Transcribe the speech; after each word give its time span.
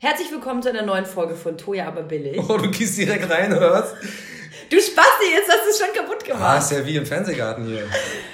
Herzlich 0.00 0.30
willkommen 0.30 0.62
zu 0.62 0.68
einer 0.68 0.82
neuen 0.82 1.06
Folge 1.06 1.34
von 1.34 1.58
Toja 1.58 1.88
aber 1.88 2.02
billig. 2.02 2.38
Oh, 2.48 2.56
du 2.56 2.70
gehst 2.70 2.96
direkt 2.98 3.28
rein, 3.28 3.52
oder 3.52 3.72
was? 3.72 3.94
Du 4.70 4.76
Spasti, 4.80 5.32
jetzt 5.32 5.48
hast 5.50 5.64
du 5.64 5.70
es 5.70 5.78
schon 5.78 5.92
kaputt 5.92 6.24
gemacht. 6.24 6.40
Ah, 6.42 6.58
ist 6.58 6.70
ja 6.70 6.86
wie 6.86 6.94
im 6.96 7.04
Fernsehgarten 7.04 7.66
hier. 7.66 7.82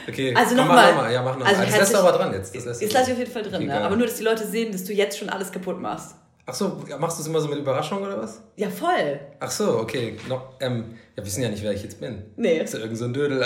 Okay, 0.06 0.34
Also 0.36 0.54
nochmal. 0.56 0.92
noch 0.92 1.02
mal. 1.02 1.12
Ja, 1.12 1.22
mach 1.22 1.38
noch 1.38 1.46
Also. 1.46 1.62
Das 1.62 1.78
lässt 1.78 1.94
aber 1.94 2.12
dran 2.12 2.34
jetzt. 2.34 2.54
Das 2.54 2.64
lässt 2.66 2.82
ich 2.82 2.94
auf 2.94 3.08
jeden 3.18 3.30
Fall 3.30 3.42
drin, 3.42 3.54
Okay, 3.54 3.64
ne? 3.66 3.80
aber 3.80 3.96
nur, 3.96 4.06
dass 4.06 4.16
die 4.16 4.24
Leute 4.24 4.46
sehen, 4.46 4.72
dass 4.72 4.84
du 4.84 4.92
jetzt 4.92 5.16
schon 5.18 5.30
alles 5.30 5.50
kaputt 5.52 5.80
machst. 5.80 6.16
Ach 6.44 6.52
so, 6.52 6.84
machst 6.98 7.16
du 7.18 7.22
es 7.22 7.28
immer 7.28 7.40
so 7.40 7.48
mit 7.48 7.58
Überraschung 7.58 8.02
oder 8.02 8.20
was? 8.20 8.42
Ja, 8.56 8.68
voll. 8.68 9.18
Ach 9.40 9.50
so, 9.50 9.78
okay. 9.78 10.18
No, 10.28 10.42
ähm, 10.60 10.98
ja, 11.16 11.22
wir 11.22 11.24
wissen 11.24 11.42
ja 11.42 11.48
nicht, 11.48 11.62
wer 11.62 11.72
ich 11.72 11.82
jetzt 11.82 11.98
bin. 11.98 12.24
Nee. 12.36 12.58
Ist 12.60 12.74
ja 12.74 12.80
irgend 12.80 12.98
so 12.98 13.06
ein 13.06 13.14
Dödel. 13.14 13.42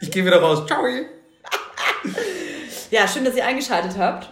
ich 0.00 0.12
gehe 0.12 0.24
wieder 0.24 0.40
raus. 0.40 0.64
Ciao. 0.66 0.84
Ja, 2.92 3.08
schön, 3.08 3.24
dass 3.24 3.34
ihr 3.34 3.44
eingeschaltet 3.44 3.98
habt. 3.98 4.30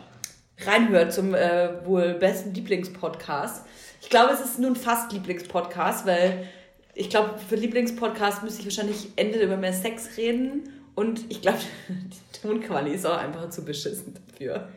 Reinhört 0.66 1.12
zum 1.12 1.34
äh, 1.34 1.84
wohl 1.86 2.14
besten 2.14 2.52
Lieblingspodcast. 2.54 3.64
Ich 4.00 4.10
glaube, 4.10 4.32
es 4.32 4.40
ist 4.40 4.58
nun 4.58 4.76
fast 4.76 5.12
Lieblingspodcast, 5.12 6.06
weil 6.06 6.48
ich 6.94 7.10
glaube, 7.10 7.38
für 7.38 7.56
Lieblingspodcast 7.56 8.42
müsste 8.42 8.60
ich 8.60 8.66
wahrscheinlich 8.66 9.08
Ende 9.16 9.38
über 9.40 9.56
mehr 9.56 9.72
Sex 9.72 10.16
reden. 10.16 10.68
Und 10.94 11.30
ich 11.30 11.42
glaube, 11.42 11.58
die 11.88 12.40
Tonqualität 12.40 12.98
ist 12.98 13.06
auch 13.06 13.18
einfach 13.18 13.50
zu 13.50 13.64
beschissen 13.64 14.14
dafür. 14.14 14.68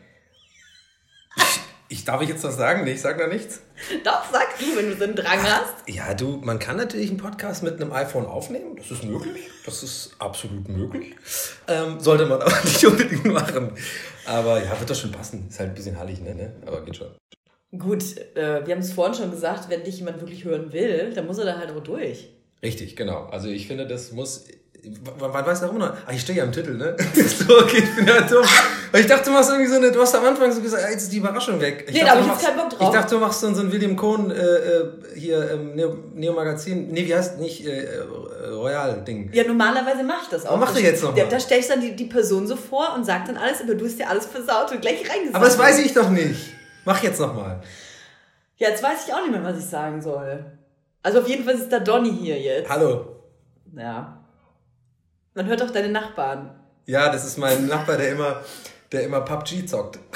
Ich 1.92 2.06
darf 2.06 2.22
ich 2.22 2.30
jetzt 2.30 2.42
was 2.42 2.56
sagen? 2.56 2.84
Nee, 2.84 2.92
ich 2.92 3.02
sag 3.02 3.18
da 3.18 3.26
nichts. 3.26 3.60
Doch, 4.02 4.24
sag 4.32 4.58
du, 4.58 4.64
wenn 4.78 4.88
du 4.88 4.96
so 4.96 5.04
einen 5.04 5.14
Drang 5.14 5.42
hast. 5.42 5.86
Ja, 5.86 6.14
du, 6.14 6.38
man 6.38 6.58
kann 6.58 6.78
natürlich 6.78 7.10
einen 7.10 7.18
Podcast 7.18 7.62
mit 7.62 7.78
einem 7.78 7.92
iPhone 7.92 8.24
aufnehmen. 8.24 8.76
Das 8.76 8.90
ist 8.90 9.04
möglich. 9.04 9.50
Das 9.66 9.82
ist 9.82 10.16
absolut 10.18 10.70
möglich. 10.70 11.14
Ähm, 11.68 12.00
sollte 12.00 12.24
man 12.24 12.40
aber 12.40 12.58
nicht 12.64 12.82
unbedingt 12.86 13.26
machen. 13.26 13.72
Aber 14.24 14.64
ja, 14.64 14.80
wird 14.80 14.88
doch 14.88 14.94
schon 14.94 15.12
passen. 15.12 15.48
Ist 15.50 15.60
halt 15.60 15.68
ein 15.68 15.74
bisschen 15.74 15.98
hallig, 15.98 16.22
ne? 16.22 16.34
ne? 16.34 16.54
Aber 16.64 16.82
geht 16.82 16.96
schon. 16.96 17.14
Gut, 17.78 18.16
äh, 18.36 18.66
wir 18.66 18.74
haben 18.74 18.80
es 18.80 18.94
vorhin 18.94 19.14
schon 19.14 19.30
gesagt, 19.30 19.68
wenn 19.68 19.84
dich 19.84 19.98
jemand 19.98 20.18
wirklich 20.18 20.44
hören 20.44 20.72
will, 20.72 21.12
dann 21.12 21.26
muss 21.26 21.36
er 21.36 21.44
da 21.44 21.58
halt 21.58 21.72
auch 21.72 21.82
durch. 21.82 22.30
Richtig, 22.62 22.96
genau. 22.96 23.26
Also 23.26 23.48
ich 23.48 23.66
finde, 23.66 23.86
das 23.86 24.12
muss. 24.12 24.46
Man 25.20 25.30
man 25.32 25.46
weiß 25.46 25.60
doch 25.60 25.70
immer 25.70 25.78
noch. 25.90 25.94
Ah, 26.06 26.10
ich 26.12 26.22
stehe 26.22 26.38
ja 26.38 26.44
im 26.44 26.50
Titel, 26.50 26.74
ne? 26.74 26.96
so, 27.14 27.56
okay, 27.60 27.78
ich 27.84 27.94
bin 27.94 28.04
ja 28.04 28.20
dumm. 28.22 28.44
Ich 28.94 29.06
dachte, 29.06 29.26
du 29.26 29.30
machst 29.30 29.48
irgendwie 29.50 29.70
so 29.70 29.76
eine. 29.76 29.92
Du 29.92 30.00
hast 30.00 30.12
am 30.16 30.24
Anfang 30.24 30.50
so 30.50 30.60
gesagt, 30.60 30.82
ah, 30.84 30.90
jetzt 30.90 31.04
ist 31.04 31.12
die 31.12 31.18
Überraschung 31.18 31.60
weg. 31.60 31.84
Ich 31.86 31.94
Nee, 31.94 32.00
dachte, 32.00 32.14
da 32.14 32.14
hab 32.14 32.18
du 32.18 32.24
ich 32.24 32.26
jetzt 32.26 32.34
machst- 32.42 32.46
keinen 32.56 32.68
Bock 32.68 32.78
drauf. 32.78 32.88
Ich 32.88 33.00
dachte, 33.00 33.14
du 33.14 33.20
machst 33.20 33.40
so, 33.40 33.54
so 33.54 33.60
ein 33.60 33.70
William 33.70 33.94
Cohn 33.94 34.32
äh, 34.32 34.34
äh, 34.34 34.84
hier 35.14 35.50
ähm, 35.52 35.76
Neo, 35.76 35.96
Neo 36.14 36.32
Magazin. 36.32 36.88
Nee, 36.90 37.06
wie 37.06 37.14
heißt 37.14 37.38
nicht 37.38 37.64
äh, 37.64 37.84
äh, 37.84 38.48
Royal-Ding. 38.48 39.30
Ja, 39.32 39.44
normalerweise 39.44 40.02
mache 40.02 40.22
ich 40.24 40.28
das 40.30 40.46
auch. 40.46 40.56
Mach 40.56 40.72
doch 40.72 40.80
jetzt 40.80 41.02
noch 41.04 41.14
Da, 41.14 41.22
mal. 41.22 41.28
da 41.30 41.38
stelle 41.38 41.60
ich 41.60 41.68
dann 41.68 41.80
die, 41.80 41.94
die 41.94 42.06
Person 42.06 42.48
so 42.48 42.56
vor 42.56 42.92
und 42.96 43.04
sag 43.04 43.24
dann 43.26 43.36
alles, 43.36 43.60
aber 43.62 43.76
du 43.76 43.84
hast 43.86 44.00
dir 44.00 44.08
alles 44.10 44.26
versaut 44.26 44.72
und 44.72 44.80
gleich 44.80 45.08
reingesagt. 45.08 45.36
Aber 45.36 45.44
das 45.44 45.58
weiß 45.58 45.78
ich 45.78 45.94
doch 45.94 46.10
nicht. 46.10 46.54
Mach 46.84 47.00
jetzt 47.04 47.20
nochmal. 47.20 47.60
Ja, 48.56 48.70
jetzt 48.70 48.82
weiß 48.82 49.06
ich 49.06 49.14
auch 49.14 49.20
nicht 49.20 49.30
mehr, 49.30 49.44
was 49.44 49.58
ich 49.58 49.64
sagen 49.66 50.02
soll. 50.02 50.44
Also 51.04 51.20
auf 51.20 51.28
jeden 51.28 51.44
Fall 51.44 51.54
ist 51.54 51.68
da 51.70 51.78
Donny 51.78 52.10
hier 52.20 52.38
jetzt. 52.40 52.68
Hallo. 52.68 53.06
Ja. 53.76 54.18
Man 55.34 55.46
hört 55.46 55.62
auch 55.62 55.70
deine 55.70 55.88
Nachbarn. 55.88 56.50
Ja, 56.84 57.10
das 57.10 57.24
ist 57.24 57.38
mein 57.38 57.66
Nachbar, 57.66 57.96
der 57.96 58.10
immer, 58.10 58.42
der 58.90 59.04
immer 59.04 59.20
PUBG 59.20 59.66
zockt. 59.66 59.98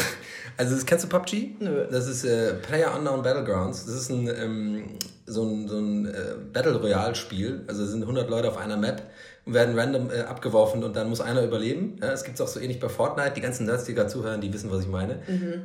Also, 0.59 0.75
das, 0.75 0.87
kennst 0.87 1.05
du 1.05 1.09
PUBG? 1.11 1.57
Nö. 1.59 1.87
Das 1.91 2.09
ist 2.09 2.25
äh, 2.25 2.55
Player 2.55 2.97
Unknown 2.97 3.21
Battlegrounds. 3.21 3.85
Das 3.85 3.95
ist 3.95 4.09
ein, 4.09 4.27
ähm, 4.27 4.99
so 5.27 5.45
ein, 5.45 5.69
so 5.69 5.79
ein 5.79 6.07
äh, 6.07 6.35
Battle 6.51 6.77
Royale 6.77 7.15
Spiel. 7.15 7.63
Also, 7.69 7.85
es 7.85 7.91
sind 7.91 8.01
100 8.01 8.31
Leute 8.31 8.49
auf 8.49 8.57
einer 8.57 8.79
Map 8.79 9.03
und 9.45 9.53
werden 9.53 9.79
random 9.79 10.11
äh, 10.11 10.21
abgeworfen 10.21 10.83
und 10.83 10.97
dann 10.97 11.11
muss 11.11 11.21
einer 11.21 11.43
überleben. 11.43 11.99
Ja, 12.01 12.11
es 12.11 12.25
gibt 12.25 12.41
auch 12.41 12.49
so 12.49 12.59
ähnlich 12.59 12.81
bei 12.81 12.89
Fortnite. 12.89 13.33
Die 13.33 13.43
ganzen 13.43 13.67
Nerds, 13.67 13.85
die 13.85 13.93
gerade 13.93 14.09
zuhören, 14.09 14.41
die 14.41 14.51
wissen, 14.51 14.71
was 14.71 14.81
ich 14.81 14.89
meine. 14.89 15.19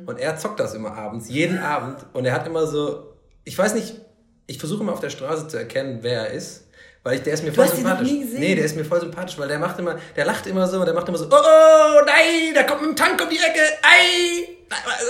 Und 0.04 0.18
er 0.18 0.36
zockt 0.36 0.60
das 0.60 0.74
immer 0.74 0.92
abends, 0.92 1.30
jeden 1.30 1.56
Abend. 1.58 2.04
Und 2.12 2.26
er 2.26 2.34
hat 2.34 2.46
immer 2.46 2.66
so, 2.66 3.14
ich 3.44 3.56
weiß 3.56 3.72
nicht, 3.72 3.98
ich 4.46 4.58
versuche 4.58 4.82
immer 4.82 4.92
auf 4.92 5.00
der 5.00 5.08
Straße 5.08 5.48
zu 5.48 5.56
erkennen, 5.56 6.00
wer 6.02 6.28
er 6.28 6.34
ist. 6.34 6.68
Weil 7.04 7.16
ich, 7.16 7.22
der 7.22 7.34
ist 7.34 7.42
mir 7.42 7.52
voll 7.52 7.64
hast 7.64 7.76
ihn 7.78 7.82
noch 7.82 7.90
sympathisch. 7.90 8.12
nie 8.12 8.20
gesehen? 8.24 8.40
Nee, 8.40 8.54
der 8.54 8.64
ist 8.64 8.76
mir 8.76 8.84
voll 8.84 9.00
sympathisch, 9.00 9.36
weil 9.38 9.48
der 9.48 9.58
macht 9.58 9.78
immer, 9.78 9.98
der 10.14 10.24
lacht 10.24 10.46
immer 10.46 10.66
so 10.68 10.78
und 10.78 10.86
der 10.86 10.94
macht 10.94 11.08
immer 11.08 11.18
so, 11.18 11.24
oh, 11.26 11.30
oh, 11.34 12.00
nein, 12.06 12.54
da 12.54 12.62
kommt 12.62 12.82
ein 12.82 12.94
Tank 12.94 13.20
um 13.20 13.28
die 13.28 13.38
Ecke, 13.38 13.58
ei, 13.82 14.48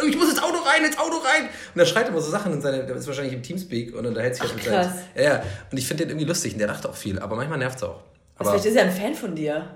ich 0.09 0.17
muss 0.17 0.31
ins 0.31 0.43
Auto 0.43 0.57
rein, 0.65 0.85
ins 0.85 0.97
Auto 0.99 1.19
rein. 1.19 1.45
Und 1.45 1.79
der 1.79 1.85
schreit 1.85 2.09
immer 2.09 2.21
so 2.21 2.31
Sachen 2.31 2.53
in 2.55 2.63
seine, 2.63 2.85
der 2.87 2.97
ist 2.97 3.07
wahrscheinlich 3.07 3.35
im 3.35 3.43
Teamspeak 3.43 3.95
und 3.95 4.07
unterhält 4.07 4.35
sich 4.37 4.43
Ach, 4.45 4.49
halt 4.49 4.57
mit 4.57 4.65
krass. 4.65 4.87
seinen- 4.87 5.03
Ja, 5.17 5.23
ja. 5.35 5.43
Und 5.71 5.77
ich 5.79 5.87
finde 5.87 6.05
den 6.05 6.11
irgendwie 6.11 6.27
lustig 6.29 6.55
und 6.55 6.59
der 6.61 6.69
lacht 6.69 6.87
auch 6.87 6.95
viel, 6.97 7.19
aber 7.19 7.37
manchmal 7.37 7.59
nervt's 7.59 7.83
auch. 7.83 8.01
Also 8.39 8.51
Aber, 8.51 8.51
vielleicht 8.53 8.67
ist 8.67 8.77
er 8.77 8.85
ein 8.85 8.91
Fan 8.91 9.15
von 9.15 9.35
dir. 9.35 9.67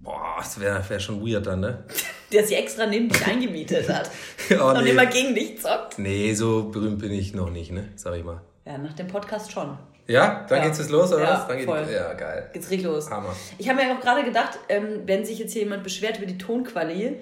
boah, 0.00 0.36
das 0.38 0.58
wäre 0.60 0.88
wär 0.88 1.00
schon 1.00 1.20
weird 1.26 1.46
dann, 1.46 1.60
ne? 1.60 1.84
Der 2.32 2.46
sich 2.46 2.56
extra 2.56 2.86
neben 2.86 3.08
dich 3.10 3.26
eingemietet 3.26 3.88
hat. 3.90 4.08
Oh, 4.58 4.68
Und 4.70 4.84
nee. 4.84 4.90
immer 4.90 5.06
gegen 5.06 5.34
dich 5.34 5.60
zockt. 5.60 5.98
Nee, 5.98 6.32
so 6.34 6.64
berühmt 6.70 6.98
bin 7.00 7.12
ich 7.12 7.34
noch 7.34 7.50
nicht, 7.50 7.72
ne? 7.72 7.88
Sag 7.96 8.14
ich 8.16 8.24
mal. 8.24 8.40
Ja, 8.64 8.78
nach 8.78 8.92
dem 8.94 9.06
Podcast 9.08 9.50
schon. 9.52 9.76
Ja, 10.08 10.44
dann 10.48 10.58
Ja. 10.58 10.64
geht's 10.66 10.78
jetzt 10.78 10.90
los, 10.90 11.12
oder 11.12 11.22
Ja, 11.24 11.30
was? 11.34 11.46
Dann 11.48 11.56
geht 11.58 11.66
voll. 11.66 11.86
ja, 11.92 12.12
geil. 12.14 12.50
Geht's 12.52 12.70
richtig 12.70 12.86
los. 12.86 13.10
Hammer. 13.10 13.34
Ich 13.58 13.68
habe 13.68 13.82
mir 13.82 13.92
auch 13.94 14.00
gerade 14.00 14.24
gedacht, 14.24 14.58
ähm, 14.68 15.02
wenn 15.06 15.24
sich 15.24 15.38
jetzt 15.38 15.52
hier 15.52 15.62
jemand 15.62 15.84
beschwert 15.84 16.18
über 16.18 16.26
die 16.26 16.38
Tonqualität, 16.38 17.18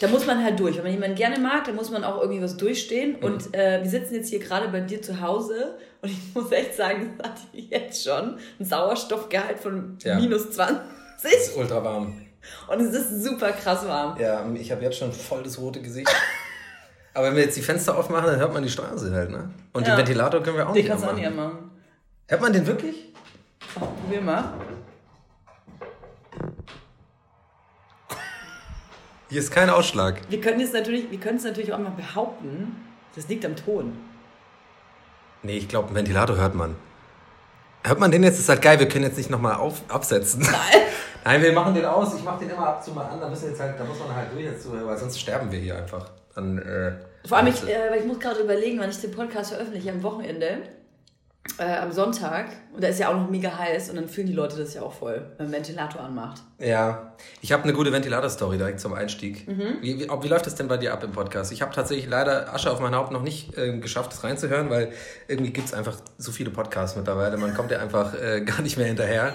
da 0.00 0.08
muss 0.08 0.26
man 0.26 0.42
halt 0.42 0.58
durch. 0.58 0.76
Wenn 0.76 0.84
man 0.84 0.92
jemanden 0.92 1.16
gerne 1.16 1.38
mag, 1.38 1.64
dann 1.64 1.76
muss 1.76 1.90
man 1.90 2.02
auch 2.02 2.20
irgendwie 2.20 2.42
was 2.42 2.56
durchstehen. 2.56 3.16
Mhm. 3.18 3.24
Und 3.24 3.54
äh, 3.54 3.80
wir 3.82 3.90
sitzen 3.90 4.14
jetzt 4.14 4.28
hier 4.30 4.40
gerade 4.40 4.68
bei 4.68 4.80
dir 4.80 5.00
zu 5.02 5.20
Hause 5.20 5.76
und 6.02 6.08
ich 6.10 6.18
muss 6.34 6.50
echt 6.50 6.74
sagen, 6.74 7.14
das 7.18 7.28
hat 7.30 7.38
jetzt 7.52 8.02
schon 8.04 8.38
ein 8.58 8.64
Sauerstoffgehalt 8.64 9.58
von 9.60 9.98
Ja. 10.02 10.16
minus 10.18 10.50
20. 10.50 10.76
Das 11.22 11.32
ist 11.32 11.56
ultra 11.56 11.84
warm. 11.84 12.20
Und 12.68 12.80
es 12.80 12.92
ist 12.94 13.22
super 13.22 13.52
krass 13.52 13.86
warm. 13.86 14.18
Ja, 14.20 14.44
ich 14.54 14.70
habe 14.72 14.82
jetzt 14.82 14.98
schon 14.98 15.12
voll 15.12 15.42
das 15.42 15.58
rote 15.58 15.80
Gesicht. 15.80 16.08
Aber 17.14 17.28
wenn 17.28 17.36
wir 17.36 17.44
jetzt 17.44 17.56
die 17.56 17.62
Fenster 17.62 17.96
aufmachen, 17.96 18.26
dann 18.26 18.40
hört 18.40 18.52
man 18.52 18.62
die 18.62 18.68
Straße 18.68 19.14
halt, 19.14 19.30
ne? 19.30 19.48
Und 19.72 19.86
Ja. 19.86 19.94
den 19.94 19.98
Ventilator 19.98 20.42
können 20.42 20.56
wir 20.56 20.68
auch 20.68 20.72
Den 20.72 20.82
nicht 20.82 20.88
kannst 20.90 21.04
du 21.04 21.08
auch 21.08 21.14
nicht 21.14 21.26
anmachen. 21.26 21.70
Hört 22.26 22.40
man 22.40 22.52
den 22.54 22.66
wirklich? 22.66 23.12
Probier 23.74 24.20
mal. 24.22 24.54
Hier 29.28 29.40
ist 29.40 29.50
kein 29.50 29.68
Ausschlag. 29.68 30.20
Wir 30.30 30.40
können 30.40 30.60
es 30.60 30.72
natürlich, 30.72 31.10
wir 31.10 31.18
können 31.20 31.36
es 31.36 31.44
natürlich 31.44 31.72
auch 31.72 31.78
mal 31.78 31.90
behaupten, 31.90 32.76
das 33.14 33.28
liegt 33.28 33.44
am 33.44 33.56
Ton. 33.56 33.98
Nee, 35.42 35.58
ich 35.58 35.68
glaube, 35.68 35.88
einen 35.88 35.96
Ventilator 35.96 36.36
hört 36.36 36.54
man. 36.54 36.76
Hört 37.82 38.00
man 38.00 38.10
den 38.10 38.22
jetzt? 38.22 38.34
Das 38.34 38.40
ist 38.40 38.48
halt 38.48 38.62
geil, 38.62 38.78
wir 38.78 38.88
können 38.88 39.04
jetzt 39.04 39.18
nicht 39.18 39.28
nochmal 39.28 39.58
absetzen. 39.88 40.40
Nein. 40.40 40.82
Nein, 41.24 41.42
wir 41.42 41.52
machen 41.52 41.74
den 41.74 41.84
aus. 41.84 42.14
Ich 42.14 42.22
mache 42.22 42.40
den 42.40 42.50
immer 42.50 42.66
ab 42.66 42.84
zu 42.84 42.92
mal 42.92 43.06
an. 43.06 43.20
Da, 43.20 43.28
müssen 43.28 43.50
jetzt 43.50 43.60
halt, 43.60 43.78
da 43.78 43.84
muss 43.84 43.98
man 43.98 44.14
halt 44.14 44.32
durch 44.32 44.46
dazu, 44.46 44.72
weil 44.72 44.96
sonst 44.96 45.18
sterben 45.20 45.50
wir 45.50 45.58
hier 45.58 45.76
einfach. 45.76 46.10
Dann, 46.34 46.58
äh, 46.58 46.92
Vor 47.26 47.38
allem, 47.38 47.46
ich, 47.48 47.66
äh, 47.66 47.98
ich 47.98 48.04
muss 48.04 48.18
gerade 48.18 48.40
überlegen, 48.40 48.78
wann 48.78 48.90
ich 48.90 49.00
den 49.00 49.10
Podcast 49.10 49.50
veröffentliche 49.52 49.90
am 49.90 50.02
Wochenende. 50.02 50.62
Äh, 51.58 51.76
am 51.76 51.92
Sonntag. 51.92 52.46
Und 52.72 52.82
da 52.82 52.88
ist 52.88 52.98
ja 52.98 53.10
auch 53.10 53.14
noch 53.14 53.28
mega 53.28 53.56
heiß 53.56 53.90
und 53.90 53.96
dann 53.96 54.08
fühlen 54.08 54.26
die 54.26 54.32
Leute 54.32 54.56
das 54.56 54.74
ja 54.74 54.82
auch 54.82 54.92
voll, 54.92 55.26
wenn 55.36 55.46
man 55.46 55.52
den 55.52 55.52
Ventilator 55.52 56.00
anmacht. 56.00 56.42
Ja, 56.58 57.12
ich 57.42 57.52
habe 57.52 57.64
eine 57.64 57.72
gute 57.74 57.92
Ventilator-Story 57.92 58.56
direkt 58.56 58.80
zum 58.80 58.94
Einstieg. 58.94 59.46
Wie, 59.82 60.00
wie, 60.00 60.08
wie 60.08 60.28
läuft 60.28 60.46
das 60.46 60.54
denn 60.54 60.68
bei 60.68 60.78
dir 60.78 60.92
ab 60.92 61.04
im 61.04 61.12
Podcast? 61.12 61.52
Ich 61.52 61.62
habe 61.62 61.72
tatsächlich 61.72 62.08
leider 62.08 62.52
Asche 62.52 62.70
auf 62.70 62.80
mein 62.80 62.94
Haupt 62.94 63.12
noch 63.12 63.22
nicht 63.22 63.56
äh, 63.58 63.76
geschafft, 63.78 64.12
das 64.12 64.24
reinzuhören, 64.24 64.70
weil 64.70 64.92
irgendwie 65.28 65.52
gibt 65.52 65.68
es 65.68 65.74
einfach 65.74 65.96
so 66.18 66.32
viele 66.32 66.50
Podcasts 66.50 66.96
mittlerweile. 66.96 67.36
Man 67.36 67.54
kommt 67.54 67.70
ja 67.70 67.78
einfach 67.78 68.14
äh, 68.14 68.40
gar 68.44 68.62
nicht 68.62 68.78
mehr 68.78 68.86
hinterher. 68.86 69.34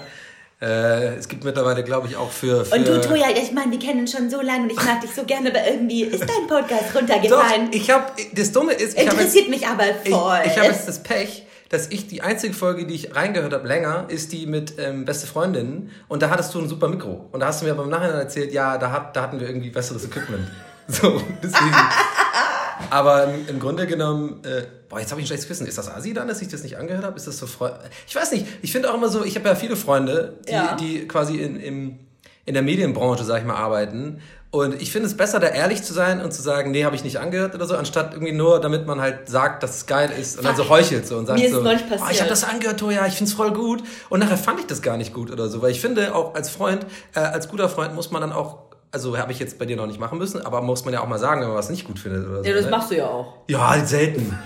Äh, 0.60 1.14
es 1.14 1.28
gibt 1.28 1.44
mittlerweile, 1.44 1.82
glaube 1.84 2.06
ich, 2.08 2.16
auch 2.16 2.30
für. 2.30 2.66
für 2.66 2.74
Und 2.74 2.86
du, 2.86 3.00
Toja, 3.00 3.28
ich 3.34 3.52
meine, 3.52 3.70
wir 3.70 3.78
kennen 3.78 4.06
schon 4.06 4.28
so 4.28 4.42
lange 4.42 4.64
und 4.64 4.70
ich 4.72 4.84
mag 4.84 5.00
dich 5.00 5.14
so 5.14 5.24
gerne, 5.24 5.48
aber 5.48 5.66
irgendwie 5.66 6.02
ist 6.02 6.20
dein 6.20 6.46
Podcast 6.48 6.84
Doch, 6.92 7.00
runtergefallen. 7.00 7.68
ich 7.72 7.88
habe. 7.90 8.12
Das 8.34 8.52
Dumme 8.52 8.72
ist, 8.74 8.98
ich 8.98 9.08
habe 9.08 9.22
jetzt, 9.22 9.34
Interessiert 9.36 9.48
mich 9.48 9.66
aber 9.66 9.84
ich, 10.04 10.10
voll. 10.10 10.40
ich 10.44 10.58
hab 10.58 10.64
jetzt 10.64 10.86
das 10.86 11.02
Pech, 11.02 11.46
dass 11.70 11.86
ich 11.86 12.08
die 12.08 12.20
einzige 12.20 12.52
Folge, 12.52 12.84
die 12.84 12.94
ich 12.94 13.14
reingehört 13.14 13.52
habe, 13.52 13.66
länger, 13.66 14.06
ist 14.08 14.32
die 14.32 14.44
mit 14.46 14.74
ähm, 14.78 15.04
Beste 15.04 15.28
Freundinnen. 15.28 15.90
Und 16.08 16.20
da 16.20 16.28
hattest 16.28 16.52
du 16.52 16.60
ein 16.60 16.68
super 16.68 16.88
Mikro. 16.88 17.28
Und 17.30 17.40
da 17.40 17.46
hast 17.46 17.62
du 17.62 17.64
mir 17.64 17.70
aber 17.70 17.84
im 17.84 17.90
Nachhinein 17.90 18.18
erzählt, 18.18 18.52
ja, 18.52 18.76
da, 18.76 18.90
hat, 18.90 19.14
da 19.14 19.22
hatten 19.22 19.38
wir 19.38 19.48
irgendwie 19.48 19.70
besseres 19.70 20.04
Equipment. 20.04 20.46
So, 20.88 21.22
deswegen. 21.40 21.70
aber 22.90 23.32
im, 23.46 23.60
Grunde 23.60 23.86
genommen, 23.86 24.42
äh, 24.42 24.64
boah, 24.88 24.98
jetzt 24.98 25.12
habe 25.12 25.20
ich 25.20 25.26
ein 25.26 25.28
schlechtes 25.28 25.46
Gewissen. 25.46 25.68
Ist 25.68 25.78
das 25.78 25.88
Asi 25.88 26.12
dann, 26.12 26.26
dass 26.26 26.42
ich 26.42 26.48
das 26.48 26.64
nicht 26.64 26.78
angehört 26.78 27.04
habe? 27.04 27.16
Ist 27.16 27.28
das 27.28 27.38
so 27.38 27.46
Freu 27.46 27.70
Ich 28.08 28.16
weiß 28.16 28.32
nicht. 28.32 28.44
Ich 28.60 28.72
finde 28.72 28.90
auch 28.90 28.96
immer 28.96 29.08
so, 29.08 29.24
ich 29.24 29.36
habe 29.36 29.48
ja 29.48 29.54
viele 29.54 29.76
Freunde, 29.76 30.38
die, 30.48 30.52
Ja. 30.52 30.74
die 30.74 31.06
quasi 31.06 31.36
in, 31.36 31.60
im, 31.60 31.98
in 32.44 32.54
der 32.54 32.64
Medienbranche, 32.64 33.22
sag 33.22 33.38
ich 33.38 33.46
mal, 33.46 33.54
arbeiten. 33.54 34.20
Und 34.52 34.82
ich 34.82 34.90
finde 34.90 35.06
es 35.06 35.16
besser, 35.16 35.38
da 35.38 35.46
ehrlich 35.46 35.84
zu 35.84 35.92
sein 35.92 36.20
und 36.20 36.32
zu 36.32 36.42
sagen, 36.42 36.72
nee, 36.72 36.84
habe 36.84 36.96
ich 36.96 37.04
nicht 37.04 37.20
angehört 37.20 37.54
oder 37.54 37.66
so, 37.66 37.76
anstatt 37.76 38.14
irgendwie 38.14 38.32
nur, 38.32 38.60
damit 38.60 38.84
man 38.84 39.00
halt 39.00 39.28
sagt, 39.28 39.62
dass 39.62 39.76
es 39.76 39.86
geil 39.86 40.10
ist 40.10 40.38
und 40.38 40.44
dann 40.44 40.56
so 40.56 40.68
heuchelt 40.68 41.06
so 41.06 41.18
und 41.18 41.26
sagt 41.26 41.38
Mir 41.38 41.46
ist 41.46 41.54
so, 41.54 41.62
neulich 41.62 41.82
"Oh, 41.82 41.94
ich 41.94 42.00
passiert." 42.00 42.20
habe 42.20 42.30
das 42.30 42.42
angehört, 42.42 42.80
Toja, 42.80 43.06
ich 43.06 43.14
find's 43.14 43.32
voll 43.32 43.52
gut. 43.52 43.84
Und 44.08 44.18
nachher 44.18 44.36
fand 44.36 44.58
ich 44.58 44.66
das 44.66 44.82
gar 44.82 44.96
nicht 44.96 45.14
gut 45.14 45.30
oder 45.30 45.48
so, 45.48 45.62
weil 45.62 45.70
ich 45.70 45.80
finde, 45.80 46.16
auch 46.16 46.34
als 46.34 46.50
Freund, 46.50 46.84
äh, 47.14 47.20
als 47.20 47.48
guter 47.48 47.68
Freund 47.68 47.94
muss 47.94 48.10
man 48.10 48.22
dann 48.22 48.32
auch, 48.32 48.58
also 48.90 49.16
habe 49.16 49.30
ich 49.30 49.38
jetzt 49.38 49.56
bei 49.56 49.66
dir 49.66 49.76
noch 49.76 49.86
nicht 49.86 50.00
machen 50.00 50.18
müssen, 50.18 50.44
aber 50.44 50.62
muss 50.62 50.84
man 50.84 50.94
ja 50.94 51.00
auch 51.00 51.08
mal 51.08 51.20
sagen, 51.20 51.42
wenn 51.42 51.48
man 51.48 51.56
was 51.56 51.70
nicht 51.70 51.86
gut 51.86 52.00
findet 52.00 52.26
oder 52.26 52.42
so. 52.42 52.48
ja, 52.48 52.54
das 52.54 52.64
ne? 52.64 52.70
machst 52.72 52.90
du 52.90 52.96
ja 52.96 53.06
auch. 53.06 53.34
Ja, 53.46 53.70
halt 53.70 53.86
selten. 53.86 54.36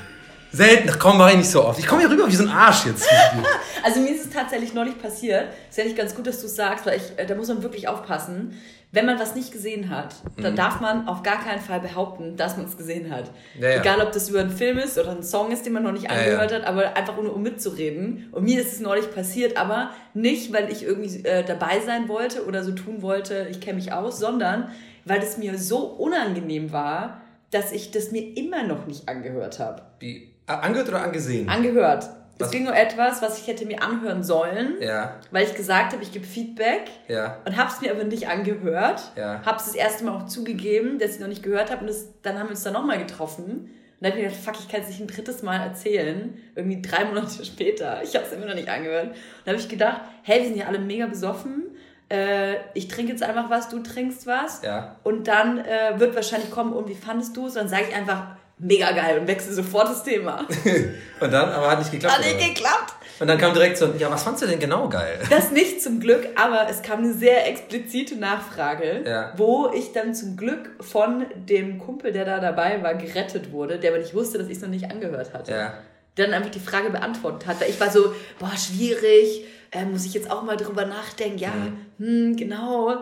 Selten, 0.52 0.88
ach 0.92 0.98
komm, 1.00 1.18
mach 1.18 1.30
ich 1.30 1.38
nicht 1.38 1.50
so 1.50 1.64
oft. 1.64 1.80
Ich 1.80 1.86
komme 1.86 2.02
hier 2.02 2.10
rüber 2.10 2.28
wie 2.28 2.36
so 2.36 2.44
ein 2.44 2.50
Arsch 2.50 2.86
jetzt. 2.86 3.08
also 3.84 4.00
mir 4.00 4.14
ist 4.14 4.26
es 4.26 4.30
tatsächlich 4.30 4.72
neulich 4.72 5.00
passiert. 5.00 5.48
Ist 5.68 5.78
ja 5.78 5.84
nicht 5.84 5.96
ganz 5.96 6.14
gut, 6.14 6.26
dass 6.26 6.40
du 6.40 6.46
es 6.46 6.54
sagst, 6.54 6.86
weil 6.86 6.98
ich, 6.98 7.18
äh, 7.18 7.26
da 7.26 7.34
muss 7.34 7.48
man 7.48 7.62
wirklich 7.62 7.88
aufpassen. 7.88 8.56
Wenn 8.94 9.06
man 9.06 9.18
was 9.18 9.34
nicht 9.34 9.50
gesehen 9.50 9.90
hat, 9.90 10.14
dann 10.36 10.52
mhm. 10.52 10.56
darf 10.56 10.80
man 10.80 11.08
auf 11.08 11.24
gar 11.24 11.42
keinen 11.42 11.60
Fall 11.60 11.80
behaupten, 11.80 12.36
dass 12.36 12.56
man 12.56 12.66
es 12.66 12.76
gesehen 12.76 13.12
hat. 13.12 13.28
Ja, 13.58 13.70
ja. 13.70 13.80
Egal, 13.80 14.00
ob 14.00 14.12
das 14.12 14.28
über 14.28 14.38
einen 14.38 14.50
Film 14.50 14.78
ist 14.78 14.96
oder 14.96 15.10
ein 15.10 15.24
Song 15.24 15.50
ist, 15.50 15.66
den 15.66 15.72
man 15.72 15.82
noch 15.82 15.90
nicht 15.90 16.08
angehört 16.08 16.52
ja, 16.52 16.58
hat, 16.58 16.64
aber 16.64 16.96
einfach 16.96 17.20
nur 17.20 17.34
um 17.34 17.42
mitzureden. 17.42 18.28
Und 18.30 18.44
mir 18.44 18.60
ist 18.60 18.72
es 18.72 18.80
neulich 18.80 19.12
passiert, 19.12 19.56
aber 19.56 19.90
nicht, 20.14 20.52
weil 20.52 20.70
ich 20.70 20.84
irgendwie 20.84 21.24
äh, 21.24 21.42
dabei 21.44 21.80
sein 21.80 22.08
wollte 22.08 22.46
oder 22.46 22.62
so 22.62 22.70
tun 22.70 23.02
wollte, 23.02 23.48
ich 23.50 23.60
kenne 23.60 23.76
mich 23.76 23.92
aus, 23.92 24.20
sondern 24.20 24.70
weil 25.04 25.18
es 25.18 25.38
mir 25.38 25.58
so 25.58 25.78
unangenehm 25.78 26.70
war, 26.70 27.20
dass 27.50 27.72
ich 27.72 27.90
das 27.90 28.12
mir 28.12 28.36
immer 28.36 28.62
noch 28.62 28.86
nicht 28.86 29.08
angehört 29.08 29.58
habe. 29.58 29.82
Wie? 29.98 30.34
Angehört 30.46 30.88
oder 30.88 31.02
angesehen? 31.02 31.48
Angehört. 31.48 32.08
Es 32.38 32.50
ging 32.50 32.66
um 32.66 32.72
etwas, 32.72 33.22
was 33.22 33.40
ich 33.40 33.46
hätte 33.46 33.64
mir 33.66 33.82
anhören 33.82 34.24
sollen, 34.24 34.74
ja. 34.80 35.20
weil 35.30 35.44
ich 35.44 35.54
gesagt 35.54 35.92
habe, 35.92 36.02
ich 36.02 36.12
gebe 36.12 36.24
Feedback 36.24 36.90
ja. 37.08 37.38
und 37.44 37.56
habe 37.56 37.70
es 37.70 37.80
mir 37.80 37.92
aber 37.92 38.04
nicht 38.04 38.28
angehört. 38.28 39.12
Ja. 39.16 39.42
Habe 39.44 39.58
es 39.58 39.66
das 39.66 39.74
erste 39.74 40.04
Mal 40.04 40.16
auch 40.16 40.26
zugegeben, 40.26 40.98
dass 40.98 41.14
ich 41.14 41.20
noch 41.20 41.28
nicht 41.28 41.42
gehört 41.42 41.70
habe 41.70 41.82
und 41.82 41.86
das, 41.88 42.08
dann 42.22 42.38
haben 42.38 42.46
wir 42.46 42.50
uns 42.50 42.62
dann 42.62 42.72
nochmal 42.72 42.98
getroffen. 42.98 43.44
Und 43.44 43.70
dann 44.00 44.10
habe 44.10 44.20
ich 44.20 44.26
mir 44.26 44.36
gedacht, 44.36 44.44
fuck, 44.44 44.64
ich 44.64 44.68
kann 44.68 44.82
es 44.82 44.88
nicht 44.88 45.00
ein 45.00 45.06
drittes 45.06 45.42
Mal 45.42 45.60
erzählen. 45.60 46.36
Irgendwie 46.56 46.82
drei 46.82 47.04
Monate 47.04 47.44
später. 47.44 48.02
Ich 48.02 48.14
habe 48.16 48.26
es 48.26 48.32
immer 48.32 48.46
noch 48.46 48.54
nicht 48.54 48.68
angehört. 48.68 49.08
Und 49.08 49.14
dann 49.44 49.54
habe 49.54 49.62
ich 49.62 49.68
gedacht, 49.68 50.00
hey, 50.22 50.40
wir 50.40 50.48
sind 50.48 50.56
ja 50.56 50.66
alle 50.66 50.80
mega 50.80 51.06
besoffen. 51.06 51.76
Äh, 52.10 52.56
ich 52.74 52.88
trinke 52.88 53.12
jetzt 53.12 53.22
einfach 53.22 53.48
was, 53.48 53.68
du 53.68 53.80
trinkst 53.80 54.26
was. 54.26 54.62
Ja. 54.62 54.96
Und 55.04 55.28
dann 55.28 55.58
äh, 55.58 55.98
wird 55.98 56.14
wahrscheinlich 56.14 56.50
kommen, 56.50 56.72
und 56.72 56.88
wie 56.88 56.94
fandest 56.94 57.36
du 57.36 57.46
es? 57.46 57.52
Und 57.52 57.62
dann 57.62 57.68
sage 57.68 57.84
ich 57.88 57.94
einfach, 57.94 58.36
mega 58.64 58.92
geil 58.92 59.18
und 59.18 59.28
wechsle 59.28 59.52
sofort 59.52 59.88
das 59.88 60.02
Thema. 60.02 60.46
und 61.20 61.32
dann, 61.32 61.50
aber 61.50 61.70
hat 61.70 61.78
nicht 61.78 61.92
geklappt. 61.92 62.16
Hat 62.16 62.24
nicht 62.24 62.54
geklappt. 62.54 62.94
Und 63.20 63.28
dann 63.28 63.38
kam 63.38 63.54
direkt 63.54 63.78
so, 63.78 63.94
ja, 63.98 64.10
was 64.10 64.24
fandst 64.24 64.42
du 64.42 64.46
denn 64.46 64.58
genau 64.58 64.88
geil? 64.88 65.20
Das 65.30 65.52
nicht 65.52 65.82
zum 65.82 66.00
Glück, 66.00 66.26
aber 66.34 66.66
es 66.68 66.82
kam 66.82 67.00
eine 67.00 67.12
sehr 67.12 67.46
explizite 67.48 68.16
Nachfrage, 68.16 69.02
ja. 69.06 69.32
wo 69.36 69.70
ich 69.72 69.92
dann 69.92 70.14
zum 70.14 70.36
Glück 70.36 70.70
von 70.80 71.26
dem 71.36 71.78
Kumpel, 71.78 72.10
der 72.12 72.24
da 72.24 72.40
dabei 72.40 72.82
war, 72.82 72.94
gerettet 72.94 73.52
wurde, 73.52 73.78
der 73.78 73.92
aber 73.92 74.00
nicht 74.00 74.14
wusste, 74.14 74.38
dass 74.38 74.48
ich 74.48 74.56
es 74.56 74.62
noch 74.62 74.68
nicht 74.68 74.90
angehört 74.90 75.32
hatte. 75.32 75.52
Ja. 75.52 75.74
Der 76.16 76.26
dann 76.26 76.34
einfach 76.34 76.50
die 76.50 76.60
Frage 76.60 76.90
beantwortet 76.90 77.46
hat. 77.46 77.60
Weil 77.60 77.70
ich 77.70 77.78
war 77.78 77.90
so, 77.90 78.12
boah, 78.38 78.52
schwierig, 78.56 79.44
äh, 79.70 79.84
muss 79.84 80.06
ich 80.06 80.14
jetzt 80.14 80.30
auch 80.30 80.42
mal 80.42 80.56
drüber 80.56 80.86
nachdenken, 80.86 81.38
ja, 81.38 81.52
mhm. 81.98 82.04
hm, 82.04 82.36
genau. 82.36 82.96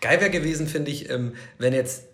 Geil 0.00 0.20
wäre 0.20 0.30
gewesen, 0.30 0.66
finde 0.66 0.90
ich, 0.90 1.08
ähm, 1.08 1.34
wenn 1.58 1.72
jetzt 1.72 2.04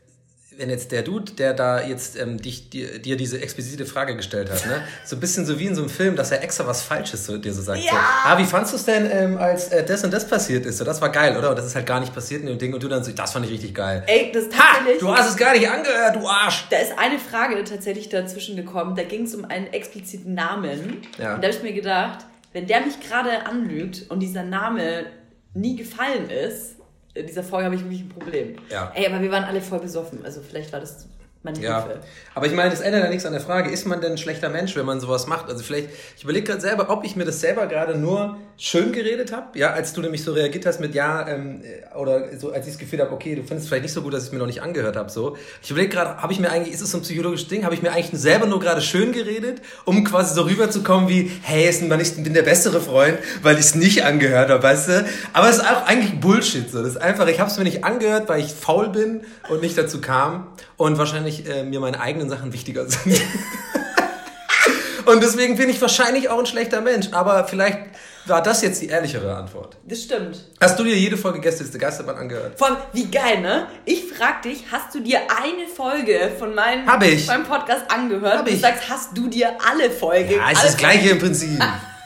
wenn 0.58 0.70
jetzt 0.70 0.90
der 0.92 1.02
Dude, 1.02 1.32
der 1.32 1.54
da 1.54 1.80
jetzt 1.80 2.18
ähm, 2.18 2.42
dich, 2.42 2.68
dir, 2.68 2.98
dir 2.98 3.16
diese 3.16 3.40
explizite 3.40 3.86
Frage 3.86 4.16
gestellt 4.16 4.50
hat, 4.50 4.66
ne? 4.66 4.82
so 5.04 5.16
ein 5.16 5.20
bisschen 5.20 5.46
so 5.46 5.58
wie 5.58 5.66
in 5.66 5.74
so 5.74 5.82
einem 5.82 5.90
Film, 5.90 6.16
dass 6.16 6.32
er 6.32 6.42
extra 6.42 6.66
was 6.66 6.82
Falsches 6.82 7.24
zu 7.24 7.38
dir 7.38 7.54
so 7.54 7.62
sagt. 7.62 7.78
Ja. 7.78 7.92
So, 7.92 7.96
ah, 7.96 8.38
wie 8.38 8.44
fandst 8.44 8.72
du 8.72 8.76
es 8.76 8.84
denn, 8.84 9.08
ähm, 9.10 9.38
als 9.38 9.68
äh, 9.68 9.84
das 9.84 10.02
und 10.04 10.12
das 10.12 10.26
passiert 10.28 10.66
ist? 10.66 10.78
So, 10.78 10.84
das 10.84 11.00
war 11.00 11.10
geil, 11.10 11.36
oder? 11.36 11.50
Und 11.50 11.58
das 11.58 11.66
ist 11.66 11.76
halt 11.76 11.86
gar 11.86 12.00
nicht 12.00 12.12
passiert 12.12 12.42
in 12.42 12.48
dem 12.48 12.58
Ding 12.58 12.74
und 12.74 12.82
du 12.82 12.88
dann 12.88 13.04
so, 13.04 13.12
das 13.12 13.32
fand 13.32 13.46
ich 13.46 13.52
richtig 13.52 13.74
geil. 13.74 14.02
Ey, 14.06 14.32
das 14.32 14.44
tatsächlich. 14.48 15.02
Ha, 15.02 15.06
du 15.06 15.16
hast 15.16 15.30
es 15.30 15.36
gar 15.36 15.52
nicht 15.52 15.68
angehört, 15.68 16.16
du 16.16 16.26
Arsch! 16.28 16.66
Da 16.70 16.78
ist 16.78 16.98
eine 16.98 17.18
Frage 17.18 17.62
tatsächlich 17.62 18.08
dazwischen 18.08 18.56
gekommen, 18.56 18.96
da 18.96 19.04
ging 19.04 19.24
es 19.24 19.34
um 19.34 19.44
einen 19.44 19.68
expliziten 19.68 20.34
Namen. 20.34 21.02
Ja. 21.18 21.34
Und 21.34 21.44
da 21.44 21.48
habe 21.48 21.56
ich 21.56 21.62
mir 21.62 21.72
gedacht, 21.72 22.26
wenn 22.52 22.66
der 22.66 22.80
mich 22.80 23.00
gerade 23.00 23.46
anlügt 23.46 24.06
und 24.08 24.20
dieser 24.20 24.42
Name 24.42 25.06
nie 25.54 25.76
gefallen 25.76 26.30
ist, 26.30 26.77
dieser 27.24 27.42
Folge 27.42 27.66
habe 27.66 27.74
ich 27.74 27.82
wirklich 27.82 28.02
ein 28.02 28.08
Problem. 28.08 28.56
Ja. 28.70 28.92
Ey, 28.94 29.06
aber 29.06 29.20
wir 29.20 29.30
waren 29.30 29.44
alle 29.44 29.60
voll 29.60 29.80
besoffen. 29.80 30.24
Also 30.24 30.40
vielleicht 30.40 30.72
war 30.72 30.80
das 30.80 31.06
meine 31.52 31.64
ja. 31.64 31.84
Hilfe. 31.84 32.00
Aber 32.34 32.46
ich 32.46 32.52
meine, 32.52 32.70
das 32.70 32.80
ändert 32.80 33.02
ja 33.02 33.08
nichts 33.08 33.26
an 33.26 33.32
der 33.32 33.40
Frage, 33.40 33.70
ist 33.70 33.86
man 33.86 34.00
denn 34.00 34.12
ein 34.12 34.18
schlechter 34.18 34.48
Mensch, 34.48 34.76
wenn 34.76 34.86
man 34.86 35.00
sowas 35.00 35.26
macht? 35.26 35.48
Also 35.48 35.64
vielleicht, 35.64 35.88
ich 36.16 36.24
überlege 36.24 36.46
gerade 36.46 36.60
selber, 36.60 36.90
ob 36.90 37.04
ich 37.04 37.16
mir 37.16 37.24
das 37.24 37.40
selber 37.40 37.66
gerade 37.66 37.98
nur 37.98 38.36
schön 38.56 38.92
geredet 38.92 39.32
habe, 39.32 39.58
ja, 39.58 39.72
als 39.72 39.92
du 39.92 40.00
nämlich 40.00 40.22
so 40.22 40.32
reagiert 40.32 40.66
hast 40.66 40.80
mit 40.80 40.94
ja, 40.94 41.26
ähm, 41.28 41.62
oder 41.96 42.38
so, 42.38 42.52
als 42.52 42.66
ich 42.66 42.74
das 42.74 42.78
Gefühl 42.78 43.00
habe, 43.00 43.12
okay, 43.12 43.34
du 43.34 43.42
findest 43.42 43.64
es 43.64 43.68
vielleicht 43.68 43.84
nicht 43.84 43.92
so 43.92 44.02
gut, 44.02 44.12
dass 44.12 44.22
ich 44.22 44.28
es 44.28 44.32
mir 44.32 44.38
noch 44.38 44.46
nicht 44.46 44.62
angehört 44.62 44.96
habe, 44.96 45.10
so. 45.10 45.36
Ich 45.62 45.70
überlege 45.70 45.92
gerade, 45.92 46.22
habe 46.22 46.32
ich 46.32 46.40
mir 46.40 46.50
eigentlich, 46.50 46.74
ist 46.74 46.80
es 46.80 46.90
so 46.90 46.98
ein 46.98 47.02
psychologisches 47.02 47.48
Ding, 47.48 47.64
habe 47.64 47.74
ich 47.74 47.82
mir 47.82 47.92
eigentlich 47.92 48.10
selber 48.20 48.46
nur 48.46 48.60
gerade 48.60 48.80
schön 48.80 49.12
geredet, 49.12 49.60
um 49.84 50.04
quasi 50.04 50.34
so 50.34 50.42
rüberzukommen 50.42 51.08
wie, 51.08 51.30
hey, 51.42 51.68
ich 51.68 51.80
bin 52.22 52.34
der 52.34 52.42
bessere 52.42 52.80
Freund, 52.80 53.18
weil 53.42 53.54
ich 53.54 53.60
es 53.60 53.74
nicht 53.74 54.04
angehört 54.04 54.50
habe, 54.50 54.62
weißt 54.62 54.88
du? 54.88 55.06
Aber 55.32 55.48
es 55.48 55.56
ist 55.56 55.64
auch 55.64 55.86
eigentlich 55.86 56.20
Bullshit, 56.20 56.70
so. 56.70 56.78
Das 56.78 56.90
ist 56.90 56.96
einfach, 56.98 57.26
ich 57.26 57.40
habe 57.40 57.50
es 57.50 57.58
mir 57.58 57.64
nicht 57.64 57.84
angehört, 57.84 58.28
weil 58.28 58.40
ich 58.40 58.52
faul 58.52 58.90
bin 58.90 59.22
und 59.48 59.62
nicht 59.62 59.76
dazu 59.76 60.00
kam 60.00 60.46
und 60.78 60.96
wahrscheinlich 60.96 61.46
äh, 61.46 61.64
mir 61.64 61.80
meine 61.80 62.00
eigenen 62.00 62.30
Sachen 62.30 62.54
wichtiger 62.54 62.88
sind. 62.88 63.20
und 65.06 65.22
deswegen 65.22 65.56
bin 65.56 65.68
ich 65.68 65.80
wahrscheinlich 65.82 66.30
auch 66.30 66.38
ein 66.38 66.46
schlechter 66.46 66.80
Mensch, 66.80 67.08
aber 67.12 67.46
vielleicht 67.46 67.80
war 68.26 68.42
das 68.42 68.62
jetzt 68.62 68.80
die 68.80 68.88
ehrlichere 68.88 69.34
Antwort. 69.34 69.76
Das 69.84 70.02
stimmt. 70.02 70.44
Hast 70.60 70.78
du 70.78 70.84
dir 70.84 70.94
jede 70.96 71.16
Folge 71.16 71.40
Gästeliste 71.40 71.78
Geisterbahn 71.78 72.16
angehört? 72.16 72.58
Vor 72.58 72.68
allem, 72.68 72.76
wie 72.92 73.06
geil, 73.10 73.40
ne? 73.40 73.66
Ich 73.84 74.04
frag 74.04 74.42
dich, 74.42 74.64
hast 74.70 74.94
du 74.94 75.00
dir 75.00 75.20
eine 75.20 75.66
Folge 75.66 76.30
von 76.38 76.54
meinem, 76.54 76.84
meinem 76.84 77.44
Podcast 77.44 77.90
angehört? 77.90 78.38
Hab 78.38 78.46
ich. 78.46 78.54
Du 78.54 78.60
sagst, 78.60 78.88
hast 78.88 79.16
du 79.16 79.28
dir 79.28 79.52
alle 79.68 79.90
Folgen? 79.90 80.32
Ja, 80.32 80.50
ist 80.50 80.64
das 80.64 80.76
gleiche 80.76 81.10
im 81.10 81.18
Prinzip. 81.18 81.58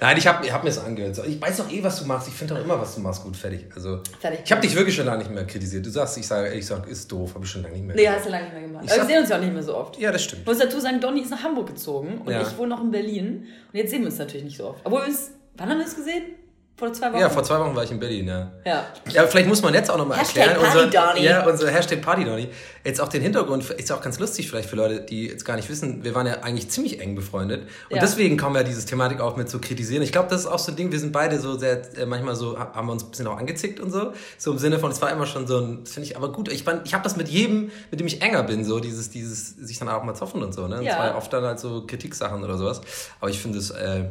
Nein, 0.00 0.16
ich 0.16 0.26
habe 0.26 0.46
ich 0.46 0.52
hab 0.52 0.62
mir 0.62 0.70
das 0.70 0.78
angehört. 0.78 1.20
Ich 1.26 1.40
weiß 1.40 1.56
doch 1.56 1.70
eh, 1.70 1.82
was 1.82 1.98
du 1.98 2.06
machst. 2.06 2.28
Ich 2.28 2.34
finde 2.34 2.54
doch 2.54 2.62
immer, 2.62 2.80
was 2.80 2.94
du 2.94 3.00
machst, 3.00 3.22
gut. 3.22 3.36
Fertig. 3.36 3.66
Also, 3.74 4.00
fertig. 4.20 4.40
Ich 4.44 4.52
habe 4.52 4.60
dich 4.60 4.74
wirklich 4.74 4.94
schon 4.94 5.06
lange 5.06 5.18
nicht 5.18 5.30
mehr 5.30 5.44
kritisiert. 5.44 5.84
Du 5.84 5.90
sagst, 5.90 6.16
ich 6.18 6.26
sage, 6.26 6.54
ich 6.54 6.66
sag, 6.66 6.86
ist 6.86 7.10
doof, 7.10 7.34
habe 7.34 7.44
ich 7.44 7.50
schon 7.50 7.62
lange 7.62 7.74
nicht 7.74 7.84
mehr 7.84 7.96
Nee, 7.96 8.08
hast 8.08 8.26
du 8.26 8.30
lange 8.30 8.44
nicht 8.44 8.52
mehr 8.54 8.62
gemacht. 8.62 8.84
Aber 8.84 9.00
wir 9.00 9.06
sehen 9.06 9.20
uns 9.20 9.28
ja 9.28 9.36
auch 9.36 9.40
nicht 9.40 9.52
mehr 9.52 9.62
so 9.62 9.76
oft. 9.76 9.98
Ja, 9.98 10.12
das 10.12 10.22
stimmt. 10.22 10.42
Ich 10.42 10.46
muss 10.46 10.58
dazu 10.58 10.78
sagen, 10.78 11.00
Donny 11.00 11.22
ist 11.22 11.30
nach 11.30 11.42
Hamburg 11.42 11.66
gezogen 11.66 12.18
und 12.24 12.30
ja. 12.30 12.42
ich 12.42 12.56
wohne 12.56 12.68
noch 12.68 12.82
in 12.82 12.90
Berlin. 12.90 13.46
Und 13.72 13.78
jetzt 13.78 13.90
sehen 13.90 14.00
wir 14.00 14.08
uns 14.08 14.18
natürlich 14.18 14.44
nicht 14.44 14.56
so 14.56 14.68
oft. 14.68 14.80
Obwohl 14.84 15.00
wir 15.00 15.08
uns, 15.08 15.32
wann 15.56 15.68
haben 15.68 15.78
wir 15.78 15.84
uns 15.84 15.96
gesehen? 15.96 16.22
Vor 16.78 16.92
zwei 16.92 17.12
Wochen? 17.12 17.20
Ja, 17.20 17.28
vor 17.28 17.42
zwei 17.42 17.58
Wochen 17.58 17.74
war 17.74 17.82
ich 17.82 17.90
in 17.90 17.98
Berlin, 17.98 18.28
ja. 18.28 18.52
Ja. 18.64 18.86
Ja, 19.10 19.26
vielleicht 19.26 19.48
muss 19.48 19.62
man 19.62 19.74
jetzt 19.74 19.90
auch 19.90 19.98
nochmal 19.98 20.18
erklären. 20.18 20.56
Party 20.60 20.96
unser. 20.96 21.18
Ja, 21.18 21.44
unser 21.44 21.70
Hashtag 21.72 22.00
Party 22.00 22.24
Donny. 22.24 22.50
Jetzt 22.84 23.00
auch 23.00 23.08
den 23.08 23.20
Hintergrund, 23.20 23.68
ist 23.68 23.90
auch 23.90 24.00
ganz 24.00 24.20
lustig 24.20 24.48
vielleicht 24.48 24.70
für 24.70 24.76
Leute, 24.76 25.00
die 25.00 25.26
jetzt 25.26 25.44
gar 25.44 25.56
nicht 25.56 25.68
wissen, 25.68 26.04
wir 26.04 26.14
waren 26.14 26.28
ja 26.28 26.34
eigentlich 26.42 26.70
ziemlich 26.70 27.00
eng 27.00 27.16
befreundet. 27.16 27.62
Und 27.90 27.96
ja. 27.96 28.00
deswegen 28.00 28.36
kommen 28.36 28.54
wir 28.54 28.62
dieses 28.62 28.86
Thematik 28.86 29.20
auch 29.20 29.36
mit 29.36 29.50
zu 29.50 29.60
kritisieren. 29.60 30.04
Ich 30.04 30.12
glaube, 30.12 30.28
das 30.30 30.42
ist 30.42 30.46
auch 30.46 30.60
so 30.60 30.70
ein 30.70 30.76
Ding, 30.76 30.92
wir 30.92 31.00
sind 31.00 31.12
beide 31.12 31.40
so 31.40 31.58
sehr, 31.58 31.82
äh, 31.98 32.06
manchmal 32.06 32.36
so, 32.36 32.56
haben 32.56 32.86
wir 32.86 32.92
uns 32.92 33.02
ein 33.02 33.10
bisschen 33.10 33.26
auch 33.26 33.38
angezickt 33.38 33.80
und 33.80 33.90
so. 33.90 34.12
So 34.36 34.52
im 34.52 34.58
Sinne 34.58 34.78
von, 34.78 34.92
es 34.92 35.02
war 35.02 35.10
immer 35.10 35.26
schon 35.26 35.48
so 35.48 35.58
ein, 35.58 35.80
das 35.82 35.94
finde 35.94 36.08
ich 36.08 36.16
aber 36.16 36.30
gut. 36.30 36.48
Ich, 36.48 36.64
ich 36.84 36.94
habe 36.94 37.02
das 37.02 37.16
mit 37.16 37.28
jedem, 37.28 37.72
mit 37.90 37.98
dem 37.98 38.06
ich 38.06 38.22
enger 38.22 38.44
bin, 38.44 38.64
so 38.64 38.78
dieses, 38.78 39.10
dieses, 39.10 39.56
sich 39.56 39.80
dann 39.80 39.88
auch 39.88 40.04
mal 40.04 40.14
zoffen 40.14 40.44
und 40.44 40.54
so. 40.54 40.68
Ne? 40.68 40.76
Ja. 40.76 40.90
Das 40.90 40.98
war 40.98 41.06
ja 41.06 41.16
oft 41.16 41.32
dann 41.32 41.42
halt 41.42 41.58
so 41.58 41.84
Kritiksachen 41.84 42.44
oder 42.44 42.56
sowas. 42.56 42.82
Aber 43.20 43.30
ich 43.30 43.40
finde 43.40 43.58
es 43.58 43.70
äh, 43.70 44.04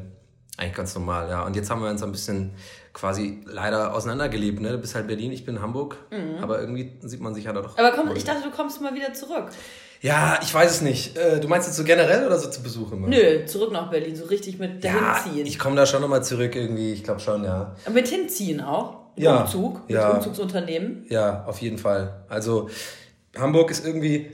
eigentlich 0.57 0.73
ganz 0.73 0.95
normal, 0.95 1.29
ja. 1.29 1.45
Und 1.45 1.55
jetzt 1.55 1.69
haben 1.69 1.81
wir 1.81 1.89
uns 1.89 2.01
ein 2.01 2.11
bisschen 2.11 2.53
quasi 2.93 3.41
leider 3.45 3.93
auseinandergelebt. 3.93 4.59
Ne? 4.59 4.71
Du 4.71 4.77
bist 4.79 4.95
halt 4.95 5.07
Berlin, 5.07 5.31
ich 5.31 5.45
bin 5.45 5.61
Hamburg. 5.61 5.97
Mhm. 6.11 6.41
Aber 6.43 6.59
irgendwie 6.59 6.93
sieht 7.01 7.21
man 7.21 7.35
sich 7.35 7.45
ja 7.45 7.53
doch. 7.53 7.77
Aber 7.77 7.91
komm, 7.91 8.15
ich 8.15 8.23
dachte, 8.23 8.41
du 8.41 8.51
kommst 8.51 8.81
mal 8.81 8.93
wieder 8.95 9.13
zurück. 9.13 9.49
Ja, 10.01 10.39
ich 10.41 10.53
weiß 10.53 10.71
es 10.71 10.81
nicht. 10.81 11.17
Äh, 11.17 11.39
du 11.39 11.47
meinst 11.47 11.67
jetzt 11.67 11.77
so 11.77 11.83
generell 11.83 12.25
oder 12.25 12.37
so 12.37 12.49
zu 12.49 12.61
Besuch 12.61 12.91
immer? 12.91 13.07
Nö, 13.07 13.45
zurück 13.45 13.71
nach 13.71 13.89
Berlin, 13.89 14.15
so 14.15 14.25
richtig 14.25 14.59
mit 14.59 14.83
ja, 14.83 15.19
ziehen. 15.23 15.45
Ich 15.45 15.57
komme 15.59 15.75
da 15.75 15.85
schon 15.85 16.01
nochmal 16.01 16.23
zurück 16.23 16.55
irgendwie, 16.55 16.93
ich 16.93 17.03
glaube 17.03 17.19
schon, 17.19 17.43
ja. 17.43 17.75
Aber 17.85 17.93
mit 17.93 18.07
hinziehen 18.07 18.61
auch? 18.61 18.97
Mit 19.15 19.25
ja. 19.25 19.41
Umzug? 19.41 19.87
Mit 19.87 19.95
ja. 19.95 20.09
Umzugsunternehmen? 20.09 21.05
Ja, 21.09 21.45
auf 21.45 21.61
jeden 21.61 21.77
Fall. 21.77 22.25
Also 22.29 22.69
Hamburg 23.35 23.71
ist 23.71 23.85
irgendwie 23.85 24.31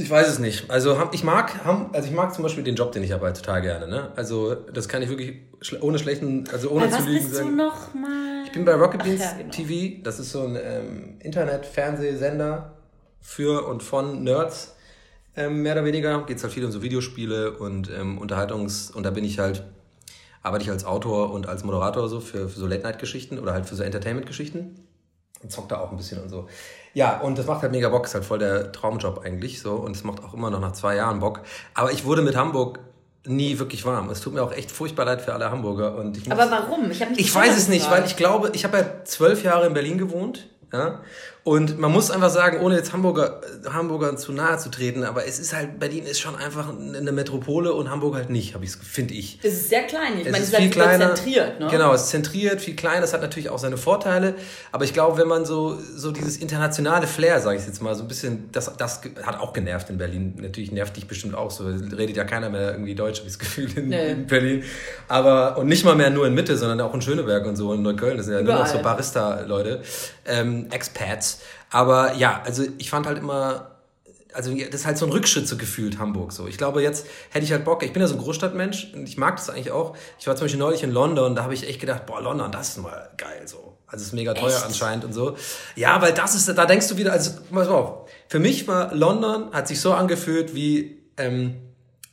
ich 0.00 0.08
weiß 0.08 0.28
es 0.28 0.38
nicht. 0.38 0.70
Also 0.70 0.96
ich 1.10 1.24
mag, 1.24 1.66
also 1.92 2.08
ich 2.08 2.14
mag 2.14 2.32
zum 2.32 2.44
Beispiel 2.44 2.62
den 2.62 2.76
Job, 2.76 2.92
den 2.92 3.02
ich 3.02 3.10
habe, 3.10 3.32
total 3.32 3.62
gerne. 3.62 3.88
Ne? 3.88 4.12
Also 4.14 4.54
das 4.54 4.88
kann 4.88 5.02
ich 5.02 5.08
wirklich 5.08 5.38
ohne 5.80 5.98
schlechten, 5.98 6.44
also 6.52 6.70
ohne 6.70 6.88
zu 6.88 7.02
lügen 7.02 7.28
sagen. 7.28 7.48
Du 7.50 7.56
noch 7.56 7.94
mal? 7.94 8.44
Ich 8.44 8.52
bin 8.52 8.64
bei 8.64 8.74
Rocket 8.74 9.02
Beans 9.02 9.20
ja, 9.20 9.32
genau. 9.36 9.50
TV. 9.50 10.00
Das 10.04 10.20
ist 10.20 10.30
so 10.30 10.44
ein 10.44 10.56
ähm, 10.56 11.16
Internet-Fernsehsender 11.18 12.76
für 13.20 13.66
und 13.66 13.82
von 13.82 14.22
Nerds. 14.22 14.76
Ähm, 15.34 15.62
mehr 15.62 15.72
oder 15.72 15.84
weniger 15.84 16.24
geht 16.26 16.36
es 16.36 16.44
halt 16.44 16.52
viel 16.52 16.64
um 16.64 16.70
so 16.70 16.80
Videospiele 16.80 17.58
und 17.58 17.90
ähm, 17.90 18.18
Unterhaltungs... 18.18 18.92
Und 18.92 19.02
da 19.02 19.10
bin 19.10 19.24
ich 19.24 19.40
halt, 19.40 19.64
arbeite 20.44 20.62
ich 20.62 20.70
als 20.70 20.84
Autor 20.84 21.32
und 21.32 21.48
als 21.48 21.64
Moderator 21.64 22.08
so 22.08 22.20
für, 22.20 22.48
für 22.48 22.60
so 22.60 22.68
Late-Night-Geschichten 22.68 23.40
oder 23.40 23.52
halt 23.52 23.66
für 23.66 23.74
so 23.74 23.82
Entertainment-Geschichten. 23.82 24.76
Und 25.42 25.50
zockt 25.50 25.72
da 25.72 25.80
auch 25.80 25.90
ein 25.90 25.96
bisschen 25.96 26.22
und 26.22 26.28
so. 26.28 26.46
Ja, 26.94 27.20
und 27.20 27.38
das 27.38 27.46
macht 27.46 27.62
halt 27.62 27.72
mega 27.72 27.88
Bock, 27.88 28.06
ist 28.06 28.14
halt 28.14 28.24
voll 28.24 28.38
der 28.38 28.72
Traumjob 28.72 29.24
eigentlich 29.24 29.60
so 29.60 29.74
und 29.74 29.94
es 29.96 30.04
macht 30.04 30.22
auch 30.22 30.34
immer 30.34 30.50
noch 30.50 30.60
nach 30.60 30.72
zwei 30.72 30.96
Jahren 30.96 31.20
Bock. 31.20 31.40
Aber 31.74 31.92
ich 31.92 32.04
wurde 32.04 32.22
mit 32.22 32.36
Hamburg 32.36 32.80
nie 33.26 33.58
wirklich 33.58 33.84
warm. 33.84 34.10
Es 34.10 34.20
tut 34.20 34.34
mir 34.34 34.42
auch 34.42 34.52
echt 34.52 34.70
furchtbar 34.70 35.04
leid 35.04 35.20
für 35.20 35.32
alle 35.34 35.50
Hamburger. 35.50 35.96
Und 35.96 36.16
ich 36.16 36.26
muss, 36.26 36.38
Aber 36.38 36.50
warum? 36.50 36.90
Ich, 36.90 37.00
ich 37.00 37.34
weiß 37.34 37.56
es 37.56 37.68
nicht, 37.68 37.90
weil 37.90 38.04
ich 38.04 38.16
glaube, 38.16 38.50
ich 38.54 38.64
habe 38.64 38.78
ja 38.78 39.04
zwölf 39.04 39.44
Jahre 39.44 39.66
in 39.66 39.74
Berlin 39.74 39.98
gewohnt. 39.98 40.48
Ja? 40.72 41.00
Und 41.48 41.78
man 41.78 41.90
muss 41.90 42.10
einfach 42.10 42.28
sagen, 42.28 42.60
ohne 42.60 42.76
jetzt 42.76 42.92
Hamburger, 42.92 43.40
Hamburgern 43.72 44.18
zu 44.18 44.32
nahe 44.32 44.58
zu 44.58 44.68
treten, 44.70 45.02
aber 45.02 45.26
es 45.26 45.38
ist 45.38 45.54
halt, 45.56 45.80
Berlin 45.80 46.04
ist 46.04 46.20
schon 46.20 46.36
einfach 46.36 46.68
eine 46.68 47.10
Metropole 47.10 47.72
und 47.72 47.90
Hamburg 47.90 48.16
halt 48.16 48.28
nicht, 48.28 48.54
finde 48.82 49.14
ich. 49.14 49.38
Es 49.42 49.54
ist 49.54 49.68
sehr 49.70 49.84
klein. 49.84 50.18
Ich 50.20 50.26
Es 50.26 50.32
meine, 50.32 50.44
es 50.44 50.50
ist 50.50 50.56
viel 50.56 50.64
halt 50.66 50.72
kleiner. 50.72 51.14
zentriert, 51.14 51.58
ne? 51.58 51.68
Genau, 51.70 51.94
es 51.94 52.02
ist 52.02 52.10
zentriert, 52.10 52.60
viel 52.60 52.76
kleiner. 52.76 53.00
Das 53.00 53.14
hat 53.14 53.22
natürlich 53.22 53.48
auch 53.48 53.58
seine 53.58 53.78
Vorteile. 53.78 54.34
Aber 54.72 54.84
ich 54.84 54.92
glaube, 54.92 55.16
wenn 55.16 55.26
man 55.26 55.46
so, 55.46 55.78
so 55.96 56.12
dieses 56.12 56.36
internationale 56.36 57.06
Flair, 57.06 57.40
sage 57.40 57.58
ich 57.58 57.66
jetzt 57.66 57.80
mal, 57.80 57.94
so 57.94 58.02
ein 58.02 58.08
bisschen, 58.08 58.50
das, 58.52 58.70
das 58.76 59.00
hat 59.22 59.40
auch 59.40 59.54
genervt 59.54 59.88
in 59.88 59.96
Berlin. 59.96 60.34
Natürlich 60.38 60.70
nervt 60.70 60.98
dich 60.98 61.08
bestimmt 61.08 61.34
auch 61.34 61.50
so. 61.50 61.64
Redet 61.64 62.14
ja 62.18 62.24
keiner 62.24 62.50
mehr 62.50 62.72
irgendwie 62.72 62.94
Deutsch, 62.94 63.20
habe 63.20 63.28
ich 63.30 63.38
das 63.38 63.38
Gefühl, 63.56 63.70
in, 63.74 63.88
Nee. 63.88 64.10
in 64.10 64.26
Berlin. 64.26 64.64
Aber, 65.08 65.56
und 65.56 65.66
nicht 65.68 65.86
mal 65.86 65.94
mehr 65.94 66.10
nur 66.10 66.26
in 66.26 66.34
Mitte, 66.34 66.58
sondern 66.58 66.82
auch 66.82 66.92
in 66.92 67.00
Schöneberg 67.00 67.46
und 67.46 67.56
so, 67.56 67.72
in 67.72 67.80
Neukölln. 67.80 68.18
Das 68.18 68.26
sind 68.26 68.34
ja 68.34 68.42
nur 68.42 68.52
noch 68.52 68.66
so 68.66 68.78
Überall. 68.78 68.96
Barista-Leute, 68.96 69.80
ähm, 70.26 70.66
Expats. 70.70 71.37
Aber 71.70 72.14
ja, 72.14 72.42
also 72.44 72.64
ich 72.78 72.90
fand 72.90 73.06
halt 73.06 73.18
immer, 73.18 73.78
also 74.32 74.54
das 74.54 74.80
ist 74.80 74.86
halt 74.86 74.98
so 74.98 75.06
ein 75.06 75.12
Rückschritt 75.12 75.48
so 75.48 75.56
gefühlt 75.56 75.98
Hamburg 75.98 76.32
so. 76.32 76.46
Ich 76.46 76.58
glaube, 76.58 76.82
jetzt 76.82 77.06
hätte 77.30 77.44
ich 77.44 77.52
halt 77.52 77.64
Bock, 77.64 77.82
ich 77.82 77.92
bin 77.92 78.02
ja 78.02 78.08
so 78.08 78.14
ein 78.14 78.20
Großstadtmensch 78.20 78.92
und 78.94 79.08
ich 79.08 79.16
mag 79.16 79.36
das 79.36 79.50
eigentlich 79.50 79.70
auch. 79.70 79.96
Ich 80.18 80.26
war 80.26 80.36
zum 80.36 80.44
Beispiel 80.44 80.60
neulich 80.60 80.82
in 80.82 80.92
London, 80.92 81.34
da 81.34 81.42
habe 81.42 81.54
ich 81.54 81.66
echt 81.68 81.80
gedacht, 81.80 82.06
boah, 82.06 82.20
London, 82.20 82.52
das 82.52 82.70
ist 82.70 82.78
mal 82.78 83.10
geil 83.16 83.42
so. 83.46 83.76
Also 83.86 84.02
es 84.02 84.08
ist 84.08 84.14
mega 84.14 84.34
teuer 84.34 84.48
Echt? 84.48 84.66
anscheinend 84.66 85.04
und 85.04 85.14
so. 85.14 85.36
Ja, 85.74 86.00
weil 86.02 86.12
das 86.12 86.34
ist, 86.34 86.46
da 86.48 86.66
denkst 86.66 86.88
du 86.88 86.96
wieder, 86.98 87.12
also 87.12 87.32
pass 87.40 87.50
mal 87.50 87.68
auf, 87.68 88.08
für 88.28 88.38
mich 88.38 88.68
war 88.68 88.94
London, 88.94 89.50
hat 89.52 89.66
sich 89.66 89.80
so 89.80 89.94
angefühlt, 89.94 90.54
wie 90.54 91.02
ähm, 91.16 91.56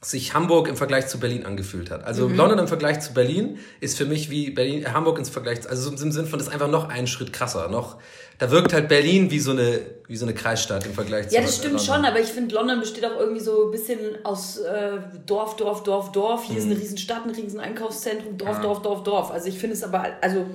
sich 0.06 0.34
Hamburg 0.34 0.68
im 0.68 0.76
Vergleich 0.78 1.08
zu 1.08 1.20
Berlin 1.20 1.46
angefühlt 1.46 1.90
hat. 1.90 2.04
Also 2.04 2.28
London 2.28 2.60
im 2.60 2.68
Vergleich 2.68 3.00
zu 3.00 3.14
Berlin 3.14 3.58
ist 3.80 3.98
für 3.98 4.06
mich 4.06 4.30
wie 4.30 4.52
Berlin, 4.52 4.94
Hamburg 4.94 5.18
ins 5.18 5.30
Vergleich, 5.30 5.62
zu- 5.62 5.70
also 5.70 5.84
so 5.96 6.04
im 6.04 6.12
Sinne 6.12 6.28
von, 6.28 6.38
das 6.38 6.48
ist 6.48 6.54
einfach 6.54 6.70
noch 6.70 6.90
einen 6.90 7.08
Schritt 7.08 7.34
krasser, 7.34 7.68
noch, 7.70 7.98
da 8.38 8.52
wirkt 8.52 8.74
halt 8.74 8.88
Berlin 8.90 9.32
wie 9.32 9.40
so 9.40 9.52
eine, 9.52 9.80
wie 10.08 10.16
so 10.18 10.26
eine 10.26 10.34
Kreisstadt 10.36 10.86
im 10.86 10.94
Vergleich 10.94 11.30
zu 11.30 11.36
Ja, 11.36 11.42
das 11.42 11.56
stimmt 11.56 11.76
London. 11.76 11.96
schon, 11.96 12.06
aber 12.06 12.20
ich 12.20 12.28
finde, 12.28 12.54
London 12.54 12.80
besteht 12.82 13.06
auch 13.06 13.20
irgendwie 13.20 13.42
so 13.42 13.66
ein 13.66 13.72
bisschen 13.72 14.00
aus 14.24 14.58
äh, 14.58 14.98
Dorf, 15.26 15.56
Dorf, 15.56 15.84
Dorf, 15.84 16.12
Dorf. 16.12 16.44
Hier 16.44 16.58
ist 16.58 16.66
eine 16.66 16.76
riesen 16.78 16.98
Stadt, 16.98 17.24
ein 17.26 17.32
riesen 17.32 17.60
Einkaufszentrum, 17.60 18.38
Dorf, 18.38 18.50
Mhm. 18.50 18.56
Ja. 18.58 18.62
Dorf, 18.62 18.82
Dorf, 18.82 19.04
Dorf. 19.04 19.32
Also 19.32 19.48
ich 19.48 19.58
finde 19.58 19.76
es 19.76 19.84
aber, 19.84 20.06
also 20.22 20.46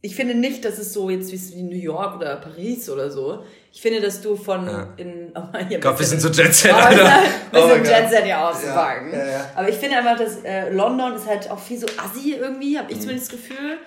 ich 0.00 0.14
finde 0.14 0.34
nicht, 0.34 0.64
dass 0.64 0.78
es 0.78 0.92
so 0.92 1.10
jetzt 1.10 1.32
wie 1.32 1.62
New 1.62 1.76
York 1.76 2.16
oder 2.16 2.36
Paris 2.36 2.88
oder 2.88 3.10
so. 3.10 3.44
Ich 3.72 3.80
finde, 3.82 4.00
dass 4.00 4.20
du 4.20 4.36
von 4.36 4.66
Ja. 4.66 4.88
in... 4.96 5.32
Oh, 5.34 5.40
Mann, 5.52 5.68
hier 5.68 5.78
Gott, 5.80 5.98
wir 5.98 6.06
sind 6.06 6.20
so 6.20 6.28
bisschen- 6.28 6.44
Jet-Set, 6.46 6.72
Oh, 6.72 6.76
Alter. 6.76 7.12
Oh 7.52 7.66
mein 7.68 7.82
Gott. 7.82 7.86
Jet-Set 7.86 8.24
hier 8.24 8.40
auszupacken. 8.48 9.12
Ja, 9.12 9.18
ja, 9.18 9.26
ja. 9.32 9.50
Aber 9.56 9.68
ich 9.68 9.74
finde 9.76 9.96
einfach, 9.98 10.16
dass 10.16 10.42
äh, 10.44 10.70
London 10.70 11.14
ist 11.14 11.26
halt 11.26 11.50
auch 11.50 11.58
viel 11.58 11.78
so 11.78 11.86
assi 11.96 12.34
irgendwie, 12.34 12.78
habe 12.78 12.90
ich 12.90 12.96
Mhm. 12.98 13.00
zumindest 13.02 13.32
das 13.32 13.38
Gefühl. 13.40 13.78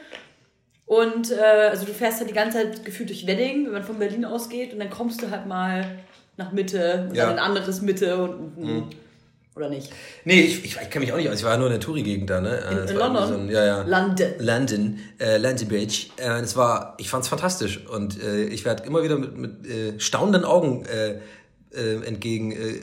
Und 0.85 1.31
äh, 1.31 1.35
also 1.69 1.85
du 1.85 1.93
fährst 1.93 2.19
halt 2.19 2.29
die 2.29 2.33
ganze 2.33 2.57
Zeit 2.57 2.83
gefühlt 2.85 3.09
durch 3.09 3.25
Wedding, 3.25 3.65
wenn 3.65 3.71
man 3.73 3.83
von 3.83 3.97
Berlin 3.97 4.25
ausgeht, 4.25 4.73
und 4.73 4.79
dann 4.79 4.89
kommst 4.89 5.21
du 5.21 5.29
halt 5.31 5.45
mal 5.47 5.85
nach 6.37 6.51
Mitte 6.51 7.07
und 7.09 7.17
dann 7.17 7.29
ein 7.31 7.39
anderes 7.39 7.81
Mitte 7.81 8.21
und 8.21 8.57
mhm. 8.57 8.83
Oder 9.55 9.69
nicht. 9.69 9.91
Nee, 10.23 10.41
ich, 10.41 10.63
ich, 10.63 10.77
ich 10.81 10.89
kenne 10.89 11.05
mich 11.05 11.11
auch 11.13 11.17
nicht 11.17 11.29
aus. 11.29 11.39
Ich 11.39 11.43
war 11.43 11.57
nur 11.57 11.67
in 11.67 11.73
der 11.73 11.79
Touri-Gegend 11.81 12.29
da, 12.29 12.39
ne? 12.41 12.57
In- 12.57 12.77
Äh, 12.77 12.91
in 12.91 12.99
war 12.99 13.07
irgendwie 13.07 13.19
London? 13.19 13.27
So 13.27 13.33
ein, 13.35 13.49
ja, 13.49 13.65
ja. 13.65 13.81
London. 13.83 14.27
London, 14.39 14.99
äh, 15.19 15.37
London 15.37 15.67
Bridge. 15.67 16.07
Äh, 16.17 16.39
es 16.41 16.55
war, 16.55 16.95
ich 16.99 17.09
fand's 17.09 17.27
fantastisch 17.27 17.85
und 17.87 18.21
äh, 18.21 18.43
ich 18.45 18.63
werde 18.65 18.83
immer 18.83 19.03
wieder 19.03 19.17
mit, 19.17 19.37
mit 19.37 19.67
äh, 19.67 19.99
staunenden 19.99 20.45
Augen 20.45 20.85
äh, 20.85 21.19
äh, 21.73 22.03
entgegen, 22.05 22.51
äh, 22.53 22.79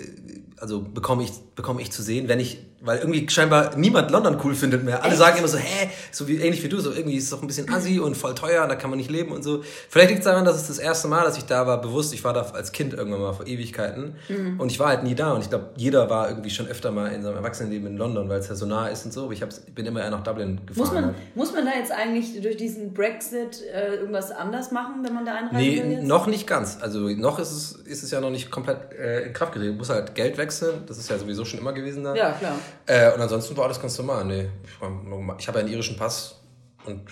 also 0.58 0.82
bekomme 0.82 1.22
ich, 1.24 1.30
bekomme 1.54 1.80
ich 1.82 1.90
zu 1.90 2.02
sehen, 2.02 2.28
wenn 2.28 2.40
ich, 2.40 2.58
weil 2.80 2.98
irgendwie 2.98 3.28
scheinbar 3.28 3.76
niemand 3.76 4.10
London 4.10 4.38
cool 4.44 4.54
findet 4.54 4.84
mehr. 4.84 5.02
Alle 5.02 5.10
Echt? 5.12 5.18
sagen 5.18 5.38
immer 5.38 5.48
so, 5.48 5.58
hä, 5.58 5.88
so 6.12 6.28
wie 6.28 6.36
ähnlich 6.36 6.62
wie 6.62 6.68
du, 6.68 6.78
so 6.80 6.92
irgendwie 6.92 7.16
ist 7.16 7.24
es 7.24 7.30
doch 7.30 7.42
ein 7.42 7.46
bisschen 7.48 7.68
assi 7.72 7.98
und 7.98 8.16
voll 8.16 8.34
teuer 8.34 8.62
und 8.62 8.68
da 8.68 8.76
kann 8.76 8.88
man 8.90 8.98
nicht 8.98 9.10
leben 9.10 9.32
und 9.32 9.42
so. 9.42 9.62
Vielleicht 9.88 10.10
liegt 10.10 10.20
es 10.20 10.24
daran, 10.26 10.44
dass 10.44 10.56
es 10.56 10.68
das 10.68 10.78
erste 10.78 11.08
Mal, 11.08 11.24
dass 11.24 11.36
ich 11.36 11.44
da 11.44 11.66
war, 11.66 11.80
bewusst, 11.80 12.14
ich 12.14 12.22
war 12.24 12.32
da 12.32 12.42
als 12.42 12.70
Kind 12.72 12.94
irgendwann 12.94 13.20
mal 13.20 13.32
vor 13.32 13.46
Ewigkeiten 13.46 14.14
Mhm. 14.28 14.60
und 14.60 14.70
ich 14.70 14.78
war 14.78 14.88
halt 14.88 15.02
nie 15.02 15.14
da 15.14 15.32
und 15.32 15.40
ich 15.42 15.48
glaube, 15.48 15.70
jeder 15.76 16.08
war 16.08 16.28
irgendwie 16.28 16.50
schon 16.50 16.66
öfter 16.68 16.90
mal 16.92 17.08
in 17.12 17.22
seinem 17.22 17.36
Erwachsenenleben 17.36 17.86
in 17.88 17.96
London, 17.96 18.28
weil 18.28 18.38
es 18.40 18.48
ja 18.48 18.54
so 18.54 18.66
nah 18.66 18.88
ist 18.88 19.04
und 19.04 19.12
so, 19.12 19.24
aber 19.24 19.32
ich 19.32 19.42
hab's, 19.42 19.60
bin 19.74 19.84
immer 19.86 20.00
eher 20.00 20.10
nach 20.10 20.22
Dublin 20.22 20.60
gefahren. 20.66 20.84
Muss 20.84 20.92
man, 20.94 21.04
halt. 21.06 21.14
muss 21.34 21.52
man 21.52 21.64
da 21.66 21.72
jetzt 21.78 21.90
eigentlich 21.92 22.40
durch 22.40 22.56
diesen 22.56 22.94
Brexit 22.94 23.62
äh, 23.74 23.96
irgendwas 23.96 24.30
anders 24.30 24.70
machen, 24.70 25.02
wenn 25.02 25.14
man 25.14 25.24
da 25.24 25.34
einreisen 25.34 25.56
Nee, 25.58 25.82
will 25.82 25.90
jetzt? 25.92 26.04
noch 26.04 26.26
nicht 26.26 26.46
ganz. 26.46 26.78
Also 26.80 27.00
noch 27.08 27.38
ist 27.38 27.50
es, 27.50 27.72
ist 27.72 28.02
es 28.04 28.10
ja 28.10 28.20
noch 28.20 28.30
nicht 28.30 28.50
komplett 28.50 28.92
äh, 28.92 29.22
in 29.26 29.32
Kraft 29.32 29.52
getreten. 29.52 29.72
Du 29.72 29.78
musst 29.78 29.90
halt 29.90 30.14
Geld 30.14 30.38
wechseln. 30.38 30.82
Das 30.86 30.98
ist 30.98 31.10
ja 31.10 31.18
sowieso 31.18 31.44
schon 31.44 31.58
immer 31.60 31.72
gewesen 31.72 32.04
da. 32.04 32.14
Ja, 32.14 32.32
klar. 32.32 32.54
Äh, 32.86 33.12
und 33.12 33.20
ansonsten 33.20 33.56
war 33.56 33.64
alles 33.66 33.80
ganz 33.80 33.96
normal. 33.98 34.24
Nee, 34.24 34.48
ich, 34.64 34.70
ich 35.38 35.48
habe 35.48 35.58
ja 35.58 35.64
einen 35.64 35.72
irischen 35.72 35.96
Pass 35.96 36.36
und 36.86 37.02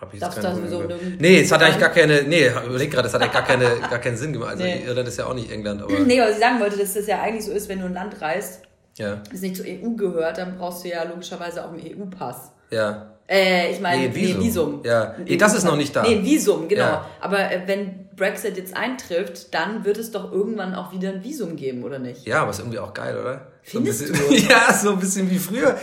habe 0.00 0.16
ich 0.16 0.20
jetzt 0.20 0.36
Darfst 0.36 0.42
sowieso 0.56 0.78
mehr. 0.80 0.88
nirgends- 0.96 1.20
Nee, 1.20 1.40
es 1.40 1.52
hat 1.52 1.62
eigentlich 1.62 1.78
gar 1.78 1.90
keine, 1.90 2.22
nee, 2.24 2.48
überleg 2.66 2.90
gerade, 2.90 3.08
es 3.08 3.14
hat 3.14 3.20
eigentlich 3.22 3.32
gar, 3.32 3.44
keine, 3.44 3.64
gar 3.90 3.98
keinen 3.98 4.16
Sinn 4.16 4.32
gemacht. 4.32 4.50
Also 4.50 4.64
Nee. 4.64 4.82
Irland 4.84 5.08
ist 5.08 5.18
ja 5.18 5.26
auch 5.26 5.34
nicht 5.34 5.50
England, 5.50 5.82
aber 5.82 5.92
Nee, 6.00 6.20
was 6.20 6.32
ich 6.32 6.38
sagen 6.38 6.58
wollte, 6.60 6.76
dass 6.76 6.94
das 6.94 7.06
ja 7.06 7.20
eigentlich 7.22 7.44
so 7.44 7.52
ist, 7.52 7.68
wenn 7.68 7.78
du 7.80 7.86
ein 7.86 7.94
Land 7.94 8.20
reist, 8.20 8.62
ja, 8.98 9.22
das 9.30 9.40
nicht 9.40 9.56
zur 9.56 9.64
EU 9.66 9.90
gehört, 9.96 10.38
dann 10.38 10.58
brauchst 10.58 10.84
du 10.84 10.88
ja 10.88 11.02
logischerweise 11.04 11.64
auch 11.64 11.72
einen 11.72 11.80
EU-Pass. 11.80 12.50
ja. 12.70 13.08
Äh, 13.32 13.72
ich 13.72 13.80
meine, 13.80 14.02
Nee, 14.02 14.08
nee, 14.08 14.08
ein 14.08 14.14
Visum. 14.40 14.42
Visum. 14.42 14.80
Ja. 14.84 15.14
Nee, 15.26 15.36
das 15.38 15.54
ist 15.54 15.64
noch 15.64 15.76
nicht 15.76 15.96
da. 15.96 16.02
Nee, 16.02 16.22
Visum, 16.22 16.68
genau. 16.68 16.82
Ja. 16.82 17.06
Aber 17.20 17.38
äh, 17.50 17.62
wenn 17.66 18.08
Brexit 18.14 18.58
jetzt 18.58 18.76
eintrifft, 18.76 19.54
dann 19.54 19.84
wird 19.86 19.96
es 19.96 20.10
doch 20.10 20.30
irgendwann 20.30 20.74
auch 20.74 20.92
wieder 20.92 21.08
ein 21.08 21.24
Visum 21.24 21.56
geben, 21.56 21.82
oder 21.82 21.98
nicht? 21.98 22.26
Ja, 22.26 22.42
aber 22.42 22.50
ist 22.50 22.58
irgendwie 22.58 22.78
auch 22.78 22.92
geil, 22.92 23.18
oder? 23.18 23.46
Findest 23.62 24.06
so 24.06 24.12
bisschen, 24.12 24.48
Ja, 24.50 24.72
so 24.74 24.90
ein 24.90 24.98
bisschen 24.98 25.30
wie 25.30 25.38
früher. 25.38 25.78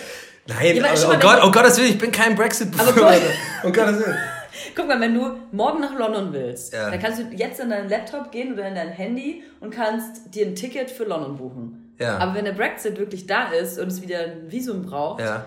Nein, 0.47 0.75
Ja, 0.75 0.85
aber 0.85 0.95
schau 0.97 1.09
oh 1.09 1.17
Gott, 1.19 1.39
du- 1.41 1.47
oh 1.47 1.51
Gottes 1.51 1.77
Willen, 1.77 1.89
ich 1.89 1.97
bin 1.97 2.11
kein 2.11 2.35
Brexit-Befürworter. 2.35 3.17
Um 3.63 3.73
Gottes 3.73 3.99
Willen. 3.99 4.17
Guck 4.75 4.87
mal, 4.87 4.99
wenn 4.99 5.13
du 5.15 5.31
morgen 5.51 5.79
nach 5.81 5.97
London 5.97 6.31
willst, 6.33 6.73
Ja. 6.73 6.89
dann 6.89 6.99
kannst 6.99 7.19
du 7.19 7.23
jetzt 7.35 7.59
in 7.59 7.69
deinen 7.69 7.89
Laptop 7.89 8.31
gehen 8.31 8.53
oder 8.53 8.67
in 8.67 8.75
dein 8.75 8.89
Handy 8.89 9.43
und 9.59 9.71
kannst 9.71 10.33
dir 10.35 10.45
ein 10.45 10.55
Ticket 10.55 10.91
für 10.91 11.03
London 11.05 11.37
buchen. 11.37 11.95
Ja. 11.99 12.17
Aber 12.17 12.35
wenn 12.35 12.45
der 12.45 12.51
Brexit 12.53 12.97
wirklich 12.99 13.25
da 13.27 13.49
ist 13.51 13.79
und 13.79 13.87
es 13.87 14.01
wieder 14.01 14.19
ein 14.19 14.51
Visum 14.51 14.83
braucht, 14.83 15.21
Ja. 15.21 15.45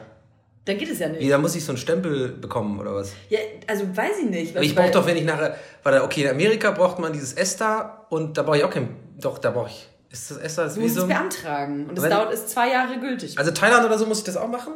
Dann 0.64 0.78
geht 0.78 0.90
es 0.90 0.99
ja 1.00 1.09
nicht. 1.09 1.21
Wie, 1.21 1.28
da 1.28 1.38
muss 1.38 1.54
ich 1.57 1.64
so 1.64 1.73
einen 1.73 1.78
Stempel 1.78 2.28
bekommen 2.28 2.78
oder 2.78 2.95
was? 2.95 3.12
Ja, 3.28 3.38
also 3.66 3.85
weiß 3.97 4.19
ich 4.23 4.31
nicht. 4.31 4.57
Aber 4.57 4.64
ich 4.64 4.75
brauche 4.75 4.90
doch, 4.92 5.07
wenn 5.07 5.16
ich 5.16 5.25
nachher. 5.25 5.57
Warte, 5.83 6.02
okay, 6.04 6.23
in 6.23 6.31
Amerika 6.31 6.71
braucht 6.71 6.99
man 6.99 7.12
dieses 7.12 7.33
ESTA 7.33 8.07
und 8.11 8.37
da 8.38 8.42
brauche 8.42 8.59
ich 8.59 8.64
auch 8.64 8.71
kein. 8.71 8.97
Doch, 9.21 9.38
da 9.38 9.50
brauche 9.50 9.69
ich. 9.71 9.88
Ist 10.11 10.31
das 10.31 10.38
ESTA 10.38 10.64
das 10.64 10.75
Du 10.75 10.81
musst 10.81 10.90
es 10.92 10.97
Visum? 10.99 11.09
beantragen 11.09 11.87
und 11.88 11.99
es 11.99 12.09
dauert 12.09 12.33
ist 12.33 12.49
zwei 12.50 12.71
Jahre 12.71 12.99
gültig. 13.00 13.38
Also 13.38 13.50
Thailand 13.50 13.85
oder 13.85 13.99
so 13.99 14.07
muss 14.07 14.19
ich 14.19 14.25
das 14.25 14.37
auch 14.37 14.49
machen? 14.49 14.75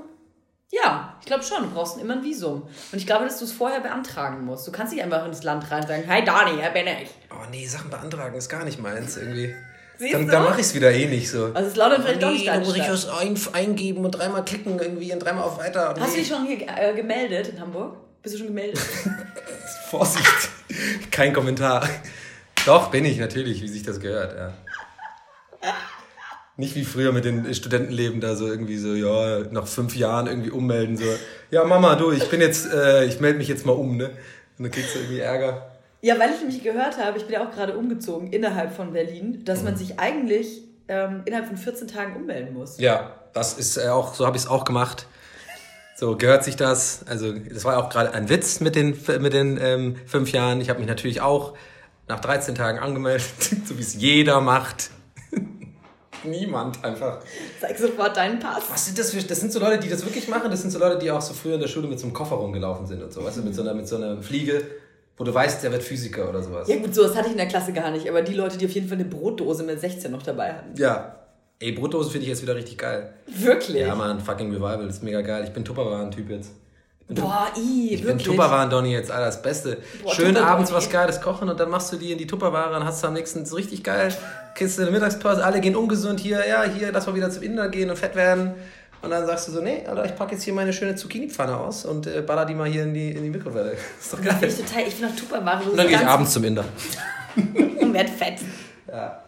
Ja, 0.72 1.16
ich 1.20 1.26
glaube 1.26 1.44
schon. 1.44 1.62
Du 1.62 1.70
brauchst 1.70 2.00
immer 2.00 2.14
ein 2.14 2.24
Visum. 2.24 2.62
Und 2.62 2.98
ich 2.98 3.06
glaube, 3.06 3.24
dass 3.24 3.38
du 3.38 3.44
es 3.44 3.52
vorher 3.52 3.80
beantragen 3.80 4.44
musst. 4.44 4.66
Du 4.66 4.72
kannst 4.72 4.92
nicht 4.92 5.02
einfach 5.04 5.24
ins 5.24 5.44
Land 5.44 5.70
rein 5.70 5.82
und 5.82 5.88
sagen, 5.88 6.04
hi 6.08 6.24
Dani, 6.24 6.60
hier 6.60 6.70
bin 6.70 6.86
ich. 6.86 7.10
Oh 7.30 7.46
nee, 7.50 7.64
Sachen 7.66 7.90
beantragen 7.90 8.34
ist 8.36 8.48
gar 8.48 8.64
nicht 8.64 8.80
meins 8.80 9.16
irgendwie. 9.16 9.54
Siehst 9.98 10.14
Dann, 10.14 10.28
dann 10.28 10.44
mache 10.44 10.60
ich 10.60 10.66
es 10.66 10.74
wieder 10.74 10.92
eh 10.92 11.06
nicht 11.06 11.30
so. 11.30 11.50
Also 11.54 11.68
ist 11.70 11.76
London 11.76 12.02
vielleicht 12.02 12.22
doch 12.22 12.30
nicht 12.30 12.46
da 12.46 12.58
muss 12.58 12.76
ich 12.76 12.88
was 12.88 13.08
ein, 13.08 13.38
eingeben 13.54 14.04
und 14.04 14.10
dreimal 14.12 14.44
klicken 14.44 14.78
irgendwie 14.78 15.12
und 15.12 15.20
dreimal 15.20 15.44
auf 15.44 15.58
weiter. 15.58 15.94
Hast 15.98 16.12
du 16.12 16.16
Nee. 16.16 16.18
dich 16.22 16.28
schon 16.28 16.46
hier 16.46 16.66
äh, 16.68 16.94
gemeldet 16.94 17.48
in 17.48 17.60
Hamburg? 17.60 17.96
Bist 18.22 18.34
du 18.34 18.38
schon 18.40 18.48
gemeldet? 18.48 18.78
Vorsicht. 19.90 20.50
Kein 21.10 21.32
Kommentar. 21.32 21.88
Doch, 22.66 22.90
bin 22.90 23.04
ich 23.04 23.18
natürlich, 23.18 23.62
wie 23.62 23.68
sich 23.68 23.84
das 23.84 24.00
gehört, 24.00 24.36
ja. 24.36 24.52
Nicht 26.58 26.74
wie 26.74 26.84
früher 26.84 27.12
mit 27.12 27.24
den 27.24 27.54
Studentenleben 27.54 28.20
da 28.20 28.34
so 28.34 28.46
irgendwie 28.46 28.78
so, 28.78 28.94
ja, 28.94 29.40
nach 29.50 29.66
fünf 29.66 29.94
Jahren 29.94 30.26
irgendwie 30.26 30.50
ummelden, 30.50 30.96
so, 30.96 31.04
ja 31.50 31.64
Mama, 31.64 31.96
du, 31.96 32.12
ich 32.12 32.28
bin 32.30 32.40
jetzt, 32.40 32.72
äh, 32.72 33.04
ich 33.04 33.20
melde 33.20 33.38
mich 33.38 33.48
jetzt 33.48 33.66
mal 33.66 33.72
um, 33.72 33.96
ne? 33.96 34.06
Und 34.58 34.64
dann 34.64 34.70
kriegst 34.70 34.94
du 34.94 34.98
irgendwie 35.00 35.20
Ärger. 35.20 35.75
Ja, 36.02 36.18
weil 36.18 36.30
ich 36.30 36.38
nämlich 36.40 36.62
gehört 36.62 36.98
habe, 37.02 37.18
ich 37.18 37.24
bin 37.24 37.34
ja 37.34 37.46
auch 37.46 37.50
gerade 37.50 37.76
umgezogen 37.76 38.32
innerhalb 38.32 38.72
von 38.74 38.92
Berlin, 38.92 39.44
dass 39.44 39.60
Mhm. 39.60 39.64
man 39.64 39.76
sich 39.76 39.98
eigentlich 39.98 40.62
ähm, 40.88 41.22
innerhalb 41.24 41.46
von 41.48 41.56
14 41.56 41.88
Tagen 41.88 42.14
ummelden 42.16 42.54
muss. 42.54 42.78
Ja, 42.78 43.14
das 43.32 43.54
ist 43.54 43.76
äh, 43.76 43.88
auch, 43.88 44.14
so 44.14 44.24
habe 44.26 44.36
ich 44.36 44.44
es 44.44 44.48
auch 44.48 44.64
gemacht. 44.64 45.06
So 45.96 46.16
gehört 46.16 46.44
sich 46.44 46.56
das. 46.56 47.00
Also 47.08 47.32
das 47.32 47.64
war 47.64 47.78
auch 47.78 47.88
gerade 47.88 48.12
ein 48.12 48.28
Witz 48.28 48.60
mit 48.60 48.76
den, 48.76 48.96
mit 49.20 49.32
den 49.32 49.58
ähm, 49.60 49.96
fünf 50.06 50.30
Jahren. 50.30 50.60
Ich 50.60 50.68
habe 50.68 50.78
mich 50.78 50.88
natürlich 50.88 51.22
auch 51.22 51.54
nach 52.06 52.20
13 52.20 52.54
Tagen 52.54 52.78
angemeldet, 52.78 53.26
so 53.64 53.76
wie 53.78 53.82
es 53.82 53.94
jeder 53.94 54.40
macht. 54.40 54.90
Niemand 56.24 56.84
einfach. 56.84 57.20
Zeig 57.60 57.78
sofort 57.78 58.16
deinen 58.16 58.38
Pass. 58.38 58.64
Was 58.70 58.86
sind 58.86 58.98
das 58.98 59.12
für. 59.12 59.22
Das 59.22 59.40
sind 59.40 59.52
so 59.52 59.58
Leute, 59.60 59.78
die 59.78 59.88
das 59.88 60.04
wirklich 60.04 60.28
machen. 60.28 60.50
Das 60.50 60.60
sind 60.62 60.70
so 60.70 60.78
Leute, 60.78 60.98
die 60.98 61.10
auch 61.10 61.20
so 61.20 61.34
früher 61.34 61.54
in 61.54 61.60
der 61.60 61.68
Schule 61.68 61.88
mit 61.88 61.98
so 61.98 62.06
einem 62.06 62.14
Koffer 62.14 62.36
rumgelaufen 62.36 62.86
sind 62.86 63.02
und 63.02 63.12
so. 63.12 63.24
Weißt 63.24 63.36
du, 63.38 63.42
mit 63.42 63.54
so 63.54 63.62
einer, 63.62 63.74
mit 63.74 63.86
so 63.88 63.96
einer 63.96 64.22
Fliege, 64.22 64.62
wo 65.16 65.24
du 65.24 65.32
weißt, 65.32 65.62
der 65.62 65.72
wird 65.72 65.82
Physiker 65.82 66.28
oder 66.28 66.42
sowas. 66.42 66.68
Ja 66.68 66.76
gut, 66.76 66.94
sowas 66.94 67.14
hatte 67.14 67.26
ich 67.26 67.32
in 67.32 67.38
der 67.38 67.48
Klasse 67.48 67.72
gar 67.72 67.90
nicht, 67.90 68.08
aber 68.08 68.22
die 68.22 68.34
Leute, 68.34 68.58
die 68.58 68.66
auf 68.66 68.72
jeden 68.72 68.88
Fall 68.88 68.98
eine 68.98 69.06
Brotdose 69.06 69.62
mit 69.62 69.80
16 69.80 70.10
noch 70.10 70.22
dabei 70.22 70.52
hatten. 70.52 70.76
Ja. 70.76 71.16
Ey, 71.58 71.72
Brotdose 71.72 72.10
finde 72.10 72.24
ich 72.24 72.28
jetzt 72.28 72.42
wieder 72.42 72.54
richtig 72.54 72.76
geil. 72.76 73.14
Wirklich? 73.26 73.78
Ja, 73.78 73.94
Mann, 73.94 74.20
fucking 74.20 74.50
Revival, 74.50 74.86
das 74.86 74.96
ist 74.96 75.02
mega 75.02 75.22
geil. 75.22 75.44
Ich 75.44 75.52
bin 75.52 75.64
Tupperwaren-Typ 75.64 76.28
jetzt. 76.28 76.52
Boah, 77.08 77.46
i, 77.56 77.94
Ich 77.94 78.00
bin 78.00 78.08
wirklich. 78.08 78.26
Tupperwaren, 78.26 78.68
Donny, 78.68 78.92
jetzt, 78.92 79.10
Alter, 79.10 79.26
das 79.26 79.40
Beste. 79.40 79.78
Boah, 80.02 80.12
Schön 80.12 80.36
abends 80.36 80.72
was 80.72 80.90
Geiles 80.90 81.20
kochen 81.20 81.48
und 81.48 81.58
dann 81.58 81.70
machst 81.70 81.92
du 81.92 81.96
die 81.96 82.10
in 82.12 82.18
die 82.18 82.26
Tupperware 82.26 82.76
und 82.76 82.84
hast 82.84 83.04
am 83.04 83.14
nächsten 83.14 83.46
so 83.46 83.56
richtig 83.56 83.84
geil. 83.84 84.12
Du 84.58 84.82
eine 84.82 84.90
Mittagspause, 84.90 85.44
alle 85.44 85.60
gehen 85.60 85.76
ungesund 85.76 86.18
hier, 86.18 86.46
ja, 86.46 86.64
hier, 86.64 86.90
lass 86.92 87.06
mal 87.06 87.14
wieder 87.14 87.30
zum 87.30 87.42
Inder 87.42 87.68
gehen 87.68 87.90
und 87.90 87.96
fett 87.96 88.16
werden. 88.16 88.54
Und 89.02 89.10
dann 89.10 89.26
sagst 89.26 89.48
du 89.48 89.52
so, 89.52 89.60
nee, 89.60 89.84
Alter, 89.86 90.04
ich 90.04 90.16
packe 90.16 90.32
jetzt 90.32 90.44
hier 90.44 90.54
meine 90.54 90.72
schöne 90.72 90.96
Zucchini-Pfanne 90.96 91.56
aus 91.56 91.84
und 91.84 92.06
äh, 92.06 92.22
baller 92.22 92.44
die 92.44 92.54
mal 92.54 92.68
hier 92.68 92.84
in 92.84 92.94
die, 92.94 93.10
in 93.10 93.22
die 93.22 93.30
Mikrowelle. 93.30 93.72
Ist 94.00 94.12
doch 94.12 94.22
geil. 94.22 94.36
finde 94.40 94.46
ich 94.48 94.56
total, 94.56 94.82
ich 94.82 94.94
finde 94.94 95.12
auch 95.12 95.16
Tupperware 95.16 95.62
so 95.64 95.70
Und 95.70 95.76
dann 95.76 95.88
gehe 95.88 95.96
ich 95.96 96.06
abends 96.06 96.32
zum 96.32 96.44
Inder. 96.44 96.64
und 97.80 97.92
werd 97.92 98.10
fett. 98.10 98.40
Ja. 98.88 99.22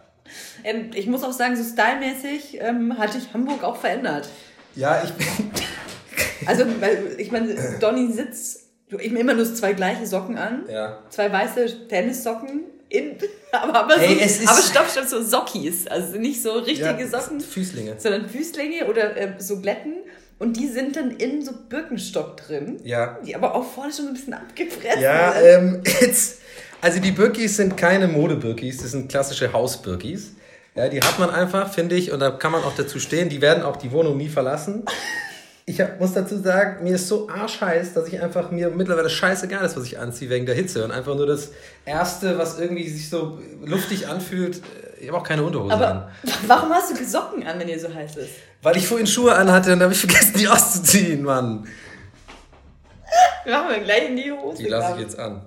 Ähm, 0.63 0.91
ich 0.93 1.07
muss 1.07 1.23
auch 1.23 1.31
sagen, 1.31 1.55
so 1.55 1.63
stylmäßig 1.63 2.59
ähm, 2.61 2.97
hat 2.97 3.13
sich 3.13 3.33
Hamburg 3.33 3.63
auch 3.63 3.77
verändert. 3.77 4.29
Ja, 4.75 5.01
ich 5.03 5.11
bin. 5.13 5.27
also, 6.45 6.65
ich 7.17 7.31
meine, 7.31 7.55
Donny 7.79 8.11
sitzt, 8.11 8.63
ich 8.87 9.11
nehme 9.11 9.19
immer 9.19 9.33
nur 9.33 9.53
zwei 9.53 9.73
gleiche 9.73 10.05
Socken 10.05 10.37
an. 10.37 10.63
Ja. 10.69 10.99
Zwei 11.09 11.31
weiße 11.31 11.87
Tennissocken. 11.87 12.63
In, 12.89 13.15
aber, 13.51 13.75
aber, 13.75 13.97
hey, 13.97 14.27
so, 14.27 14.47
aber 14.47 14.61
stopp, 14.61 14.89
stopp, 14.89 15.05
so 15.05 15.21
Sockis. 15.21 15.87
Also 15.87 16.17
nicht 16.17 16.41
so 16.41 16.53
richtige 16.53 17.01
ja, 17.01 17.07
Socken. 17.07 17.39
Füßlinge. 17.39 17.95
Sondern 17.97 18.27
Füßlinge 18.27 18.87
oder 18.87 19.15
äh, 19.15 19.33
so 19.37 19.59
Glätten. 19.61 19.93
Und 20.39 20.55
die 20.55 20.67
sind 20.67 20.95
dann 20.95 21.11
in 21.11 21.43
so 21.43 21.51
Birkenstock 21.69 22.37
drin. 22.37 22.79
Ja. 22.83 23.19
Die 23.25 23.35
aber 23.35 23.53
auch 23.53 23.65
vorne 23.65 23.93
schon 23.93 24.07
ein 24.07 24.13
bisschen 24.13 24.33
abgefressen 24.33 25.01
Ja, 25.01 25.33
ähm, 25.39 25.83
jetzt, 26.01 26.39
also 26.81 26.99
die 26.99 27.11
Birkis 27.11 27.57
sind 27.57 27.75
keine 27.75 28.07
Mode-Birkis, 28.07 28.77
das 28.77 28.91
sind 28.91 29.11
klassische 29.11 29.51
Haus-Birkis. 29.51 30.31
Ja, 30.75 30.87
die 30.87 31.01
hat 31.01 31.19
man 31.19 31.29
einfach, 31.29 31.73
finde 31.73 31.95
ich, 31.95 32.11
und 32.11 32.21
da 32.21 32.31
kann 32.31 32.53
man 32.53 32.63
auch 32.63 32.75
dazu 32.75 32.99
stehen. 32.99 33.27
Die 33.27 33.41
werden 33.41 33.63
auch 33.63 33.75
die 33.75 33.91
Wohnung 33.91 34.15
nie 34.15 34.29
verlassen. 34.29 34.85
Ich 35.69 35.79
hab, 35.79 35.99
muss 35.99 36.13
dazu 36.13 36.39
sagen, 36.39 36.83
mir 36.83 36.95
ist 36.95 37.07
so 37.07 37.29
arschheiß, 37.29 37.93
dass 37.93 38.07
ich 38.07 38.19
einfach 38.19 38.49
mir 38.49 38.71
mittlerweile 38.71 39.07
scheißegal 39.07 39.63
ist, 39.63 39.77
was 39.77 39.83
ich 39.83 39.99
anziehe 39.99 40.27
wegen 40.27 40.47
der 40.47 40.55
Hitze. 40.55 40.83
Und 40.83 40.89
einfach 40.89 41.13
nur 41.13 41.27
das 41.27 41.51
Erste, 41.85 42.39
was 42.39 42.57
irgendwie 42.57 42.89
sich 42.89 43.07
so 43.07 43.37
luftig 43.63 44.07
anfühlt, 44.07 44.63
ich 44.99 45.07
habe 45.07 45.19
auch 45.19 45.23
keine 45.23 45.43
Unterhose 45.43 45.71
Aber 45.71 45.87
an. 45.87 46.11
Warum 46.47 46.71
hast 46.71 46.89
du 46.89 47.05
Socken 47.05 47.45
an, 47.45 47.59
wenn 47.59 47.67
ihr 47.67 47.79
so 47.79 47.93
heiß 47.93 48.15
ist? 48.17 48.31
Weil 48.63 48.77
ich 48.77 48.87
vorhin 48.87 49.05
Schuhe 49.05 49.35
anhatte 49.35 49.71
und 49.71 49.83
habe 49.83 49.93
ich 49.93 49.99
vergessen, 49.99 50.33
die 50.39 50.47
auszuziehen, 50.47 51.21
Mann. 51.21 51.67
Machen 53.45 53.69
wir 53.69 53.79
gleich 53.83 54.09
in 54.09 54.15
die 54.15 54.31
Hose. 54.31 54.63
Die 54.63 54.69
lasse 54.69 54.95
ich 54.95 55.01
jetzt 55.01 55.19
an. 55.19 55.43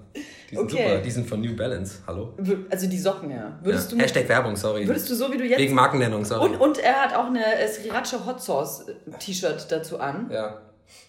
Die 0.52 0.56
sind 0.56 0.70
okay. 0.70 0.88
super, 0.88 0.98
die 0.98 1.10
sind 1.10 1.26
von 1.26 1.40
New 1.40 1.56
Balance. 1.56 2.00
Hallo? 2.06 2.34
Also 2.68 2.86
die 2.86 2.98
Socken, 2.98 3.30
ja. 3.30 3.58
Würdest 3.62 3.90
ja. 3.90 3.96
Du 3.96 4.04
Hashtag 4.04 4.28
Werbung, 4.28 4.54
sorry. 4.54 4.86
Würdest 4.86 5.08
du 5.08 5.14
so 5.14 5.32
wie 5.32 5.38
du 5.38 5.44
jetzt. 5.44 5.58
Wegen 5.58 5.74
Markennennung, 5.74 6.26
sorry. 6.26 6.50
Und, 6.50 6.60
und 6.60 6.78
er 6.78 7.04
hat 7.04 7.14
auch 7.14 7.24
eine 7.24 7.42
Sriracha 7.66 8.26
Hot 8.26 8.42
Sauce 8.42 8.84
T-Shirt 9.18 9.66
dazu 9.70 9.98
an. 9.98 10.30
Ja. 10.30 10.60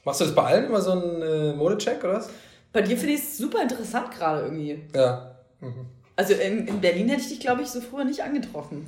Machst 0.05 0.21
du 0.21 0.25
das 0.25 0.33
bei 0.33 0.43
allen 0.43 0.67
immer 0.67 0.79
so 0.79 0.91
einen 0.91 1.21
äh, 1.21 1.53
Modecheck 1.55 2.01
oder 2.05 2.13
was? 2.13 2.29
Bei 2.71 2.81
dir 2.81 2.95
finde 2.95 3.15
ich 3.15 3.19
es 3.19 3.37
super 3.37 3.61
interessant 3.61 4.11
gerade 4.11 4.43
irgendwie. 4.43 4.81
Ja. 4.95 5.35
Mhm. 5.59 5.87
Also 6.15 6.35
in, 6.35 6.65
in 6.65 6.79
Berlin 6.79 7.09
hätte 7.09 7.23
ich 7.23 7.27
dich, 7.27 7.39
glaube 7.41 7.63
ich, 7.63 7.67
so 7.67 7.81
früher 7.81 8.05
nicht 8.05 8.23
angetroffen. 8.23 8.87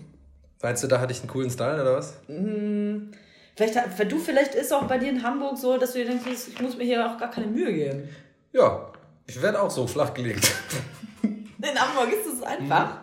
Meinst 0.62 0.82
du, 0.84 0.88
da 0.88 1.02
hatte 1.02 1.12
ich 1.12 1.20
einen 1.20 1.28
coolen 1.28 1.50
Style 1.50 1.82
oder 1.82 1.98
was? 1.98 2.14
Mmh, 2.30 3.12
vielleicht, 3.58 3.76
weil 3.76 4.08
du, 4.08 4.20
vielleicht 4.20 4.56
ist 4.56 4.72
auch 4.72 4.84
bei 4.84 5.00
dir 5.00 5.10
in 5.10 5.22
Hamburg 5.22 5.58
so, 5.58 5.78
dass 5.78 5.92
du 5.92 6.00
dir 6.00 6.06
denkst, 6.06 6.26
ich 6.48 6.62
muss 6.62 6.78
mir 6.78 6.86
hier 6.86 7.06
auch 7.06 7.18
gar 7.18 7.30
keine 7.30 7.48
Mühe 7.48 7.74
geben. 7.74 8.08
Ja, 8.54 8.90
ich 9.28 9.42
werde 9.42 9.62
auch 9.62 9.72
so 9.72 9.88
flach 9.88 10.14
gelegt. 10.14 10.52
In 11.22 11.80
Hamburg 11.80 12.14
ist 12.14 12.32
es 12.32 12.44
einfach. 12.44 13.00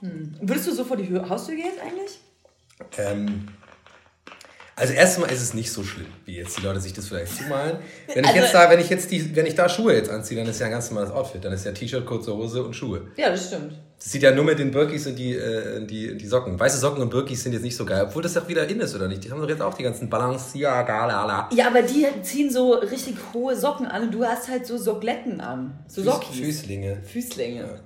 Hm. 0.00 0.36
Würdest 0.40 0.68
du 0.68 0.72
so 0.72 0.84
vor 0.84 0.96
die 0.96 1.18
Haustür 1.18 1.56
gehen 1.56 1.72
eigentlich? 1.82 2.20
Ähm, 2.98 3.48
also 4.76 4.92
erstmal 4.92 5.30
ist 5.30 5.40
es 5.40 5.54
nicht 5.54 5.70
so 5.70 5.84
schlimm, 5.84 6.06
wie 6.24 6.36
jetzt 6.36 6.58
die 6.58 6.62
Leute 6.62 6.80
sich 6.80 6.92
das 6.92 7.06
vielleicht 7.06 7.36
zumalen. 7.36 7.78
Wenn 8.12 8.24
ich 8.24 8.30
also, 8.30 8.40
jetzt 8.40 8.54
da, 8.54 8.70
wenn 8.70 8.80
ich 8.80 8.88
jetzt 8.88 9.10
die, 9.10 9.36
wenn 9.36 9.46
ich 9.46 9.54
da 9.54 9.68
Schuhe 9.68 9.94
jetzt 9.94 10.10
anziehe, 10.10 10.38
dann 10.38 10.48
ist 10.48 10.58
ja 10.58 10.66
ein 10.66 10.72
ganz 10.72 10.90
normales 10.90 11.12
Outfit. 11.12 11.44
Dann 11.44 11.52
ist 11.52 11.64
ja 11.64 11.72
T-Shirt, 11.72 12.04
kurze 12.04 12.34
Hose 12.34 12.64
und 12.64 12.74
Schuhe. 12.74 13.02
Ja, 13.16 13.30
das 13.30 13.46
stimmt. 13.46 13.74
Das 13.98 14.10
sieht 14.10 14.22
ja 14.22 14.32
nur 14.32 14.44
mit 14.44 14.58
den 14.58 14.72
Birkis 14.72 15.06
und 15.06 15.16
die, 15.16 15.34
äh, 15.34 15.86
die, 15.86 16.16
die 16.16 16.26
Socken. 16.26 16.58
Weiße 16.58 16.78
Socken 16.78 17.02
und 17.02 17.10
Birkis 17.10 17.42
sind 17.42 17.52
jetzt 17.52 17.62
nicht 17.62 17.76
so 17.76 17.84
geil, 17.84 18.04
obwohl 18.08 18.22
das 18.22 18.34
ja 18.34 18.46
wieder 18.48 18.68
in 18.68 18.80
ist, 18.80 18.94
oder 18.94 19.06
nicht? 19.06 19.24
Die 19.24 19.30
haben 19.30 19.40
doch 19.40 19.48
jetzt 19.48 19.62
auch 19.62 19.74
die 19.74 19.84
ganzen 19.84 20.10
Balancier-Galala. 20.10 21.50
Ja, 21.54 21.68
aber 21.68 21.82
die 21.82 22.06
ziehen 22.22 22.50
so 22.50 22.74
richtig 22.74 23.14
hohe 23.32 23.56
Socken 23.56 23.86
an 23.86 24.02
und 24.02 24.14
du 24.14 24.24
hast 24.24 24.48
halt 24.48 24.66
so 24.66 24.76
Sockletten 24.76 25.40
an. 25.40 25.78
So 25.86 26.02
Sockis. 26.02 26.36
Füßlinge. 26.36 26.98
Füßlinge. 27.04 27.60
Ja. 27.60 27.80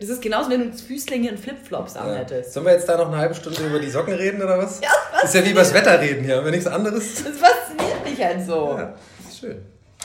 Das 0.00 0.08
ist 0.08 0.22
genauso, 0.22 0.50
wenn 0.50 0.70
du 0.70 0.76
Füßlinge 0.76 1.30
und 1.30 1.38
Flipflops 1.38 1.94
ja. 1.94 2.00
anhättest. 2.00 2.52
Sollen 2.52 2.66
wir 2.66 2.72
jetzt 2.72 2.88
da 2.88 2.96
noch 2.96 3.08
eine 3.08 3.18
halbe 3.18 3.34
Stunde 3.34 3.64
über 3.64 3.78
die 3.78 3.88
Socken 3.88 4.14
reden 4.14 4.42
oder 4.42 4.58
was? 4.58 4.80
Ja, 4.80 4.90
das 5.12 5.24
ist 5.24 5.34
ja 5.34 5.44
wie 5.44 5.50
über 5.50 5.60
das 5.60 5.72
Wetter 5.72 6.00
reden 6.00 6.24
hier, 6.24 6.44
wenn 6.44 6.50
nichts 6.50 6.66
anderes. 6.66 7.22
Das 7.22 7.36
fasziniert 7.36 8.04
mich 8.04 8.24
halt 8.24 8.44
so. 8.44 8.76
Ja, 8.76 8.94
das 9.18 9.32
ist 9.32 9.38
schön. 9.38 9.62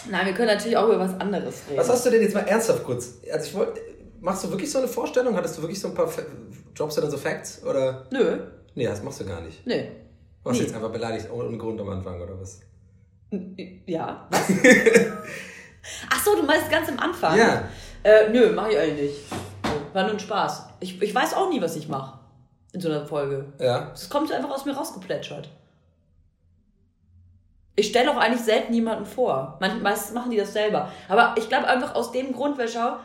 Nein, 0.09 0.25
wir 0.25 0.33
können 0.33 0.47
natürlich 0.49 0.77
auch 0.77 0.87
über 0.87 0.99
was 0.99 1.19
anderes 1.19 1.63
reden. 1.67 1.79
Was 1.79 1.89
hast 1.89 2.05
du 2.05 2.09
denn 2.11 2.21
jetzt 2.21 2.35
mal 2.35 2.47
ernsthaft 2.47 2.83
kurz? 2.83 3.15
Also 3.31 3.47
ich 3.47 3.53
wollte, 3.55 3.81
machst 4.19 4.43
du 4.43 4.49
wirklich 4.51 4.71
so 4.71 4.79
eine 4.79 4.87
Vorstellung? 4.87 5.35
Hattest 5.35 5.57
du 5.57 5.61
wirklich 5.61 5.79
so 5.79 5.87
ein 5.87 5.93
paar 5.93 6.09
Jobs 6.75 6.97
oder 6.97 7.09
so 7.09 7.17
Facts? 7.17 7.63
Oder? 7.63 8.05
Nö. 8.11 8.37
Nee, 8.75 8.85
das 8.85 9.01
machst 9.01 9.19
du 9.19 9.25
gar 9.25 9.41
nicht. 9.41 9.65
Nee. 9.65 9.91
Du 10.43 10.51
hast 10.51 10.59
jetzt 10.59 10.75
einfach 10.75 10.91
beleidigt 10.91 11.27
ohne 11.31 11.57
Grund 11.57 11.81
am 11.81 11.89
Anfang, 11.89 12.21
oder 12.21 12.39
was? 12.39 12.59
Ja. 13.85 14.27
Was? 14.29 14.43
Ach 16.09 16.23
so, 16.23 16.35
du 16.35 16.43
meinst 16.43 16.69
ganz 16.69 16.87
am 16.89 16.99
Anfang? 16.99 17.37
Ja. 17.37 17.67
Äh, 18.03 18.29
nö, 18.29 18.51
mach 18.53 18.69
ich 18.69 18.77
eigentlich 18.77 19.09
nicht. 19.09 19.19
War 19.93 20.03
nur 20.03 20.13
ein 20.13 20.19
Spaß. 20.19 20.69
Ich, 20.79 21.01
ich 21.01 21.13
weiß 21.13 21.33
auch 21.33 21.49
nie, 21.49 21.61
was 21.61 21.75
ich 21.75 21.87
mache 21.87 22.19
in 22.73 22.81
so 22.81 22.89
einer 22.89 23.05
Folge. 23.05 23.45
Ja. 23.59 23.91
Es 23.93 24.09
kommt 24.09 24.31
einfach 24.31 24.51
aus 24.51 24.65
mir 24.65 24.75
rausgeplätschert. 24.75 25.49
Ich 27.75 27.89
stelle 27.89 28.11
auch 28.11 28.17
eigentlich 28.17 28.41
selten 28.41 28.73
jemanden 28.73 29.05
vor. 29.05 29.59
Meistens 29.59 30.13
machen 30.13 30.31
die 30.31 30.37
das 30.37 30.53
selber. 30.53 30.91
Aber 31.09 31.35
ich 31.37 31.47
glaube 31.47 31.67
einfach 31.67 31.93
aus 31.95 32.11
dem 32.11 32.33
Grund, 32.33 32.57
weil 32.57 32.67
schau, 32.67 32.97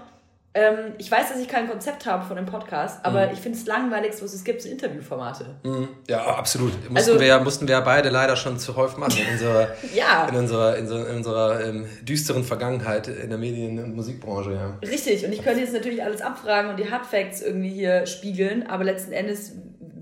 ähm, 0.54 0.92
ich 0.98 1.10
weiß, 1.10 1.30
dass 1.30 1.38
ich 1.38 1.48
kein 1.48 1.66
Konzept 1.66 2.04
habe 2.04 2.26
von 2.26 2.36
dem 2.36 2.44
Podcast, 2.44 3.04
aber 3.04 3.26
mhm. 3.26 3.32
ich 3.32 3.40
finde 3.40 3.56
es 3.56 3.66
langweilig, 3.66 4.12
was 4.20 4.34
es 4.34 4.44
gibt, 4.44 4.60
sind 4.60 4.72
Interviewformate. 4.72 5.46
Mhm. 5.62 5.88
Ja, 6.08 6.26
absolut. 6.26 6.72
Mussten, 6.74 6.96
also, 6.96 7.20
wir, 7.20 7.40
mussten 7.40 7.68
wir 7.68 7.80
beide 7.80 8.10
leider 8.10 8.36
schon 8.36 8.58
zu 8.58 8.76
häufig 8.76 8.98
machen 8.98 9.18
in 9.18 9.32
unserer, 9.32 9.68
ja. 9.94 10.28
in 10.28 10.36
unserer, 10.36 10.76
in, 10.76 10.86
so, 10.86 10.96
in 10.98 11.16
unserer 11.16 11.64
ähm, 11.64 11.86
düsteren 12.02 12.44
Vergangenheit 12.44 13.08
in 13.08 13.30
der 13.30 13.38
Medien- 13.38 13.82
und 13.82 13.96
Musikbranche. 13.96 14.52
Ja. 14.52 14.78
Richtig, 14.86 15.24
und 15.24 15.32
ich 15.32 15.42
könnte 15.42 15.60
jetzt 15.60 15.72
natürlich 15.72 16.02
alles 16.02 16.20
abfragen 16.20 16.70
und 16.70 16.78
die 16.78 16.90
Hardfacts 16.90 17.40
irgendwie 17.40 17.70
hier 17.70 18.04
spiegeln, 18.06 18.66
aber 18.66 18.84
letzten 18.84 19.12
Endes, 19.12 19.52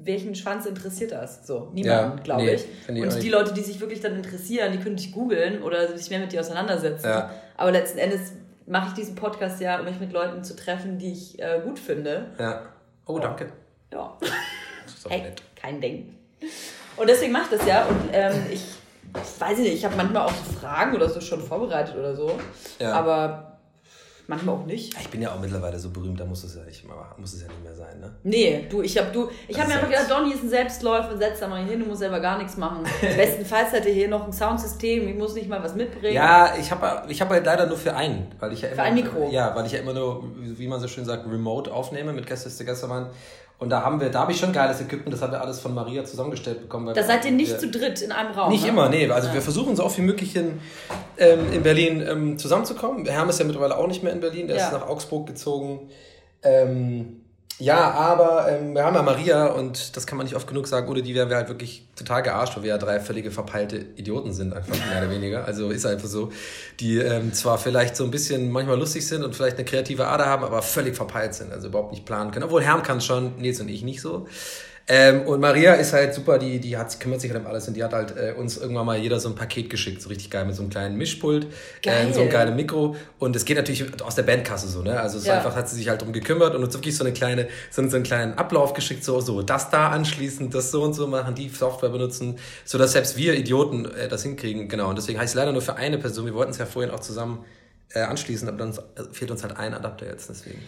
welchen 0.03 0.35
Schwanz 0.35 0.67
interessiert 0.67 1.13
das? 1.13 1.47
So, 1.47 1.71
niemanden, 1.75 2.19
ja, 2.19 2.25
glaube 2.25 2.43
nee, 2.43 2.55
ich. 2.55 2.65
ich. 2.89 3.03
Und 3.03 3.23
die 3.23 3.29
Leute, 3.29 3.55
die 3.55 3.61
sich 3.61 3.79
wirklich 3.81 4.01
dann 4.01 4.17
interessieren, 4.17 4.73
die 4.73 4.79
können 4.79 4.97
dich 4.97 5.13
googeln 5.13 5.63
oder 5.63 5.97
sich 5.97 6.11
mehr 6.11 6.19
mit 6.19 6.33
dir 6.33 6.41
auseinandersetzen. 6.41 7.07
Ja. 7.07 7.31
Aber 7.57 7.71
letzten 7.71 7.99
Endes 7.99 8.33
mache 8.71 8.89
ich 8.89 8.95
diesen 8.95 9.17
Podcast 9.17 9.61
ja, 9.61 9.79
um 9.81 9.85
mich 9.85 9.99
mit 9.99 10.13
Leuten 10.13 10.43
zu 10.45 10.55
treffen, 10.55 10.97
die 10.97 11.13
ich 11.13 11.39
äh, 11.41 11.61
gut 11.63 11.79
finde. 11.79 12.27
Ja. 12.39 12.63
Oh, 13.05 13.19
danke. 13.19 13.53
Ja. 13.93 14.17
hey, 15.09 15.23
nett. 15.23 15.43
kein 15.57 15.81
Ding. 15.81 16.15
Und 16.97 17.09
deswegen 17.09 17.33
mache 17.33 17.53
ich 17.53 17.59
das 17.59 17.67
ja. 17.67 17.85
Und 17.85 18.11
ähm, 18.13 18.47
ich, 18.51 18.63
ich 18.63 19.41
weiß 19.41 19.59
nicht, 19.59 19.75
ich 19.75 19.85
habe 19.85 19.97
manchmal 19.97 20.27
auch 20.27 20.33
so 20.33 20.59
Fragen 20.59 20.95
oder 20.95 21.09
so 21.09 21.21
schon 21.21 21.41
vorbereitet 21.41 21.97
oder 21.97 22.15
so. 22.15 22.39
Ja. 22.79 22.93
Aber 22.93 23.50
manchmal 24.31 24.55
auch 24.55 24.65
nicht. 24.65 24.99
Ich 24.99 25.09
bin 25.11 25.21
ja 25.21 25.33
auch 25.33 25.41
mittlerweile 25.41 25.79
so 25.79 25.91
berühmt, 25.91 26.19
da 26.19 26.25
muss 26.25 26.43
es 26.45 26.55
ja 26.55 26.63
nicht, 26.63 26.87
muss 27.19 27.35
es 27.35 27.43
ja 27.43 27.49
nicht 27.49 27.63
mehr 27.63 27.75
sein, 27.75 28.01
ne? 28.01 28.13
Nee, 28.23 28.67
du, 28.71 28.81
ich 28.81 28.97
habe 28.97 29.11
du, 29.13 29.29
ich 29.47 29.59
habe 29.59 29.69
mir 29.69 29.75
einfach 29.75 29.91
gedacht, 29.91 30.11
Donny 30.11 30.33
ist 30.33 30.43
ein 30.43 30.49
Selbstläufer, 30.49 31.19
setz 31.19 31.41
da 31.41 31.49
mal 31.49 31.63
hin, 31.63 31.81
du 31.81 31.87
musst 31.87 31.99
selber 31.99 32.21
gar 32.21 32.39
nichts 32.39 32.57
machen. 32.57 32.85
Bestenfalls 33.17 33.73
hätte 33.73 33.91
hier 33.91 34.09
noch 34.09 34.25
ein 34.25 34.33
Soundsystem, 34.33 35.07
ich 35.09 35.17
muss 35.17 35.35
nicht 35.35 35.49
mal 35.49 35.63
was 35.63 35.75
mitbringen. 35.75 36.15
Ja, 36.15 36.55
ich 36.59 36.71
habe 36.71 37.03
ich 37.09 37.21
hab 37.21 37.29
halt 37.29 37.45
leider 37.45 37.67
nur 37.67 37.77
für 37.77 37.95
einen, 37.95 38.33
weil 38.39 38.53
ich 38.53 38.63
ja 38.63 38.69
immer, 38.69 38.77
für 38.77 38.83
ein 38.83 38.95
Mikro. 38.95 39.29
Ja, 39.31 39.55
weil 39.55 39.67
ich 39.67 39.73
ja 39.73 39.81
immer 39.81 39.93
nur, 39.93 40.25
wie 40.37 40.69
man 40.69 40.81
so 40.81 40.89
schön 40.89 41.05
sagt, 41.05 41.27
remote 41.27 41.73
aufnehme 41.73 42.13
mit 42.13 42.27
Gäste 42.27 42.65
Gästemann. 42.65 43.11
Und 43.61 43.69
da 43.69 43.83
haben 43.83 44.01
wir, 44.01 44.09
da 44.09 44.21
habe 44.21 44.33
ich 44.33 44.41
schon 44.41 44.55
geiles 44.55 44.81
Equipment, 44.81 45.13
das 45.13 45.21
haben 45.21 45.33
wir 45.33 45.41
alles 45.43 45.61
von 45.61 45.75
Maria 45.75 46.03
zusammengestellt 46.03 46.63
bekommen. 46.63 46.95
da 46.95 47.03
seid 47.03 47.27
ihr 47.27 47.33
nicht 47.33 47.51
wir, 47.51 47.59
zu 47.59 47.69
dritt 47.69 48.01
in 48.01 48.11
einem 48.11 48.33
Raum. 48.33 48.51
Nicht 48.51 48.63
ne? 48.63 48.71
immer, 48.71 48.89
nee. 48.89 49.09
Also 49.11 49.29
ja. 49.29 49.35
wir 49.35 49.43
versuchen 49.43 49.77
so 49.77 49.85
oft 49.85 49.99
wie 49.99 50.03
möglich 50.03 50.35
in, 50.35 50.59
ähm, 51.19 51.53
in 51.53 51.63
Berlin 51.63 52.01
ähm, 52.01 52.39
zusammenzukommen. 52.39 53.05
Herm 53.05 53.29
ist 53.29 53.39
ja 53.39 53.45
mittlerweile 53.45 53.77
auch 53.77 53.87
nicht 53.87 54.03
mehr 54.03 54.15
in 54.15 54.21
Berlin, 54.21 54.49
der 54.49 54.57
ja. 54.57 54.67
ist 54.67 54.73
nach 54.73 54.89
Augsburg 54.89 55.27
gezogen. 55.27 55.91
Ähm, 56.43 57.20
ja, 57.61 57.91
aber 57.93 58.49
ähm, 58.49 58.75
wir 58.75 58.85
haben 58.85 58.95
ja 58.95 59.03
Maria 59.03 59.47
und 59.47 59.97
das 59.97 60.07
kann 60.07 60.17
man 60.19 60.27
nicht 60.27 60.35
oft 60.35 60.47
genug 60.47 60.67
sagen, 60.67 60.89
ohne 60.89 61.03
die 61.03 61.15
wären 61.15 61.29
wir 61.29 61.37
halt 61.37 61.49
wirklich 61.49 61.87
total 61.95 62.23
gearscht, 62.23 62.57
weil 62.57 62.63
wir 62.65 62.71
ja 62.71 62.79
drei 62.79 63.01
völlige 63.01 63.31
verpeilte 63.31 63.77
Idioten 63.97 64.33
sind, 64.33 64.55
einfach 64.55 64.75
mehr 64.89 64.99
oder 65.03 65.11
weniger. 65.11 65.45
Also 65.45 65.71
ist 65.71 65.87
einfach 65.87 66.09
so, 66.09 66.31
die 66.81 66.99
ähm, 66.99 67.33
zwar 67.33 67.59
vielleicht 67.59 67.97
so 67.97 68.05
ein 68.05 68.11
bisschen 68.11 68.51
manchmal 68.51 68.79
lustig 68.79 69.07
sind 69.07 69.25
und 69.25 69.37
vielleicht 69.37 69.57
eine 69.57 69.65
kreative 69.65 70.07
Ader 70.07 70.27
haben, 70.27 70.43
aber 70.43 70.63
völlig 70.63 70.97
verpeilt 70.97 71.35
sind, 71.35 71.53
also 71.53 71.69
überhaupt 71.69 71.93
nicht 71.93 72.05
planen 72.05 72.31
können. 72.31 72.45
Obwohl 72.45 72.63
Herm 72.63 72.83
kann 72.83 73.01
schon, 73.01 73.37
Nils 73.37 73.61
und 73.61 73.69
ich 73.69 73.83
nicht 73.83 74.01
so. 74.01 74.27
Ähm, 74.89 75.23
und 75.23 75.41
Maria 75.41 75.75
ist 75.75 75.93
halt 75.93 76.15
super, 76.15 76.39
die, 76.39 76.59
die 76.59 76.77
hat, 76.77 76.99
kümmert 76.99 77.21
sich 77.21 77.31
halt 77.31 77.41
um 77.41 77.47
alles 77.47 77.69
und 77.69 77.75
die 77.75 77.85
hat 77.85 77.93
halt 77.93 78.17
äh, 78.17 78.35
uns 78.37 78.57
irgendwann 78.57 78.87
mal 78.87 78.99
jeder 78.99 79.21
so 79.21 79.29
ein 79.29 79.37
Paket 79.37 79.71
geschickt, 79.71 80.03
so 80.03 80.09
richtig 80.09 80.31
geil 80.31 80.45
mit 80.45 80.57
so 80.57 80.63
einem 80.63 80.71
kleinen 80.71 80.97
Mischpult, 80.97 81.47
äh, 81.85 82.13
so 82.13 82.21
einem 82.21 82.31
geilen 82.31 82.57
Mikro 82.57 82.97
und 83.21 83.37
es 83.37 83.45
geht 83.45 83.57
natürlich 83.57 84.03
aus 84.03 84.17
der 84.17 84.25
Bandkasse 84.25 84.69
so, 84.69 84.83
ne? 84.83 84.99
Also 84.99 85.19
ja. 85.21 85.37
einfach 85.37 85.55
hat 85.55 85.69
sie 85.69 85.77
sich 85.77 85.89
halt 85.89 86.03
drum 86.03 86.13
gekümmert 86.13 86.57
und 86.57 86.65
uns 86.65 86.75
wirklich 86.75 86.97
so 86.97 87.05
eine 87.05 87.13
kleine, 87.13 87.47
so, 87.71 87.89
so 87.89 87.95
einen 87.95 88.05
kleinen 88.05 88.35
Ablauf 88.35 88.75
geschickt, 88.75 89.05
so, 89.05 89.21
so 89.21 89.43
das 89.43 89.71
da 89.71 89.91
anschließen, 89.91 90.51
das 90.51 90.73
so 90.73 90.83
und 90.83 90.95
so 90.95 91.07
machen, 91.07 91.37
die 91.37 91.49
Software 91.49 91.91
benutzen, 91.91 92.39
so 92.65 92.77
dass 92.77 92.93
selbst 92.93 93.17
wir 93.17 93.35
Idioten 93.35 93.85
äh, 93.85 94.09
das 94.09 94.25
hinkriegen, 94.25 94.69
genau. 94.69 94.89
Und 94.89 94.99
deswegen 94.99 95.21
heißt 95.21 95.35
es 95.35 95.37
leider 95.37 95.53
nur 95.53 95.63
für 95.63 95.77
eine 95.77 95.99
Person. 95.99 96.27
Wir 96.27 96.35
wollten 96.35 96.51
es 96.51 96.59
ja 96.59 96.67
vorhin 96.67 96.91
auch 96.91 97.01
zusammen 97.01 97.45
äh, 97.95 98.01
anschließen, 98.01 98.49
aber 98.49 98.59
dann 98.59 98.77
fehlt 99.13 99.31
uns 99.31 99.43
halt 99.43 99.57
ein 99.57 99.75
Adapter 99.75 100.07
jetzt, 100.07 100.29
deswegen. 100.29 100.61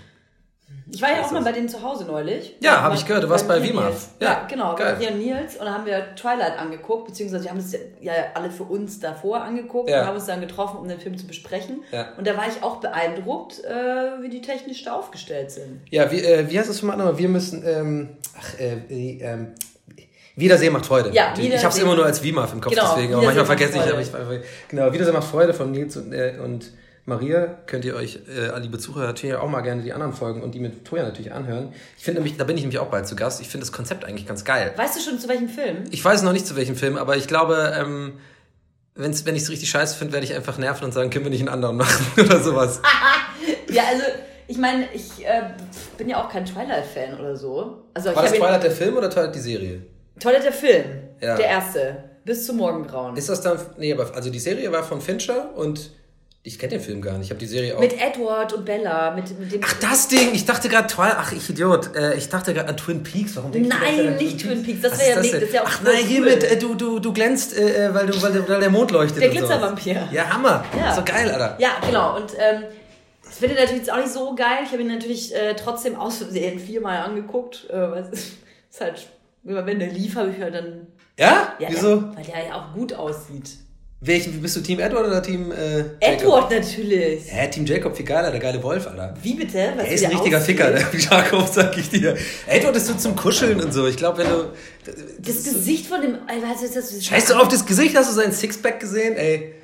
Ich 0.94 1.00
war 1.00 1.10
ja 1.10 1.22
auch 1.22 1.30
mal 1.30 1.42
bei 1.42 1.52
denen 1.52 1.68
zu 1.68 1.82
Hause 1.82 2.04
neulich. 2.04 2.56
Ja, 2.60 2.82
habe 2.82 2.94
ich 2.94 3.06
gehört. 3.06 3.24
Du 3.24 3.28
warst 3.30 3.48
bei 3.48 3.62
WIMAF. 3.62 4.08
Ja, 4.20 4.28
ja, 4.28 4.46
genau. 4.48 4.74
Geil. 4.74 4.96
Bei 5.00 5.10
Nils. 5.10 5.56
Und 5.56 5.64
dann 5.64 5.74
haben 5.74 5.86
wir 5.86 6.14
Twilight 6.16 6.58
angeguckt, 6.58 7.06
beziehungsweise 7.06 7.44
wir 7.44 7.50
haben 7.50 7.58
das 7.58 7.74
ja 8.00 8.12
alle 8.34 8.50
für 8.50 8.64
uns 8.64 9.00
davor 9.00 9.42
angeguckt 9.42 9.88
ja. 9.88 10.00
und 10.00 10.06
haben 10.08 10.14
uns 10.16 10.26
dann 10.26 10.40
getroffen, 10.42 10.78
um 10.78 10.88
den 10.88 11.00
Film 11.00 11.16
zu 11.16 11.26
besprechen. 11.26 11.82
Ja. 11.92 12.08
Und 12.18 12.26
da 12.26 12.36
war 12.36 12.46
ich 12.46 12.62
auch 12.62 12.76
beeindruckt, 12.76 13.64
äh, 13.64 14.22
wie 14.22 14.28
die 14.28 14.42
technisch 14.42 14.84
da 14.84 14.94
aufgestellt 14.94 15.50
sind. 15.50 15.80
Ja, 15.90 16.10
wie, 16.10 16.20
äh, 16.20 16.50
wie 16.50 16.58
heißt 16.58 16.68
das 16.68 16.82
mal 16.82 16.96
nochmal? 16.96 17.16
Wir 17.16 17.28
müssen, 17.28 17.62
ähm, 17.66 18.16
ach, 18.38 18.60
äh, 18.60 19.18
ähm, 19.20 19.54
Wiedersehen 20.36 20.72
macht 20.72 20.86
Freude. 20.86 21.10
Ja, 21.12 21.32
Wiedersehen. 21.32 21.52
Ich 21.52 21.64
habe 21.64 21.74
es 21.74 21.80
immer 21.80 21.94
nur 21.94 22.04
als 22.04 22.22
WIMAF 22.22 22.52
im 22.52 22.60
Kopf, 22.60 22.74
genau, 22.74 22.94
deswegen. 22.94 23.14
Aber 23.14 23.22
manchmal 23.22 23.46
vergesse 23.46 23.78
ich, 23.78 23.82
aber 23.82 24.00
ich, 24.00 24.42
genau, 24.68 24.92
Wiedersehen 24.92 25.14
macht 25.14 25.28
Freude 25.28 25.54
von 25.54 25.70
Nils 25.70 25.96
und, 25.96 26.12
äh, 26.12 26.38
und 26.42 26.70
Maria, 27.04 27.58
könnt 27.66 27.84
ihr 27.84 27.96
euch, 27.96 28.20
äh, 28.28 28.56
liebe 28.60 28.78
Zuhörer, 28.78 29.06
natürlich 29.06 29.34
auch 29.34 29.48
mal 29.48 29.62
gerne 29.62 29.82
die 29.82 29.92
anderen 29.92 30.12
Folgen 30.12 30.40
und 30.40 30.54
die 30.54 30.60
mit 30.60 30.84
Toja 30.84 31.02
natürlich 31.02 31.32
anhören. 31.32 31.72
Ich 31.98 32.04
finde 32.04 32.20
nämlich, 32.20 32.36
da 32.36 32.44
bin 32.44 32.56
ich 32.56 32.62
nämlich 32.62 32.78
auch 32.78 32.90
bald 32.90 33.08
zu 33.08 33.16
Gast. 33.16 33.40
Ich 33.40 33.48
finde 33.48 33.66
das 33.66 33.72
Konzept 33.72 34.04
eigentlich 34.04 34.26
ganz 34.26 34.44
geil. 34.44 34.72
Weißt 34.76 34.96
du 34.96 35.00
schon 35.00 35.18
zu 35.18 35.28
welchem 35.28 35.48
Film? 35.48 35.84
Ich 35.90 36.04
weiß 36.04 36.22
noch 36.22 36.32
nicht 36.32 36.46
zu 36.46 36.54
welchem 36.54 36.76
Film, 36.76 36.96
aber 36.96 37.16
ich 37.16 37.26
glaube, 37.26 37.74
ähm, 37.76 38.20
wenn's, 38.94 39.26
wenn 39.26 39.34
ich 39.34 39.42
es 39.42 39.50
richtig 39.50 39.68
scheiße 39.70 39.96
finde, 39.96 40.12
werde 40.12 40.26
ich 40.26 40.34
einfach 40.34 40.58
nerven 40.58 40.84
und 40.84 40.92
sagen, 40.92 41.10
können 41.10 41.24
wir 41.24 41.30
nicht 41.30 41.40
einen 41.40 41.48
anderen 41.48 41.76
machen 41.76 42.06
oder 42.24 42.40
sowas. 42.40 42.80
ja, 43.68 43.82
also 43.90 44.04
ich 44.46 44.58
meine, 44.58 44.86
ich 44.94 45.26
äh, 45.26 45.42
bin 45.98 46.08
ja 46.08 46.22
auch 46.22 46.28
kein 46.28 46.44
Twilight-Fan 46.44 47.18
oder 47.18 47.36
so. 47.36 47.82
Also, 47.94 48.14
War 48.14 48.22
das 48.22 48.32
Twilight 48.32 48.62
der 48.62 48.70
Film 48.70 48.96
oder 48.96 49.10
Twilight 49.10 49.34
die 49.34 49.40
Serie? 49.40 49.82
Twilight 50.20 50.44
der 50.44 50.52
Film. 50.52 50.84
Ja. 51.20 51.36
Der 51.36 51.46
erste. 51.46 52.04
Bis 52.24 52.46
zum 52.46 52.58
Morgengrauen. 52.58 53.16
Ist 53.16 53.28
das 53.28 53.40
dann. 53.40 53.58
Nee, 53.78 53.92
aber 53.92 54.14
also 54.14 54.30
die 54.30 54.38
Serie 54.38 54.70
war 54.70 54.84
von 54.84 55.00
Fincher 55.00 55.56
und 55.56 55.90
ich 56.44 56.58
kenne 56.58 56.72
den 56.72 56.80
Film 56.80 57.00
gar 57.00 57.18
nicht. 57.18 57.26
Ich 57.26 57.30
habe 57.30 57.38
die 57.38 57.46
Serie 57.46 57.76
auch. 57.76 57.80
Mit 57.80 58.00
Edward 58.00 58.52
und 58.52 58.64
Bella. 58.64 59.12
Mit, 59.12 59.38
mit 59.38 59.52
dem 59.52 59.60
ach, 59.64 59.74
das 59.74 60.08
Ding. 60.08 60.34
Ich 60.34 60.44
dachte 60.44 60.68
gerade 60.68 60.88
Twilight. 60.88 61.16
Ach, 61.16 61.32
ich 61.32 61.48
Idiot. 61.48 61.94
Äh, 61.94 62.16
ich 62.16 62.28
dachte 62.30 62.52
gerade 62.52 62.68
an 62.68 62.76
Twin 62.76 63.04
Peaks. 63.04 63.36
Warum 63.36 63.52
denkst 63.52 63.68
Nein, 63.68 63.96
du 63.96 64.10
nicht 64.24 64.40
Twin 64.40 64.60
Peaks. 64.64 64.80
Das 64.80 64.98
wäre 64.98 65.10
ja, 65.10 65.16
das 65.16 65.26
ist 65.26 65.54
ja 65.54 65.62
auch 65.62 65.68
Ach 65.68 65.82
nein, 65.84 66.04
hier 66.04 66.20
mit, 66.20 66.42
äh, 66.42 66.58
du, 66.58 66.74
du, 66.74 66.98
du 66.98 67.12
glänzt, 67.12 67.56
äh, 67.56 67.94
weil, 67.94 68.08
du, 68.08 68.20
weil, 68.20 68.48
weil 68.48 68.58
der 68.58 68.70
Mond 68.70 68.90
leuchtet. 68.90 69.22
Der 69.22 69.28
Glitzervampir. 69.28 70.08
Ja, 70.10 70.30
Hammer. 70.30 70.64
Ja. 70.76 70.92
So 70.96 71.04
geil, 71.04 71.30
Alter. 71.30 71.56
Ja, 71.60 71.76
genau. 71.86 72.16
Und 72.16 72.32
ähm, 72.36 72.64
das 73.22 73.38
finde 73.38 73.54
ich 73.54 73.60
natürlich 73.60 73.82
jetzt 73.82 73.92
auch 73.92 73.98
nicht 73.98 74.12
so 74.12 74.34
geil. 74.34 74.58
Ich 74.64 74.72
habe 74.72 74.82
ihn 74.82 74.88
natürlich 74.88 75.32
äh, 75.36 75.54
trotzdem 75.54 75.94
aus 75.94 76.16
Versehen 76.16 76.58
viermal 76.58 77.02
angeguckt. 77.02 77.70
Äh, 77.70 77.74
weil 77.74 78.08
es 78.10 78.18
ist 78.70 78.80
halt, 78.80 79.06
wenn 79.44 79.78
der 79.78 79.92
lief, 79.92 80.16
habe 80.16 80.30
ich 80.30 80.42
halt 80.42 80.56
dann. 80.56 80.88
Ja? 81.16 81.54
ja 81.60 81.68
Wieso? 81.70 82.00
Der, 82.00 82.16
weil 82.16 82.24
der 82.24 82.46
ja 82.46 82.54
auch 82.56 82.74
gut 82.74 82.94
aussieht. 82.94 83.61
Welchen, 84.04 84.42
bist 84.42 84.56
du 84.56 84.60
Team 84.60 84.80
Edward 84.80 85.06
oder 85.06 85.22
Team 85.22 85.52
äh, 85.52 85.84
Edward 86.00 86.50
natürlich. 86.50 87.22
Hä, 87.28 87.48
Team 87.48 87.64
Jacob 87.64 87.96
viel 87.96 88.04
geiler, 88.04 88.32
der 88.32 88.40
geile 88.40 88.60
Wolf, 88.60 88.84
Alter. 88.88 89.14
Wie 89.22 89.34
bitte? 89.34 89.74
Was 89.76 89.86
er 89.86 89.92
ist 89.92 90.04
ein 90.04 90.10
richtiger 90.10 90.38
aussieht? 90.38 90.58
Ficker, 90.58 90.72
der 90.72 90.88
Jacob, 90.98 91.46
sag 91.46 91.78
ich 91.78 91.88
dir. 91.88 92.16
Edward 92.48 92.74
ist 92.74 92.88
so 92.88 92.94
zum 92.94 93.14
Kuscheln 93.14 93.60
und 93.60 93.72
so. 93.72 93.86
Ich 93.86 93.96
glaube, 93.96 94.18
wenn 94.18 94.28
du. 94.28 94.52
Das, 94.84 95.44
das 95.44 95.54
Gesicht 95.54 95.86
von 95.86 96.02
dem. 96.02 96.18
Was 96.26 96.64
ist 96.64 96.74
das? 96.74 97.06
Scheiß 97.06 97.26
du 97.26 97.34
auf 97.34 97.46
das 97.46 97.64
Gesicht? 97.64 97.96
Hast 97.96 98.10
du 98.10 98.14
sein 98.14 98.32
Sixpack 98.32 98.80
gesehen? 98.80 99.14
Ey. 99.14 99.54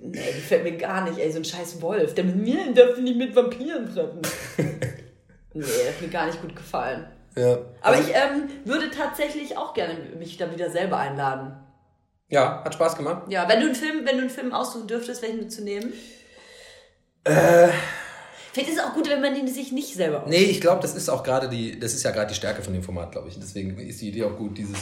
Nee, 0.00 0.20
die 0.36 0.40
fällt 0.40 0.62
mir 0.62 0.76
gar 0.76 1.02
nicht, 1.02 1.18
ey. 1.18 1.32
So 1.32 1.38
ein 1.38 1.44
scheiß 1.44 1.82
Wolf. 1.82 2.14
Der 2.14 2.22
mit 2.22 2.36
mir 2.36 2.72
darf 2.72 2.98
nicht 2.98 3.16
mit 3.16 3.34
Vampiren 3.34 3.92
treffen. 3.92 4.22
nee, 5.54 5.60
das 5.60 5.88
hat 5.88 6.00
mir 6.02 6.08
gar 6.08 6.26
nicht 6.26 6.40
gut 6.40 6.54
gefallen. 6.54 7.04
Ja. 7.36 7.54
Aber 7.80 7.96
also, 7.96 8.08
ich 8.08 8.14
ähm, 8.14 8.48
würde 8.64 8.90
tatsächlich 8.90 9.56
auch 9.56 9.74
gerne 9.74 9.94
mich 10.20 10.36
da 10.36 10.52
wieder 10.52 10.70
selber 10.70 10.98
einladen. 10.98 11.56
Ja, 12.32 12.62
hat 12.64 12.72
Spaß 12.72 12.96
gemacht. 12.96 13.24
Ja, 13.28 13.46
wenn 13.46 13.60
du 13.60 13.66
einen 13.66 13.74
Film, 13.74 14.06
wenn 14.06 14.16
du 14.16 14.22
einen 14.22 14.30
Film 14.30 14.54
aussuchen 14.54 14.86
dürftest, 14.88 15.20
welchen 15.20 15.40
du 15.40 15.48
zu 15.48 15.62
nehmen? 15.62 15.92
Äh. 17.24 17.68
Vielleicht 18.52 18.70
ist 18.70 18.78
es 18.78 18.84
auch 18.84 18.94
gut, 18.94 19.08
wenn 19.10 19.20
man 19.20 19.34
den 19.34 19.46
sich 19.46 19.70
nicht 19.70 19.94
selber 19.94 20.20
aussucht. 20.20 20.30
Nee, 20.30 20.44
ich 20.44 20.60
glaube, 20.60 20.80
das 20.80 20.94
ist 20.94 21.10
auch 21.10 21.22
gerade 21.22 21.50
die, 21.50 21.78
das 21.78 21.92
ist 21.92 22.02
ja 22.02 22.10
gerade 22.10 22.28
die 22.28 22.34
Stärke 22.34 22.62
von 22.62 22.72
dem 22.72 22.82
Format, 22.82 23.12
glaube 23.12 23.28
ich. 23.28 23.38
Deswegen 23.38 23.78
ist 23.78 24.00
die 24.00 24.08
Idee 24.08 24.24
auch 24.24 24.36
gut, 24.36 24.56
dieses 24.56 24.76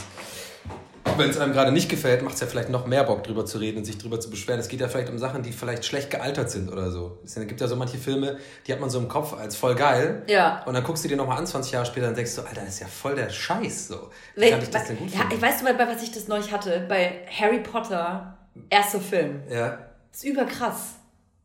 wenn 1.17 1.29
es 1.29 1.37
einem 1.37 1.53
gerade 1.53 1.71
nicht 1.71 1.89
gefällt, 1.89 2.21
macht 2.21 2.35
es 2.35 2.41
ja 2.41 2.47
vielleicht 2.47 2.69
noch 2.69 2.85
mehr 2.85 3.03
Bock, 3.03 3.23
drüber 3.23 3.45
zu 3.45 3.57
reden 3.57 3.79
und 3.79 3.85
sich 3.85 3.97
drüber 3.97 4.19
zu 4.19 4.29
beschweren. 4.29 4.59
Es 4.59 4.67
geht 4.67 4.81
ja 4.81 4.87
vielleicht 4.87 5.09
um 5.09 5.17
Sachen, 5.17 5.43
die 5.43 5.51
vielleicht 5.51 5.85
schlecht 5.85 6.09
gealtert 6.09 6.51
sind 6.51 6.71
oder 6.71 6.91
so. 6.91 7.19
Es 7.23 7.35
gibt 7.35 7.59
ja 7.59 7.67
so 7.67 7.75
manche 7.75 7.97
Filme, 7.97 8.37
die 8.65 8.73
hat 8.73 8.79
man 8.79 8.89
so 8.89 8.99
im 8.99 9.07
Kopf 9.07 9.33
als 9.33 9.55
voll 9.55 9.75
geil. 9.75 10.23
Ja. 10.27 10.63
Und 10.65 10.73
dann 10.73 10.83
guckst 10.83 11.03
du 11.03 11.07
dir 11.07 11.17
nochmal 11.17 11.37
an, 11.37 11.47
20 11.47 11.71
Jahre 11.71 11.85
später, 11.85 12.09
und 12.09 12.17
denkst 12.17 12.35
du, 12.35 12.41
Alter, 12.41 12.61
das 12.61 12.75
ist 12.75 12.79
ja 12.81 12.87
voll 12.87 13.15
der 13.15 13.29
Scheiß. 13.29 13.87
So. 13.87 14.09
Wie 14.35 14.49
kann 14.49 14.61
ich 14.61 14.69
das 14.69 14.87
denn 14.87 14.97
gut 14.97 15.11
ja, 15.11 15.21
finden? 15.21 15.41
Weißt 15.41 15.61
du, 15.61 15.65
bei, 15.65 15.87
was 15.87 16.03
ich 16.03 16.11
das 16.11 16.27
neulich 16.27 16.51
hatte? 16.51 16.85
Bei 16.87 17.25
Harry 17.39 17.59
Potter, 17.59 18.37
erster 18.69 18.99
Film. 18.99 19.41
Ja. 19.49 19.77
Das 20.11 20.23
ist 20.23 20.25
überkrass. 20.25 20.95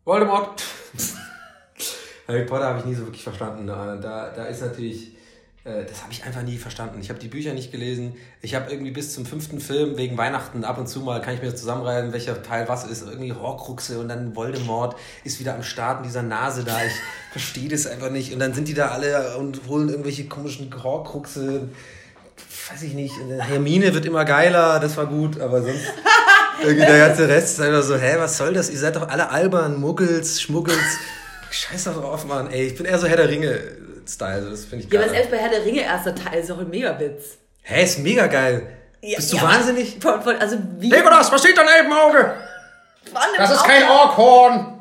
Voldemort. 0.04 0.62
Harry 2.28 2.44
Potter 2.44 2.64
habe 2.66 2.80
ich 2.80 2.84
nie 2.84 2.94
so 2.94 3.04
wirklich 3.04 3.22
verstanden. 3.22 3.66
Da, 3.66 3.96
da 3.96 4.44
ist 4.46 4.60
natürlich 4.60 5.15
das 5.66 6.02
habe 6.02 6.12
ich 6.12 6.24
einfach 6.24 6.42
nie 6.42 6.58
verstanden. 6.58 7.00
Ich 7.00 7.08
habe 7.08 7.18
die 7.18 7.26
Bücher 7.26 7.52
nicht 7.52 7.72
gelesen. 7.72 8.14
Ich 8.40 8.54
habe 8.54 8.70
irgendwie 8.70 8.92
bis 8.92 9.12
zum 9.12 9.26
fünften 9.26 9.58
Film 9.58 9.96
wegen 9.96 10.16
Weihnachten 10.16 10.62
ab 10.62 10.78
und 10.78 10.86
zu 10.86 11.00
mal, 11.00 11.20
kann 11.20 11.34
ich 11.34 11.42
mir 11.42 11.52
zusammenreihen, 11.56 12.12
welcher 12.12 12.40
Teil 12.40 12.68
was 12.68 12.84
ist. 12.84 13.02
Irgendwie 13.02 13.32
Horcruxe 13.32 13.98
und 13.98 14.08
dann 14.08 14.36
Voldemort 14.36 14.94
ist 15.24 15.40
wieder 15.40 15.56
am 15.56 15.64
Start 15.64 15.98
in 15.98 16.04
dieser 16.04 16.22
Nase 16.22 16.62
da. 16.62 16.76
Ich 16.84 16.92
verstehe 17.32 17.68
das 17.68 17.88
einfach 17.88 18.10
nicht. 18.10 18.32
Und 18.32 18.38
dann 18.38 18.54
sind 18.54 18.68
die 18.68 18.74
da 18.74 18.88
alle 18.88 19.36
und 19.38 19.62
holen 19.66 19.88
irgendwelche 19.88 20.26
komischen 20.26 20.70
Horcruxe. 20.84 21.68
Weiß 22.70 22.82
ich 22.84 22.94
nicht. 22.94 23.14
Hermine 23.40 23.92
wird 23.92 24.06
immer 24.06 24.24
geiler, 24.24 24.78
das 24.78 24.96
war 24.96 25.06
gut, 25.06 25.40
aber 25.40 25.62
sonst. 25.62 25.80
Irgendwie 26.62 26.86
der 26.86 27.08
ganze 27.08 27.28
Rest 27.28 27.58
ist 27.58 27.60
einfach 27.60 27.82
so, 27.82 27.96
hä, 27.96 28.14
was 28.18 28.36
soll 28.36 28.54
das? 28.54 28.70
Ihr 28.70 28.78
seid 28.78 28.94
doch 28.94 29.08
alle 29.08 29.30
albern, 29.30 29.80
Muggels, 29.80 30.40
Schmuggels. 30.40 30.78
Scheiß 31.50 31.84
doch 31.84 32.00
drauf, 32.00 32.24
Mann. 32.24 32.50
Ey, 32.50 32.68
ich 32.68 32.76
bin 32.76 32.86
eher 32.86 32.98
so 32.98 33.08
Herr 33.08 33.16
der 33.16 33.28
Ringe. 33.28 33.58
Style. 34.08 34.50
Das 34.50 34.64
finde 34.64 34.84
ich 34.84 34.90
geil. 34.90 35.00
Ja, 35.00 35.06
aber 35.06 35.14
selbst 35.14 35.30
bei 35.30 35.38
Herr 35.38 35.50
der 35.50 35.64
Ringe 35.64 35.80
erster 35.80 36.14
Teil 36.14 36.40
ist 36.40 36.50
auch 36.50 36.58
ein 36.58 36.70
Megawitz. 36.70 37.38
Hä, 37.62 37.82
ist 37.84 37.98
mega 37.98 38.26
geil. 38.26 38.68
Ja, 39.02 39.16
Bist 39.16 39.32
du 39.32 39.36
ja, 39.36 39.42
wahnsinnig? 39.42 39.98
Von, 40.00 40.22
von, 40.22 40.36
also 40.36 40.56
wie 40.78 40.90
Legolas, 40.90 41.30
was 41.30 41.40
steht 41.40 41.56
da 41.56 41.62
neben 41.62 41.92
Auge? 41.92 42.34
Das 43.36 43.50
ist 43.52 43.64
kein 43.64 43.84
Orkhorn. 43.84 44.80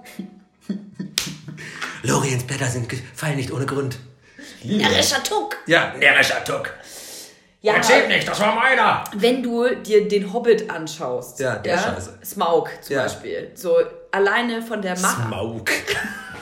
Loriens 2.03 2.43
Blätter 2.43 2.67
sind 2.67 2.91
fallen 3.13 3.35
nicht 3.35 3.51
ohne 3.51 3.65
Grund. 3.65 3.97
Närrischer 4.63 5.23
Tuck. 5.23 5.57
Ja, 5.67 5.93
närrischer 5.97 6.43
Tuck. 6.43 6.71
Ja, 7.61 7.73
Erzählt 7.73 8.07
nicht, 8.09 8.27
das 8.27 8.39
war 8.39 8.53
meiner. 8.53 9.03
Wenn 9.15 9.41
du 9.41 9.67
dir 9.75 10.07
den 10.07 10.31
Hobbit 10.31 10.69
anschaust. 10.69 11.39
Ja, 11.39 11.55
der 11.55 11.75
ja, 11.75 11.81
Scheiße. 11.81 12.19
Smaug 12.23 12.69
zum 12.81 12.95
ja. 12.95 13.03
Beispiel. 13.03 13.51
So 13.55 13.77
alleine 14.15 14.61
von 14.61 14.81
der 14.81 14.97
Macht. 14.99 15.27
Smaug. 15.27 15.69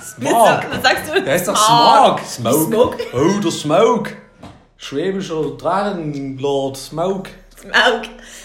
Smog. 0.02 0.62
Was 0.70 0.84
sagst 0.84 1.14
du? 1.14 1.22
Der 1.22 1.36
ist 1.36 1.48
doch 1.48 1.58
Smog. 1.58 2.20
Smog. 2.20 2.68
Smog. 2.68 2.98
Oh, 3.14 3.40
der 3.40 3.52
Smog. 3.52 4.10
Schwäbischer 4.78 5.58
Drachenlord 5.58 6.78
Smog. 6.78 7.30
Smaug. 7.60 8.04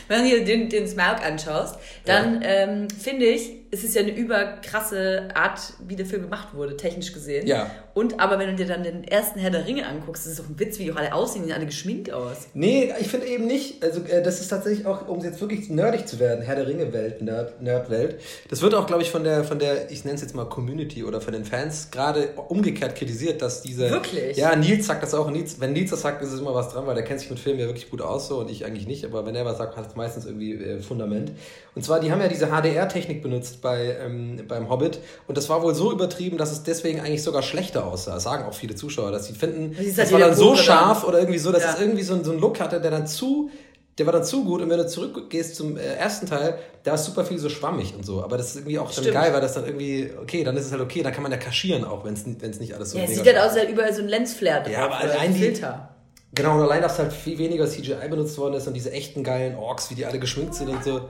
Wenn 0.08 0.22
du 0.22 0.30
dir 0.30 0.44
den, 0.44 0.68
den 0.70 0.88
Smaug 0.88 1.22
anschaust, 1.22 1.76
dann 2.06 2.40
ja. 2.40 2.48
ähm, 2.48 2.88
finde 2.88 3.26
ich, 3.26 3.50
es 3.70 3.84
ist 3.84 3.94
ja 3.94 4.02
eine 4.02 4.12
überkrasse 4.12 5.28
Art, 5.34 5.60
wie 5.86 5.96
der 5.96 6.06
Film 6.06 6.22
gemacht 6.22 6.54
wurde, 6.54 6.76
technisch 6.76 7.12
gesehen. 7.12 7.46
Ja. 7.46 7.70
Und 7.98 8.20
aber 8.20 8.38
wenn 8.38 8.50
du 8.50 8.54
dir 8.54 8.66
dann 8.66 8.84
den 8.84 9.02
ersten 9.02 9.40
Herr 9.40 9.50
der 9.50 9.66
Ringe 9.66 9.84
anguckst, 9.84 10.24
das 10.24 10.34
ist 10.34 10.38
doch 10.38 10.48
ein 10.48 10.56
Witz, 10.56 10.78
wie 10.78 10.84
die 10.84 10.92
auch 10.92 10.96
alle 10.96 11.12
aussehen, 11.12 11.42
die 11.42 11.48
sehen 11.48 11.56
alle 11.56 11.66
geschminkt 11.66 12.12
aus. 12.12 12.46
Nee, 12.54 12.94
ich 13.00 13.08
finde 13.08 13.26
eben 13.26 13.48
nicht. 13.48 13.82
Also 13.82 14.02
äh, 14.04 14.22
das 14.22 14.40
ist 14.40 14.46
tatsächlich 14.46 14.86
auch, 14.86 15.08
um 15.08 15.20
jetzt 15.24 15.40
wirklich 15.40 15.68
nerdig 15.68 16.06
zu 16.06 16.20
werden, 16.20 16.44
Herr 16.44 16.54
der 16.54 16.68
Ringe-Welt, 16.68 17.22
Nerd, 17.22 17.60
Nerd-Welt. 17.60 18.20
Das 18.50 18.62
wird 18.62 18.76
auch, 18.76 18.86
glaube 18.86 19.02
ich, 19.02 19.10
von 19.10 19.24
der, 19.24 19.42
von 19.42 19.58
der, 19.58 19.90
ich 19.90 20.04
nenne 20.04 20.14
es 20.14 20.20
jetzt 20.20 20.36
mal 20.36 20.44
Community 20.44 21.02
oder 21.02 21.20
von 21.20 21.32
den 21.32 21.44
Fans 21.44 21.90
gerade 21.90 22.28
umgekehrt 22.46 22.94
kritisiert, 22.94 23.42
dass 23.42 23.62
diese. 23.62 23.90
Wirklich? 23.90 24.36
Ja, 24.36 24.54
Nils 24.54 24.86
sagt 24.86 25.02
das 25.02 25.12
auch. 25.12 25.28
Nils, 25.28 25.58
wenn 25.58 25.72
Nils 25.72 25.90
das 25.90 26.02
sagt, 26.02 26.22
ist 26.22 26.32
es 26.32 26.38
immer 26.38 26.54
was 26.54 26.68
dran, 26.68 26.86
weil 26.86 26.94
der 26.94 27.02
kennt 27.02 27.18
sich 27.18 27.30
mit 27.30 27.40
Filmen 27.40 27.58
ja 27.58 27.66
wirklich 27.66 27.90
gut 27.90 28.00
aus 28.00 28.28
so 28.28 28.38
und 28.38 28.48
ich 28.48 28.64
eigentlich 28.64 28.86
nicht. 28.86 29.04
Aber 29.06 29.26
wenn 29.26 29.34
er 29.34 29.44
was 29.44 29.58
sagt, 29.58 29.76
hat 29.76 29.88
es 29.88 29.96
meistens 29.96 30.24
irgendwie 30.24 30.52
äh, 30.52 30.78
Fundament. 30.78 31.32
Und 31.74 31.82
zwar, 31.82 31.98
die 31.98 32.12
haben 32.12 32.20
ja 32.20 32.28
diese 32.28 32.46
HDR-Technik 32.46 33.22
benutzt 33.22 33.60
bei, 33.60 33.96
ähm, 34.04 34.44
beim 34.46 34.68
Hobbit. 34.68 35.00
Und 35.26 35.36
das 35.36 35.48
war 35.48 35.62
wohl 35.62 35.74
so 35.74 35.90
übertrieben, 35.90 36.38
dass 36.38 36.52
es 36.52 36.62
deswegen 36.62 37.00
eigentlich 37.00 37.24
sogar 37.24 37.42
schlechter 37.42 37.87
aussah. 37.88 38.14
Das 38.14 38.22
sagen 38.22 38.44
auch 38.44 38.54
viele 38.54 38.74
Zuschauer, 38.74 39.10
dass 39.10 39.26
sie 39.26 39.34
finden, 39.34 39.76
das, 39.76 39.94
das 39.94 40.12
war 40.12 40.20
dann 40.20 40.34
so 40.34 40.54
scharf 40.54 41.04
oder 41.04 41.18
irgendwie 41.18 41.38
so, 41.38 41.52
dass 41.52 41.64
ja. 41.64 41.74
es 41.74 41.80
irgendwie 41.80 42.02
so, 42.02 42.22
so 42.22 42.30
einen 42.30 42.40
Look 42.40 42.60
hatte, 42.60 42.80
der 42.80 42.90
dann 42.90 43.06
zu 43.06 43.50
der 43.98 44.06
war 44.06 44.12
dann 44.12 44.24
zu 44.24 44.44
gut 44.44 44.62
und 44.62 44.70
wenn 44.70 44.78
du 44.78 44.86
zurückgehst 44.86 45.56
zum 45.56 45.76
äh, 45.76 45.80
ersten 45.80 46.26
Teil, 46.26 46.58
da 46.84 46.94
ist 46.94 47.04
super 47.04 47.24
viel 47.24 47.38
so 47.38 47.48
schwammig 47.48 47.94
und 47.94 48.06
so. 48.06 48.22
Aber 48.22 48.36
das 48.36 48.50
ist 48.50 48.56
irgendwie 48.56 48.78
auch 48.78 48.92
dann 48.92 49.12
geil, 49.12 49.32
weil 49.32 49.40
das 49.40 49.54
dann 49.54 49.66
irgendwie, 49.66 50.10
okay, 50.22 50.44
dann 50.44 50.56
ist 50.56 50.66
es 50.66 50.72
halt 50.72 50.80
okay, 50.80 51.02
dann 51.02 51.12
kann 51.12 51.22
man 51.22 51.32
ja 51.32 51.38
kaschieren 51.38 51.84
auch, 51.84 52.04
wenn 52.04 52.14
es 52.14 52.24
nicht 52.60 52.74
alles 52.74 52.92
so 52.92 52.98
Ja, 52.98 53.04
es 53.04 53.16
sieht 53.16 53.26
halt 53.26 53.38
aus, 53.38 53.56
als 53.56 53.68
überall 53.68 53.92
so 53.92 54.02
ein 54.02 54.08
Lensflare 54.08 54.62
drauf. 54.62 54.72
Ja, 54.72 54.84
aber 54.84 54.98
allein 54.98 55.34
die, 55.34 55.40
Filter. 55.40 55.96
Genau, 56.32 56.56
und 56.56 56.62
allein, 56.62 56.82
dass 56.82 56.98
halt 56.98 57.12
viel 57.12 57.38
weniger 57.38 57.66
CGI 57.66 58.08
benutzt 58.08 58.38
worden 58.38 58.54
ist 58.54 58.66
und 58.68 58.74
diese 58.74 58.92
echten 58.92 59.24
geilen 59.24 59.56
Orks, 59.56 59.90
wie 59.90 59.94
die 59.94 60.06
alle 60.06 60.18
geschminkt 60.18 60.54
sind 60.54 60.68
und 60.68 60.84
so. 60.84 61.08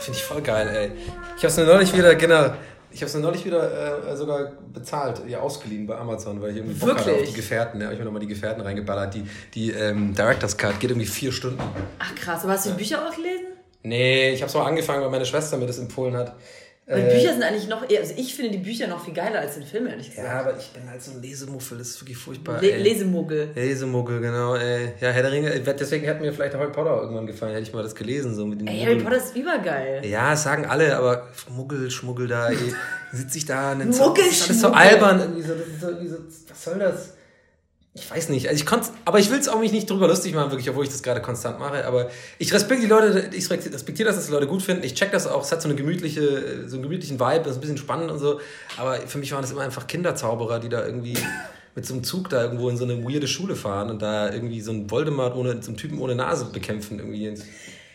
Finde 0.00 0.18
ich 0.18 0.24
voll 0.24 0.42
geil, 0.42 0.68
ey. 0.68 0.90
Ich 1.36 1.44
habe 1.44 1.48
es 1.48 1.56
mir 1.56 1.64
neulich 1.64 1.96
wieder, 1.96 2.14
genau, 2.16 2.50
ich 2.96 3.02
habe 3.02 3.10
es 3.10 3.14
neulich 3.14 3.44
wieder 3.44 4.08
äh, 4.08 4.16
sogar 4.16 4.52
bezahlt, 4.72 5.20
ja 5.28 5.40
ausgeliehen 5.40 5.86
bei 5.86 5.96
Amazon, 5.98 6.40
weil 6.40 6.52
ich 6.52 6.56
irgendwie 6.56 6.78
Bock 6.78 6.96
hatte 6.96 7.12
auf 7.12 7.24
die 7.24 7.34
Gefährten. 7.34 7.78
Ja, 7.78 7.88
ich 7.88 7.92
habe 7.92 7.98
mir 7.98 8.04
nochmal 8.06 8.22
die 8.22 8.26
Gefährten 8.26 8.62
reingeballert. 8.62 9.12
Die, 9.12 9.24
die 9.52 9.70
ähm, 9.70 10.14
Director's 10.14 10.56
Cut 10.56 10.80
geht 10.80 10.90
irgendwie 10.90 11.06
vier 11.06 11.30
Stunden. 11.30 11.60
Ach 11.98 12.14
krass, 12.14 12.42
aber 12.44 12.54
hast 12.54 12.64
du 12.64 12.70
die 12.70 12.76
Bücher 12.76 13.06
auch 13.06 13.14
gelesen? 13.14 13.48
Nee, 13.82 14.30
ich 14.30 14.40
habe 14.40 14.48
es 14.48 14.54
mal 14.54 14.64
angefangen, 14.64 15.02
weil 15.02 15.10
meine 15.10 15.26
Schwester 15.26 15.58
mir 15.58 15.66
das 15.66 15.78
empfohlen 15.78 16.16
hat. 16.16 16.36
Weil 16.88 17.00
äh, 17.00 17.14
Bücher 17.14 17.32
sind 17.32 17.42
eigentlich 17.42 17.66
noch 17.66 17.90
eher, 17.90 17.98
also 17.98 18.14
ich 18.16 18.32
finde 18.32 18.52
die 18.52 18.58
Bücher 18.58 18.86
noch 18.86 19.04
viel 19.04 19.12
geiler 19.12 19.40
als 19.40 19.54
den 19.54 19.64
Film, 19.64 19.88
ehrlich 19.88 20.08
gesagt. 20.08 20.28
Ja, 20.28 20.38
aber 20.38 20.56
ich 20.56 20.68
bin 20.68 20.88
halt 20.88 21.02
so 21.02 21.10
ein 21.10 21.20
Lesemuffel, 21.20 21.78
das 21.78 21.88
ist 21.88 22.00
wirklich 22.00 22.16
furchtbar. 22.16 22.60
Le 22.60 22.76
Lesemuggel. 22.76 23.48
Lesemuggel, 23.56 24.20
genau. 24.20 24.54
Ey. 24.54 24.92
Ja, 25.00 25.10
Herr 25.10 25.22
der 25.22 25.32
Ringe, 25.32 25.50
deswegen 25.58 26.08
hat 26.08 26.20
mir 26.20 26.32
vielleicht 26.32 26.54
Harry 26.54 26.70
Potter 26.70 27.02
irgendwann 27.02 27.26
gefallen, 27.26 27.54
hätte 27.54 27.64
ich 27.64 27.72
mal 27.72 27.82
das 27.82 27.96
gelesen. 27.96 28.36
So 28.36 28.46
mit 28.46 28.60
den 28.60 28.68
ey, 28.68 28.84
Harry 28.84 29.02
Potter 29.02 29.16
ist 29.16 29.34
übergeil. 29.34 30.06
Ja, 30.06 30.30
das 30.30 30.44
sagen 30.44 30.64
alle, 30.64 30.96
aber 30.96 31.26
Muggel, 31.50 31.90
Schmuggel 31.90 32.28
da, 32.28 32.50
ey, 32.50 32.56
sitze 33.12 33.38
ich 33.38 33.46
da, 33.46 33.74
Muggel, 33.74 33.86
Muggel, 33.86 34.24
das 34.24 34.36
ist 34.36 34.48
alles 34.48 34.60
so 34.60 34.68
albern, 34.68 35.18
irgendwie 35.18 35.42
so, 35.42 35.54
das 35.54 35.66
ist 35.66 35.80
so, 35.80 35.88
irgendwie 35.88 36.08
so, 36.08 36.18
was 36.48 36.64
soll 36.64 36.78
das? 36.78 37.15
Ich 37.96 38.10
weiß 38.10 38.28
nicht, 38.28 38.48
also 38.48 38.60
ich 38.60 38.66
konnte, 38.66 38.90
aber 39.06 39.18
ich 39.18 39.30
will 39.30 39.38
es 39.38 39.48
auch 39.48 39.58
mich 39.58 39.72
nicht 39.72 39.88
drüber 39.88 40.06
lustig 40.06 40.34
machen, 40.34 40.50
wirklich, 40.50 40.68
obwohl 40.68 40.84
ich 40.84 40.90
das 40.90 41.02
gerade 41.02 41.22
konstant 41.22 41.58
mache. 41.58 41.86
Aber 41.86 42.10
ich 42.38 42.52
respektiere 42.52 42.82
die 42.82 43.10
Leute, 43.10 43.30
ich 43.34 43.50
respektiere 43.50 44.06
das, 44.06 44.16
dass 44.16 44.26
die 44.26 44.32
Leute 44.32 44.46
gut 44.46 44.60
finden. 44.60 44.84
Ich 44.84 44.94
check 44.94 45.12
das 45.12 45.26
auch, 45.26 45.42
es 45.42 45.50
hat 45.50 45.62
so 45.62 45.68
eine 45.68 45.76
gemütliche, 45.76 46.68
so 46.68 46.76
einen 46.76 46.82
gemütlichen 46.82 47.18
Vibe, 47.18 47.38
das 47.38 47.52
ist 47.52 47.56
ein 47.56 47.60
bisschen 47.62 47.78
spannend 47.78 48.10
und 48.10 48.18
so. 48.18 48.40
Aber 48.76 48.96
für 48.96 49.16
mich 49.16 49.32
waren 49.32 49.40
das 49.40 49.50
immer 49.50 49.62
einfach 49.62 49.86
Kinderzauberer, 49.86 50.60
die 50.60 50.68
da 50.68 50.84
irgendwie 50.84 51.16
mit 51.74 51.86
so 51.86 51.94
einem 51.94 52.04
Zug 52.04 52.28
da 52.28 52.42
irgendwo 52.42 52.68
in 52.68 52.76
so 52.76 52.84
eine 52.84 53.02
weirde 53.02 53.26
Schule 53.26 53.56
fahren 53.56 53.88
und 53.88 54.02
da 54.02 54.30
irgendwie 54.30 54.60
so 54.60 54.72
einen 54.72 54.90
Voldemort 54.90 55.34
ohne, 55.34 55.62
so 55.62 55.68
einen 55.68 55.78
Typen 55.78 55.98
ohne 55.98 56.14
Nase 56.14 56.46
bekämpfen 56.52 56.98
irgendwie. 56.98 57.32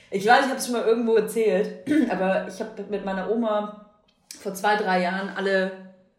Ich 0.09 0.25
weiß, 0.25 0.45
ich 0.45 0.49
habe 0.49 0.57
es 0.57 0.65
schon 0.65 0.73
mal 0.73 0.85
irgendwo 0.85 1.15
erzählt, 1.15 1.87
aber 2.09 2.47
ich 2.47 2.59
habe 2.59 2.71
mit 2.89 3.05
meiner 3.05 3.29
Oma 3.29 3.85
vor 4.41 4.55
zwei, 4.55 4.77
drei 4.77 5.03
Jahren 5.03 5.29
alle 5.29 5.71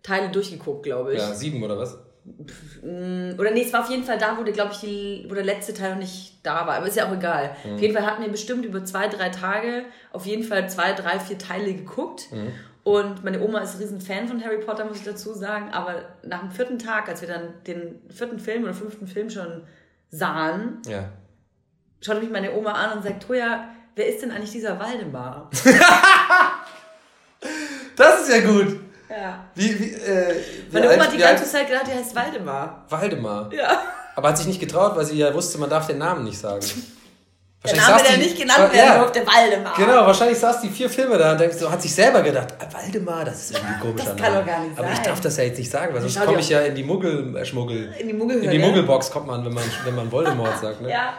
Teile 0.05 0.31
durchgeguckt, 0.31 0.85
glaube 0.85 1.14
ich. 1.14 1.18
Ja, 1.18 1.35
sieben 1.35 1.62
oder 1.62 1.79
was? 1.79 1.99
Mm, 2.25 3.33
oder 3.39 3.51
nee, 3.51 3.63
es 3.63 3.73
war 3.73 3.81
auf 3.81 3.91
jeden 3.91 4.05
Fall 4.05 4.19
da, 4.19 4.39
wo 4.39 4.43
der, 4.45 4.53
glaube 4.53 4.73
ich, 4.73 4.81
die, 4.81 5.27
wo 5.29 5.35
der 5.35 5.45
letzte 5.45 5.75
Teil 5.75 5.91
noch 5.91 5.99
nicht 5.99 6.35
da 6.43 6.67
war. 6.67 6.77
Aber 6.77 6.87
ist 6.87 6.97
ja 6.97 7.09
auch 7.09 7.13
egal. 7.13 7.57
Mhm. 7.65 7.75
Auf 7.75 7.81
jeden 7.81 7.95
Fall 7.95 8.07
hatten 8.07 8.23
wir 8.23 8.31
bestimmt 8.31 8.65
über 8.65 8.85
zwei, 8.85 9.09
drei 9.09 9.29
Tage 9.31 9.85
auf 10.13 10.27
jeden 10.27 10.45
Fall 10.45 10.71
zwei, 10.71 10.93
drei, 10.93 11.19
vier 11.19 11.39
Teile 11.39 11.75
geguckt. 11.75 12.31
Mhm. 12.31 12.53
Und 12.85 13.25
meine 13.25 13.41
Oma 13.41 13.61
ist 13.61 13.75
ein 13.75 13.83
riesen 13.83 14.01
Fan 14.01 14.27
von 14.27 14.43
Harry 14.45 14.59
Potter, 14.59 14.85
muss 14.85 14.99
ich 14.99 15.05
dazu 15.05 15.35
sagen. 15.35 15.71
Aber 15.71 16.05
nach 16.25 16.41
dem 16.41 16.51
vierten 16.51 16.79
Tag, 16.79 17.09
als 17.09 17.21
wir 17.21 17.29
dann 17.29 17.55
den 17.67 18.01
vierten 18.11 18.39
Film 18.39 18.65
oder 18.65 18.75
fünften 18.75 19.07
Film 19.07 19.31
schon 19.31 19.63
sahen, 20.11 20.83
ja. 20.87 21.09
schaute 22.01 22.21
mich 22.21 22.31
meine 22.31 22.53
Oma 22.55 22.73
an 22.73 22.97
und 22.97 23.05
sagt, 23.05 23.23
Toja, 23.23 23.69
wer 23.95 24.09
ist 24.09 24.23
denn 24.23 24.33
eigentlich 24.33 24.51
dieser 24.53 24.81
Waldemar? 24.81 25.49
das 27.97 28.23
ist 28.23 28.35
ja 28.35 28.41
gut. 28.51 28.81
Ja. 29.12 29.44
Wie, 29.55 29.79
wie, 29.79 29.92
äh, 29.92 30.35
Meine 30.70 30.92
Oma 30.92 31.05
hat 31.05 31.12
die 31.12 31.18
ganze 31.18 31.44
Zeit 31.44 31.68
gedacht, 31.68 31.87
die 31.87 31.92
heißt 31.92 32.14
Waldemar. 32.14 32.85
Waldemar? 32.88 33.53
Ja. 33.53 33.83
Aber 34.14 34.29
hat 34.29 34.38
sich 34.38 34.46
nicht 34.46 34.61
getraut, 34.61 34.96
weil 34.96 35.05
sie 35.05 35.18
ja 35.18 35.33
wusste, 35.35 35.59
man 35.59 35.68
darf 35.70 35.87
den 35.87 35.98
Namen 35.98 36.25
nicht 36.25 36.38
sagen. 36.38 36.64
Der 37.64 37.77
Name, 37.77 38.03
der 38.03 38.16
nicht 38.18 38.37
genannt 38.37 38.72
werden 38.72 38.77
ja, 38.77 38.98
durfte, 38.98 39.25
Waldemar. 39.25 39.75
Genau, 39.77 40.05
wahrscheinlich 40.05 40.37
saß 40.37 40.62
die 40.62 40.68
vier 40.68 40.90
Filme 40.90 41.16
da 41.16 41.31
und 41.31 41.40
denkt 41.40 41.57
so, 41.57 41.70
hat 41.70 41.81
sich 41.81 41.94
selber 41.94 42.20
gedacht, 42.20 42.55
ah, 42.59 42.66
Waldemar, 42.72 43.25
das 43.25 43.51
ist 43.51 43.57
irgendwie 43.57 43.81
komisch. 43.81 44.05
Das 44.05 44.16
kann 44.16 44.35
doch 44.35 44.44
gar 44.44 44.61
nicht 44.64 44.77
Aber 44.77 44.88
sein. 44.88 44.96
ich 44.96 45.03
darf 45.03 45.20
das 45.20 45.37
ja 45.37 45.44
jetzt 45.44 45.59
nicht 45.59 45.70
sagen, 45.70 45.94
weil 45.94 46.01
sonst 46.01 46.27
komme 46.27 46.40
ich 46.40 46.48
ja 46.48 46.62
in 46.62 46.75
die 46.75 46.83
Muggel, 46.83 47.37
äh, 47.37 47.44
Schmuggel. 47.44 47.94
In 48.01 48.09
die 48.09 48.14
Muggel. 48.14 48.42
In 48.42 48.51
die 48.51 48.59
Muggelbox 48.59 49.12
kommt 49.12 49.29
man, 49.29 49.44
wenn 49.44 49.55
man, 49.55 49.62
wenn 49.85 49.94
man 49.94 50.11
Voldemort 50.11 50.59
sagt. 50.59 50.81
Ne? 50.81 50.90
ja. 50.90 51.14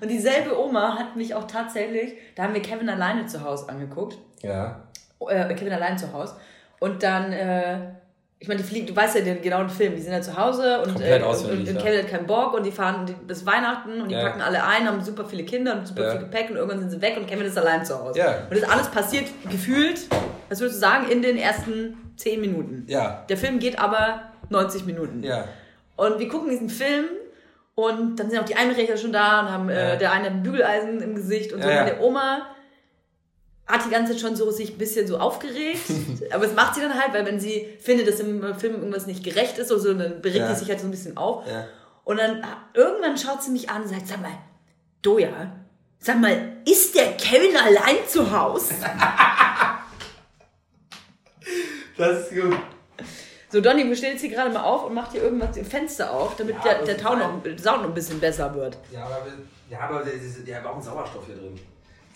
Und 0.00 0.08
dieselbe 0.08 0.58
Oma 0.58 0.98
hat 0.98 1.14
mich 1.14 1.32
auch 1.36 1.46
tatsächlich, 1.46 2.14
da 2.34 2.42
haben 2.42 2.54
wir 2.54 2.62
Kevin 2.62 2.88
alleine 2.88 3.26
zu 3.26 3.44
Hause 3.44 3.68
angeguckt. 3.68 4.18
Ja. 4.42 4.80
Äh, 5.20 5.54
Kevin 5.54 5.72
alleine 5.72 5.96
zu 5.96 6.12
Hause. 6.12 6.34
Und 6.78 7.02
dann, 7.02 7.32
äh, 7.32 7.78
ich 8.38 8.48
meine, 8.48 8.60
die 8.60 8.66
fliegen, 8.66 8.86
du 8.86 8.94
weißt 8.94 9.16
ja 9.16 9.22
den 9.22 9.40
genauen 9.40 9.68
Film, 9.70 9.94
die 9.94 10.02
sind 10.02 10.12
ja 10.12 10.20
zu 10.20 10.36
Hause 10.36 10.82
und, 10.82 11.00
äh, 11.00 11.22
und, 11.22 11.78
Kevin 11.78 12.02
hat 12.02 12.08
keinen 12.08 12.26
Bock 12.26 12.54
und 12.54 12.66
die 12.66 12.70
fahren 12.70 13.06
bis 13.26 13.46
Weihnachten 13.46 14.00
und 14.00 14.10
die 14.10 14.14
ja. 14.14 14.22
packen 14.22 14.42
alle 14.42 14.62
ein, 14.62 14.86
haben 14.86 15.02
super 15.02 15.24
viele 15.24 15.44
Kinder 15.44 15.74
und 15.74 15.88
super 15.88 16.04
ja. 16.04 16.10
viel 16.10 16.20
Gepäck 16.20 16.50
und 16.50 16.56
irgendwann 16.56 16.80
sind 16.80 16.90
sie 16.90 17.00
weg 17.00 17.16
und 17.16 17.26
Kevin 17.26 17.46
ist 17.46 17.56
allein 17.56 17.84
zu 17.84 17.98
Hause. 17.98 18.18
Ja. 18.18 18.46
Und 18.50 18.60
das 18.60 18.68
alles 18.68 18.88
passiert 18.88 19.26
gefühlt, 19.50 20.00
was 20.48 20.60
würdest 20.60 20.76
du 20.76 20.80
sagen, 20.80 21.08
in 21.10 21.22
den 21.22 21.38
ersten 21.38 21.96
10 22.16 22.40
Minuten. 22.40 22.84
Ja. 22.88 23.24
Der 23.28 23.36
Film 23.36 23.58
geht 23.58 23.78
aber 23.78 24.22
90 24.50 24.84
Minuten. 24.84 25.22
Ja. 25.22 25.44
Und 25.96 26.18
wir 26.18 26.28
gucken 26.28 26.50
diesen 26.50 26.68
Film 26.68 27.06
und 27.74 28.16
dann 28.16 28.30
sind 28.30 28.38
auch 28.38 28.44
die 28.44 28.56
Einbrecher 28.56 28.96
schon 28.96 29.12
da 29.12 29.40
und 29.40 29.50
haben 29.50 29.68
äh, 29.70 29.98
der 29.98 30.12
eine 30.12 30.28
ein 30.28 30.42
Bügeleisen 30.42 31.00
im 31.00 31.14
Gesicht 31.14 31.52
und 31.52 31.62
so. 31.62 31.68
Und 31.68 31.74
der 31.74 32.00
Oma 32.02 32.46
hat 33.66 33.84
die 33.84 33.90
ganze 33.90 34.12
Zeit 34.12 34.20
schon 34.20 34.36
so 34.36 34.50
sich 34.50 34.72
ein 34.74 34.78
bisschen 34.78 35.06
so 35.06 35.18
aufgeregt. 35.18 35.82
aber 36.30 36.44
es 36.44 36.54
macht 36.54 36.74
sie 36.76 36.80
dann 36.80 36.94
halt, 36.94 37.12
weil 37.12 37.26
wenn 37.26 37.40
sie 37.40 37.68
findet, 37.80 38.08
dass 38.08 38.20
im 38.20 38.40
Film 38.58 38.74
irgendwas 38.74 39.06
nicht 39.06 39.24
gerecht 39.24 39.58
ist 39.58 39.72
oder 39.72 39.80
so, 39.80 39.94
dann 39.94 40.22
beregt 40.22 40.40
ja. 40.40 40.54
sie 40.54 40.60
sich 40.60 40.68
halt 40.68 40.80
so 40.80 40.86
ein 40.86 40.90
bisschen 40.90 41.16
auf. 41.16 41.46
Ja. 41.46 41.66
Und 42.04 42.18
dann 42.18 42.44
irgendwann 42.74 43.18
schaut 43.18 43.42
sie 43.42 43.50
mich 43.50 43.68
an 43.68 43.82
und 43.82 43.88
sagt, 43.88 44.06
sag 44.06 44.22
mal, 44.22 44.38
Doja, 45.02 45.52
sag 45.98 46.20
mal, 46.20 46.56
ist 46.64 46.94
der 46.94 47.16
Kevin 47.16 47.56
allein 47.56 47.96
zu 48.08 48.30
Hause? 48.30 48.74
das 51.96 52.30
ist 52.30 52.40
gut. 52.40 52.56
So, 53.50 53.60
Donny, 53.60 53.86
wir 53.86 53.96
stellen 53.96 54.12
jetzt 54.12 54.22
hier 54.22 54.30
gerade 54.30 54.50
mal 54.50 54.62
auf 54.62 54.84
und 54.84 54.94
macht 54.94 55.12
hier 55.12 55.22
irgendwas 55.22 55.56
im 55.56 55.64
Fenster 55.64 56.12
auf, 56.12 56.36
damit 56.36 56.56
ja, 56.56 56.74
der, 56.74 56.84
der 56.84 56.98
Tau 56.98 57.14
noch, 57.14 57.42
Sound 57.58 57.82
noch 57.82 57.88
ein 57.88 57.94
bisschen 57.94 58.20
besser 58.20 58.54
wird. 58.54 58.76
Ja, 58.92 59.04
aber, 59.04 59.26
ja, 59.70 59.80
aber 59.80 60.04
wir, 60.04 60.12
wir 60.46 60.56
haben 60.56 60.66
auch 60.66 60.74
einen 60.74 60.82
Sauerstoff 60.82 61.26
hier 61.26 61.36
drin. 61.36 61.58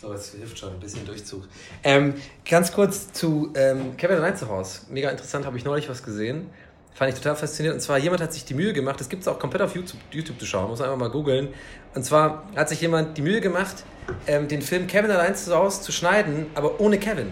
So, 0.00 0.14
es 0.14 0.32
hilft 0.32 0.58
schon, 0.58 0.70
ein 0.70 0.80
bisschen 0.80 1.04
Durchzug. 1.04 1.42
Ähm, 1.84 2.14
ganz 2.48 2.72
kurz 2.72 3.12
zu 3.12 3.52
ähm, 3.54 3.98
Kevin 3.98 4.16
allein 4.16 4.34
zu 4.34 4.48
Hause. 4.48 4.80
Mega 4.88 5.10
interessant, 5.10 5.44
habe 5.44 5.58
ich 5.58 5.64
neulich 5.64 5.90
was 5.90 6.02
gesehen. 6.02 6.48
Fand 6.94 7.12
ich 7.12 7.18
total 7.18 7.36
faszinierend. 7.36 7.80
Und 7.80 7.82
zwar, 7.82 7.98
jemand 7.98 8.22
hat 8.22 8.32
sich 8.32 8.46
die 8.46 8.54
Mühe 8.54 8.72
gemacht, 8.72 8.98
das 8.98 9.10
gibt 9.10 9.22
es 9.22 9.28
auch 9.28 9.38
komplett 9.38 9.60
auf 9.60 9.74
YouTube, 9.74 10.00
YouTube 10.10 10.40
zu 10.40 10.46
schauen, 10.46 10.70
muss 10.70 10.80
einfach 10.80 10.96
mal 10.96 11.10
googeln. 11.10 11.48
Und 11.94 12.02
zwar 12.02 12.48
hat 12.56 12.70
sich 12.70 12.80
jemand 12.80 13.18
die 13.18 13.22
Mühe 13.22 13.42
gemacht, 13.42 13.84
ähm, 14.26 14.48
den 14.48 14.62
Film 14.62 14.86
Kevin 14.86 15.10
allein 15.10 15.36
zu 15.36 15.54
Hause 15.54 15.82
zu 15.82 15.92
schneiden, 15.92 16.46
aber 16.54 16.80
ohne 16.80 16.98
Kevin. 16.98 17.30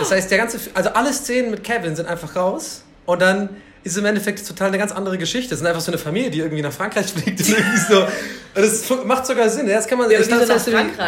Das 0.00 0.10
heißt, 0.10 0.32
der 0.32 0.38
ganze, 0.38 0.58
also 0.74 0.90
alle 0.90 1.12
Szenen 1.12 1.52
mit 1.52 1.62
Kevin 1.62 1.94
sind 1.94 2.06
einfach 2.06 2.34
raus 2.34 2.82
und 3.06 3.22
dann 3.22 3.50
ist 3.84 3.96
im 3.96 4.04
Endeffekt 4.04 4.46
total 4.46 4.68
eine 4.68 4.78
ganz 4.78 4.92
andere 4.92 5.18
Geschichte. 5.18 5.54
Es 5.54 5.60
ist 5.60 5.66
einfach 5.66 5.80
so 5.80 5.90
eine 5.90 5.98
Familie, 5.98 6.30
die 6.30 6.40
irgendwie 6.40 6.62
nach 6.62 6.72
Frankreich 6.72 7.06
fliegt 7.12 7.40
und 7.40 7.48
irgendwie 7.48 7.78
so. 7.78 8.06
Das 8.54 8.90
macht 9.04 9.26
sogar 9.26 9.48
Sinn. 9.48 9.68
Das 9.68 9.86
kann 9.86 9.98
man. 9.98 10.10
Ja, 10.10 10.20
ich 10.20 10.28
dachte, 10.28 10.46
das 10.46 10.66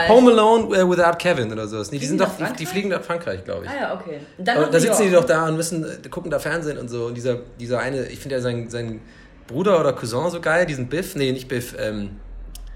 Home 0.08 0.30
Alone 0.30 0.84
uh, 0.84 0.90
Without 0.90 1.16
Kevin 1.18 1.52
oder 1.52 1.66
so. 1.66 1.82
Nee, 1.90 1.98
die, 1.98 2.06
sind 2.06 2.20
doch, 2.20 2.30
die, 2.36 2.56
die, 2.58 2.66
fliegen 2.66 2.90
nach 2.90 3.02
Frankreich, 3.02 3.44
glaube 3.44 3.64
ich. 3.64 3.70
Ah 3.70 3.80
ja, 3.80 3.94
okay. 3.94 4.20
da 4.38 4.78
sitzen 4.78 5.04
die 5.04 5.10
doch 5.10 5.24
da 5.24 5.48
und 5.48 5.56
müssen 5.56 5.84
äh, 5.84 6.08
gucken 6.08 6.30
da 6.30 6.38
Fernsehen 6.38 6.78
und 6.78 6.88
so. 6.88 7.06
Und 7.06 7.14
dieser, 7.14 7.38
dieser 7.58 7.80
eine, 7.80 8.06
ich 8.06 8.20
finde 8.20 8.36
ja 8.36 8.40
sein, 8.40 8.68
sein 8.68 9.00
Bruder 9.46 9.80
oder 9.80 9.92
Cousin 9.92 10.30
so 10.30 10.40
geil, 10.40 10.66
diesen 10.66 10.88
Biff. 10.88 11.16
Nee, 11.16 11.32
nicht 11.32 11.48
Biff. 11.48 11.74
Ähm, 11.78 12.20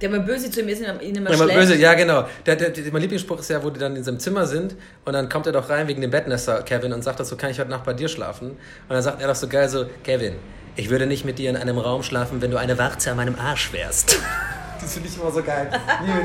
der 0.01 0.11
mal 0.11 0.21
böse 0.21 0.51
zu 0.51 0.61
ihm 0.61 0.69
ist 0.69 0.83
und 0.83 1.03
ihn 1.03 1.15
immer 1.15 1.31
ja, 1.31 1.37
schlecht. 1.37 1.55
Böse, 1.55 1.77
ja, 1.77 1.95
genau. 1.95 2.27
Der, 2.45 2.57
der, 2.57 2.71
der, 2.71 2.93
mein 2.93 3.03
Lieblingsspruch 3.03 3.39
ist 3.39 3.51
ja, 3.51 3.63
wo 3.63 3.71
die 3.71 3.79
dann 3.79 3.97
in 3.97 4.05
seinem 4.05 4.19
Zimmer 4.19 4.47
sind 4.47 4.75
und 5.05 5.13
dann 5.13 5.29
kommt 5.29 5.47
er 5.47 5.53
doch 5.53 5.69
rein 5.69 5.89
wegen 5.89 6.01
dem 6.01 6.11
Bettnester, 6.11 6.63
Kevin, 6.63 6.93
und 6.93 7.03
sagt 7.03 7.21
doch 7.21 7.25
so, 7.25 7.37
kann 7.37 7.51
ich 7.51 7.61
heute 7.61 7.71
Nacht 7.71 7.85
bei 7.85 7.93
dir 7.93 8.09
schlafen? 8.09 8.51
Und 8.51 8.59
dann 8.89 9.03
sagt 9.03 9.23
er 9.23 9.29
doch 9.29 9.35
so 9.35 9.49
geil 9.49 9.69
so, 9.69 9.87
Kevin, 10.03 10.35
ich 10.77 10.91
würde 10.91 11.07
nicht 11.07 11.25
mit 11.25 11.39
dir 11.39 11.51
in 11.51 11.57
einem 11.57 11.79
Raum 11.79 12.03
schlafen, 12.03 12.43
wenn 12.43 12.51
du 12.51 12.57
eine 12.57 12.77
Warze 12.79 13.13
an 13.13 13.17
meinem 13.17 13.37
Arsch 13.39 13.73
wärst. 13.73 14.19
das 14.81 14.93
finde 14.93 15.09
ich 15.09 15.17
immer 15.17 15.31
so 15.31 15.43
geil. 15.43 15.71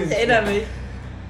ich 0.06 0.12
erinnere 0.18 0.42
mich. 0.44 0.64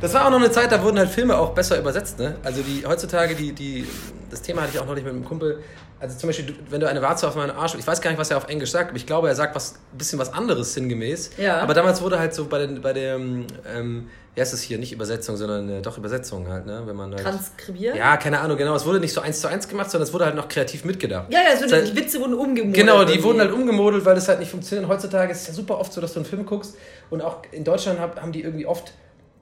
Das 0.02 0.13
war 0.13 0.25
auch 0.25 0.30
noch 0.30 0.39
eine 0.39 0.49
Zeit, 0.49 0.71
da 0.71 0.82
wurden 0.82 0.97
halt 0.97 1.10
Filme 1.10 1.38
auch 1.38 1.54
besser 1.54 1.78
übersetzt. 1.78 2.19
Ne? 2.19 2.36
Also 2.43 2.62
die 2.62 2.86
heutzutage, 2.86 3.36
die, 3.36 3.52
die, 3.52 3.86
das 4.30 4.41
Thema 4.41 4.62
hatte 4.62 4.71
ich 4.75 4.80
auch 4.80 4.86
noch 4.86 4.95
nicht 4.95 5.04
mit 5.04 5.13
einem 5.13 5.25
Kumpel. 5.25 5.62
Also 6.02 6.18
zum 6.18 6.30
Beispiel, 6.30 6.56
wenn 6.70 6.80
du 6.80 6.88
eine 6.88 7.02
Warze 7.02 7.28
auf 7.28 7.36
meinen 7.36 7.52
Arsch, 7.52 7.76
ich 7.76 7.86
weiß 7.86 8.00
gar 8.00 8.10
nicht, 8.10 8.20
was 8.20 8.32
er 8.32 8.38
auf 8.38 8.48
Englisch 8.48 8.72
sagt, 8.72 8.90
aber 8.90 8.98
ich 8.98 9.06
glaube, 9.06 9.28
er 9.28 9.36
sagt 9.36 9.54
was, 9.54 9.74
ein 9.94 9.98
bisschen 9.98 10.18
was 10.18 10.32
anderes 10.34 10.74
sinngemäß. 10.74 11.32
Ja. 11.38 11.60
Aber 11.60 11.74
damals 11.74 12.02
wurde 12.02 12.18
halt 12.18 12.34
so 12.34 12.46
bei, 12.46 12.60
den, 12.60 12.82
bei 12.82 12.94
der, 12.94 13.16
ähm, 13.16 14.08
wie 14.34 14.42
heißt 14.42 14.54
es 14.54 14.62
hier, 14.62 14.78
nicht 14.78 14.94
Übersetzung, 14.94 15.36
sondern 15.36 15.68
äh, 15.70 15.82
doch 15.82 15.98
Übersetzung 15.98 16.48
halt, 16.48 16.66
ne? 16.66 16.84
Wenn 16.86 16.96
man 16.96 17.14
halt, 17.14 17.24
Transkribiert? 17.24 17.98
Ja, 17.98 18.16
keine 18.16 18.40
Ahnung, 18.40 18.56
genau. 18.56 18.74
Es 18.76 18.86
wurde 18.86 19.02
nicht 19.02 19.12
so 19.12 19.20
eins 19.20 19.42
zu 19.42 19.50
eins 19.50 19.68
gemacht, 19.68 19.92
sondern 19.92 20.08
es 20.08 20.14
wurde 20.14 20.24
halt 20.24 20.36
noch 20.36 20.48
kreativ 20.48 20.86
mitgedacht. 20.86 21.26
Ja, 21.32 21.42
ja, 21.42 21.50
es 21.54 21.62
wurde, 21.62 21.84
die 21.84 21.96
Witze 21.98 22.22
wurden 22.22 22.36
umgemodelt. 22.36 22.76
Genau, 22.76 23.04
die 23.04 23.12
irgendwie. 23.12 23.24
wurden 23.24 23.40
halt 23.42 23.52
umgemodelt, 23.52 24.06
weil 24.06 24.16
das 24.16 24.30
halt 24.30 24.40
nicht 24.40 24.52
funktioniert. 24.52 24.88
Heutzutage 24.88 25.34
ist 25.34 25.42
es 25.42 25.48
ja 25.50 25.54
super 25.54 25.78
oft 25.80 25.92
so, 25.92 26.00
dass 26.00 26.14
du 26.14 26.20
einen 26.20 26.26
Film 26.26 26.46
guckst 26.46 26.78
und 27.10 27.22
auch 27.22 27.42
in 27.52 27.66
Deutschland 27.66 28.00
hab, 28.00 28.22
haben 28.22 28.32
die 28.32 28.44
irgendwie 28.44 28.66
oft 28.66 28.94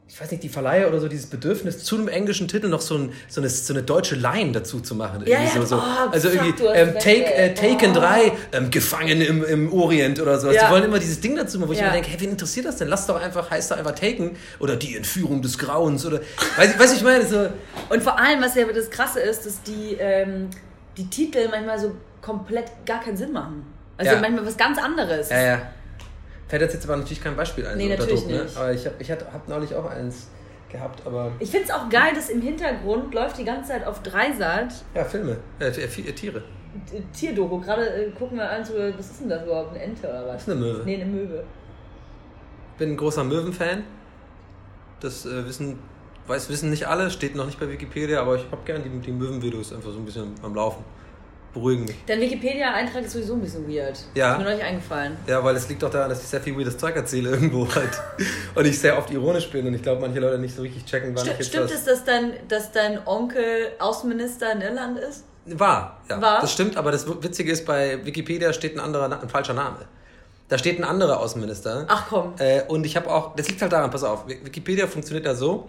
ich 0.09 0.21
weiß 0.21 0.31
nicht, 0.31 0.41
die 0.43 0.49
Verleiher 0.49 0.87
oder 0.87 0.99
so 1.01 1.09
dieses 1.09 1.25
Bedürfnis, 1.25 1.83
zu 1.83 1.97
einem 1.97 2.07
englischen 2.07 2.47
Titel 2.47 2.69
noch 2.69 2.79
so, 2.79 2.97
ein, 2.97 3.13
so, 3.27 3.41
eine, 3.41 3.49
so 3.49 3.73
eine 3.73 3.83
deutsche 3.83 4.15
Line 4.15 4.53
dazu 4.53 4.79
zu 4.79 4.95
machen. 4.95 5.23
Ja, 5.25 5.41
ja, 5.41 5.49
so, 5.49 5.65
so. 5.65 5.77
Oh, 5.77 6.09
also 6.11 6.29
irgendwie 6.29 6.63
ähm, 6.63 6.93
take, 6.93 7.33
äh, 7.33 7.53
Taken 7.53 7.91
oh. 7.91 7.99
3, 7.99 8.31
ähm, 8.53 8.71
Gefangen 8.71 9.21
im, 9.21 9.43
im 9.43 9.73
Orient 9.73 10.21
oder 10.21 10.39
sowas. 10.39 10.55
Ja. 10.55 10.67
Die 10.67 10.71
wollen 10.71 10.85
immer 10.85 10.99
dieses 10.99 11.19
Ding 11.19 11.35
dazu 11.35 11.59
machen, 11.59 11.69
wo 11.69 11.73
ich 11.73 11.81
mir 11.81 11.91
denke, 11.91 12.09
hey, 12.09 12.19
wen 12.21 12.31
interessiert 12.31 12.65
das 12.65 12.77
denn? 12.77 12.87
Lass 12.87 13.05
doch 13.05 13.21
einfach, 13.21 13.51
heißt 13.51 13.71
doch 13.71 13.77
einfach 13.77 13.95
Taken 13.95 14.37
oder 14.59 14.77
die 14.77 14.95
Entführung 14.95 15.41
des 15.41 15.57
Grauens 15.57 16.05
oder, 16.05 16.21
weiß, 16.55 16.79
weiß 16.79 16.93
ich 16.93 17.03
meine, 17.03 17.25
so. 17.25 17.49
Und 17.89 18.01
vor 18.01 18.17
allem, 18.17 18.41
was 18.41 18.55
ja 18.55 18.65
das 18.65 18.89
Krasse 18.89 19.19
ist, 19.19 19.45
dass 19.45 19.61
die, 19.63 19.97
ähm, 19.99 20.49
die 20.95 21.09
Titel 21.09 21.49
manchmal 21.51 21.79
so 21.79 21.91
komplett 22.21 22.71
gar 22.85 23.01
keinen 23.01 23.17
Sinn 23.17 23.33
machen. 23.33 23.65
Also 23.97 24.15
manchmal 24.21 24.45
was 24.45 24.57
ganz 24.57 24.77
anderes. 24.77 25.29
Ja, 25.29 25.41
ja. 25.41 25.61
Fällt 26.47 26.61
jetzt 26.61 26.85
aber 26.85 26.97
natürlich 26.97 27.21
kein 27.21 27.35
Beispiel 27.35 27.65
ein. 27.67 27.77
Nee, 27.77 27.89
natürlich 27.89 28.21
Druck, 28.21 28.31
ne? 28.31 28.43
nicht. 28.43 28.57
Aber 28.57 28.71
ich 28.71 28.85
habe 28.85 28.95
ich 28.99 29.11
hab 29.11 29.47
neulich 29.47 29.75
auch 29.75 29.85
eins 29.85 30.29
gehabt, 30.69 31.01
aber. 31.05 31.31
Ich 31.39 31.49
finde 31.49 31.65
es 31.65 31.71
auch 31.71 31.89
geil, 31.89 32.13
dass 32.15 32.29
im 32.29 32.41
Hintergrund 32.41 33.13
läuft 33.13 33.37
die 33.37 33.45
ganze 33.45 33.71
Zeit 33.71 33.85
auf 33.85 34.01
Dreisat. 34.01 34.73
Ja, 34.95 35.03
Filme, 35.03 35.37
äh, 35.59 35.67
äh 35.67 35.87
Tiere. 36.13 36.43
Tierdoku. 37.13 37.59
Gerade 37.59 37.87
äh, 37.87 38.11
gucken 38.11 38.37
wir 38.37 38.49
an, 38.49 38.63
so, 38.63 38.73
was 38.75 39.11
ist 39.11 39.21
denn 39.21 39.29
das 39.29 39.43
überhaupt? 39.43 39.71
Eine 39.71 39.83
Ente 39.83 40.07
oder 40.07 40.27
was? 40.27 40.45
Das 40.45 40.47
ist 40.47 40.49
eine 40.49 40.61
Möwe. 40.61 40.81
Nee, 40.85 40.95
eine 40.95 41.05
Möwe. 41.05 41.43
Bin 42.77 42.91
ein 42.91 42.97
großer 42.97 43.23
Möwen-Fan. 43.23 43.83
Das 44.99 45.25
äh, 45.25 45.45
wissen 45.45 45.79
weiß, 46.27 46.49
wissen 46.49 46.69
nicht 46.69 46.87
alle, 46.87 47.09
steht 47.09 47.35
noch 47.35 47.45
nicht 47.45 47.59
bei 47.59 47.69
Wikipedia, 47.69 48.21
aber 48.21 48.35
ich 48.35 48.45
habe 48.51 48.61
gerne 48.65 48.83
die, 48.83 48.89
die 48.99 49.11
Möwenvideos 49.11 49.73
einfach 49.73 49.91
so 49.91 49.97
ein 49.97 50.05
bisschen 50.05 50.33
am 50.43 50.55
Laufen. 50.55 50.83
Beruhigen 51.57 51.85
mich. 51.85 51.95
Dein 52.05 52.21
Wikipedia-Eintrag 52.21 53.03
ist 53.03 53.13
sowieso 53.13 53.33
ein 53.33 53.41
bisschen 53.41 53.67
weird. 53.67 53.99
Ja. 54.13 54.33
Ist 54.33 54.37
mir 54.39 54.43
neulich 54.45 54.63
eingefallen. 54.63 55.17
Ja, 55.27 55.43
weil 55.43 55.55
es 55.55 55.67
liegt 55.67 55.83
doch 55.83 55.89
daran, 55.89 56.09
dass 56.09 56.21
ich 56.21 56.27
sehr 56.27 56.41
viel 56.41 56.57
weirdes 56.57 56.77
Zeug 56.77 56.95
erzähle 56.95 57.31
irgendwo 57.31 57.67
halt. 57.73 57.89
und 58.55 58.65
ich 58.65 58.79
sehr 58.79 58.97
oft 58.97 59.11
ironisch 59.11 59.49
bin 59.49 59.67
und 59.67 59.73
ich 59.73 59.81
glaube, 59.81 60.01
manche 60.01 60.19
Leute 60.19 60.37
nicht 60.39 60.55
so 60.55 60.61
richtig 60.61 60.85
checken, 60.85 61.15
wann 61.15 61.23
Sti 61.23 61.31
ich 61.31 61.37
jetzt 61.39 61.47
stimmt 61.49 61.71
es, 61.71 61.83
dass 61.85 62.03
dein, 62.03 62.33
dass 62.47 62.71
dein 62.71 63.05
Onkel 63.05 63.71
Außenminister 63.79 64.51
in 64.53 64.61
Irland 64.61 64.99
ist? 64.99 65.25
War, 65.45 66.01
ja. 66.09 66.21
War? 66.21 66.41
Das 66.41 66.51
stimmt, 66.51 66.77
aber 66.77 66.91
das 66.91 67.07
Witzige 67.07 67.51
ist, 67.51 67.65
bei 67.65 68.05
Wikipedia 68.05 68.51
steht 68.53 68.75
ein 68.75 68.79
anderer, 68.79 69.21
ein 69.21 69.29
falscher 69.29 69.53
Name. 69.53 69.77
Da 70.49 70.57
steht 70.57 70.79
ein 70.79 70.83
anderer 70.83 71.19
Außenminister. 71.19 71.85
Ach 71.87 72.05
komm. 72.09 72.33
Äh, 72.37 72.63
und 72.67 72.85
ich 72.85 72.95
habe 72.95 73.09
auch, 73.09 73.35
das 73.35 73.49
liegt 73.49 73.61
halt 73.61 73.71
daran, 73.71 73.91
pass 73.91 74.03
auf, 74.03 74.27
Wikipedia 74.27 74.87
funktioniert 74.87 75.25
ja 75.25 75.35
so, 75.35 75.67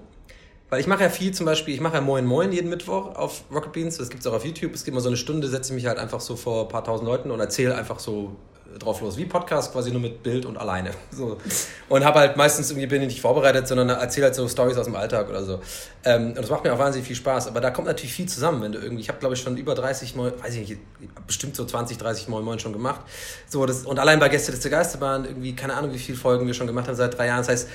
weil 0.70 0.80
ich 0.80 0.86
mache 0.86 1.02
ja 1.02 1.08
viel 1.08 1.32
zum 1.32 1.46
Beispiel, 1.46 1.74
ich 1.74 1.80
mache 1.80 1.94
ja 1.94 2.00
Moin 2.00 2.26
Moin 2.26 2.52
jeden 2.52 2.68
Mittwoch 2.68 3.14
auf 3.14 3.42
Rocket 3.52 3.72
Beans, 3.72 3.96
das 3.96 4.10
gibt 4.10 4.20
es 4.20 4.26
auch 4.26 4.34
auf 4.34 4.44
YouTube, 4.44 4.74
es 4.74 4.84
gibt 4.84 4.94
immer 4.94 5.00
so 5.00 5.08
eine 5.08 5.16
Stunde, 5.16 5.48
setze 5.48 5.72
ich 5.72 5.76
mich 5.76 5.86
halt 5.86 5.98
einfach 5.98 6.20
so 6.20 6.36
vor 6.36 6.62
ein 6.62 6.68
paar 6.68 6.84
tausend 6.84 7.08
Leuten 7.08 7.30
und 7.30 7.40
erzähle 7.40 7.74
einfach 7.74 7.98
so 7.98 8.36
äh, 8.74 8.78
drauf 8.78 9.00
los, 9.00 9.16
wie 9.16 9.24
Podcast, 9.24 9.72
quasi 9.72 9.90
nur 9.90 10.00
mit 10.00 10.22
Bild 10.22 10.44
und 10.44 10.58
alleine. 10.58 10.90
So. 11.10 11.38
Und 11.88 12.04
habe 12.04 12.20
halt 12.20 12.36
meistens 12.36 12.70
irgendwie, 12.70 12.86
bin 12.86 13.00
ich 13.02 13.08
nicht 13.08 13.20
vorbereitet, 13.20 13.66
sondern 13.66 13.88
erzähle 13.88 14.26
halt 14.26 14.34
so 14.34 14.46
Stories 14.46 14.76
aus 14.76 14.84
dem 14.84 14.94
Alltag 14.94 15.28
oder 15.30 15.42
so. 15.42 15.58
Ähm, 16.04 16.28
und 16.28 16.38
das 16.38 16.50
macht 16.50 16.62
mir 16.64 16.72
auch 16.72 16.78
wahnsinnig 16.78 17.08
viel 17.08 17.16
Spaß, 17.16 17.48
aber 17.48 17.60
da 17.60 17.70
kommt 17.70 17.88
natürlich 17.88 18.12
viel 18.12 18.28
zusammen, 18.28 18.62
wenn 18.62 18.72
du 18.72 18.78
irgendwie, 18.78 19.02
ich 19.02 19.08
habe 19.08 19.18
glaube 19.18 19.34
ich 19.34 19.40
schon 19.40 19.56
über 19.56 19.74
30 19.74 20.14
Moin, 20.14 20.32
weiß 20.40 20.54
ich 20.54 20.68
nicht, 20.68 20.80
bestimmt 21.26 21.56
so 21.56 21.64
20, 21.64 21.96
30 21.96 22.28
Moin 22.28 22.44
Moin 22.44 22.58
schon 22.58 22.74
gemacht. 22.74 23.00
So, 23.48 23.64
das, 23.64 23.84
und 23.84 23.98
allein 23.98 24.20
bei 24.20 24.28
Gäste 24.28 24.52
des 24.52 24.62
Geisterbahn, 24.70 25.24
irgendwie, 25.24 25.56
keine 25.56 25.74
Ahnung, 25.74 25.92
wie 25.92 25.98
viele 25.98 26.18
Folgen 26.18 26.46
wir 26.46 26.54
schon 26.54 26.66
gemacht 26.66 26.86
haben 26.86 26.94
seit 26.94 27.16
drei 27.16 27.26
Jahren. 27.26 27.38
Das 27.38 27.48
heißt, 27.48 27.68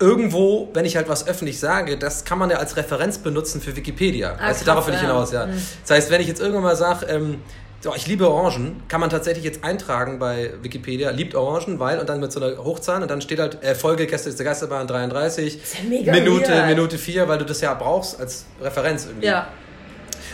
irgendwo, 0.00 0.68
wenn 0.72 0.84
ich 0.84 0.96
halt 0.96 1.08
was 1.08 1.26
öffentlich 1.26 1.60
sage, 1.60 1.96
das 1.96 2.24
kann 2.24 2.38
man 2.38 2.50
ja 2.50 2.56
als 2.56 2.76
Referenz 2.76 3.18
benutzen 3.18 3.60
für 3.60 3.76
Wikipedia. 3.76 4.32
Ah, 4.32 4.46
krass, 4.48 4.64
darauf 4.64 4.86
will 4.86 4.94
ich 4.94 5.00
hinaus, 5.00 5.32
ja. 5.32 5.46
Mhm. 5.46 5.62
Das 5.82 5.90
heißt, 5.96 6.10
wenn 6.10 6.20
ich 6.20 6.26
jetzt 6.26 6.40
irgendwann 6.40 6.62
mal 6.62 6.76
sage, 6.76 7.06
ähm, 7.06 7.38
so, 7.82 7.94
ich 7.94 8.06
liebe 8.06 8.28
Orangen, 8.28 8.82
kann 8.88 9.00
man 9.00 9.08
tatsächlich 9.08 9.44
jetzt 9.44 9.64
eintragen 9.64 10.18
bei 10.18 10.52
Wikipedia, 10.62 11.10
liebt 11.10 11.34
Orangen, 11.34 11.78
weil, 11.78 11.98
und 11.98 12.08
dann 12.08 12.20
mit 12.20 12.30
so 12.30 12.40
einer 12.40 12.62
Hochzahl, 12.62 13.00
und 13.00 13.10
dann 13.10 13.22
steht 13.22 13.38
halt 13.38 13.62
äh, 13.62 13.74
Folge 13.74 14.06
Gäste 14.06 14.30
der 14.32 14.44
Geisterbahn 14.44 14.86
33, 14.86 15.62
ist 15.62 15.74
ja 15.78 16.10
Minute, 16.10 16.50
weird. 16.50 16.66
Minute 16.66 16.98
4, 16.98 17.26
weil 17.26 17.38
du 17.38 17.46
das 17.46 17.60
ja 17.62 17.72
brauchst 17.72 18.20
als 18.20 18.44
Referenz 18.60 19.06
irgendwie 19.06 19.26
Ja. 19.28 19.48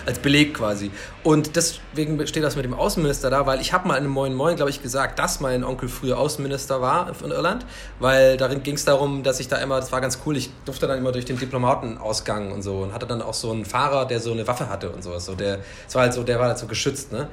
Als 0.06 0.18
Beleg 0.18 0.54
quasi. 0.54 0.90
Und 1.22 1.56
deswegen 1.56 2.24
steht 2.26 2.42
das 2.42 2.56
mit 2.56 2.64
dem 2.64 2.74
Außenminister 2.74 3.30
da, 3.30 3.46
weil 3.46 3.60
ich 3.60 3.72
habe 3.72 3.88
mal 3.88 3.96
in 3.96 4.04
einem 4.04 4.12
Moin 4.12 4.34
Moin, 4.34 4.56
glaube 4.56 4.70
ich, 4.70 4.82
gesagt, 4.82 5.18
dass 5.18 5.40
mein 5.40 5.64
Onkel 5.64 5.88
früher 5.88 6.18
Außenminister 6.18 6.80
war 6.80 7.12
von 7.14 7.30
Irland, 7.30 7.66
weil 7.98 8.36
darin 8.36 8.62
ging 8.62 8.76
es 8.76 8.84
darum, 8.84 9.22
dass 9.22 9.40
ich 9.40 9.48
da 9.48 9.56
immer, 9.56 9.80
das 9.80 9.92
war 9.92 10.00
ganz 10.00 10.20
cool, 10.24 10.36
ich 10.36 10.50
durfte 10.64 10.86
dann 10.86 10.98
immer 10.98 11.12
durch 11.12 11.24
den 11.24 11.38
Diplomatenausgang 11.38 12.52
und 12.52 12.62
so 12.62 12.78
und 12.78 12.94
hatte 12.94 13.06
dann 13.06 13.22
auch 13.22 13.34
so 13.34 13.50
einen 13.50 13.64
Fahrer, 13.64 14.06
der 14.06 14.20
so 14.20 14.32
eine 14.32 14.46
Waffe 14.46 14.68
hatte 14.68 14.90
und 14.90 15.02
sowas. 15.02 15.26
So, 15.26 15.34
der, 15.34 15.58
das 15.84 15.94
war 15.94 16.02
halt 16.02 16.14
so, 16.14 16.22
der 16.22 16.38
war 16.38 16.48
halt 16.48 16.58
so 16.58 16.66
geschützt, 16.66 17.12
ne? 17.12 17.28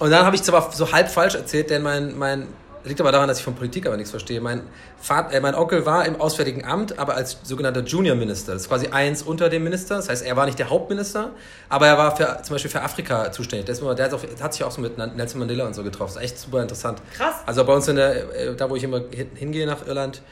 Und 0.00 0.10
dann 0.10 0.26
habe 0.26 0.34
ich 0.34 0.42
zwar 0.42 0.72
so 0.72 0.90
halb 0.90 1.08
falsch 1.08 1.36
erzählt, 1.36 1.70
denn 1.70 1.82
mein, 1.82 2.18
mein 2.18 2.48
liegt 2.84 3.00
aber 3.00 3.12
daran, 3.12 3.28
dass 3.28 3.38
ich 3.38 3.44
von 3.44 3.54
Politik 3.54 3.86
aber 3.86 3.96
nichts 3.96 4.10
verstehe. 4.10 4.40
Mein, 4.40 4.62
Vater, 5.00 5.32
äh, 5.34 5.40
mein 5.40 5.54
Onkel 5.54 5.86
war 5.86 6.04
im 6.06 6.20
Auswärtigen 6.20 6.64
Amt, 6.64 6.98
aber 6.98 7.14
als 7.14 7.38
sogenannter 7.42 7.82
Junior 7.82 8.14
Minister. 8.16 8.52
Das 8.52 8.62
ist 8.62 8.68
quasi 8.68 8.88
eins 8.88 9.22
unter 9.22 9.48
dem 9.48 9.64
Minister. 9.64 9.96
Das 9.96 10.08
heißt, 10.08 10.24
er 10.24 10.36
war 10.36 10.46
nicht 10.46 10.58
der 10.58 10.70
Hauptminister, 10.70 11.30
aber 11.68 11.86
er 11.86 11.96
war 11.98 12.16
für, 12.16 12.40
zum 12.42 12.54
Beispiel 12.54 12.70
für 12.70 12.82
Afrika 12.82 13.32
zuständig. 13.32 13.66
Der, 13.66 13.72
ist 13.74 13.82
der, 13.82 14.04
hat 14.04 14.14
auch, 14.14 14.22
hat 14.42 14.52
sich 14.54 14.64
auch 14.64 14.70
so 14.70 14.80
mit 14.80 14.98
Nelson 14.98 15.38
Mandela 15.38 15.66
und 15.66 15.74
so 15.74 15.82
getroffen. 15.82 16.14
Das 16.14 16.22
ist 16.24 16.30
echt 16.32 16.38
super 16.40 16.62
interessant. 16.62 17.00
Krass. 17.16 17.36
Also 17.46 17.64
bei 17.64 17.72
uns 17.74 17.88
in 17.88 17.96
der, 17.96 18.34
äh, 18.34 18.54
da 18.56 18.68
wo 18.68 18.76
ich 18.76 18.84
immer 18.84 19.00
hin- 19.10 19.30
hingehe 19.34 19.66
nach 19.66 19.86
Irland, 19.86 20.22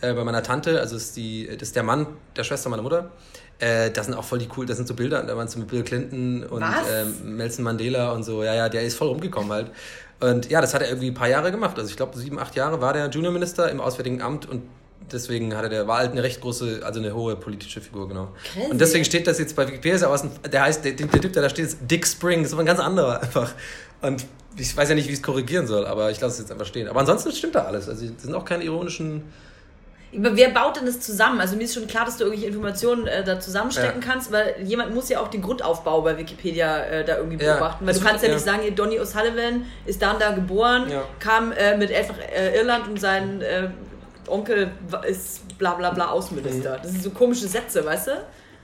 äh, 0.00 0.12
bei 0.14 0.24
meiner 0.24 0.42
Tante, 0.42 0.80
also 0.80 0.96
ist 0.96 1.16
die, 1.16 1.46
das 1.46 1.68
ist 1.68 1.76
der 1.76 1.82
Mann 1.82 2.06
der 2.36 2.44
Schwester 2.44 2.70
meiner 2.70 2.82
Mutter. 2.82 3.10
Äh, 3.58 3.90
das 3.90 4.06
sind 4.06 4.14
auch 4.14 4.24
voll 4.24 4.38
die 4.38 4.48
cool, 4.56 4.64
das 4.64 4.78
sind 4.78 4.88
so 4.88 4.94
Bilder, 4.94 5.22
da 5.22 5.36
waren 5.36 5.46
so 5.46 5.58
mit 5.58 5.68
Bill 5.68 5.82
Clinton 5.82 6.44
und 6.44 6.64
ähm, 6.90 7.36
Nelson 7.36 7.62
Mandela 7.62 8.10
und 8.12 8.22
so. 8.22 8.42
Ja, 8.42 8.54
ja, 8.54 8.68
der 8.70 8.82
ist 8.82 8.96
voll 8.96 9.08
rumgekommen 9.08 9.52
halt. 9.52 9.70
Und 10.20 10.50
ja, 10.50 10.60
das 10.60 10.74
hat 10.74 10.82
er 10.82 10.88
irgendwie 10.88 11.08
ein 11.10 11.14
paar 11.14 11.28
Jahre 11.28 11.50
gemacht. 11.50 11.78
Also 11.78 11.88
ich 11.90 11.96
glaube, 11.96 12.16
sieben, 12.18 12.38
acht 12.38 12.54
Jahre 12.54 12.80
war 12.80 12.92
der 12.92 13.08
Juniorminister 13.08 13.70
im 13.70 13.80
Auswärtigen 13.80 14.20
Amt 14.20 14.48
und 14.48 14.62
deswegen 15.10 15.56
hatte 15.56 15.68
der, 15.70 15.86
war 15.88 15.98
halt 15.98 16.12
eine 16.12 16.22
recht 16.22 16.40
große, 16.40 16.82
also 16.84 17.00
eine 17.00 17.14
hohe 17.14 17.36
politische 17.36 17.80
Figur, 17.80 18.06
genau. 18.08 18.28
Crazy. 18.52 18.70
Und 18.70 18.80
deswegen 18.80 19.04
steht 19.04 19.26
das 19.26 19.38
jetzt 19.38 19.56
bei 19.56 19.66
Wikipedia, 19.66 19.98
dem- 20.16 20.30
der 20.50 20.62
heißt, 20.62 20.84
der, 20.84 20.92
der 20.92 21.08
Typ, 21.20 21.32
der 21.32 21.42
da 21.42 21.48
steht, 21.48 21.66
ist 21.66 21.78
Dick 21.90 22.06
Spring, 22.06 22.40
das 22.42 22.48
ist 22.48 22.52
aber 22.52 22.62
ein 22.62 22.66
ganz 22.66 22.80
anderer 22.80 23.20
einfach. 23.22 23.52
Und 24.02 24.26
ich 24.56 24.76
weiß 24.76 24.88
ja 24.90 24.94
nicht, 24.94 25.08
wie 25.08 25.12
ich 25.12 25.18
es 25.18 25.22
korrigieren 25.22 25.66
soll, 25.66 25.86
aber 25.86 26.10
ich 26.10 26.20
lasse 26.20 26.34
es 26.34 26.38
jetzt 26.40 26.52
einfach 26.52 26.66
stehen. 26.66 26.86
Aber 26.88 27.00
ansonsten 27.00 27.32
stimmt 27.32 27.54
da 27.54 27.64
alles. 27.64 27.88
Also 27.88 28.04
es 28.04 28.22
sind 28.22 28.34
auch 28.34 28.44
keine 28.44 28.64
ironischen. 28.64 29.22
Wer 30.12 30.48
baut 30.50 30.76
denn 30.76 30.86
das 30.86 30.98
zusammen? 31.00 31.40
Also 31.40 31.54
mir 31.56 31.62
ist 31.64 31.74
schon 31.74 31.86
klar, 31.86 32.04
dass 32.04 32.16
du 32.16 32.24
irgendwelche 32.24 32.48
Informationen 32.48 33.06
äh, 33.06 33.22
da 33.22 33.38
zusammenstecken 33.38 34.00
Ja. 34.02 34.08
kannst, 34.08 34.32
weil 34.32 34.56
jemand 34.64 34.92
muss 34.94 35.08
ja 35.08 35.20
auch 35.20 35.28
den 35.28 35.40
Grundaufbau 35.40 36.02
bei 36.02 36.18
Wikipedia 36.18 36.78
äh, 36.84 37.04
da 37.04 37.16
irgendwie 37.18 37.42
Ja. 37.44 37.52
beobachten. 37.54 37.86
Weil 37.86 37.92
Das 37.94 38.02
du 38.02 38.08
kannst 38.08 38.24
ja, 38.24 38.32
nicht 38.34 38.44
sagen, 38.44 38.62
hier 38.62 38.72
Donny 38.72 38.98
O'Sullivan 38.98 39.62
ist 39.86 40.02
da 40.02 40.10
und 40.12 40.20
da 40.20 40.32
geboren, 40.32 40.90
kam 41.20 41.52
äh, 41.52 41.76
mit 41.76 41.94
einfach 41.94 42.16
äh, 42.18 42.56
Irland 42.56 42.88
und 42.88 43.00
sein 43.00 43.40
äh, 43.40 43.68
Onkel 44.26 44.70
ist 45.08 45.56
bla 45.58 45.74
bla 45.74 45.90
bla 45.90 46.08
Außenminister. 46.10 46.78
Mhm. 46.78 46.82
Das 46.82 46.90
sind 46.90 47.02
so 47.04 47.10
komische 47.10 47.46
Sätze, 47.46 47.84
weißt 47.84 48.08
du? 48.08 48.10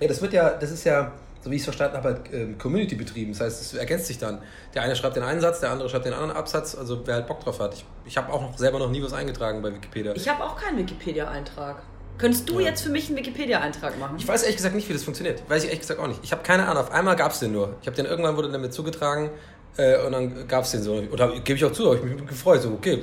Ja, 0.01 0.09
das 0.09 0.21
wird 0.21 0.33
ja, 0.33 0.51
das 0.51 0.71
ist 0.73 0.85
ja, 0.85 1.13
so 1.47 1.53
wie 1.53 1.55
ich 1.55 1.61
es 1.63 1.65
verstanden 1.67 1.97
habe, 1.97 2.09
halt 2.09 2.21
ähm, 2.33 2.59
Community 2.59 2.97
betrieben. 2.97 3.31
Das 3.31 3.41
heißt, 3.41 3.63
es 3.63 3.75
ergänzt 3.75 4.07
sich 4.07 4.19
dann. 4.19 4.43
Der 4.75 4.83
eine 4.83 4.97
schreibt 4.97 5.15
den 5.15 5.23
einen 5.23 5.41
Satz, 5.41 5.61
der 5.61 5.71
andere 5.71 5.89
schreibt 5.89 6.05
den 6.05 6.13
anderen 6.13 6.33
Absatz. 6.37 6.75
Also 6.75 7.07
wer 7.07 7.15
halt 7.15 7.29
Bock 7.29 7.39
drauf 7.39 7.61
hat. 7.61 7.75
Ich, 7.75 7.85
ich 8.05 8.17
habe 8.17 8.33
auch 8.33 8.43
noch 8.43 8.59
selber 8.59 8.81
noch 8.81 8.91
nie 8.91 9.01
was 9.01 9.13
eingetragen 9.13 9.63
bei 9.63 9.73
Wikipedia. 9.73 10.13
Ich 10.17 10.29
habe 10.29 10.43
auch 10.43 10.57
keinen 10.61 10.77
Wikipedia-Eintrag. 10.79 11.77
Könntest 12.19 12.49
du 12.49 12.59
Ja. 12.59 12.67
jetzt 12.67 12.83
für 12.83 12.89
mich 12.89 13.07
einen 13.09 13.17
Wikipedia-Eintrag 13.19 13.97
machen? 14.01 14.17
Ich 14.19 14.27
weiß 14.27 14.43
ehrlich 14.43 14.57
gesagt 14.57 14.75
nicht, 14.75 14.89
wie 14.89 14.93
das 14.95 15.05
funktioniert. 15.05 15.49
Weiß 15.49 15.63
ich 15.63 15.69
ehrlich 15.69 15.83
gesagt 15.83 16.01
auch 16.01 16.09
nicht. 16.09 16.19
Ich 16.25 16.33
habe 16.33 16.43
keine 16.43 16.65
Ahnung. 16.67 16.83
Auf 16.83 16.91
einmal 16.91 17.15
gab 17.15 17.31
es 17.31 17.39
den 17.39 17.53
nur. 17.53 17.77
Ich 17.81 17.87
habe 17.87 17.97
den 17.97 18.07
irgendwann 18.07 18.37
wurde 18.37 18.51
der 18.51 18.59
mir 18.59 18.71
zugetragen 18.71 19.31
äh, 19.77 20.05
und 20.05 20.13
dann 20.13 20.49
gab 20.49 20.65
es 20.65 20.71
den 20.71 20.83
so. 20.83 20.95
Und 20.95 21.19
da 21.19 21.29
gebe 21.45 21.57
ich 21.57 21.65
auch 21.65 21.73
zu, 21.73 21.87
habe 21.87 21.97
ich 21.97 22.03
mich 22.03 22.27
gefreut. 22.27 22.63
So, 22.63 22.71
okay, 22.71 23.01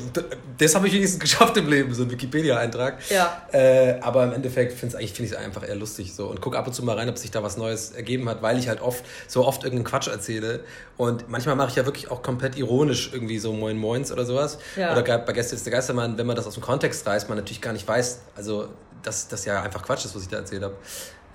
das 0.58 0.76
habe 0.76 0.88
ich 0.88 0.94
wenigstens 0.94 1.20
geschafft 1.22 1.56
im 1.58 1.70
Leben, 1.70 1.94
so 1.94 2.04
ein 2.04 2.12
Wikipedia-Eintrag. 2.12 2.98
Ja. 3.10 3.48
Äh, 3.52 4.00
aber 4.02 4.24
im 4.24 4.34
Endeffekt 4.34 4.74
finde 4.74 5.02
ich 5.02 5.20
es 5.20 5.34
einfach 5.36 5.68
eher 5.68 5.76
lustig 5.76 6.14
so 6.14 6.28
und 6.28 6.42
gucke 6.42 6.58
ab 6.58 6.68
und 6.68 6.74
zu 6.74 6.84
mal 6.84 6.98
rein, 6.98 7.10
ob 7.10 7.18
sich 7.18 7.32
da 7.32 7.44
was 7.44 7.58
Neues 7.58 7.92
ergeben 7.92 8.28
hat, 8.30 8.42
weil 8.42 8.58
ich 8.58 8.68
halt 8.68 8.82
oft 8.82 9.04
so 9.28 9.46
oft 9.46 9.64
irgendeinen 9.64 9.86
Quatsch 9.86 10.08
erzähle 10.08 10.62
und 10.98 11.30
manchmal 11.30 11.56
mache 11.56 11.70
ich 11.70 11.76
ja 11.76 11.86
wirklich 11.86 12.10
auch 12.12 12.22
komplett 12.22 12.58
ironisch 12.58 13.12
irgendwie 13.14 13.40
so 13.40 13.54
Moin 13.54 13.78
Moins 13.78 14.12
oder 14.12 14.26
sowas 14.26 14.58
Ja. 14.76 14.92
oder 14.92 15.04
bei 15.20 15.34
Gäste 15.34 15.56
ist 15.56 15.66
der 15.66 15.74
Geistermann, 15.74 16.18
wenn 16.18 16.26
man 16.26 16.36
das 16.36 16.48
aus 16.48 16.54
dem 16.56 16.64
Kontext 16.64 17.06
reißt, 17.06 17.30
man 17.30 17.38
natürlich 17.38 17.62
gar 17.62 17.74
nicht 17.74 17.88
weiß, 17.88 18.22
also 18.36 18.68
dass 19.04 19.28
das 19.28 19.46
ja 19.46 19.62
einfach 19.62 19.84
Quatsch 19.84 20.06
ist, 20.06 20.16
was 20.16 20.24
ich 20.24 20.30
da 20.30 20.38
erzählt 20.38 20.64
habe. 20.64 20.76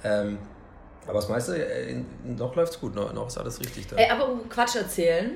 Ähm, 0.05 0.39
aber 1.09 1.15
das 1.21 1.29
meiste, 1.29 1.57
äh, 1.65 1.97
noch 2.25 2.55
läuft's 2.55 2.79
gut, 2.81 2.95
noch, 2.95 3.13
noch 3.13 3.27
ist 3.27 3.39
alles 3.39 3.59
richtig 3.61 3.87
da. 3.89 3.97
Ey, 3.97 4.11
aber 4.11 4.29
um 4.31 4.49
Quatsch 4.49 4.77
erzählen, 4.77 5.33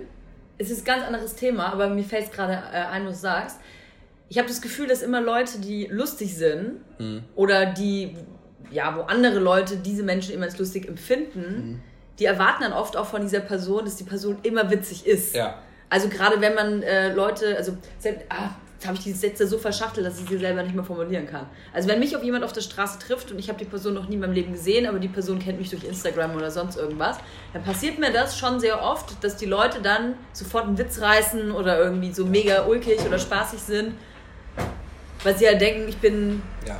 es 0.58 0.70
ist 0.70 0.82
ein 0.82 0.84
ganz 0.84 1.04
anderes 1.04 1.34
Thema, 1.34 1.72
aber 1.72 1.88
mir 1.88 2.04
fällt 2.04 2.26
es 2.26 2.30
gerade 2.30 2.52
äh, 2.52 2.76
ein, 2.76 3.06
was 3.06 3.16
du 3.16 3.20
sagst. 3.22 3.58
Ich 4.28 4.38
habe 4.38 4.48
das 4.48 4.62
Gefühl, 4.62 4.86
dass 4.86 5.02
immer 5.02 5.20
Leute, 5.20 5.58
die 5.60 5.86
lustig 5.86 6.36
sind 6.36 6.80
Mhm. 6.98 7.24
oder 7.34 7.66
die, 7.66 8.16
ja, 8.70 8.96
wo 8.96 9.02
andere 9.02 9.38
Leute 9.40 9.76
diese 9.76 10.02
Menschen 10.02 10.34
immer 10.34 10.44
als 10.44 10.58
lustig 10.58 10.86
empfinden, 10.88 11.40
Mhm. 11.72 11.82
die 12.18 12.24
erwarten 12.26 12.62
dann 12.62 12.72
oft 12.72 12.96
auch 12.96 13.06
von 13.06 13.22
dieser 13.22 13.40
Person, 13.40 13.84
dass 13.84 13.96
die 13.96 14.04
Person 14.04 14.38
immer 14.42 14.70
witzig 14.70 15.06
ist. 15.06 15.34
Ja. 15.34 15.58
Also 15.90 16.08
gerade 16.08 16.40
wenn 16.40 16.54
man 16.54 16.82
äh, 16.82 17.12
Leute, 17.12 17.56
also 17.56 17.72
ah, 18.30 18.50
habe 18.86 18.96
ich 18.96 19.04
die 19.04 19.12
Sätze 19.12 19.46
so 19.46 19.58
verschachtelt, 19.58 20.06
dass 20.06 20.20
ich 20.20 20.28
sie 20.28 20.38
selber 20.38 20.62
nicht 20.62 20.74
mehr 20.74 20.84
formulieren 20.84 21.26
kann. 21.26 21.46
Also 21.72 21.88
wenn 21.88 21.98
mich 21.98 22.16
auf 22.16 22.22
jemand 22.22 22.44
auf 22.44 22.52
der 22.52 22.60
Straße 22.60 22.98
trifft 22.98 23.30
und 23.30 23.38
ich 23.38 23.48
habe 23.48 23.58
die 23.58 23.64
Person 23.64 23.94
noch 23.94 24.08
nie 24.08 24.14
in 24.14 24.20
meinem 24.20 24.32
Leben 24.32 24.52
gesehen, 24.52 24.86
aber 24.86 24.98
die 24.98 25.08
Person 25.08 25.38
kennt 25.38 25.58
mich 25.58 25.70
durch 25.70 25.84
Instagram 25.84 26.34
oder 26.34 26.50
sonst 26.50 26.76
irgendwas, 26.76 27.16
dann 27.52 27.62
passiert 27.62 27.98
mir 27.98 28.12
das 28.12 28.38
schon 28.38 28.60
sehr 28.60 28.82
oft, 28.82 29.22
dass 29.22 29.36
die 29.36 29.46
Leute 29.46 29.80
dann 29.82 30.14
sofort 30.32 30.66
einen 30.66 30.78
Witz 30.78 31.00
reißen 31.00 31.52
oder 31.52 31.78
irgendwie 31.78 32.12
so 32.12 32.26
mega 32.26 32.66
ulkig 32.66 33.00
oder 33.00 33.18
spaßig 33.18 33.60
sind, 33.60 33.94
weil 35.22 35.36
sie 35.36 35.44
ja 35.44 35.54
denken, 35.54 35.88
ich 35.88 35.98
bin 35.98 36.42
Ja. 36.66 36.78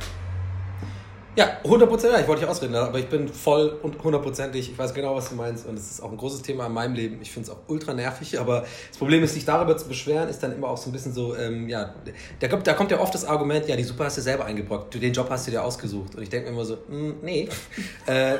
Ja, 1.35 1.57
100%, 1.63 2.11
ja, 2.11 2.19
ich 2.19 2.27
wollte 2.27 2.41
dich 2.41 2.49
ausreden, 2.49 2.75
aber 2.75 2.99
ich 2.99 3.07
bin 3.07 3.27
voll 3.27 3.79
und 3.81 4.03
hundertprozentig, 4.03 4.69
ich 4.69 4.77
weiß 4.77 4.93
genau, 4.93 5.15
was 5.15 5.29
du 5.29 5.35
meinst 5.35 5.65
und 5.65 5.79
es 5.79 5.89
ist 5.89 6.03
auch 6.03 6.11
ein 6.11 6.17
großes 6.17 6.43
Thema 6.43 6.67
in 6.67 6.73
meinem 6.73 6.93
Leben. 6.93 7.17
Ich 7.23 7.31
finde 7.31 7.49
es 7.49 7.55
auch 7.55 7.57
ultra 7.67 7.95
nervig, 7.95 8.39
aber 8.39 8.65
das 8.89 8.97
Problem 8.99 9.23
ist, 9.23 9.33
sich 9.33 9.43
darüber 9.43 9.75
zu 9.75 9.87
beschweren, 9.87 10.29
ist 10.29 10.43
dann 10.43 10.53
immer 10.53 10.67
auch 10.67 10.77
so 10.77 10.91
ein 10.91 10.93
bisschen 10.93 11.11
so, 11.11 11.35
ähm, 11.35 11.67
ja, 11.67 11.95
da 12.39 12.47
kommt, 12.47 12.67
da 12.67 12.73
kommt 12.73 12.91
ja 12.91 12.99
oft 12.99 13.15
das 13.15 13.25
Argument, 13.25 13.67
ja, 13.67 13.75
die 13.75 13.83
Suppe 13.83 14.03
hast 14.03 14.17
du 14.17 14.21
selber 14.21 14.45
eingebrockt, 14.45 14.93
du, 14.93 14.99
den 14.99 15.11
Job 15.11 15.27
hast 15.31 15.47
du 15.47 15.51
dir 15.51 15.63
ausgesucht 15.63 16.13
und 16.13 16.21
ich 16.21 16.29
denke 16.29 16.51
mir 16.51 16.55
immer 16.55 16.65
so, 16.65 16.75
mm, 16.87 17.13
nee, 17.23 17.49
äh, 18.05 18.35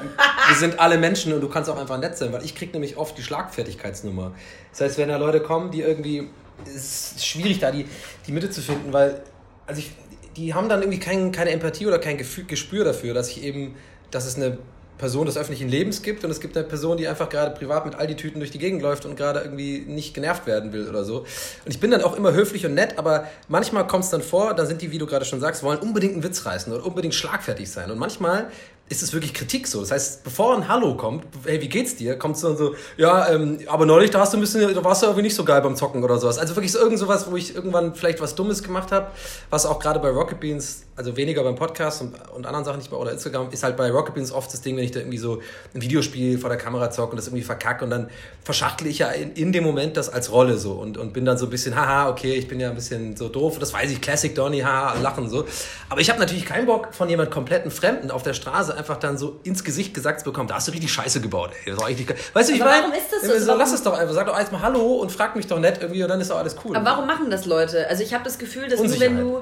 wir 0.47 0.55
sind 0.55 0.79
alle 0.79 0.99
Menschen 0.99 1.33
und 1.33 1.41
du 1.41 1.49
kannst 1.49 1.71
auch 1.71 1.79
einfach 1.79 1.97
nett 1.97 2.15
sein, 2.15 2.31
weil 2.31 2.45
ich 2.45 2.53
kriege 2.53 2.73
nämlich 2.73 2.97
oft 2.97 3.17
die 3.17 3.23
Schlagfertigkeitsnummer. 3.23 4.33
Das 4.69 4.81
heißt, 4.81 4.97
wenn 4.99 5.09
da 5.09 5.17
Leute 5.17 5.39
kommen, 5.39 5.71
die 5.71 5.81
irgendwie, 5.81 6.29
es 6.63 7.13
ist 7.13 7.25
schwierig 7.25 7.57
da 7.57 7.71
die, 7.71 7.87
die 8.27 8.31
Mitte 8.31 8.51
zu 8.51 8.61
finden, 8.61 8.93
weil, 8.93 9.23
also 9.65 9.79
ich, 9.79 9.93
die 10.35 10.53
haben 10.53 10.69
dann 10.69 10.81
irgendwie 10.81 10.99
kein, 10.99 11.31
keine 11.31 11.51
Empathie 11.51 11.87
oder 11.87 11.99
kein 11.99 12.17
Gefühl, 12.17 12.45
Gespür 12.45 12.83
dafür, 12.83 13.13
dass 13.13 13.29
ich 13.29 13.43
eben, 13.43 13.75
dass 14.11 14.25
es 14.25 14.35
eine 14.35 14.57
Person 14.97 15.25
des 15.25 15.37
öffentlichen 15.37 15.67
Lebens 15.67 16.01
gibt 16.01 16.23
und 16.23 16.31
es 16.31 16.39
gibt 16.39 16.55
eine 16.55 16.65
Person, 16.65 16.97
die 16.97 17.07
einfach 17.07 17.27
gerade 17.27 17.51
privat 17.55 17.85
mit 17.85 17.95
all 17.95 18.07
die 18.07 18.15
Tüten 18.15 18.39
durch 18.39 18.51
die 18.51 18.59
Gegend 18.59 18.81
läuft 18.81 19.05
und 19.05 19.17
gerade 19.17 19.41
irgendwie 19.41 19.79
nicht 19.79 20.13
genervt 20.13 20.45
werden 20.45 20.71
will 20.71 20.87
oder 20.87 21.03
so. 21.03 21.19
Und 21.21 21.27
ich 21.65 21.79
bin 21.79 21.91
dann 21.91 22.03
auch 22.03 22.15
immer 22.15 22.31
höflich 22.31 22.65
und 22.65 22.73
nett, 22.73 22.97
aber 22.97 23.27
manchmal 23.47 23.87
kommt 23.87 24.05
es 24.05 24.11
dann 24.11 24.21
vor, 24.21 24.53
da 24.53 24.65
sind 24.65 24.81
die, 24.81 24.91
wie 24.91 24.99
du 24.99 25.05
gerade 25.05 25.25
schon 25.25 25.39
sagst, 25.39 25.63
wollen 25.63 25.79
unbedingt 25.79 26.13
einen 26.13 26.23
Witz 26.23 26.45
reißen 26.45 26.71
oder 26.71 26.85
unbedingt 26.85 27.15
schlagfertig 27.15 27.69
sein. 27.69 27.89
Und 27.91 27.97
manchmal 27.97 28.49
ist 28.89 29.01
es 29.01 29.13
wirklich 29.13 29.33
Kritik 29.33 29.65
so. 29.65 29.79
Das 29.79 29.91
heißt, 29.91 30.23
bevor 30.23 30.55
ein 30.55 30.67
Hallo 30.67 30.95
kommt, 30.95 31.25
hey, 31.45 31.59
wie 31.61 31.69
geht's 31.69 31.95
dir, 31.95 32.17
kommt 32.17 32.35
es 32.35 32.41
dann 32.41 32.57
so, 32.57 32.75
ja, 32.97 33.29
ähm, 33.29 33.59
aber 33.67 33.85
neulich, 33.85 34.11
da 34.11 34.19
hast 34.19 34.33
du 34.33 34.37
ein 34.37 34.41
bisschen, 34.41 34.73
da 34.73 34.83
warst 34.83 35.01
du 35.01 35.07
irgendwie 35.07 35.23
nicht 35.23 35.35
so 35.35 35.45
geil 35.45 35.61
beim 35.61 35.75
Zocken 35.75 36.03
oder 36.03 36.17
sowas. 36.17 36.37
Also 36.37 36.55
wirklich 36.55 36.73
so 36.73 36.79
irgend 36.79 36.99
sowas, 36.99 37.31
wo 37.31 37.35
ich 37.37 37.55
irgendwann 37.55 37.95
vielleicht 37.95 38.19
was 38.19 38.35
Dummes 38.35 38.61
gemacht 38.61 38.91
habe, 38.91 39.07
was 39.49 39.65
auch 39.65 39.79
gerade 39.79 39.99
bei 39.99 40.09
Rocket 40.09 40.39
Beans, 40.39 40.83
also 40.97 41.15
weniger 41.15 41.43
beim 41.43 41.55
Podcast 41.55 42.01
und, 42.01 42.13
und 42.35 42.45
anderen 42.45 42.65
Sachen 42.65 42.77
nicht 42.79 42.91
bei 42.91 42.97
oder 42.97 43.11
Instagram, 43.13 43.49
ist 43.51 43.63
halt 43.63 43.77
bei 43.77 43.89
Rocket 43.89 44.15
Beans 44.15 44.31
oft 44.31 44.53
das 44.53 44.61
Ding, 44.61 44.75
wenn 44.75 44.83
ich 44.83 44.91
da 44.91 44.99
irgendwie 44.99 45.17
so 45.17 45.41
ein 45.73 45.81
Videospiel 45.81 46.37
vor 46.37 46.49
der 46.49 46.59
Kamera 46.59 46.91
zocke 46.91 47.11
und 47.11 47.17
das 47.17 47.27
irgendwie 47.27 47.43
verkacke 47.43 47.85
und 47.85 47.89
dann 47.89 48.09
verschachtle 48.43 48.89
ich 48.89 48.99
ja 48.99 49.07
in, 49.09 49.31
in 49.33 49.53
dem 49.53 49.63
Moment 49.63 49.95
das 49.95 50.09
als 50.09 50.31
Rolle 50.31 50.57
so 50.57 50.73
und, 50.73 50.97
und 50.97 51.13
bin 51.13 51.23
dann 51.23 51.37
so 51.37 51.45
ein 51.45 51.49
bisschen, 51.49 51.75
haha, 51.75 52.09
okay, 52.09 52.33
ich 52.33 52.49
bin 52.49 52.59
ja 52.59 52.69
ein 52.69 52.75
bisschen 52.75 53.15
so 53.15 53.29
doof, 53.29 53.57
das 53.59 53.73
weiß 53.73 53.89
ich, 53.89 54.01
Classic 54.01 54.35
Donny, 54.35 54.59
haha, 54.59 54.99
lachen 54.99 55.29
so. 55.29 55.45
Aber 55.89 56.01
ich 56.01 56.09
habe 56.09 56.19
natürlich 56.19 56.45
keinen 56.45 56.67
Bock 56.67 56.93
von 56.93 57.09
jemand 57.09 57.31
kompletten 57.31 57.71
Fremden 57.71 58.11
auf 58.11 58.23
der 58.23 58.33
Straße 58.33 58.72
einfach 58.73 58.97
dann 58.97 59.17
so 59.17 59.39
ins 59.43 59.63
Gesicht 59.63 59.93
gesagt 59.93 60.19
zu 60.19 60.25
bekommen, 60.25 60.47
da 60.47 60.55
hast 60.55 60.67
du 60.67 60.71
richtig 60.71 60.91
Scheiße 60.91 61.21
gebaut, 61.21 61.51
ey. 61.65 61.73
Richtig. 61.73 62.15
Weißt 62.33 62.49
du, 62.49 62.53
ich 62.53 62.59
meine, 62.59 62.83
warum 62.83 62.93
ist 62.93 63.11
das 63.11 63.39
so? 63.39 63.45
so 63.45 63.55
lass 63.55 63.73
es 63.73 63.83
doch 63.83 63.97
einfach, 63.97 64.13
sag 64.13 64.27
doch 64.27 64.37
erstmal 64.37 64.61
Hallo 64.61 64.95
und 64.95 65.11
frag 65.11 65.35
mich 65.35 65.47
doch 65.47 65.59
nett 65.59 65.79
irgendwie 65.81 66.03
und 66.03 66.09
dann 66.09 66.21
ist 66.21 66.29
doch 66.29 66.37
alles 66.37 66.55
cool. 66.63 66.75
Aber 66.75 66.85
warum 66.85 67.07
machen 67.07 67.29
das 67.29 67.45
Leute? 67.45 67.87
Also 67.87 68.03
ich 68.03 68.13
habe 68.13 68.23
das 68.23 68.37
Gefühl, 68.37 68.67
dass 68.67 68.81
nur 68.81 68.99
wenn 68.99 69.17
du 69.17 69.41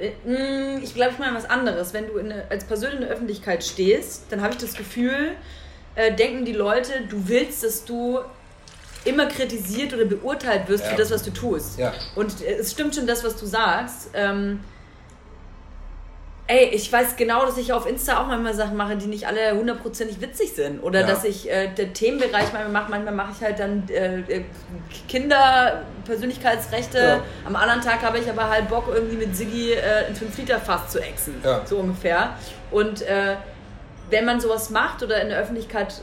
äh, 0.00 0.10
mm, 0.24 0.82
ich 0.82 0.94
glaube, 0.94 1.12
ich 1.12 1.18
meine 1.18 1.36
was 1.36 1.48
anderes. 1.48 1.92
Wenn 1.92 2.06
du 2.06 2.18
eine, 2.18 2.44
als 2.50 2.64
Person 2.64 2.92
in 2.92 3.00
der 3.02 3.10
Öffentlichkeit 3.10 3.62
stehst, 3.64 4.24
dann 4.30 4.40
habe 4.40 4.52
ich 4.52 4.58
das 4.58 4.74
Gefühl, 4.74 5.32
äh, 5.94 6.14
denken 6.14 6.44
die 6.44 6.52
Leute, 6.52 6.92
du 7.08 7.28
willst, 7.28 7.64
dass 7.64 7.84
du 7.84 8.20
immer 9.04 9.26
kritisiert 9.26 9.94
oder 9.94 10.04
beurteilt 10.04 10.68
wirst 10.68 10.84
ja. 10.84 10.90
für 10.90 10.96
das, 10.96 11.10
was 11.10 11.22
du 11.22 11.30
tust. 11.30 11.78
Ja. 11.78 11.92
Und 12.16 12.42
äh, 12.42 12.56
es 12.56 12.72
stimmt 12.72 12.94
schon 12.94 13.06
das, 13.06 13.24
was 13.24 13.36
du 13.36 13.46
sagst. 13.46 14.10
Ähm, 14.14 14.60
ey, 16.50 16.64
ich 16.72 16.92
weiß 16.92 17.14
genau, 17.16 17.46
dass 17.46 17.56
ich 17.58 17.72
auf 17.72 17.88
Insta 17.88 18.20
auch 18.20 18.26
manchmal 18.26 18.54
Sachen 18.54 18.76
mache, 18.76 18.96
die 18.96 19.06
nicht 19.06 19.26
alle 19.28 19.52
hundertprozentig 19.56 20.20
witzig 20.20 20.52
sind. 20.52 20.82
Oder 20.82 21.02
ja. 21.02 21.06
dass 21.06 21.22
ich 21.22 21.48
äh, 21.48 21.68
der 21.68 21.92
Themenbereich 21.92 22.52
manchmal 22.52 22.68
mache, 22.68 22.90
manchmal 22.90 23.14
mache 23.14 23.32
ich 23.36 23.42
halt 23.42 23.60
dann 23.60 23.88
äh, 23.88 24.18
äh, 24.20 24.44
Kinder, 25.08 25.84
Persönlichkeitsrechte. 26.04 26.98
Ja. 26.98 27.20
Am 27.46 27.54
anderen 27.54 27.80
Tag 27.82 28.02
habe 28.02 28.18
ich 28.18 28.28
aber 28.28 28.50
halt 28.50 28.68
Bock, 28.68 28.86
irgendwie 28.92 29.16
mit 29.16 29.36
Siggi 29.36 29.72
äh, 29.72 30.06
ein 30.08 30.16
5-Liter-Fass 30.16 30.88
zu 30.88 31.00
exen. 31.00 31.36
Ja. 31.44 31.62
So 31.64 31.78
ungefähr. 31.78 32.30
Und 32.72 33.02
äh, 33.02 33.36
wenn 34.10 34.24
man 34.24 34.40
sowas 34.40 34.70
macht 34.70 35.04
oder 35.04 35.22
in 35.22 35.28
der 35.28 35.38
Öffentlichkeit 35.38 36.02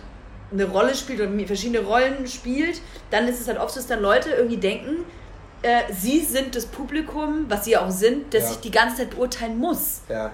eine 0.50 0.64
Rolle 0.64 0.96
spielt 0.96 1.20
oder 1.20 1.30
verschiedene 1.46 1.86
Rollen 1.86 2.26
spielt, 2.26 2.80
dann 3.12 3.28
ist 3.28 3.42
es 3.42 3.50
halt 3.50 3.60
oft 3.60 3.74
so, 3.74 3.82
dass 3.82 3.88
dann 3.88 4.02
Leute 4.02 4.30
irgendwie 4.30 4.58
denken, 4.58 5.04
äh, 5.62 5.82
sie 5.92 6.20
sind 6.22 6.56
das 6.56 6.66
Publikum, 6.66 7.46
was 7.50 7.66
sie 7.66 7.78
auch 7.78 7.90
sind, 7.90 8.34
das 8.34 8.44
ja. 8.44 8.52
ich 8.52 8.58
die 8.58 8.72
ganze 8.72 8.98
Zeit 8.98 9.12
beurteilen 9.12 9.58
muss. 9.58 10.02
Ja. 10.10 10.32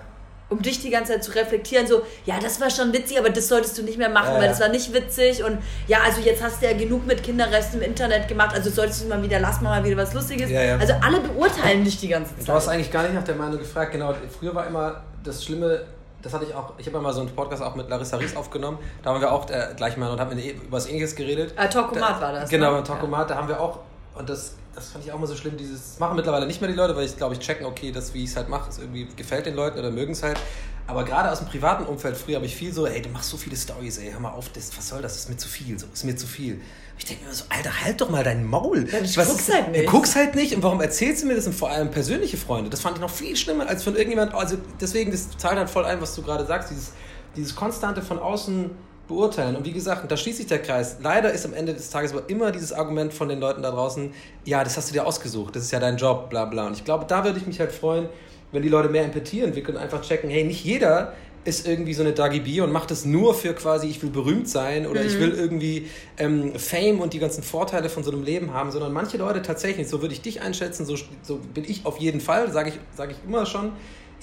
Um 0.50 0.62
dich 0.62 0.80
die 0.80 0.92
ganze 0.92 1.14
Zeit 1.14 1.24
zu 1.24 1.32
reflektieren, 1.32 1.88
so, 1.88 2.04
ja, 2.26 2.36
das 2.40 2.62
war 2.62 2.70
schon 2.70 2.94
witzig, 2.94 3.18
aber 3.18 3.32
das 3.32 3.48
solltest 3.48 3.76
du 3.78 3.82
nicht 3.82 3.98
mehr 3.98 4.10
machen, 4.10 4.34
ja, 4.36 4.40
weil 4.40 4.50
das 4.50 4.60
war 4.60 4.68
nicht 4.68 4.94
witzig. 4.94 5.44
Und 5.44 5.58
ja, 5.88 6.00
also 6.06 6.22
jetzt 6.22 6.44
hast 6.44 6.62
du 6.62 6.68
ja 6.68 6.74
genug 6.74 7.08
mit 7.08 7.24
Kinderresten 7.24 7.82
im 7.82 7.90
Internet 7.90 8.28
gemacht, 8.28 8.54
also 8.54 8.70
solltest 8.70 9.04
du 9.04 9.08
mal 9.08 9.24
wieder, 9.24 9.40
lass 9.40 9.62
mal 9.62 9.84
wieder 9.84 9.98
was 9.98 10.14
Lustiges. 10.14 10.52
Also 10.80 10.94
alle 11.02 11.22
beurteilen 11.22 11.84
dich 11.84 12.00
die 12.00 12.10
ganze 12.10 12.36
Zeit. 12.38 12.48
Du 12.48 12.54
hast 12.54 12.68
eigentlich 12.68 12.92
gar 12.92 13.04
nicht 13.04 13.16
nach 13.16 13.24
der 13.24 13.36
Meinung 13.36 13.58
gefragt, 13.58 13.94
genau. 13.94 14.14
Früher 14.38 14.54
war 14.54 14.68
immer 14.68 15.04
das 15.24 15.44
Schlimme, 15.44 15.86
das 16.22 16.34
hatte 16.34 16.46
ich 16.46 16.54
auch, 16.54 16.74
ich 16.78 16.86
habe 16.86 17.00
mal 17.00 17.14
so 17.14 17.22
einen 17.22 17.30
Podcast 17.30 17.64
auch 17.64 17.76
mit 17.76 17.90
Larissa 17.90 18.18
Ries 18.18 18.36
aufgenommen, 18.36 18.78
da 19.02 19.10
haben 19.12 19.22
wir 19.22 19.32
auch 19.32 19.50
äh, 19.50 19.74
gleich 19.76 19.98
mal 19.98 20.12
und 20.12 20.20
haben 20.20 20.38
über 20.38 20.72
was 20.72 20.88
ähnliches 20.88 21.16
geredet. 21.16 21.54
Ah, 21.56 21.68
Talkomat 21.68 22.22
war 22.22 22.34
das. 22.34 22.50
Genau, 22.50 22.76
ne? 22.76 22.84
Talkomat, 22.84 23.30
da 23.32 23.36
haben 23.38 23.48
wir 23.48 23.60
auch, 23.60 23.80
und 24.14 24.30
das 24.30 24.56
das 24.76 24.90
fand 24.90 25.06
ich 25.06 25.12
auch 25.12 25.18
immer 25.18 25.28
so 25.28 25.36
schlimm. 25.36 25.58
Dieses 25.58 25.92
das 25.92 26.00
machen 26.00 26.16
mittlerweile 26.16 26.48
nicht 26.48 26.62
mehr 26.62 26.70
die 26.70 26.76
Leute, 26.76 26.96
weil 26.96 27.06
ich 27.06 27.18
glaube, 27.18 27.36
ich 27.36 27.40
checken, 27.40 27.66
okay, 27.66 27.92
das, 27.92 28.14
wie 28.14 28.24
ich 28.24 28.32
es 28.32 28.36
halt 28.36 28.50
mache, 28.50 28.70
irgendwie 28.80 29.08
gefällt 29.16 29.46
den 29.46 29.56
Leuten 29.56 29.80
oder 29.80 29.92
mögen 29.92 30.14
es 30.14 30.24
halt. 30.24 30.40
Aber 30.86 31.06
gerade 31.06 31.32
aus 31.32 31.40
dem 31.40 31.48
privaten 31.48 31.86
Umfeld, 31.86 32.18
früher 32.18 32.36
habe 32.36 32.46
ich 32.46 32.56
viel 32.56 32.74
so, 32.74 32.86
ey, 32.86 33.02
du 33.02 33.10
machst 33.10 33.30
so 33.30 33.38
viele 33.38 33.56
Stories, 33.56 34.00
ey, 34.00 34.12
hör 34.12 34.20
mal 34.20 34.32
auf, 34.32 34.50
das, 34.50 34.76
was 34.78 34.90
soll 34.90 35.02
das? 35.02 35.14
Das 35.14 35.24
ist 35.24 35.30
mir 35.30 35.38
zu 35.38 35.48
viel, 35.48 35.80
so, 35.80 35.86
ist 35.94 36.04
mir 36.04 36.16
zu 36.16 36.28
viel. 36.28 36.60
Ich 36.98 37.06
denke 37.06 37.26
mir 37.26 37.34
so, 37.34 37.46
Alter, 37.50 37.84
halt 37.84 38.02
doch 38.02 38.10
mal 38.10 38.24
dein 38.24 38.46
Maul. 38.46 38.88
Ja, 38.92 39.00
ich 39.00 39.16
guck's 39.16 39.52
halt 39.52 39.72
nicht. 39.72 39.88
Du 39.88 39.92
guckst 39.92 40.16
halt 40.16 40.36
nicht. 40.36 40.56
Und 40.56 40.62
warum 40.62 40.82
erzählst 40.82 41.24
du 41.24 41.28
mir 41.28 41.36
das? 41.36 41.48
Und 41.48 41.54
vor 41.54 41.70
allem 41.70 41.90
persönliche 41.90 42.38
Freunde. 42.38 42.70
Das 42.70 42.82
fand 42.82 42.98
ich 42.98 43.02
noch 43.02 43.10
viel 43.10 43.36
schlimmer 43.36 43.68
als 43.68 43.84
von 43.84 43.96
irgendjemand. 43.96 44.34
Also 44.34 44.58
deswegen, 44.80 45.12
das 45.12 45.36
zahlt 45.38 45.58
halt 45.58 45.70
voll 45.70 45.86
ein, 45.86 46.02
was 46.02 46.14
du 46.16 46.22
gerade 46.22 46.46
sagst. 46.46 46.70
Dieses, 46.70 46.92
dieses 47.36 47.56
konstante 47.56 48.02
von 48.02 48.20
außen 48.20 48.70
beurteilen. 49.08 49.56
Und 49.56 49.66
wie 49.66 49.74
gesagt, 49.74 50.10
da 50.10 50.18
schließt 50.18 50.38
sich 50.38 50.48
der 50.48 50.62
Kreis. 50.62 50.98
Leider 51.02 51.32
ist 51.32 51.46
am 51.46 51.54
Ende 51.54 51.74
des 51.74 51.90
Tages 51.90 52.14
aber 52.14 52.30
immer 52.30 52.52
dieses 52.52 52.72
Argument 52.72 53.14
von 53.14 53.30
den 53.30 53.40
Leuten 53.40 53.62
da 53.62 53.72
draußen, 53.72 54.14
ja, 54.46 54.64
das 54.64 54.78
hast 54.78 54.90
du 54.90 54.94
dir 54.94 55.06
ausgesucht, 55.06 55.56
das 55.56 55.64
ist 55.64 55.72
ja 55.72 55.80
dein 55.80 55.98
Job, 55.98 56.30
bla 56.30 56.46
bla. 56.46 56.68
Und 56.68 56.78
ich 56.78 56.86
glaube, 56.86 57.06
da 57.08 57.24
würde 57.24 57.38
ich 57.38 57.46
mich 57.46 57.60
halt 57.60 57.72
freuen, 57.72 58.08
wenn 58.52 58.62
die 58.62 58.70
Leute 58.70 58.90
mehr 58.90 59.04
Empathie 59.04 59.42
entwickeln 59.42 59.76
und 59.76 59.84
einfach 59.84 60.02
checken, 60.02 60.30
hey, 60.30 60.44
nicht 60.44 60.64
jeder 60.64 61.14
ist 61.46 61.68
irgendwie 61.68 61.94
so 61.94 62.04
eine 62.04 62.14
Dagi 62.14 62.40
B 62.40 62.62
und 62.62 62.72
macht 62.72 62.92
es 62.92 63.04
nur 63.04 63.34
für 63.34 63.54
quasi, 63.54 63.88
ich 63.88 64.02
will 64.02 64.12
berühmt 64.12 64.48
sein 64.48 64.88
oder 64.88 65.02
mhm. 65.02 65.08
ich 65.08 65.20
will 65.20 65.32
irgendwie 65.32 65.90
ähm, 66.18 66.58
Fame 66.58 67.02
und 67.02 67.14
die 67.14 67.20
ganzen 67.20 67.44
Vorteile 67.44 67.90
von 67.90 68.04
so 68.04 68.12
einem 68.12 68.24
Leben 68.24 68.54
haben, 68.54 68.72
sondern 68.72 68.94
manche 68.94 69.18
Leute 69.18 69.42
tatsächlich, 69.42 69.90
so 69.90 70.02
würde 70.02 70.14
ich 70.14 70.22
dich 70.22 70.42
einschätzen, 70.42 70.86
so, 70.86 70.96
so 71.22 71.40
bin 71.54 71.66
ich 71.66 71.86
auf 71.86 71.98
jeden 71.98 72.22
Fall, 72.22 72.52
sage 72.52 72.70
ich, 72.70 72.80
sag 72.96 73.12
ich 73.12 73.18
immer 73.28 73.46
schon, 73.46 73.74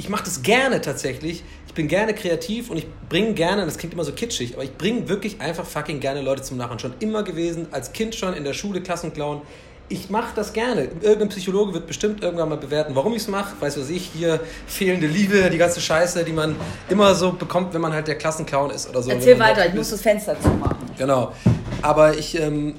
ich 0.01 0.09
mache 0.09 0.25
das 0.25 0.41
gerne 0.41 0.81
tatsächlich. 0.81 1.45
Ich 1.67 1.75
bin 1.75 1.87
gerne 1.87 2.15
kreativ 2.15 2.71
und 2.71 2.79
ich 2.79 2.87
bringe 3.11 3.35
gerne, 3.35 3.67
das 3.67 3.77
klingt 3.77 3.93
immer 3.93 4.03
so 4.03 4.13
kitschig, 4.13 4.55
aber 4.55 4.65
ich 4.65 4.75
bringe 4.79 5.11
wirklich 5.11 5.43
einfach 5.43 5.67
fucking 5.67 6.01
gerne 6.01 6.23
Leute 6.23 6.41
zum 6.41 6.57
Lachen. 6.57 6.79
Schon 6.79 6.95
immer 7.01 7.23
gewesen, 7.23 7.67
als 7.71 7.93
Kind 7.93 8.15
schon 8.15 8.33
in 8.33 8.45
der 8.45 8.55
Schule 8.55 8.81
Klassenclown. 8.81 9.43
Ich 9.91 10.09
mache 10.09 10.31
das 10.35 10.55
gerne. 10.55 10.89
Irgendein 11.03 11.29
Psychologe 11.29 11.75
wird 11.75 11.87
bestimmt 11.87 12.23
irgendwann 12.23 12.49
mal 12.49 12.57
bewerten, 12.57 12.95
warum 12.95 13.13
ich 13.13 13.23
es 13.23 13.29
mache. 13.29 13.61
Weiß 13.61 13.79
was 13.79 13.91
ich, 13.91 14.11
hier 14.15 14.41
fehlende 14.67 15.07
Liebe, 15.07 15.51
die 15.51 15.59
ganze 15.59 15.83
Scheiße, 15.83 16.25
die 16.25 16.33
man 16.33 16.57
immer 16.89 17.15
so 17.15 17.33
bekommt, 17.33 17.75
wenn 17.75 17.83
man 17.83 17.93
halt 17.93 18.09
der 18.09 18.17
Klassenclown 18.17 18.71
ist 18.71 18.89
oder 18.89 19.03
so. 19.03 19.11
Erzähl 19.11 19.39
weiter, 19.39 19.67
ich 19.67 19.75
muss 19.75 19.91
das 19.91 20.01
Fenster 20.01 20.41
zumachen. 20.41 20.79
Genau. 20.97 21.35
Aber 21.83 22.17
ich, 22.17 22.41
ähm, 22.41 22.75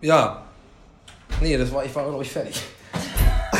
ja. 0.00 0.44
Nee, 1.40 1.58
das 1.58 1.72
war, 1.72 1.84
ich 1.84 1.92
war, 1.92 2.04
glaube 2.04 2.22
ich, 2.22 2.30
fertig. 2.30 2.62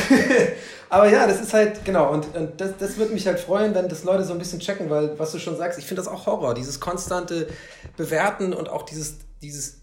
Aber 0.88 1.08
ja, 1.10 1.26
das 1.26 1.40
ist 1.40 1.52
halt, 1.52 1.84
genau, 1.84 2.12
und, 2.12 2.34
und 2.34 2.60
das, 2.60 2.76
das 2.78 2.96
würde 2.96 3.12
mich 3.12 3.26
halt 3.26 3.40
freuen, 3.40 3.74
wenn 3.74 3.88
das 3.88 4.04
Leute 4.04 4.24
so 4.24 4.32
ein 4.32 4.38
bisschen 4.38 4.60
checken, 4.60 4.88
weil, 4.88 5.18
was 5.18 5.32
du 5.32 5.38
schon 5.38 5.56
sagst, 5.56 5.78
ich 5.78 5.84
finde 5.84 6.02
das 6.02 6.08
auch 6.08 6.26
Horror, 6.26 6.54
dieses 6.54 6.78
konstante 6.80 7.48
Bewerten 7.96 8.52
und 8.52 8.68
auch 8.68 8.82
dieses, 8.82 9.16
dieses 9.42 9.78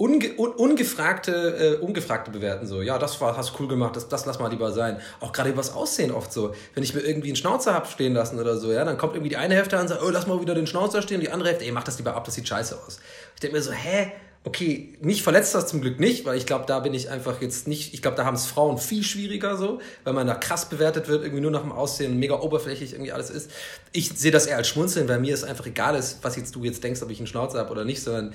unge, 0.00 0.38
un, 0.38 0.52
ungefragte, 0.52 1.78
äh, 1.80 1.84
ungefragte 1.84 2.30
Bewerten 2.30 2.66
so. 2.66 2.80
Ja, 2.80 2.98
das 2.98 3.20
war, 3.20 3.36
hast 3.36 3.58
cool 3.60 3.68
gemacht, 3.68 3.96
das, 3.96 4.08
das 4.08 4.24
lass 4.24 4.38
mal 4.38 4.48
lieber 4.48 4.72
sein. 4.72 4.98
Auch 5.20 5.32
gerade 5.32 5.50
übers 5.50 5.74
Aussehen 5.74 6.10
oft 6.10 6.32
so. 6.32 6.54
Wenn 6.74 6.82
ich 6.82 6.94
mir 6.94 7.00
irgendwie 7.00 7.28
einen 7.28 7.36
Schnauzer 7.36 7.74
hab 7.74 7.86
stehen 7.86 8.14
lassen 8.14 8.38
oder 8.38 8.56
so, 8.56 8.72
ja, 8.72 8.84
dann 8.84 8.96
kommt 8.96 9.14
irgendwie 9.14 9.28
die 9.28 9.36
eine 9.36 9.54
Hälfte 9.54 9.76
an 9.76 9.82
und 9.82 9.88
sagt, 9.88 10.02
oh, 10.02 10.08
lass 10.08 10.26
mal 10.26 10.40
wieder 10.40 10.54
den 10.54 10.66
Schnauzer 10.66 11.02
stehen, 11.02 11.16
und 11.16 11.24
die 11.24 11.30
andere 11.30 11.50
Hälfte, 11.50 11.66
ey, 11.66 11.72
mach 11.72 11.84
das 11.84 11.98
lieber 11.98 12.14
ab, 12.14 12.24
das 12.24 12.34
sieht 12.34 12.48
scheiße 12.48 12.78
aus. 12.86 12.98
Ich 13.34 13.40
denke 13.40 13.56
mir 13.56 13.62
so, 13.62 13.72
hä? 13.72 14.12
Okay, 14.44 14.96
mich 15.02 15.22
verletzt 15.22 15.54
das 15.54 15.66
zum 15.66 15.82
Glück 15.82 16.00
nicht, 16.00 16.24
weil 16.24 16.38
ich 16.38 16.46
glaube, 16.46 16.64
da 16.66 16.80
bin 16.80 16.94
ich 16.94 17.10
einfach 17.10 17.42
jetzt 17.42 17.68
nicht, 17.68 17.92
ich 17.92 18.00
glaube, 18.00 18.16
da 18.16 18.24
haben 18.24 18.36
es 18.36 18.46
Frauen 18.46 18.78
viel 18.78 19.02
schwieriger 19.02 19.56
so, 19.56 19.80
weil 20.04 20.14
man 20.14 20.26
da 20.26 20.34
krass 20.34 20.68
bewertet 20.68 21.08
wird, 21.08 21.22
irgendwie 21.22 21.42
nur 21.42 21.50
nach 21.50 21.60
dem 21.60 21.72
Aussehen, 21.72 22.18
mega 22.18 22.40
oberflächlich 22.40 22.92
irgendwie 22.92 23.12
alles 23.12 23.28
ist. 23.28 23.50
Ich 23.92 24.08
sehe 24.10 24.30
das 24.30 24.46
eher 24.46 24.56
als 24.56 24.68
Schmunzeln, 24.68 25.08
weil 25.08 25.20
mir 25.20 25.34
es 25.34 25.44
einfach 25.44 25.66
egal 25.66 25.94
ist, 25.94 26.18
was 26.22 26.36
jetzt 26.36 26.54
du 26.54 26.64
jetzt 26.64 26.82
denkst, 26.82 27.02
ob 27.02 27.10
ich 27.10 27.18
einen 27.18 27.26
Schnauzer 27.26 27.58
habe 27.58 27.70
oder 27.70 27.84
nicht, 27.84 28.02
sondern 28.02 28.32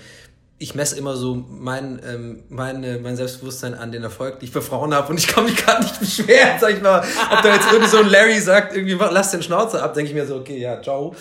ich 0.58 0.76
messe 0.76 0.96
immer 0.98 1.18
so 1.18 1.36
mein, 1.36 2.00
ähm, 2.06 2.44
mein, 2.50 3.02
mein 3.02 3.16
Selbstbewusstsein 3.18 3.74
an 3.74 3.92
den 3.92 4.04
Erfolg, 4.04 4.40
den 4.40 4.46
ich 4.46 4.52
für 4.52 4.62
Frauen 4.62 4.94
habe 4.94 5.10
und 5.10 5.18
ich 5.18 5.28
kann 5.28 5.44
mich 5.44 5.58
gerade 5.58 5.84
nicht 5.84 6.00
beschweren, 6.00 6.60
sag 6.60 6.72
ich 6.72 6.82
mal. 6.82 7.04
Ob 7.32 7.42
da 7.42 7.56
jetzt 7.56 7.68
irgendwie 7.72 7.90
so 7.90 7.98
ein 7.98 8.08
Larry 8.08 8.40
sagt, 8.40 8.76
irgendwie 8.76 8.94
lass 8.94 9.32
den 9.32 9.42
Schnauzer 9.42 9.84
ab, 9.84 9.96
denke 9.96 10.12
ich 10.12 10.16
mir 10.16 10.26
so, 10.26 10.36
okay, 10.36 10.58
ja, 10.58 10.82
ciao. 10.82 11.16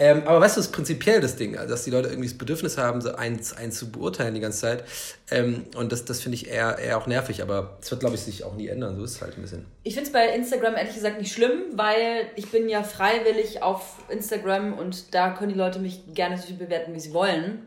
Ähm, 0.00 0.22
aber 0.26 0.40
weißt 0.40 0.56
du, 0.56 0.60
das 0.60 0.66
ist 0.66 0.72
prinzipiell 0.72 1.20
das 1.20 1.34
Ding, 1.34 1.56
also 1.56 1.70
dass 1.70 1.82
die 1.82 1.90
Leute 1.90 2.08
irgendwie 2.08 2.28
das 2.28 2.38
Bedürfnis 2.38 2.78
haben, 2.78 3.00
so 3.00 3.14
eins, 3.14 3.52
eins 3.56 3.78
zu 3.78 3.90
beurteilen 3.90 4.34
die 4.34 4.40
ganze 4.40 4.60
Zeit. 4.60 4.84
Ähm, 5.30 5.64
und 5.76 5.90
das, 5.90 6.04
das 6.04 6.20
finde 6.20 6.36
ich 6.36 6.48
eher, 6.48 6.78
eher 6.78 6.98
auch 6.98 7.06
nervig, 7.06 7.42
aber 7.42 7.78
es 7.82 7.90
wird, 7.90 8.00
glaube 8.00 8.14
ich, 8.14 8.22
sich 8.22 8.44
auch 8.44 8.54
nie 8.54 8.68
ändern. 8.68 8.96
So 8.96 9.04
ist 9.04 9.16
es 9.16 9.22
halt 9.22 9.36
ein 9.36 9.42
bisschen. 9.42 9.66
Ich 9.82 9.94
finde 9.94 10.06
es 10.06 10.12
bei 10.12 10.28
Instagram 10.34 10.76
ehrlich 10.76 10.94
gesagt 10.94 11.18
nicht 11.18 11.32
schlimm, 11.32 11.62
weil 11.72 12.26
ich 12.36 12.50
bin 12.50 12.68
ja 12.68 12.84
freiwillig 12.84 13.62
auf 13.62 13.96
Instagram 14.08 14.74
und 14.74 15.14
da 15.14 15.30
können 15.30 15.52
die 15.52 15.58
Leute 15.58 15.80
mich 15.80 16.02
gerne 16.14 16.38
so 16.38 16.44
viel 16.46 16.56
bewerten, 16.56 16.94
wie 16.94 17.00
sie 17.00 17.12
wollen 17.12 17.66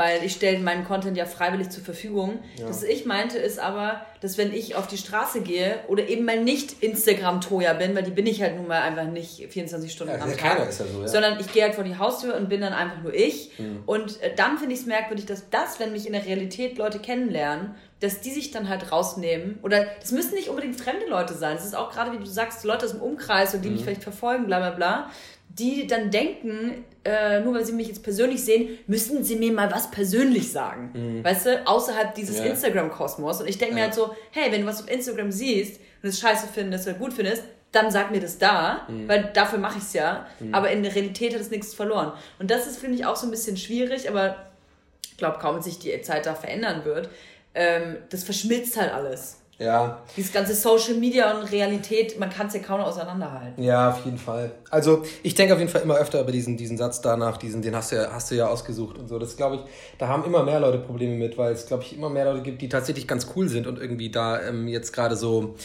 weil 0.00 0.24
ich 0.24 0.32
stelle 0.32 0.58
meinen 0.60 0.84
Content 0.86 1.14
ja 1.18 1.26
freiwillig 1.26 1.68
zur 1.68 1.84
Verfügung. 1.84 2.38
Ja. 2.56 2.66
Das 2.66 2.82
ich 2.82 3.04
meinte 3.04 3.36
ist 3.36 3.58
aber, 3.58 4.00
dass 4.22 4.38
wenn 4.38 4.50
ich 4.50 4.74
auf 4.74 4.86
die 4.86 4.96
Straße 4.96 5.42
gehe 5.42 5.78
oder 5.88 6.08
eben 6.08 6.24
mal 6.24 6.42
nicht 6.42 6.82
Instagram-Toja 6.82 7.74
bin, 7.74 7.94
weil 7.94 8.04
die 8.04 8.10
bin 8.10 8.26
ich 8.26 8.40
halt 8.40 8.56
nun 8.56 8.66
mal 8.66 8.80
einfach 8.80 9.04
nicht 9.04 9.52
24 9.52 9.92
Stunden 9.92 10.14
ja, 10.14 10.22
am 10.22 10.34
Tag, 10.34 10.66
ist 10.70 10.80
ja 10.80 10.86
so, 10.86 11.02
ja. 11.02 11.08
sondern 11.08 11.38
ich 11.38 11.52
gehe 11.52 11.64
halt 11.64 11.74
vor 11.74 11.84
die 11.84 11.98
Haustür 11.98 12.34
und 12.34 12.48
bin 12.48 12.62
dann 12.62 12.72
einfach 12.72 13.02
nur 13.02 13.12
ich. 13.12 13.50
Mhm. 13.58 13.82
Und 13.84 14.22
äh, 14.22 14.34
dann 14.34 14.56
finde 14.56 14.72
ich 14.72 14.80
es 14.80 14.86
merkwürdig, 14.86 15.26
dass 15.26 15.50
das, 15.50 15.78
wenn 15.78 15.92
mich 15.92 16.06
in 16.06 16.14
der 16.14 16.24
Realität 16.24 16.78
Leute 16.78 16.98
kennenlernen, 16.98 17.74
dass 18.00 18.20
die 18.20 18.30
sich 18.30 18.50
dann 18.50 18.68
halt 18.68 18.90
rausnehmen. 18.90 19.58
Oder 19.62 19.86
das 20.00 20.10
müssen 20.12 20.34
nicht 20.34 20.48
unbedingt 20.48 20.80
fremde 20.80 21.06
Leute 21.06 21.34
sein. 21.34 21.56
Das 21.56 21.66
ist 21.66 21.76
auch 21.76 21.92
gerade, 21.92 22.12
wie 22.12 22.18
du 22.18 22.26
sagst, 22.26 22.64
Leute 22.64 22.86
aus 22.86 22.92
dem 22.92 23.02
Umkreis 23.02 23.54
und 23.54 23.62
die 23.62 23.68
mhm. 23.68 23.74
mich 23.74 23.84
vielleicht 23.84 24.02
verfolgen, 24.02 24.46
bla 24.46 24.58
bla 24.58 24.70
bla 24.70 25.10
die 25.58 25.86
dann 25.86 26.10
denken, 26.10 26.84
äh, 27.04 27.40
nur 27.40 27.54
weil 27.54 27.64
sie 27.64 27.72
mich 27.72 27.88
jetzt 27.88 28.02
persönlich 28.02 28.44
sehen, 28.44 28.78
müssen 28.86 29.24
sie 29.24 29.36
mir 29.36 29.52
mal 29.52 29.70
was 29.70 29.90
persönlich 29.90 30.52
sagen. 30.52 30.90
Mhm. 30.94 31.24
Weißt 31.24 31.46
du, 31.46 31.66
außerhalb 31.66 32.14
dieses 32.14 32.38
ja. 32.38 32.44
Instagram-Kosmos. 32.44 33.40
Und 33.40 33.48
ich 33.48 33.58
denke 33.58 33.74
ja. 33.74 33.80
mir 33.80 33.84
halt 33.84 33.94
so, 33.94 34.14
hey, 34.30 34.52
wenn 34.52 34.62
du 34.62 34.66
was 34.66 34.82
auf 34.82 34.90
Instagram 34.90 35.32
siehst 35.32 35.80
und 36.02 36.08
es 36.08 36.20
scheiße 36.20 36.46
findest 36.52 36.86
oder 36.86 36.96
gut 36.96 37.12
findest, 37.12 37.42
dann 37.72 37.90
sag 37.90 38.10
mir 38.10 38.20
das 38.20 38.38
da, 38.38 38.86
Mhm. 38.88 39.08
weil 39.08 39.30
dafür 39.32 39.58
mache 39.58 39.78
ich 39.78 39.84
es 39.84 39.92
ja. 39.92 40.26
Aber 40.52 40.70
in 40.70 40.82
der 40.82 40.94
Realität 40.94 41.34
hat 41.34 41.40
es 41.40 41.50
nichts 41.50 41.74
verloren. 41.74 42.12
Und 42.38 42.50
das 42.50 42.66
ist, 42.66 42.78
finde 42.78 42.96
ich, 42.96 43.06
auch 43.06 43.16
so 43.16 43.26
ein 43.26 43.30
bisschen 43.30 43.56
schwierig, 43.56 44.08
aber 44.08 44.36
ich 45.04 45.16
glaube 45.16 45.38
kaum, 45.40 45.56
dass 45.56 45.66
sich 45.66 45.78
die 45.78 46.00
Zeit 46.02 46.26
da 46.26 46.34
verändern 46.34 46.84
wird. 46.84 47.08
Ähm, 47.54 47.96
das 48.10 48.24
verschmilzt 48.24 48.76
halt 48.76 48.92
alles. 48.92 49.36
Ja, 49.60 50.00
Dieses 50.16 50.32
ganze 50.32 50.54
Social 50.54 50.94
Media 50.94 51.38
und 51.38 51.52
Realität, 51.52 52.18
man 52.18 52.30
kann 52.30 52.46
es 52.46 52.54
ja 52.54 52.60
kaum 52.60 52.80
auseinanderhalten. 52.80 53.62
Ja, 53.62 53.90
auf 53.90 54.02
jeden 54.06 54.16
Fall. 54.16 54.52
Also 54.70 55.02
ich 55.22 55.34
denke 55.34 55.52
auf 55.52 55.58
jeden 55.60 55.70
Fall 55.70 55.82
immer 55.82 55.96
öfter 55.96 56.22
über 56.22 56.32
diesen, 56.32 56.56
diesen 56.56 56.78
Satz 56.78 57.02
danach, 57.02 57.36
diesen, 57.36 57.60
den 57.60 57.76
hast 57.76 57.92
du, 57.92 57.96
ja, 57.96 58.10
hast 58.10 58.30
du 58.30 58.36
ja 58.36 58.48
ausgesucht 58.48 58.96
und 58.96 59.08
so. 59.08 59.18
Das 59.18 59.36
glaube 59.36 59.56
ich, 59.56 59.62
da 59.98 60.08
haben 60.08 60.24
immer 60.24 60.44
mehr 60.44 60.60
Leute 60.60 60.78
Probleme 60.78 61.14
mit, 61.14 61.36
weil 61.36 61.52
es, 61.52 61.66
glaube 61.66 61.82
ich, 61.82 61.94
immer 61.94 62.08
mehr 62.08 62.24
Leute 62.24 62.40
gibt, 62.40 62.62
die 62.62 62.70
tatsächlich 62.70 63.06
ganz 63.06 63.26
cool 63.36 63.50
sind 63.50 63.66
und 63.66 63.78
irgendwie 63.78 64.10
da 64.10 64.40
ähm, 64.40 64.66
jetzt 64.66 64.94
gerade 64.94 65.14
so 65.14 65.56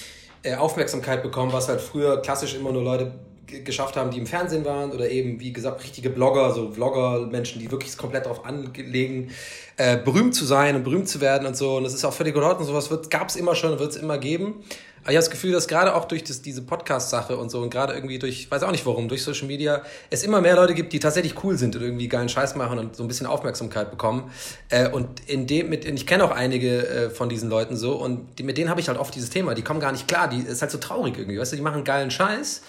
äh, 0.44 0.56
Aufmerksamkeit 0.56 1.24
bekommen, 1.24 1.54
was 1.54 1.70
halt 1.70 1.80
früher 1.80 2.22
klassisch 2.22 2.54
immer 2.54 2.74
nur 2.74 2.84
Leute 2.84 3.14
geschafft 3.48 3.96
haben, 3.96 4.12
die 4.12 4.18
im 4.18 4.28
Fernsehen 4.28 4.66
waren 4.66 4.92
oder 4.92 5.10
eben, 5.10 5.40
wie 5.40 5.54
gesagt, 5.54 5.84
richtige 5.84 6.10
Blogger, 6.10 6.54
so 6.54 6.72
Vlogger, 6.72 7.28
Menschen, 7.28 7.60
die 7.60 7.72
wirklich 7.72 7.98
komplett 7.98 8.26
darauf 8.26 8.46
anlegen, 8.46 9.32
äh, 9.78 9.98
berühmt 9.98 10.36
zu 10.36 10.46
sein 10.46 10.76
und 10.76 10.84
berühmt 10.84 11.08
zu 11.08 11.22
werden 11.22 11.48
und 11.48 11.56
so. 11.56 11.78
Und 11.78 11.84
das 11.84 11.94
ist 11.94 12.06
auch 12.06 12.14
völlig 12.14 12.36
in 12.36 12.44
Ordnung. 12.44 12.68
Sowas 12.68 12.90
gab 13.10 13.30
es 13.30 13.36
immer 13.36 13.56
schon 13.56 13.74
und 13.74 13.80
wird 13.80 13.92
es 13.92 13.98
immer 13.98 14.18
geben. 14.18 14.64
Aber 15.06 15.12
ich 15.12 15.18
habe 15.18 15.26
das 15.26 15.30
Gefühl, 15.30 15.52
dass 15.52 15.68
gerade 15.68 15.94
auch 15.94 16.06
durch 16.06 16.24
das, 16.24 16.42
diese 16.42 16.64
Podcast-Sache 16.64 17.38
und 17.38 17.52
so 17.52 17.62
und 17.62 17.70
gerade 17.70 17.94
irgendwie 17.94 18.18
durch, 18.18 18.50
weiß 18.50 18.64
auch 18.64 18.72
nicht 18.72 18.88
warum, 18.88 19.08
durch 19.08 19.22
Social 19.22 19.46
Media, 19.46 19.84
es 20.10 20.24
immer 20.24 20.42
mehr 20.42 20.56
Leute 20.56 20.74
gibt, 20.74 20.94
die 20.94 21.00
tatsächlich 21.00 21.44
cool 21.44 21.60
sind 21.60 21.76
und 21.76 21.84
irgendwie 21.84 22.08
geilen 22.08 22.28
Scheiß 22.28 22.56
machen 22.56 22.80
und 22.80 22.96
so 22.96 23.04
ein 23.04 23.08
bisschen 23.08 23.28
Aufmerksamkeit 23.28 23.92
bekommen. 23.92 24.32
Äh, 24.70 24.90
und 24.90 25.30
in 25.30 25.46
dem, 25.46 25.70
mit, 25.70 25.86
ich 25.86 26.08
kenne 26.08 26.24
auch 26.24 26.32
einige 26.32 26.88
äh, 26.88 27.10
von 27.12 27.30
diesen 27.30 27.52
Leuten 27.52 27.78
so 27.78 27.94
und 27.94 28.40
die, 28.40 28.44
mit 28.44 28.58
denen 28.58 28.72
habe 28.72 28.82
ich 28.82 28.88
halt 28.88 28.98
oft 28.98 29.14
dieses 29.14 29.30
Thema. 29.30 29.54
Die 29.54 29.62
kommen 29.62 29.80
gar 29.80 29.92
nicht 29.92 30.08
klar, 30.08 30.28
die 30.28 30.40
ist 30.40 30.64
halt 30.64 30.72
so 30.72 30.80
traurig 30.80 31.16
irgendwie, 31.20 31.40
weißt 31.40 31.52
du, 31.52 31.58
die 31.58 31.62
machen 31.62 31.84
geilen 31.84 32.10
Scheiß. 32.10 32.64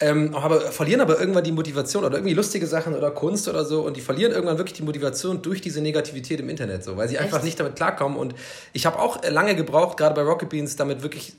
Ähm, 0.00 0.32
aber 0.34 0.60
verlieren 0.60 1.00
aber 1.00 1.18
irgendwann 1.18 1.42
die 1.42 1.50
Motivation 1.50 2.04
oder 2.04 2.18
irgendwie 2.18 2.34
lustige 2.34 2.68
Sachen 2.68 2.94
oder 2.94 3.10
Kunst 3.10 3.48
oder 3.48 3.64
so 3.64 3.80
und 3.80 3.96
die 3.96 4.00
verlieren 4.00 4.32
irgendwann 4.32 4.56
wirklich 4.56 4.76
die 4.76 4.84
Motivation 4.84 5.42
durch 5.42 5.60
diese 5.60 5.80
Negativität 5.80 6.38
im 6.38 6.48
Internet 6.48 6.84
so, 6.84 6.96
weil 6.96 7.08
sie 7.08 7.18
einfach 7.18 7.38
Echt? 7.38 7.46
nicht 7.46 7.58
damit 7.58 7.74
klarkommen 7.74 8.16
und 8.16 8.34
ich 8.72 8.86
habe 8.86 9.00
auch 9.00 9.20
lange 9.28 9.56
gebraucht, 9.56 9.96
gerade 9.96 10.14
bei 10.14 10.22
Rocket 10.22 10.50
Beans, 10.50 10.76
damit 10.76 11.02
wirklich 11.02 11.32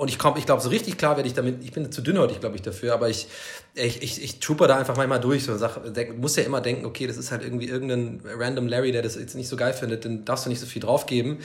und 0.00 0.08
ich 0.08 0.18
komme, 0.18 0.38
ich 0.38 0.46
glaube, 0.46 0.62
so 0.62 0.70
richtig 0.70 0.96
klar 0.96 1.16
werde 1.16 1.28
ich 1.28 1.34
damit, 1.34 1.62
ich 1.62 1.72
bin 1.72 1.92
zu 1.92 2.00
dünnhäutig, 2.00 2.40
glaube 2.40 2.56
ich, 2.56 2.62
dafür, 2.62 2.94
aber 2.94 3.10
ich, 3.10 3.28
ich, 3.74 4.02
ich, 4.02 4.24
ich 4.24 4.40
trooper 4.40 4.66
da 4.66 4.78
einfach 4.78 4.96
manchmal 4.96 5.20
durch 5.20 5.44
so 5.44 5.52
und 5.52 5.58
sag, 5.58 5.92
denk, 5.92 6.16
muss 6.16 6.36
ja 6.36 6.42
immer 6.42 6.62
denken, 6.62 6.86
okay, 6.86 7.06
das 7.06 7.18
ist 7.18 7.30
halt 7.30 7.42
irgendwie 7.42 7.68
irgendein 7.68 8.22
random 8.24 8.66
Larry, 8.66 8.92
der 8.92 9.02
das 9.02 9.16
jetzt 9.16 9.34
nicht 9.34 9.46
so 9.46 9.56
geil 9.56 9.74
findet, 9.74 10.06
dann 10.06 10.24
darfst 10.24 10.46
du 10.46 10.48
nicht 10.48 10.58
so 10.58 10.64
viel 10.64 10.80
draufgeben. 10.80 11.40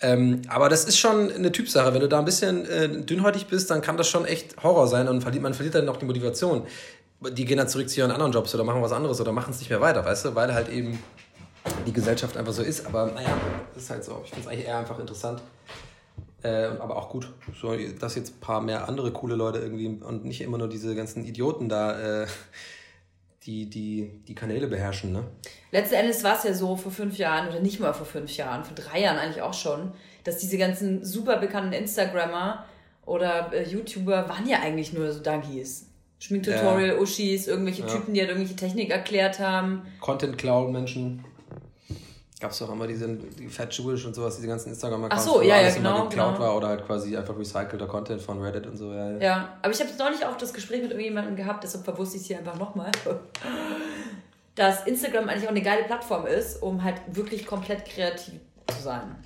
Ähm, 0.00 0.42
aber 0.46 0.68
das 0.68 0.84
ist 0.84 0.98
schon 0.98 1.32
eine 1.32 1.50
Typsache. 1.50 1.94
Wenn 1.94 2.00
du 2.00 2.06
da 2.06 2.20
ein 2.20 2.24
bisschen 2.24 2.64
äh, 2.66 2.88
dünnhäutig 2.88 3.48
bist, 3.48 3.72
dann 3.72 3.80
kann 3.80 3.96
das 3.96 4.08
schon 4.08 4.24
echt 4.24 4.62
Horror 4.62 4.86
sein 4.86 5.08
und 5.08 5.22
verliert, 5.22 5.42
man 5.42 5.54
verliert 5.54 5.74
dann 5.74 5.88
auch 5.88 5.96
die 5.96 6.06
Motivation. 6.06 6.62
Die 7.32 7.44
gehen 7.44 7.58
dann 7.58 7.68
zurück 7.68 7.88
zu 7.90 7.98
ihren 7.98 8.12
anderen 8.12 8.30
Jobs 8.30 8.54
oder 8.54 8.62
machen 8.62 8.82
was 8.82 8.92
anderes 8.92 9.20
oder 9.20 9.32
machen 9.32 9.50
es 9.50 9.58
nicht 9.58 9.70
mehr 9.70 9.80
weiter, 9.80 10.04
weißt 10.04 10.26
du, 10.26 10.34
weil 10.36 10.54
halt 10.54 10.68
eben 10.68 10.96
die 11.84 11.92
Gesellschaft 11.92 12.36
einfach 12.36 12.52
so 12.52 12.62
ist. 12.62 12.86
Aber 12.86 13.06
naja, 13.06 13.36
ist 13.76 13.90
halt 13.90 14.04
so. 14.04 14.22
Ich 14.22 14.30
finde 14.30 14.46
es 14.46 14.52
eigentlich 14.52 14.68
eher 14.68 14.78
einfach 14.78 15.00
interessant. 15.00 15.42
Äh, 16.46 16.78
aber 16.78 16.96
auch 16.96 17.08
gut, 17.08 17.32
so, 17.60 17.74
dass 17.98 18.14
jetzt 18.14 18.36
ein 18.36 18.40
paar 18.40 18.60
mehr 18.60 18.88
andere 18.88 19.12
coole 19.12 19.34
Leute 19.34 19.58
irgendwie 19.58 19.88
und 19.88 20.24
nicht 20.24 20.40
immer 20.42 20.58
nur 20.58 20.68
diese 20.68 20.94
ganzen 20.94 21.24
Idioten 21.24 21.68
da, 21.68 22.22
äh, 22.22 22.26
die, 23.44 23.68
die 23.68 24.10
die 24.28 24.34
Kanäle 24.34 24.66
beherrschen, 24.68 25.12
ne? 25.12 25.24
Letzten 25.72 25.94
Endes 25.94 26.22
war 26.22 26.36
es 26.36 26.44
ja 26.44 26.54
so 26.54 26.76
vor 26.76 26.92
fünf 26.92 27.18
Jahren, 27.18 27.48
oder 27.48 27.60
nicht 27.60 27.80
mal 27.80 27.92
vor 27.92 28.06
fünf 28.06 28.36
Jahren, 28.36 28.64
vor 28.64 28.74
drei 28.74 29.00
Jahren 29.00 29.18
eigentlich 29.18 29.42
auch 29.42 29.54
schon, 29.54 29.92
dass 30.24 30.38
diese 30.38 30.58
ganzen 30.58 31.04
super 31.04 31.38
bekannten 31.38 31.72
Instagrammer 31.72 32.64
oder 33.04 33.52
äh, 33.52 33.68
YouTuber 33.68 34.28
waren 34.28 34.48
ja 34.48 34.60
eigentlich 34.60 34.92
nur 34.92 35.10
so 35.12 35.20
Duggies. 35.20 35.88
Schminktutorial, 36.18 36.98
Uschis, 36.98 37.46
irgendwelche 37.46 37.82
Ja. 37.82 37.88
Typen, 37.88 38.14
die 38.14 38.20
halt 38.20 38.30
irgendwelche 38.30 38.56
Technik 38.56 38.90
erklärt 38.90 39.38
haben. 39.38 39.82
Content 40.00 40.38
Cloud 40.38 40.72
Menschen. 40.72 41.24
Gab 42.38 42.50
es 42.50 42.58
doch 42.58 42.70
immer 42.70 42.86
diese 42.86 43.08
die 43.08 43.48
Fat 43.48 43.72
Jewish 43.72 44.04
und 44.04 44.14
sowas, 44.14 44.36
diese 44.36 44.46
ganzen 44.46 44.68
Instagram-Accounts, 44.68 45.26
Ach 45.26 45.32
so, 45.32 45.38
wo 45.38 45.42
ja, 45.42 45.54
ja, 45.54 45.62
alles 45.62 45.76
immer 45.76 45.92
genau, 45.92 46.08
geklaut 46.08 46.34
genau. 46.34 46.46
war 46.46 46.56
oder 46.56 46.68
halt 46.68 46.84
quasi 46.86 47.16
einfach 47.16 47.38
recycelter 47.38 47.86
Content 47.86 48.20
von 48.20 48.42
Reddit 48.42 48.66
und 48.66 48.76
so. 48.76 48.92
Ja, 48.92 49.10
ja. 49.12 49.18
Ja, 49.18 49.58
aber 49.62 49.72
ich 49.72 49.80
habe 49.80 49.90
neulich 49.98 50.26
auch 50.26 50.36
das 50.36 50.52
Gespräch 50.52 50.82
mit 50.82 50.90
irgendjemandem 50.90 51.34
gehabt, 51.34 51.64
deshalb 51.64 51.84
verwusste 51.84 52.16
ich 52.16 52.22
es 52.22 52.28
hier 52.28 52.38
einfach 52.38 52.58
nochmal, 52.58 52.92
dass 54.54 54.86
Instagram 54.86 55.30
eigentlich 55.30 55.46
auch 55.46 55.50
eine 55.50 55.62
geile 55.62 55.84
Plattform 55.84 56.26
ist, 56.26 56.62
um 56.62 56.84
halt 56.84 56.96
wirklich 57.08 57.46
komplett 57.46 57.86
kreativ 57.86 58.34
zu 58.68 58.82
sein. 58.82 59.16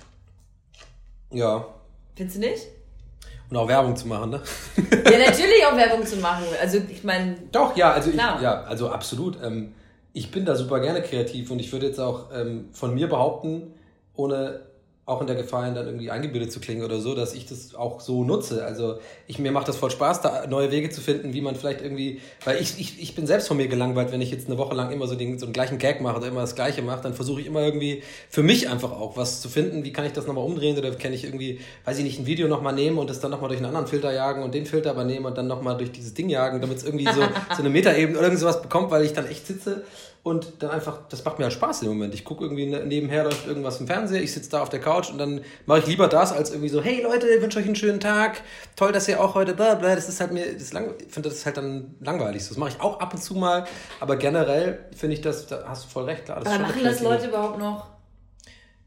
ja. 1.31 1.65
Findest 2.15 2.37
du 2.37 2.41
nicht? 2.41 2.67
Und 3.49 3.57
auch 3.57 3.67
Werbung 3.67 3.95
zu 3.95 4.07
machen, 4.07 4.29
ne? 4.29 4.41
Ja, 4.77 5.17
natürlich 5.17 5.65
auch 5.65 5.75
Werbung 5.75 6.05
zu 6.05 6.15
machen. 6.17 6.45
Also 6.61 6.77
ich 6.89 7.03
meine, 7.03 7.35
Doch, 7.51 7.75
ja, 7.75 7.91
also 7.91 8.09
ich, 8.09 8.15
Klar. 8.15 8.41
ja, 8.41 8.61
also 8.61 8.89
absolut. 8.89 9.37
Ähm, 9.43 9.73
ich 10.13 10.31
bin 10.31 10.45
da 10.45 10.55
super 10.55 10.79
gerne 10.79 11.01
kreativ 11.01 11.51
und 11.51 11.59
ich 11.59 11.71
würde 11.71 11.87
jetzt 11.87 11.99
auch 11.99 12.29
ähm, 12.33 12.69
von 12.71 12.93
mir 12.93 13.07
behaupten, 13.07 13.73
ohne 14.15 14.61
auch 15.11 15.21
in 15.21 15.27
der 15.27 15.35
Gefahr 15.35 15.69
dann 15.71 15.85
irgendwie 15.85 16.09
eingebildet 16.09 16.51
zu 16.51 16.59
klingen 16.59 16.83
oder 16.83 16.99
so, 16.99 17.13
dass 17.13 17.33
ich 17.33 17.45
das 17.45 17.75
auch 17.75 17.99
so 17.99 18.23
nutze. 18.23 18.63
Also 18.63 18.99
ich, 19.27 19.39
mir 19.39 19.51
macht 19.51 19.67
das 19.67 19.77
voll 19.77 19.91
Spaß, 19.91 20.21
da 20.21 20.47
neue 20.47 20.71
Wege 20.71 20.89
zu 20.89 21.01
finden, 21.01 21.33
wie 21.33 21.41
man 21.41 21.55
vielleicht 21.55 21.81
irgendwie, 21.81 22.21
weil 22.45 22.61
ich, 22.61 22.79
ich, 22.79 23.01
ich 23.01 23.15
bin 23.15 23.27
selbst 23.27 23.47
von 23.47 23.57
mir 23.57 23.67
gelangweilt, 23.67 24.11
wenn 24.11 24.21
ich 24.21 24.31
jetzt 24.31 24.47
eine 24.47 24.57
Woche 24.57 24.73
lang 24.75 24.91
immer 24.91 25.07
so 25.07 25.15
den, 25.15 25.37
so 25.37 25.45
den 25.45 25.53
gleichen 25.53 25.77
Gag 25.77 26.01
mache 26.01 26.17
oder 26.17 26.27
immer 26.27 26.41
das 26.41 26.55
Gleiche 26.55 26.81
mache, 26.81 27.03
dann 27.03 27.13
versuche 27.13 27.41
ich 27.41 27.47
immer 27.47 27.61
irgendwie 27.61 28.03
für 28.29 28.43
mich 28.43 28.69
einfach 28.69 28.91
auch 28.91 29.17
was 29.17 29.41
zu 29.41 29.49
finden, 29.49 29.83
wie 29.83 29.93
kann 29.93 30.05
ich 30.05 30.13
das 30.13 30.27
nochmal 30.27 30.45
umdrehen 30.45 30.77
oder 30.77 30.91
kann 30.91 31.13
ich 31.13 31.23
irgendwie, 31.23 31.59
weiß 31.85 31.97
ich 31.97 32.03
nicht, 32.03 32.19
ein 32.19 32.25
Video 32.25 32.47
nochmal 32.47 32.73
nehmen 32.73 32.97
und 32.97 33.09
das 33.09 33.19
dann 33.19 33.31
nochmal 33.31 33.49
durch 33.49 33.59
einen 33.59 33.67
anderen 33.67 33.87
Filter 33.87 34.13
jagen 34.13 34.43
und 34.43 34.53
den 34.53 34.65
Filter 34.65 34.91
aber 34.91 35.03
nehmen 35.03 35.25
und 35.25 35.37
dann 35.37 35.47
nochmal 35.47 35.77
durch 35.77 35.91
dieses 35.91 36.13
Ding 36.13 36.29
jagen, 36.29 36.61
damit 36.61 36.77
es 36.77 36.83
irgendwie 36.83 37.05
so, 37.05 37.21
so 37.55 37.59
eine 37.59 37.69
Metaebene 37.69 38.17
oder 38.17 38.27
irgend 38.27 38.39
sowas 38.39 38.61
bekommt, 38.61 38.91
weil 38.91 39.03
ich 39.03 39.13
dann 39.13 39.27
echt 39.27 39.47
sitze 39.47 39.83
und 40.23 40.61
dann 40.61 40.69
einfach, 40.69 40.99
das 41.09 41.25
macht 41.25 41.39
mir 41.39 41.45
halt 41.45 41.53
Spaß 41.53 41.81
im 41.81 41.87
Moment. 41.89 42.13
Ich 42.13 42.23
gucke 42.23 42.43
irgendwie 42.43 42.67
ne- 42.67 42.85
nebenher 42.85 43.23
läuft 43.23 43.47
irgendwas 43.47 43.79
im 43.79 43.87
Fernseher, 43.87 44.21
ich 44.21 44.31
sitze 44.31 44.51
da 44.51 44.61
auf 44.61 44.69
der 44.69 44.79
Couch 44.79 45.09
und 45.09 45.17
dann 45.17 45.41
mache 45.65 45.79
ich 45.79 45.87
lieber 45.87 46.07
das, 46.07 46.31
als 46.31 46.51
irgendwie 46.51 46.69
so, 46.69 46.81
hey 46.81 47.01
Leute, 47.01 47.27
ich 47.27 47.41
wünsche 47.41 47.57
euch 47.57 47.65
einen 47.65 47.75
schönen 47.75 47.99
Tag, 47.99 48.41
toll, 48.75 48.91
dass 48.91 49.07
ihr 49.07 49.19
auch 49.19 49.33
heute 49.33 49.53
bla 49.55 49.73
bla, 49.75 49.95
das 49.95 50.07
ist 50.09 50.19
halt 50.21 50.31
mir, 50.31 50.53
das 50.53 50.73
lang, 50.73 50.93
ich 50.99 51.11
finde 51.11 51.29
das 51.29 51.43
halt 51.45 51.57
dann 51.57 51.95
langweilig. 52.01 52.43
so. 52.43 52.49
Das 52.49 52.57
mache 52.57 52.69
ich 52.69 52.81
auch 52.81 52.99
ab 52.99 53.13
und 53.13 53.21
zu 53.21 53.33
mal, 53.33 53.65
aber 53.99 54.15
generell 54.17 54.85
finde 54.95 55.15
ich 55.15 55.21
das, 55.21 55.47
da 55.47 55.63
hast 55.67 55.85
du 55.85 55.89
voll 55.89 56.03
recht, 56.05 56.25
klar. 56.25 56.39
Das 56.39 56.53
aber 56.53 56.63
machen 56.63 56.83
das. 56.83 56.99
Leute 57.01 57.27
überhaupt 57.27 57.57
noch? 57.57 57.87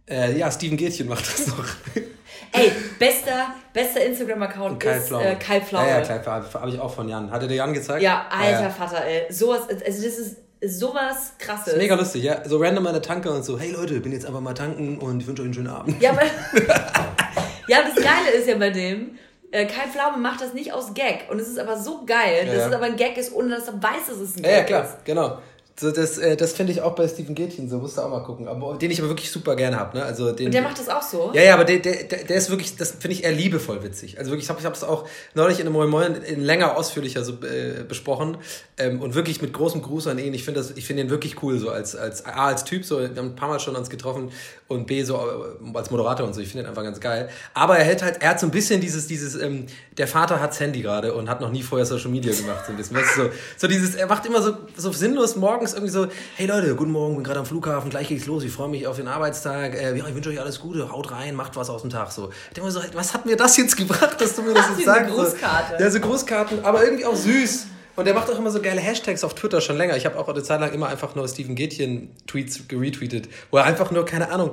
Äh, 0.07 0.39
ja, 0.39 0.51
Steven 0.53 0.77
Gätchen 0.77 1.09
macht 1.09 1.27
das 1.27 1.47
noch. 1.49 1.65
Ey, 2.53 2.71
bester, 3.01 3.47
bester 3.73 4.05
Instagram-Account 4.05 4.79
Kai 4.79 4.99
ist 4.99 5.09
Pflaume. 5.09 5.25
äh, 5.33 5.35
Kai 5.37 5.61
Pflaume. 5.61 5.89
Ja, 5.89 5.99
ja, 5.99 6.05
Kai 6.05 6.21
Pflaume, 6.21 6.45
habe 6.55 6.71
ich 6.71 6.79
auch 6.79 6.95
von 6.95 7.09
Jan. 7.09 7.31
Hatte 7.33 7.49
der 7.49 7.57
Jan 7.57 7.75
gezeigt? 7.75 8.03
Ja, 8.03 8.27
alter 8.31 8.63
ja. 8.63 8.71
Vater, 8.71 9.05
ey. 9.05 9.33
Sowas, 9.33 9.63
also 9.69 9.81
das 9.83 10.19
ist 10.19 10.37
sowas 10.69 11.33
krasses. 11.39 11.65
Das 11.67 11.75
ist 11.75 11.79
mega 11.79 11.95
lustig, 11.95 12.23
ja. 12.25 12.47
So 12.49 12.59
random 12.59 12.87
an 12.87 12.93
der 12.95 13.03
Tanke 13.03 13.31
und 13.31 13.45
so, 13.45 13.59
hey 13.59 13.71
Leute, 13.73 14.01
bin 14.01 14.13
jetzt 14.13 14.27
einfach 14.27 14.41
mal 14.41 14.55
tanken 14.55 14.99
und 14.99 15.21
ich 15.21 15.27
wünsche 15.27 15.43
euch 15.43 15.47
einen 15.47 15.55
schönen 15.55 15.69
Abend. 15.69 16.01
Ja, 16.03 16.11
aber, 16.11 16.23
ja, 17.69 17.79
das 17.83 17.95
Geile 17.97 18.31
ist 18.37 18.49
ja 18.49 18.57
bei 18.57 18.71
dem, 18.71 19.19
äh, 19.51 19.67
Kai 19.67 19.87
Pflaume 19.93 20.19
macht 20.19 20.41
das 20.41 20.53
nicht 20.55 20.73
aus 20.73 20.95
Gag. 20.95 21.27
Und 21.31 21.39
es 21.41 21.49
ist 21.49 21.59
aber 21.59 21.77
so 21.79 22.05
geil, 22.05 22.45
Ja, 22.47 22.53
dass 22.53 22.63
ja. 22.63 22.69
es 22.69 22.75
aber 22.75 22.85
ein 22.87 22.97
Gag 22.97 23.17
ist, 23.17 23.33
ohne 23.33 23.51
dass 23.55 23.69
er 23.69 23.83
weiß, 23.83 24.07
dass 24.09 24.17
es 24.19 24.37
ein 24.37 24.43
Ja, 24.45 24.51
Gag 24.51 24.59
ja, 24.59 24.65
klar, 24.65 24.85
ist. 24.85 25.05
genau. 25.05 25.39
So, 25.77 25.91
das 25.91 26.19
äh, 26.19 26.37
das 26.37 26.53
finde 26.53 26.71
ich 26.73 26.83
auch 26.83 26.95
bei 26.95 27.09
Steven 27.09 27.35
Gätchen 27.35 27.69
so, 27.69 27.79
musst 27.79 27.97
du 27.97 28.03
auch 28.03 28.09
mal 28.09 28.23
gucken. 28.23 28.47
Aber, 28.47 28.79
den 28.79 28.93
ich 28.93 29.01
aber 29.01 29.09
wirklich 29.09 29.31
super 29.31 29.57
gerne 29.57 29.77
habe. 29.77 29.99
Ne? 29.99 30.05
Also, 30.05 30.31
den, 30.31 30.47
Und 30.47 30.55
der 30.55 30.63
macht 30.63 30.79
das 30.79 30.89
auch 30.89 31.03
so. 31.03 31.33
Ja, 31.35 31.43
ja, 31.43 31.55
aber 31.55 31.65
der, 31.65 31.79
der, 31.79 32.05
der 32.05 32.37
ist 32.37 32.49
wirklich, 32.49 32.77
das 32.77 32.93
finde 32.93 33.13
ich 33.17 33.25
eher 33.25 33.33
liebevoll 33.33 33.83
witzig. 33.83 34.19
Also 34.19 34.31
wirklich, 34.31 34.49
ich 34.49 34.51
habe 34.51 34.61
das 34.61 34.85
auch 34.85 35.05
neulich 35.35 35.59
in 35.59 35.67
einem 35.67 35.75
Moin 35.75 35.89
Moin 35.89 36.15
in 36.15 36.41
länger 36.41 36.77
ausführlicher 36.77 37.25
so 37.25 37.33
äh, 37.43 37.83
besprochen 37.83 38.39
ähm, 38.79 39.03
und 39.03 39.17
wirklich 39.17 39.43
mit 39.43 39.53
großem 39.53 39.83
Gruß 39.83 40.07
an 40.07 40.19
ihn. 40.19 40.33
Ich 40.33 40.45
finde 40.45 40.61
das, 40.61 40.71
ich 40.77 40.87
finde 40.87 41.03
ihn 41.03 41.11
wirklich 41.11 41.43
cool 41.43 41.59
so 41.59 41.71
als 41.71 41.97
als 41.97 42.25
A 42.25 42.47
als 42.47 42.65
Typ 42.65 42.85
so. 42.85 43.01
Wir 43.01 43.09
haben 43.09 43.19
ein 43.19 43.37
paar 43.37 43.49
Mal 43.49 43.59
schon 43.59 43.75
uns 43.75 43.91
getroffen 43.91 44.31
und 44.69 44.87
B 44.87 45.03
so 45.03 45.17
äh, 45.17 45.77
als 45.77 45.91
Moderator 45.91 46.25
und 46.25 46.35
so. 46.35 46.41
Ich 46.41 46.51
finde 46.51 46.65
ihn 46.65 46.69
einfach 46.69 46.85
ganz 46.85 47.01
geil. 47.01 47.29
Aber 47.53 47.77
er 47.77 47.85
hält 47.85 48.03
halt, 48.05 48.23
er 48.23 48.31
hat 48.31 48.39
so 48.39 48.47
ein 48.47 48.53
bisschen 48.53 48.81
dieses 48.81 49.09
dieses 49.09 49.35
ähm, 49.35 49.67
der 49.99 50.07
Vater 50.07 50.41
hat's 50.41 50.61
Handy 50.61 50.83
gerade 50.83 51.15
und 51.15 51.29
hat 51.29 51.41
noch 51.41 51.51
nie 51.51 51.63
vorher 51.63 51.85
Social 51.85 52.11
Media 52.11 52.33
gemacht 52.33 52.65
so 52.67 52.73
ein 52.73 52.77
bisschen. 52.77 52.97
Weißt 52.97 53.17
du, 53.17 53.23
so 53.25 53.31
so 53.57 53.67
dieses, 53.67 53.97
er 53.97 54.07
macht 54.07 54.25
immer 54.27 54.41
so 54.41 54.57
so 54.77 54.93
sinnlos 54.93 55.35
morgens 55.65 55.75
irgendwie 55.75 55.93
so, 55.93 56.07
hey 56.37 56.47
Leute, 56.47 56.75
guten 56.77 56.93
Morgen, 56.93 57.15
bin 57.15 57.25
gerade 57.25 57.41
am 57.41 57.47
Flughafen, 57.47 57.89
gleich 57.89 58.09
geht's 58.09 58.27
los. 58.27 58.45
Ich 58.45 58.53
freue 58.53 58.69
mich 58.69 58.87
auf 58.87 58.97
den 58.97 59.09
Arbeitstag. 59.09 59.75
Äh, 59.75 59.97
ja, 59.97 60.07
ich 60.07 60.15
wünsche 60.15 60.29
euch 60.29 60.39
alles 60.39 60.61
Gute, 60.61 60.93
haut 60.93 61.11
rein, 61.11 61.35
macht 61.35 61.57
was 61.57 61.71
aus 61.71 61.81
dem 61.81 61.91
Tag 61.91 62.13
so. 62.13 62.29
Ich 62.49 62.55
denke 62.55 62.67
mir 62.67 62.71
so, 62.71 62.81
was 62.93 63.15
hat 63.15 63.25
mir 63.25 63.35
das 63.37 63.57
jetzt 63.57 63.75
gebracht, 63.79 64.21
dass 64.21 64.37
du 64.37 64.43
mir 64.43 64.53
das 64.53 64.67
jetzt 64.77 64.85
sagst? 64.85 65.15
Grußkarte. 65.15 65.77
So, 65.79 65.83
ja, 65.83 65.91
so 65.91 66.01
Grußkarten, 66.01 66.65
aber 66.65 66.85
irgendwie 66.85 67.07
auch 67.07 67.17
süß. 67.17 67.69
Und 67.97 68.05
der 68.05 68.13
macht 68.13 68.31
auch 68.31 68.39
immer 68.39 68.51
so 68.51 68.61
geile 68.61 68.81
Hashtags 68.81 69.25
auf 69.25 69.35
Twitter 69.35 69.63
schon 69.63 69.79
länger. 69.79 69.97
Ich 69.97 70.05
habe 70.05 70.19
auch 70.19 70.29
eine 70.29 70.43
Zeit 70.43 70.61
lang 70.61 70.73
immer 70.73 70.89
einfach 70.89 71.15
nur 71.15 71.27
Steven 71.29 71.55
Gätchen 71.55 72.11
Tweets 72.27 72.69
geretweetet, 72.69 73.29
wo 73.51 73.57
er 73.57 73.65
einfach 73.65 73.91
nur, 73.91 74.05
keine 74.05 74.31
Ahnung, 74.31 74.51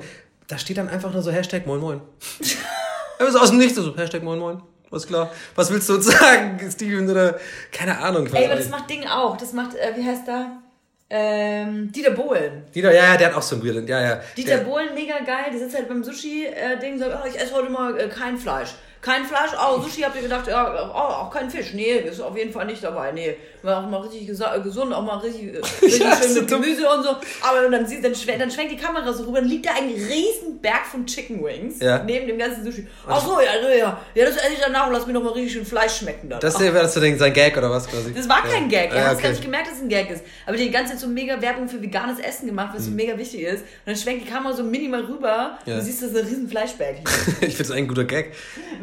da 0.47 0.57
steht 0.57 0.77
dann 0.77 0.87
einfach 0.87 1.11
nur 1.11 1.23
so 1.23 1.31
Hashtag 1.31 1.65
Moin 1.65 1.79
Moin. 1.79 2.01
So 3.29 3.37
aus 3.37 3.49
dem 3.49 3.59
Nichts 3.59 3.75
so, 3.75 3.95
Hashtag 3.95 4.23
Moin 4.23 4.39
Moin. 4.39 4.63
Was 4.91 5.07
klar. 5.07 5.31
Was 5.55 5.71
willst 5.71 5.87
du 5.89 5.95
uns 5.95 6.05
sagen, 6.19 6.59
Steven? 6.69 7.09
Oder 7.09 7.39
keine 7.71 7.97
Ahnung. 7.97 8.27
Ey, 8.33 8.45
aber 8.45 8.55
das 8.55 8.69
macht 8.69 8.89
Ding 8.89 9.07
auch. 9.07 9.37
Das 9.37 9.53
macht, 9.53 9.73
äh, 9.75 9.93
wie 9.95 10.05
heißt 10.05 10.27
der? 10.27 10.60
Ähm, 11.13 11.91
Dieter 11.91 12.11
Bohlen. 12.11 12.63
Dieter, 12.73 12.93
ja, 12.93 13.03
ja, 13.03 13.17
der 13.17 13.27
hat 13.27 13.35
auch 13.35 13.41
so 13.41 13.57
ein 13.57 13.63
Weird, 13.65 13.89
ja, 13.89 14.01
ja. 14.01 14.21
Dieter 14.37 14.57
der, 14.57 14.63
Bohlen, 14.63 14.93
mega 14.95 15.19
geil. 15.19 15.51
Der 15.51 15.59
sitzt 15.59 15.75
halt 15.75 15.89
beim 15.89 16.01
Sushi-Ding 16.01 16.93
und 16.93 16.99
sagt, 16.99 17.17
oh, 17.21 17.27
ich 17.27 17.37
esse 17.37 17.53
heute 17.53 17.69
mal 17.69 17.99
äh, 17.99 18.07
kein 18.07 18.37
Fleisch. 18.37 18.69
Kein 19.01 19.25
Fleisch, 19.25 19.51
oh, 19.57 19.81
Sushi 19.81 20.01
habt 20.01 20.15
ihr 20.15 20.21
gedacht, 20.21 20.47
ja, 20.47 20.91
oh, 20.93 20.95
auch 20.95 21.31
kein 21.31 21.49
Fisch. 21.49 21.73
Nee, 21.73 21.93
ist 21.93 22.21
auf 22.21 22.37
jeden 22.37 22.51
Fall 22.51 22.67
nicht 22.67 22.83
dabei. 22.83 23.11
Nee, 23.11 23.35
war 23.63 23.83
auch 23.83 23.89
mal 23.89 24.01
richtig 24.01 24.27
gesund, 24.27 24.93
auch 24.93 25.01
mal 25.01 25.17
richtig, 25.17 25.53
richtig 25.81 25.99
ja, 25.99 26.15
schön 26.15 26.35
mit 26.35 26.47
Gemüse 26.47 26.87
und 26.87 27.03
so. 27.03 27.09
Aber 27.41 27.67
dann, 27.69 27.87
sieht, 27.87 28.03
dann, 28.03 28.13
schwenkt, 28.13 28.41
dann 28.41 28.51
schwenkt 28.51 28.71
die 28.71 28.77
Kamera 28.77 29.11
so 29.11 29.23
rüber, 29.23 29.39
dann 29.39 29.49
liegt 29.49 29.65
da 29.65 29.71
ein 29.71 29.89
riesen 29.89 30.59
Berg 30.61 30.85
von 30.85 31.05
Chicken 31.07 31.43
Wings 31.43 31.79
ja. 31.79 32.03
neben 32.03 32.27
dem 32.27 32.37
ganzen 32.37 32.63
Sushi. 32.63 32.87
Ach 33.07 33.25
so, 33.25 33.39
ja, 33.39 33.75
ja, 33.75 33.99
ja, 34.13 34.25
das 34.25 34.37
esse 34.37 34.53
ich 34.53 34.59
danach 34.59 34.85
und 34.85 34.93
lass 34.93 35.07
mir 35.07 35.13
noch 35.13 35.23
mal 35.23 35.33
richtig 35.33 35.53
schön 35.53 35.65
Fleisch 35.65 35.97
schmecken 35.97 36.29
dann. 36.29 36.39
Das 36.39 36.59
wäre 36.59 36.73
das 36.73 36.93
so 36.93 36.99
sein 36.99 37.33
Gag 37.33 37.57
oder 37.57 37.71
was 37.71 37.87
quasi? 37.87 38.13
Das 38.13 38.29
war 38.29 38.43
kein 38.43 38.69
Gag, 38.69 38.91
er 38.91 38.97
ja, 38.97 39.03
hat 39.05 39.13
okay. 39.15 39.23
gar 39.23 39.29
nicht 39.31 39.41
gemerkt, 39.41 39.67
dass 39.67 39.77
es 39.77 39.81
ein 39.81 39.89
Gag 39.89 40.11
ist. 40.11 40.23
Aber 40.45 40.57
die 40.57 40.69
ganze 40.69 40.91
Zeit 40.93 40.99
so 40.99 41.07
mega 41.07 41.41
Werbung 41.41 41.67
für 41.67 41.81
veganes 41.81 42.19
Essen 42.19 42.45
gemacht, 42.45 42.69
was 42.75 42.83
mhm. 42.83 42.85
so 42.85 42.91
mega 42.91 43.17
wichtig 43.17 43.41
ist. 43.41 43.61
Und 43.61 43.87
dann 43.87 43.95
schwenkt 43.95 44.27
die 44.27 44.31
Kamera 44.31 44.53
so 44.53 44.63
minimal 44.63 45.05
rüber 45.05 45.57
ja. 45.65 45.75
und 45.75 45.81
siehst, 45.81 46.03
dass 46.03 46.11
ein 46.11 46.25
riesen 46.25 46.47
Fleischberg 46.47 46.97
ich 47.41 47.55
finde 47.55 47.63
es 47.63 47.71
ein 47.71 47.87
guter 47.87 48.03
Gag. 48.03 48.33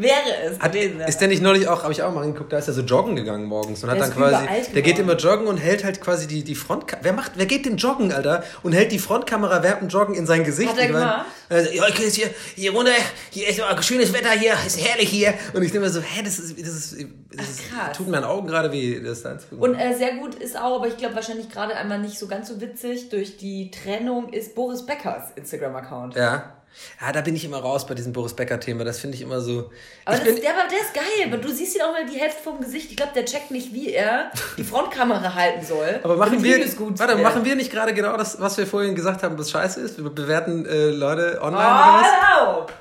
Wäre 0.08 0.50
es. 0.50 0.58
Hat, 0.58 0.72
gewesen, 0.72 1.00
ist 1.00 1.20
der 1.20 1.28
nicht 1.28 1.42
neulich 1.42 1.68
auch, 1.68 1.82
habe 1.82 1.92
ich 1.92 2.02
auch 2.02 2.12
mal 2.12 2.22
hingeguckt, 2.22 2.52
da 2.52 2.58
ist 2.58 2.68
er 2.68 2.74
so 2.74 2.82
joggen 2.82 3.16
gegangen 3.16 3.44
morgens 3.44 3.82
und 3.82 3.90
hat 3.90 3.98
der 3.98 4.08
dann 4.08 4.16
quasi, 4.16 4.72
der 4.72 4.82
geht 4.82 4.98
immer 4.98 5.16
joggen 5.16 5.46
und 5.46 5.58
hält 5.58 5.84
halt 5.84 6.00
quasi 6.00 6.26
die, 6.26 6.44
die 6.44 6.54
Front, 6.54 6.84
wer 7.02 7.12
macht, 7.12 7.32
wer 7.36 7.46
geht 7.46 7.66
denn 7.66 7.76
joggen, 7.76 8.12
Alter, 8.12 8.42
und 8.62 8.72
hält 8.72 8.92
die 8.92 8.98
Frontkamera 8.98 9.62
während 9.62 9.82
dem 9.82 9.88
Joggen 9.88 10.14
in 10.14 10.26
sein 10.26 10.44
Gesicht. 10.44 10.70
Hat 10.70 10.78
er 10.78 10.86
gemacht? 10.88 11.26
Also, 11.48 11.70
ja, 11.72 11.88
ich 11.88 12.14
hier, 12.14 12.30
hier 12.54 12.72
runter, 12.72 12.92
hier 13.30 13.48
ist 13.48 13.58
immer 13.58 13.82
schönes 13.82 14.12
Wetter 14.12 14.30
hier, 14.30 14.54
ist 14.66 14.80
herrlich 14.84 15.08
hier. 15.08 15.34
Und 15.54 15.62
ich 15.62 15.72
denke 15.72 15.86
mir 15.86 15.92
so, 15.92 16.00
hä, 16.00 16.22
das 16.22 16.38
ist, 16.38 16.60
das 16.60 16.68
ist, 16.68 16.96
das 17.32 17.48
ist 17.48 17.60
Ach, 17.78 17.92
tut 17.92 18.08
meinen 18.08 18.24
Augen 18.24 18.46
gerade 18.46 18.72
weh, 18.72 19.00
das 19.00 19.22
da 19.22 19.38
Und 19.58 19.74
äh, 19.74 19.94
sehr 19.94 20.16
gut 20.16 20.34
ist 20.34 20.58
auch, 20.58 20.76
aber 20.76 20.88
ich 20.88 20.96
glaube 20.96 21.14
wahrscheinlich 21.14 21.48
gerade 21.50 21.76
einmal 21.76 21.98
nicht 21.98 22.18
so 22.18 22.26
ganz 22.26 22.48
so 22.48 22.60
witzig, 22.60 23.08
durch 23.08 23.36
die 23.36 23.70
Trennung 23.70 24.32
ist 24.32 24.54
Boris 24.54 24.84
Beckers 24.84 25.32
Instagram-Account. 25.36 26.16
Ja. 26.16 26.57
Ja, 27.00 27.12
da 27.12 27.20
bin 27.20 27.34
ich 27.34 27.44
immer 27.44 27.58
raus 27.58 27.86
bei 27.86 27.94
diesem 27.94 28.12
Boris 28.12 28.34
Becker-Thema. 28.34 28.84
Das 28.84 29.00
finde 29.00 29.16
ich 29.16 29.22
immer 29.22 29.40
so. 29.40 29.70
Aber 30.04 30.16
das, 30.16 30.40
der, 30.40 30.54
war, 30.54 30.68
der 30.68 30.80
ist 30.80 30.94
geil, 30.94 31.30
weil 31.30 31.40
du 31.40 31.48
siehst 31.48 31.76
ihn 31.76 31.82
auch 31.82 31.92
mal 31.92 32.06
die 32.06 32.18
Hälfte 32.18 32.42
vom 32.42 32.60
Gesicht. 32.60 32.90
Ich 32.90 32.96
glaube, 32.96 33.12
der 33.14 33.24
checkt 33.24 33.50
nicht, 33.50 33.72
wie 33.72 33.92
er 33.92 34.30
die 34.56 34.64
Frontkamera 34.64 35.34
halten 35.34 35.64
soll. 35.64 36.00
Aber 36.02 36.16
machen 36.16 36.42
wir, 36.42 36.58
warte, 36.98 37.16
machen 37.16 37.44
wir 37.44 37.56
nicht 37.56 37.70
gerade 37.70 37.94
genau 37.94 38.16
das, 38.16 38.40
was 38.40 38.56
wir 38.58 38.66
vorhin 38.66 38.94
gesagt 38.94 39.22
haben, 39.22 39.38
was 39.38 39.50
scheiße 39.50 39.80
ist? 39.80 40.02
Wir 40.02 40.10
bewerten 40.10 40.66
äh, 40.66 40.90
Leute 40.90 41.40
online 41.42 41.58
oh, 41.58 42.58
oder 42.58 42.66
was? 42.66 42.72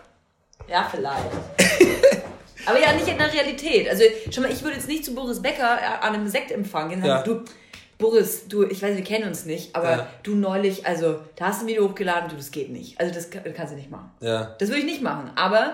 Ja, 0.70 0.88
vielleicht. 0.90 1.26
Aber 2.66 2.80
ja, 2.80 2.92
nicht 2.94 3.08
in 3.08 3.18
der 3.18 3.32
Realität. 3.32 3.90
Also, 3.90 4.04
schon 4.30 4.44
mal, 4.44 4.52
ich 4.52 4.62
würde 4.62 4.76
jetzt 4.76 4.90
nicht 4.90 5.06
zu 5.06 5.16
Boris 5.16 5.42
Becker 5.42 5.78
äh, 5.78 6.06
an 6.06 6.14
einem 6.14 6.28
Sektempfang 6.28 6.90
gehen. 6.90 7.04
Ja. 7.04 7.22
Du, 7.22 7.46
Boris, 7.98 8.48
du, 8.48 8.64
ich 8.64 8.82
weiß, 8.82 8.96
wir 8.96 9.04
kennen 9.04 9.28
uns 9.28 9.46
nicht, 9.46 9.76
aber 9.76 9.92
ja. 9.92 10.08
du 10.22 10.36
neulich, 10.36 10.86
also 10.86 11.20
da 11.36 11.48
hast 11.48 11.62
du 11.62 11.66
ein 11.66 11.70
Video 11.70 11.90
hochgeladen, 11.90 12.30
du, 12.30 12.36
das 12.36 12.52
geht 12.52 12.70
nicht. 12.70 13.00
Also 13.00 13.14
das, 13.14 13.30
das 13.30 13.54
kannst 13.56 13.74
du 13.74 13.78
nicht 13.78 13.90
machen. 13.90 14.12
Ja. 14.20 14.56
Das 14.60 14.70
würde 14.70 14.82
ich 14.82 14.86
nicht 14.86 15.02
machen. 15.02 15.32
Aber 15.36 15.74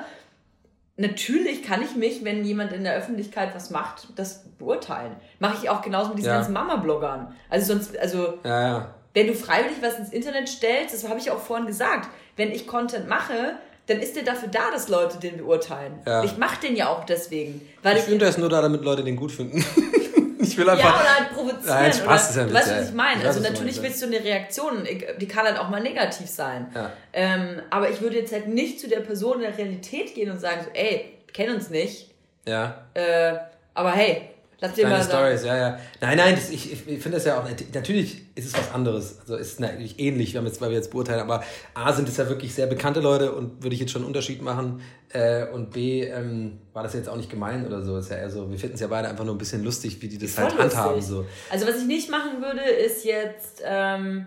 natürlich 0.96 1.64
kann 1.64 1.82
ich 1.82 1.96
mich, 1.96 2.24
wenn 2.24 2.46
jemand 2.46 2.72
in 2.72 2.84
der 2.84 2.96
Öffentlichkeit 2.96 3.54
was 3.54 3.72
macht, 3.72 4.08
das 4.16 4.46
beurteilen. 4.58 5.16
Mache 5.40 5.58
ich 5.64 5.70
auch 5.70 5.82
genauso 5.82 6.10
mit 6.10 6.20
diesen 6.20 6.30
ja. 6.30 6.36
ganzen 6.36 6.54
Mama-Bloggern. 6.54 7.36
Also 7.50 7.74
sonst, 7.74 7.98
also 7.98 8.38
ja, 8.46 8.94
wenn 9.14 9.28
du 9.28 9.36
freiwillig 9.36 9.78
was 9.82 10.00
ins 10.00 10.12
Internet 10.12 10.50
stellst, 10.50 10.94
das 10.94 11.08
habe 11.08 11.20
ich 11.20 11.30
auch 11.30 11.40
vorhin 11.40 11.68
gesagt, 11.68 12.10
wenn 12.36 12.52
ich 12.52 12.68
Content 12.68 13.08
mache, 13.08 13.58
dann 13.86 14.00
ist 14.00 14.16
der 14.16 14.24
dafür 14.24 14.48
da, 14.48 14.72
dass 14.72 14.88
Leute 14.88 15.20
den 15.20 15.38
beurteilen. 15.38 16.00
Ja. 16.08 16.24
Ich 16.24 16.38
mache 16.38 16.62
den 16.62 16.76
ja 16.76 16.88
auch 16.88 17.06
deswegen. 17.06 17.62
Weil 17.82 17.98
ich, 17.98 18.04
ich 18.04 18.10
finde, 18.10 18.26
er 18.26 18.30
ist 18.30 18.38
nur 18.38 18.50
da, 18.50 18.62
damit 18.62 18.82
Leute 18.84 19.04
den 19.04 19.16
gut 19.16 19.32
finden. 19.32 19.64
Ich 20.44 20.58
will 20.58 20.70
einfach. 20.70 20.84
Ja, 20.84 21.02
oder 21.02 21.18
halt 21.18 21.30
provozieren. 21.34 21.66
Nein, 21.66 21.94
Spaß 21.94 22.30
ist 22.30 22.36
ja 22.36 22.44
du 22.46 22.54
weißt, 22.54 22.72
was 22.72 22.90
ich 22.90 22.96
meine. 22.96 23.26
Also 23.26 23.40
natürlich 23.40 23.82
willst 23.82 24.02
du 24.02 24.08
eine 24.08 24.24
Reaktion, 24.24 24.88
die 25.20 25.28
kann 25.28 25.46
halt 25.46 25.58
auch 25.58 25.70
mal 25.70 25.82
negativ 25.82 26.30
sein. 26.30 26.68
Ja. 26.76 26.92
Ähm, 27.14 27.62
aber 27.70 27.90
ich 27.90 28.02
würde 28.02 28.18
jetzt 28.18 28.34
halt 28.34 28.48
nicht 28.48 28.80
zu 28.80 28.88
der 28.88 29.00
Person 29.00 29.36
in 29.36 29.42
der 29.42 29.58
Realität 29.58 30.14
gehen 30.14 30.32
und 30.32 30.40
sagen, 30.40 30.62
so, 30.64 30.70
ey, 30.74 31.18
kennen 31.34 31.56
uns 31.56 31.70
nicht. 31.70 32.12
Ja. 32.48 32.86
Äh, 32.94 33.36
aber 33.74 33.92
hey, 33.92 34.30
Dir 34.72 34.88
mal 34.88 35.04
Stories, 35.04 35.44
ja, 35.44 35.58
ja. 35.58 35.80
Nein, 36.00 36.18
nein, 36.18 36.36
das, 36.36 36.50
ich, 36.50 36.72
ich 36.72 37.02
finde 37.02 37.18
das 37.18 37.26
ja 37.26 37.40
auch, 37.40 37.50
natürlich 37.74 38.22
ist 38.36 38.46
es 38.46 38.54
was 38.54 38.72
anderes. 38.72 39.20
Also 39.20 39.36
ist 39.36 39.60
natürlich 39.60 40.00
ähnlich, 40.00 40.34
wir 40.34 40.40
haben 40.40 40.48
jetzt, 40.48 40.62
weil 40.62 40.70
wir 40.70 40.78
jetzt 40.78 40.92
beurteilen, 40.92 41.20
aber 41.20 41.44
A 41.74 41.92
sind 41.92 42.08
es 42.08 42.16
ja 42.16 42.30
wirklich 42.30 42.56
sehr 42.56 42.68
bekannte 42.68 43.02
Leute 43.02 43.34
und 43.34 43.62
würde 43.62 43.74
ich 43.74 43.82
jetzt 43.82 43.92
schon 43.92 44.04
einen 44.04 44.08
Unterschied 44.08 44.42
machen. 44.42 44.82
Äh, 45.10 45.48
und 45.50 45.72
B, 45.72 46.04
ähm, 46.04 46.60
war 46.72 46.84
das 46.84 46.94
jetzt 46.94 47.10
auch 47.10 47.18
nicht 47.18 47.30
gemein 47.30 47.68
oder 47.68 47.84
so. 47.84 47.98
Ist 47.98 48.10
ja 48.10 48.18
eher 48.18 48.30
so, 48.30 48.50
wir 48.50 48.58
finden 48.58 48.76
es 48.76 48.82
ja 48.82 48.88
beide 48.88 49.10
einfach 49.10 49.26
nur 49.26 49.36
ein 49.36 49.38
bisschen 49.38 49.64
lustig, 49.64 50.02
wie 50.02 50.08
die 50.08 50.18
das 50.18 50.38
halt 50.38 50.58
handhaben. 50.58 51.02
So. 51.02 51.26
Also 51.50 51.68
was 51.68 51.78
ich 51.78 51.86
nicht 51.86 52.10
machen 52.10 52.42
würde, 52.42 52.62
ist 52.62 53.04
jetzt 53.04 53.62
ähm, 53.66 54.26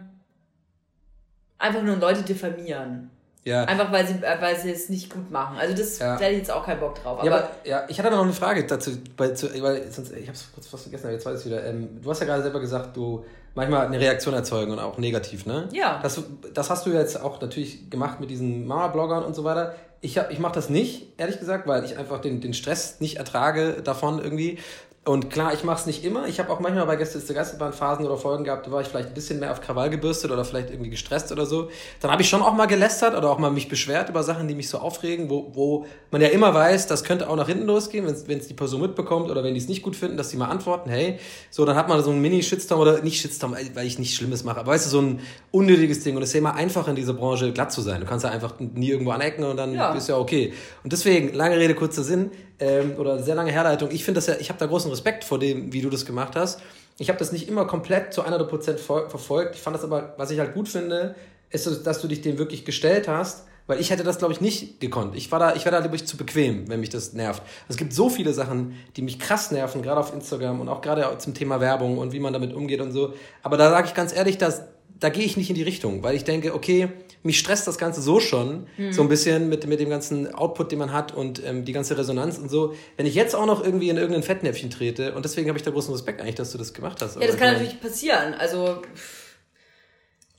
einfach 1.58 1.82
nur 1.82 1.96
Leute 1.96 2.22
diffamieren. 2.22 3.10
Ja. 3.46 3.62
Einfach 3.62 3.92
weil 3.92 4.04
sie, 4.04 4.20
weil 4.20 4.58
sie 4.58 4.72
es 4.72 4.88
nicht 4.88 5.12
gut 5.12 5.30
machen. 5.30 5.56
Also 5.56 5.76
das 5.76 6.00
ja. 6.00 6.16
da 6.16 6.24
hätte 6.24 6.32
ich 6.32 6.38
jetzt 6.38 6.50
auch 6.50 6.66
keinen 6.66 6.80
Bock 6.80 7.00
drauf. 7.00 7.20
Aber, 7.20 7.24
ja, 7.24 7.32
aber, 7.32 7.50
ja, 7.62 7.84
ich 7.86 7.96
hatte 7.96 8.10
noch 8.10 8.24
eine 8.24 8.32
Frage 8.32 8.66
dazu, 8.66 8.90
weil, 9.16 9.30
weil 9.62 9.92
sonst, 9.92 10.12
ich 10.12 10.26
habe 10.26 10.32
es 10.32 10.52
kurz 10.52 10.66
fast 10.66 10.82
vergessen, 10.82 11.04
aber 11.04 11.12
jetzt 11.12 11.26
weiß 11.26 11.40
ich 11.40 11.46
wieder. 11.46 11.64
Ähm, 11.64 12.00
du 12.02 12.10
hast 12.10 12.18
ja 12.18 12.26
gerade 12.26 12.42
selber 12.42 12.58
gesagt, 12.58 12.96
du 12.96 13.24
manchmal 13.54 13.86
eine 13.86 14.00
Reaktion 14.00 14.34
erzeugen 14.34 14.72
und 14.72 14.80
auch 14.80 14.98
negativ, 14.98 15.46
ne? 15.46 15.68
Ja. 15.72 16.00
Das, 16.02 16.20
das 16.54 16.70
hast 16.70 16.86
du 16.86 16.90
jetzt 16.90 17.22
auch 17.22 17.40
natürlich 17.40 17.88
gemacht 17.88 18.18
mit 18.18 18.30
diesen 18.30 18.66
Mama-Bloggern 18.66 19.22
und 19.22 19.36
so 19.36 19.44
weiter. 19.44 19.76
Ich, 20.00 20.16
ich 20.16 20.40
mache 20.40 20.54
das 20.56 20.68
nicht, 20.68 21.12
ehrlich 21.16 21.38
gesagt, 21.38 21.68
weil 21.68 21.84
ich 21.84 21.96
einfach 21.96 22.20
den, 22.20 22.40
den 22.40 22.52
Stress 22.52 23.00
nicht 23.00 23.16
ertrage 23.16 23.80
davon 23.82 24.18
irgendwie. 24.18 24.58
Und 25.06 25.30
klar, 25.30 25.54
ich 25.54 25.62
mache 25.62 25.78
es 25.78 25.86
nicht 25.86 26.02
immer. 26.04 26.26
Ich 26.26 26.40
habe 26.40 26.50
auch 26.50 26.58
manchmal 26.58 26.84
bei 26.84 26.96
Gäste 26.96 27.18
ist 27.18 27.28
der 27.28 27.36
Geisterbahn 27.36 27.72
Phasen 27.72 28.04
oder 28.04 28.16
Folgen 28.16 28.42
gehabt, 28.42 28.66
da 28.66 28.72
war 28.72 28.80
ich 28.80 28.88
vielleicht 28.88 29.10
ein 29.10 29.14
bisschen 29.14 29.38
mehr 29.38 29.52
auf 29.52 29.60
Krawall 29.60 29.88
gebürstet 29.88 30.32
oder 30.32 30.44
vielleicht 30.44 30.70
irgendwie 30.70 30.90
gestresst 30.90 31.30
oder 31.30 31.46
so. 31.46 31.70
Dann 32.00 32.10
habe 32.10 32.22
ich 32.22 32.28
schon 32.28 32.42
auch 32.42 32.54
mal 32.54 32.66
gelästert 32.66 33.16
oder 33.16 33.30
auch 33.30 33.38
mal 33.38 33.52
mich 33.52 33.68
beschwert 33.68 34.08
über 34.08 34.24
Sachen, 34.24 34.48
die 34.48 34.56
mich 34.56 34.68
so 34.68 34.78
aufregen, 34.78 35.30
wo, 35.30 35.52
wo 35.54 35.86
man 36.10 36.22
ja 36.22 36.26
immer 36.26 36.52
weiß, 36.52 36.88
das 36.88 37.04
könnte 37.04 37.30
auch 37.30 37.36
nach 37.36 37.46
hinten 37.46 37.66
losgehen, 37.66 38.04
wenn 38.04 38.38
es 38.38 38.48
die 38.48 38.54
Person 38.54 38.80
mitbekommt 38.80 39.30
oder 39.30 39.44
wenn 39.44 39.54
die 39.54 39.60
es 39.60 39.68
nicht 39.68 39.84
gut 39.84 39.94
finden, 39.94 40.16
dass 40.16 40.30
sie 40.30 40.38
mal 40.38 40.48
antworten, 40.48 40.90
hey, 40.90 41.20
so, 41.52 41.64
dann 41.64 41.76
hat 41.76 41.88
man 41.88 42.02
so 42.02 42.10
einen 42.10 42.20
Mini-Shitstorm 42.20 42.80
oder 42.80 43.00
nicht 43.02 43.20
Shitstorm, 43.20 43.54
weil 43.74 43.86
ich 43.86 44.00
nichts 44.00 44.16
Schlimmes 44.16 44.42
mache, 44.42 44.58
aber 44.58 44.72
weißt 44.72 44.86
du, 44.86 44.90
so 44.90 45.00
ein 45.00 45.20
unnötiges 45.52 46.02
Ding. 46.02 46.16
Und 46.16 46.22
es 46.22 46.30
ist 46.30 46.34
ja 46.34 46.40
immer 46.40 46.56
einfach 46.56 46.88
in 46.88 46.96
dieser 46.96 47.14
Branche 47.14 47.52
glatt 47.52 47.70
zu 47.70 47.80
sein. 47.80 48.00
Du 48.00 48.06
kannst 48.08 48.24
ja 48.24 48.32
einfach 48.32 48.54
nie 48.58 48.90
irgendwo 48.90 49.12
anecken 49.12 49.44
und 49.44 49.56
dann 49.56 49.72
ja. 49.72 49.94
ist 49.94 50.08
ja 50.08 50.18
okay. 50.18 50.52
Und 50.82 50.92
deswegen, 50.92 51.32
lange 51.32 51.56
Rede, 51.56 51.76
kurzer 51.76 52.02
Sinn, 52.02 52.32
ähm, 52.60 52.94
oder 52.98 53.22
sehr 53.22 53.34
lange 53.34 53.52
Herleitung. 53.52 53.90
Ich 53.90 54.04
finde 54.04 54.18
das 54.18 54.26
ja, 54.26 54.34
ich 54.38 54.48
habe 54.48 54.58
da 54.58 54.66
großen 54.66 54.90
Respekt 54.90 55.24
vor 55.24 55.38
dem, 55.38 55.72
wie 55.72 55.82
du 55.82 55.90
das 55.90 56.06
gemacht 56.06 56.36
hast. 56.36 56.60
Ich 56.98 57.08
habe 57.08 57.18
das 57.18 57.32
nicht 57.32 57.48
immer 57.48 57.66
komplett 57.66 58.14
zu 58.14 58.22
100 58.22 58.48
Prozent 58.48 58.80
verfolgt. 58.80 59.54
Ich 59.54 59.60
fand 59.60 59.76
das 59.76 59.84
aber, 59.84 60.14
was 60.16 60.30
ich 60.30 60.38
halt 60.38 60.54
gut 60.54 60.68
finde, 60.68 61.14
ist, 61.50 61.86
dass 61.86 62.00
du 62.00 62.08
dich 62.08 62.22
dem 62.22 62.38
wirklich 62.38 62.64
gestellt 62.64 63.06
hast, 63.06 63.44
weil 63.66 63.80
ich 63.80 63.90
hätte 63.90 64.04
das, 64.04 64.18
glaube 64.18 64.32
ich, 64.32 64.40
nicht 64.40 64.80
gekonnt. 64.80 65.16
Ich 65.16 65.30
war 65.32 65.38
da, 65.38 65.54
ich 65.54 65.64
war 65.64 65.72
da, 65.72 65.80
glaube 65.80 65.96
ich, 65.96 66.06
zu 66.06 66.16
bequem, 66.16 66.68
wenn 66.68 66.80
mich 66.80 66.88
das 66.88 67.12
nervt. 67.12 67.42
Es 67.68 67.76
gibt 67.76 67.92
so 67.92 68.08
viele 68.08 68.32
Sachen, 68.32 68.76
die 68.96 69.02
mich 69.02 69.18
krass 69.18 69.50
nerven, 69.50 69.82
gerade 69.82 70.00
auf 70.00 70.14
Instagram 70.14 70.60
und 70.60 70.68
auch 70.68 70.80
gerade 70.80 71.18
zum 71.18 71.34
Thema 71.34 71.60
Werbung 71.60 71.98
und 71.98 72.12
wie 72.12 72.20
man 72.20 72.32
damit 72.32 72.54
umgeht 72.54 72.80
und 72.80 72.92
so. 72.92 73.12
Aber 73.42 73.56
da 73.56 73.70
sage 73.70 73.88
ich 73.88 73.94
ganz 73.94 74.14
ehrlich, 74.14 74.38
dass, 74.38 74.62
da 74.98 75.08
gehe 75.08 75.24
ich 75.24 75.36
nicht 75.36 75.50
in 75.50 75.56
die 75.56 75.64
Richtung, 75.64 76.02
weil 76.02 76.14
ich 76.14 76.24
denke, 76.24 76.54
okay, 76.54 76.88
mich 77.26 77.38
stresst 77.38 77.66
das 77.66 77.76
Ganze 77.76 78.00
so 78.00 78.20
schon, 78.20 78.66
mhm. 78.76 78.92
so 78.92 79.02
ein 79.02 79.08
bisschen 79.08 79.48
mit, 79.48 79.66
mit 79.66 79.80
dem 79.80 79.90
ganzen 79.90 80.34
Output, 80.34 80.72
den 80.72 80.78
man 80.78 80.92
hat 80.92 81.14
und 81.14 81.44
ähm, 81.44 81.64
die 81.64 81.72
ganze 81.72 81.98
Resonanz 81.98 82.38
und 82.38 82.48
so. 82.48 82.74
Wenn 82.96 83.06
ich 83.06 83.14
jetzt 83.14 83.34
auch 83.34 83.46
noch 83.46 83.62
irgendwie 83.62 83.90
in 83.90 83.96
irgendein 83.96 84.22
Fettnäpfchen 84.22 84.70
trete, 84.70 85.14
und 85.14 85.24
deswegen 85.24 85.48
habe 85.48 85.58
ich 85.58 85.64
da 85.64 85.70
großen 85.70 85.92
Respekt 85.92 86.20
eigentlich, 86.20 86.36
dass 86.36 86.52
du 86.52 86.58
das 86.58 86.72
gemacht 86.72 87.02
hast. 87.02 87.20
Ja, 87.20 87.26
das 87.26 87.36
kann 87.36 87.52
natürlich 87.52 87.80
passieren. 87.80 88.34
Also, 88.34 88.80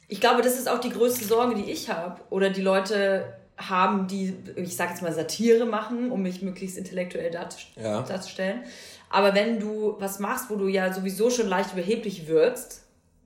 ich 0.07 0.19
glaube, 0.19 0.41
das 0.41 0.57
ist 0.57 0.69
auch 0.69 0.79
die 0.79 0.89
größte 0.89 1.25
Sorge, 1.25 1.55
die 1.55 1.69
ich 1.69 1.89
habe. 1.89 2.21
Oder 2.29 2.49
die 2.49 2.61
Leute 2.61 3.33
haben, 3.57 4.07
die, 4.07 4.35
ich 4.55 4.75
sage 4.75 4.91
jetzt 4.91 5.01
mal, 5.01 5.11
Satire 5.11 5.65
machen, 5.65 6.11
um 6.11 6.21
mich 6.21 6.41
möglichst 6.41 6.77
intellektuell 6.77 7.33
ja. 7.33 8.01
darzustellen. 8.03 8.63
Aber 9.09 9.33
wenn 9.33 9.59
du 9.59 9.95
was 9.99 10.19
machst, 10.19 10.49
wo 10.49 10.55
du 10.55 10.67
ja 10.67 10.93
sowieso 10.93 11.29
schon 11.29 11.47
leicht 11.47 11.73
überheblich 11.73 12.27
wirkst, 12.27 12.83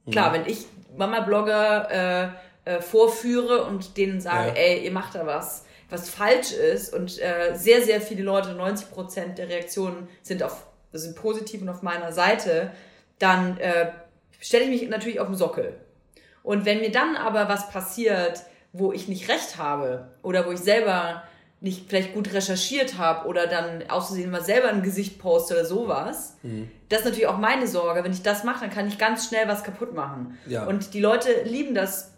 klar, 0.10 0.30
mhm. 0.30 0.34
wenn 0.34 0.46
ich 0.46 0.66
Mama-Blogger, 0.98 1.92
äh, 1.92 2.30
äh, 2.66 2.82
vorführe 2.82 3.66
und 3.66 3.98
denen 3.98 4.22
sage, 4.22 4.50
ja. 4.50 4.56
ey, 4.56 4.86
ihr 4.86 4.92
macht 4.92 5.16
da 5.16 5.26
was, 5.26 5.66
was 5.90 6.10
falsch 6.10 6.52
ist 6.54 6.94
und 6.94 7.20
äh, 7.20 7.56
sehr, 7.56 7.82
sehr 7.82 8.02
viele 8.02 8.24
Leute, 8.24 8.54
90 8.54 8.92
Prozent 8.92 9.38
der 9.38 9.50
Reaktionen 9.50 10.08
sind 10.22 10.44
auf, 10.44 10.66
sind 10.94 11.16
positiv 11.16 11.62
und 11.62 11.70
auf 11.70 11.82
meiner 11.82 12.12
Seite, 12.12 12.72
dann 13.20 13.58
äh, 13.58 13.92
stelle 14.40 14.66
ich 14.66 14.70
mich 14.70 14.90
natürlich 14.90 15.20
auf 15.20 15.28
den 15.28 15.36
Sockel. 15.36 15.76
Und 16.44 16.66
wenn 16.66 16.80
mir 16.80 16.92
dann 16.92 17.16
aber 17.16 17.50
was 17.50 17.70
passiert, 17.70 18.42
wo 18.74 18.94
ich 18.94 19.08
nicht 19.08 19.30
recht 19.30 19.58
habe 19.58 20.10
oder 20.24 20.46
wo 20.46 20.52
ich 20.52 20.60
selber 20.60 21.24
nicht 21.60 21.90
vielleicht 21.90 22.14
gut 22.14 22.34
recherchiert 22.34 22.98
habe 22.98 23.28
oder 23.28 23.46
dann 23.46 23.84
auszusehen 23.88 24.32
mal 24.32 24.44
selber 24.44 24.70
ein 24.70 24.82
Gesicht 24.82 25.20
poste 25.20 25.54
oder 25.54 25.66
sowas. 25.66 26.38
Mhm. 26.42 26.72
Das 26.90 27.00
ist 27.00 27.06
natürlich 27.06 27.28
auch 27.28 27.38
meine 27.38 27.68
Sorge. 27.68 28.04
Wenn 28.04 28.12
ich 28.12 28.24
das 28.24 28.44
mache, 28.44 28.62
dann 28.62 28.72
kann 28.72 28.88
ich 28.88 28.98
ganz 28.98 29.28
schnell 29.28 29.48
was 29.48 29.64
kaputt 29.64 29.94
machen. 29.94 30.40
Ja. 30.48 30.66
Und 30.66 30.96
die 30.96 31.00
Leute 31.00 31.44
lieben 31.44 31.76
das 31.76 32.14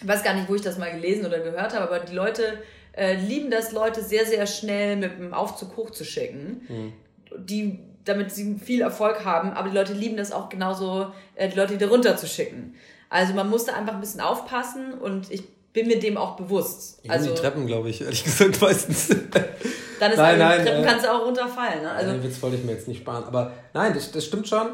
ich 0.00 0.08
weiß 0.08 0.22
gar 0.22 0.34
nicht, 0.34 0.48
wo 0.48 0.54
ich 0.54 0.62
das 0.62 0.78
mal 0.78 0.90
gelesen 0.90 1.26
oder 1.26 1.40
gehört 1.40 1.74
habe, 1.74 1.84
aber 1.84 2.00
die 2.00 2.14
Leute 2.14 2.58
äh, 2.92 3.16
lieben 3.16 3.50
das, 3.50 3.72
Leute 3.72 4.02
sehr, 4.02 4.26
sehr 4.26 4.46
schnell 4.46 4.96
mit 4.96 5.18
dem 5.18 5.34
Aufzug 5.34 5.76
hochzuschicken, 5.76 6.62
mhm. 6.68 6.92
die, 7.36 7.80
damit 8.04 8.32
sie 8.32 8.58
viel 8.58 8.80
Erfolg 8.80 9.24
haben, 9.24 9.50
aber 9.52 9.68
die 9.68 9.76
Leute 9.76 9.92
lieben 9.92 10.16
das 10.16 10.32
auch 10.32 10.48
genauso, 10.48 11.12
äh, 11.34 11.48
die 11.48 11.56
Leute 11.56 11.74
wieder 11.74 11.88
runterzuschicken. 11.88 12.74
Also 13.08 13.34
man 13.34 13.50
muss 13.50 13.64
da 13.64 13.74
einfach 13.74 13.94
ein 13.94 14.00
bisschen 14.00 14.20
aufpassen 14.20 14.94
und 14.94 15.30
ich 15.30 15.42
bin 15.72 15.86
mir 15.86 15.98
dem 15.98 16.16
auch 16.16 16.36
bewusst. 16.36 17.00
Ich 17.02 17.10
also 17.10 17.30
die 17.30 17.40
Treppen, 17.40 17.66
glaube 17.66 17.90
ich, 17.90 18.00
ehrlich 18.00 18.24
gesagt, 18.24 18.60
meistens. 18.60 19.08
dann 19.08 20.10
ist 20.12 20.16
nein, 20.16 20.38
nein, 20.38 20.64
Treppen 20.64 20.82
äh, 20.82 20.86
kannst 20.86 21.04
du 21.04 21.12
auch 21.12 21.26
runterfallen. 21.26 21.82
Ne? 21.82 21.90
Also, 21.90 22.12
den 22.12 22.22
Witz 22.22 22.40
wollte 22.42 22.56
ich 22.56 22.64
mir 22.64 22.72
jetzt 22.72 22.88
nicht 22.88 23.00
sparen. 23.00 23.24
Aber 23.24 23.52
nein, 23.74 23.92
das, 23.94 24.10
das 24.10 24.24
stimmt 24.24 24.48
schon. 24.48 24.70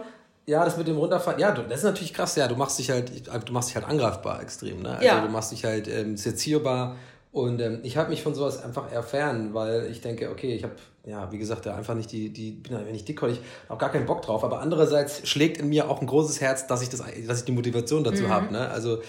Ja, 0.48 0.64
das 0.64 0.76
mit 0.76 0.86
dem 0.86 0.96
Runterfallen, 0.96 1.40
ja, 1.40 1.50
das 1.50 1.78
ist 1.78 1.84
natürlich 1.84 2.14
krass, 2.14 2.36
ja, 2.36 2.46
du 2.46 2.54
machst 2.54 2.78
dich 2.78 2.90
halt, 2.90 3.10
du 3.26 3.52
machst 3.52 3.70
dich 3.70 3.76
halt 3.76 3.86
angreifbar 3.86 4.40
extrem, 4.40 4.80
ne? 4.80 4.90
Also 4.90 5.04
ja. 5.04 5.20
du 5.20 5.28
machst 5.28 5.50
dich 5.50 5.64
halt 5.64 5.88
ähm, 5.88 6.16
sezierbar 6.16 6.96
und 7.36 7.60
ähm, 7.60 7.80
ich 7.82 7.98
habe 7.98 8.08
mich 8.08 8.22
von 8.22 8.34
sowas 8.34 8.64
einfach 8.64 8.90
eher 8.90 9.02
fern, 9.02 9.52
weil 9.52 9.88
ich 9.90 10.00
denke, 10.00 10.30
okay, 10.30 10.54
ich 10.54 10.62
habe, 10.62 10.72
ja, 11.04 11.30
wie 11.30 11.36
gesagt, 11.36 11.66
ja, 11.66 11.74
einfach 11.74 11.94
nicht 11.94 12.10
die, 12.10 12.30
die 12.30 12.52
bin 12.52 12.72
ja 12.72 12.78
nicht 12.80 13.06
dickhäutig, 13.06 13.42
auch 13.68 13.76
gar 13.76 13.92
keinen 13.92 14.06
Bock 14.06 14.22
drauf. 14.22 14.42
Aber 14.42 14.60
andererseits 14.60 15.28
schlägt 15.28 15.58
in 15.58 15.68
mir 15.68 15.90
auch 15.90 16.00
ein 16.00 16.06
großes 16.06 16.40
Herz, 16.40 16.66
dass 16.66 16.80
ich 16.80 16.88
das, 16.88 17.02
dass 17.26 17.40
ich 17.40 17.44
die 17.44 17.52
Motivation 17.52 18.04
dazu 18.04 18.22
mhm. 18.22 18.30
habe. 18.30 18.52
Ne? 18.52 18.70
Also 18.70 19.02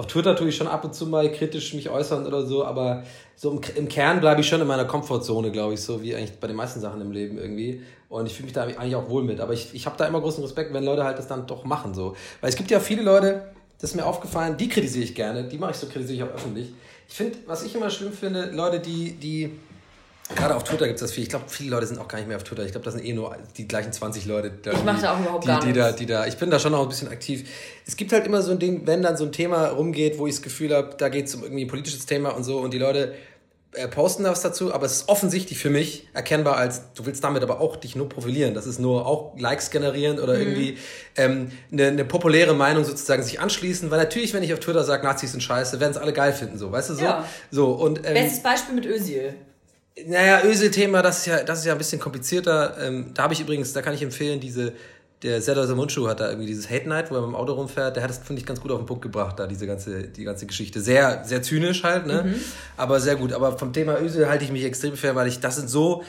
auf 0.00 0.06
Twitter 0.06 0.34
tue 0.34 0.48
ich 0.48 0.56
schon 0.56 0.66
ab 0.66 0.84
und 0.84 0.94
zu 0.94 1.06
mal 1.06 1.30
kritisch 1.30 1.74
mich 1.74 1.90
äußern 1.90 2.26
oder 2.26 2.46
so, 2.46 2.64
aber 2.64 3.04
so 3.36 3.50
im, 3.50 3.60
im 3.76 3.88
Kern 3.88 4.20
bleibe 4.20 4.40
ich 4.40 4.48
schon 4.48 4.60
in 4.60 4.66
meiner 4.66 4.86
Komfortzone, 4.86 5.50
glaube 5.50 5.74
ich, 5.74 5.82
so 5.82 6.02
wie 6.02 6.16
eigentlich 6.16 6.32
bei 6.40 6.46
den 6.46 6.56
meisten 6.56 6.80
Sachen 6.80 7.00
im 7.00 7.12
Leben 7.12 7.38
irgendwie. 7.38 7.82
Und 8.08 8.26
ich 8.26 8.32
fühle 8.32 8.46
mich 8.46 8.54
da 8.54 8.62
eigentlich 8.62 8.96
auch 8.96 9.08
wohl 9.08 9.22
mit. 9.22 9.40
Aber 9.40 9.52
ich, 9.52 9.74
ich 9.74 9.84
habe 9.86 9.96
da 9.98 10.06
immer 10.06 10.20
großen 10.20 10.42
Respekt, 10.42 10.72
wenn 10.72 10.84
Leute 10.84 11.04
halt 11.04 11.18
das 11.18 11.28
dann 11.28 11.46
doch 11.46 11.64
machen 11.64 11.92
so. 11.94 12.16
Weil 12.40 12.48
es 12.50 12.56
gibt 12.56 12.70
ja 12.70 12.80
viele 12.80 13.02
Leute, 13.02 13.52
das 13.78 13.90
ist 13.90 13.96
mir 13.96 14.06
aufgefallen, 14.06 14.56
die 14.56 14.68
kritisiere 14.68 15.04
ich 15.04 15.14
gerne, 15.14 15.44
die 15.44 15.58
mache 15.58 15.72
ich 15.72 15.76
so, 15.76 15.86
kritisiere 15.86 16.16
ich 16.16 16.22
auch 16.24 16.34
öffentlich 16.34 16.72
ich 17.10 17.16
finde, 17.16 17.38
was 17.46 17.64
ich 17.64 17.74
immer 17.74 17.90
schlimm 17.90 18.12
finde, 18.12 18.52
Leute, 18.52 18.78
die, 18.78 19.12
die 19.14 19.50
Gerade 20.36 20.54
auf 20.54 20.64
Twitter 20.64 20.86
gibt 20.86 20.96
es 20.96 21.02
das 21.02 21.12
viel. 21.12 21.24
Ich 21.24 21.28
glaube, 21.28 21.46
viele 21.48 21.70
Leute 21.70 21.86
sind 21.86 21.98
auch 21.98 22.08
gar 22.08 22.18
nicht 22.18 22.28
mehr 22.28 22.36
auf 22.36 22.44
Twitter. 22.44 22.64
Ich 22.64 22.72
glaube, 22.72 22.84
das 22.84 22.94
sind 22.94 23.04
eh 23.04 23.12
nur 23.12 23.36
die 23.56 23.66
gleichen 23.66 23.92
20 23.92 24.26
Leute. 24.26 24.52
Da, 24.62 24.72
ich 24.72 24.84
mache 24.84 25.02
da 25.02 25.14
auch 25.14 25.20
überhaupt 25.20 25.44
die, 25.44 25.48
gar 25.48 25.60
die, 25.60 25.72
da, 25.72 25.92
die 25.92 26.06
da. 26.06 26.26
Ich 26.26 26.36
bin 26.36 26.50
da 26.50 26.58
schon 26.58 26.72
noch 26.72 26.82
ein 26.82 26.88
bisschen 26.88 27.08
aktiv. 27.08 27.48
Es 27.86 27.96
gibt 27.96 28.12
halt 28.12 28.26
immer 28.26 28.40
so 28.42 28.52
ein 28.52 28.58
Ding, 28.58 28.86
wenn 28.86 29.02
dann 29.02 29.16
so 29.16 29.24
ein 29.24 29.32
Thema 29.32 29.68
rumgeht, 29.68 30.18
wo 30.18 30.26
ich 30.26 30.34
das 30.34 30.42
Gefühl 30.42 30.74
habe, 30.74 30.94
da 30.96 31.08
geht 31.08 31.26
es 31.26 31.34
um 31.34 31.42
irgendwie 31.42 31.64
ein 31.64 31.68
politisches 31.68 32.06
Thema 32.06 32.30
und 32.30 32.44
so 32.44 32.58
und 32.58 32.72
die 32.72 32.78
Leute 32.78 33.14
äh, 33.72 33.86
posten 33.86 34.24
was 34.24 34.40
dazu, 34.42 34.74
aber 34.74 34.86
es 34.86 34.92
ist 34.92 35.08
offensichtlich 35.08 35.58
für 35.58 35.70
mich 35.70 36.08
erkennbar 36.12 36.56
als, 36.56 36.92
du 36.94 37.06
willst 37.06 37.22
damit 37.22 37.44
aber 37.44 37.60
auch 37.60 37.76
dich 37.76 37.94
nur 37.94 38.08
profilieren. 38.08 38.52
Das 38.52 38.66
ist 38.66 38.80
nur 38.80 39.06
auch 39.06 39.38
Likes 39.38 39.70
generieren 39.70 40.18
oder 40.18 40.34
mhm. 40.34 40.40
irgendwie 40.40 40.78
ähm, 41.16 41.52
eine, 41.70 41.86
eine 41.86 42.04
populäre 42.04 42.54
Meinung 42.54 42.84
sozusagen 42.84 43.22
sich 43.22 43.38
anschließen, 43.38 43.88
weil 43.92 43.98
natürlich, 43.98 44.34
wenn 44.34 44.42
ich 44.42 44.52
auf 44.52 44.58
Twitter 44.58 44.82
sage, 44.82 45.04
Nazis 45.04 45.30
sind 45.30 45.42
scheiße, 45.42 45.78
werden 45.78 45.92
es 45.92 45.98
alle 45.98 46.12
geil 46.12 46.32
finden, 46.32 46.58
so, 46.58 46.72
weißt 46.72 46.90
du 46.90 46.94
so? 46.94 47.04
Ja. 47.04 47.24
so 47.52 47.70
und, 47.70 47.98
ähm, 48.04 48.14
Bestes 48.14 48.42
Beispiel 48.42 48.74
mit 48.74 48.86
Özil. 48.86 49.34
Naja, 50.06 50.42
Özil-Thema, 50.44 51.02
das 51.02 51.18
ist 51.18 51.26
ja, 51.26 51.42
das 51.42 51.60
ist 51.60 51.64
ja 51.66 51.72
ein 51.72 51.78
bisschen 51.78 52.00
komplizierter. 52.00 52.76
Ähm, 52.80 53.12
da 53.14 53.24
habe 53.24 53.34
ich 53.34 53.40
übrigens, 53.40 53.72
da 53.72 53.82
kann 53.82 53.94
ich 53.94 54.02
empfehlen, 54.02 54.40
diese 54.40 54.72
der 55.22 55.42
Serdar 55.42 55.66
Samuncu 55.66 56.08
hat 56.08 56.20
da 56.20 56.28
irgendwie 56.28 56.46
dieses 56.46 56.70
Hate 56.70 56.88
Night, 56.88 57.10
wo 57.10 57.14
er 57.14 57.20
mit 57.20 57.30
dem 57.30 57.34
Auto 57.34 57.52
rumfährt, 57.52 57.96
der 57.96 58.02
hat 58.02 58.10
das, 58.10 58.18
finde 58.18 58.40
ich, 58.40 58.46
ganz 58.46 58.60
gut 58.60 58.70
auf 58.70 58.78
den 58.78 58.86
Punkt 58.86 59.02
gebracht, 59.02 59.38
da 59.38 59.46
diese 59.46 59.66
ganze, 59.66 60.04
die 60.04 60.24
ganze 60.24 60.46
Geschichte. 60.46 60.80
Sehr, 60.80 61.24
sehr 61.24 61.42
zynisch 61.42 61.82
halt, 61.82 62.06
ne? 62.06 62.24
Mhm. 62.24 62.34
Aber 62.76 63.00
sehr 63.00 63.16
gut. 63.16 63.32
Aber 63.32 63.58
vom 63.58 63.72
Thema 63.72 64.00
Ösel 64.00 64.28
halte 64.28 64.44
ich 64.44 64.50
mich 64.50 64.64
extrem 64.64 64.96
fair, 64.96 65.14
weil 65.14 65.28
ich, 65.28 65.40
das 65.40 65.56
sind 65.56 65.68
so, 65.68 66.04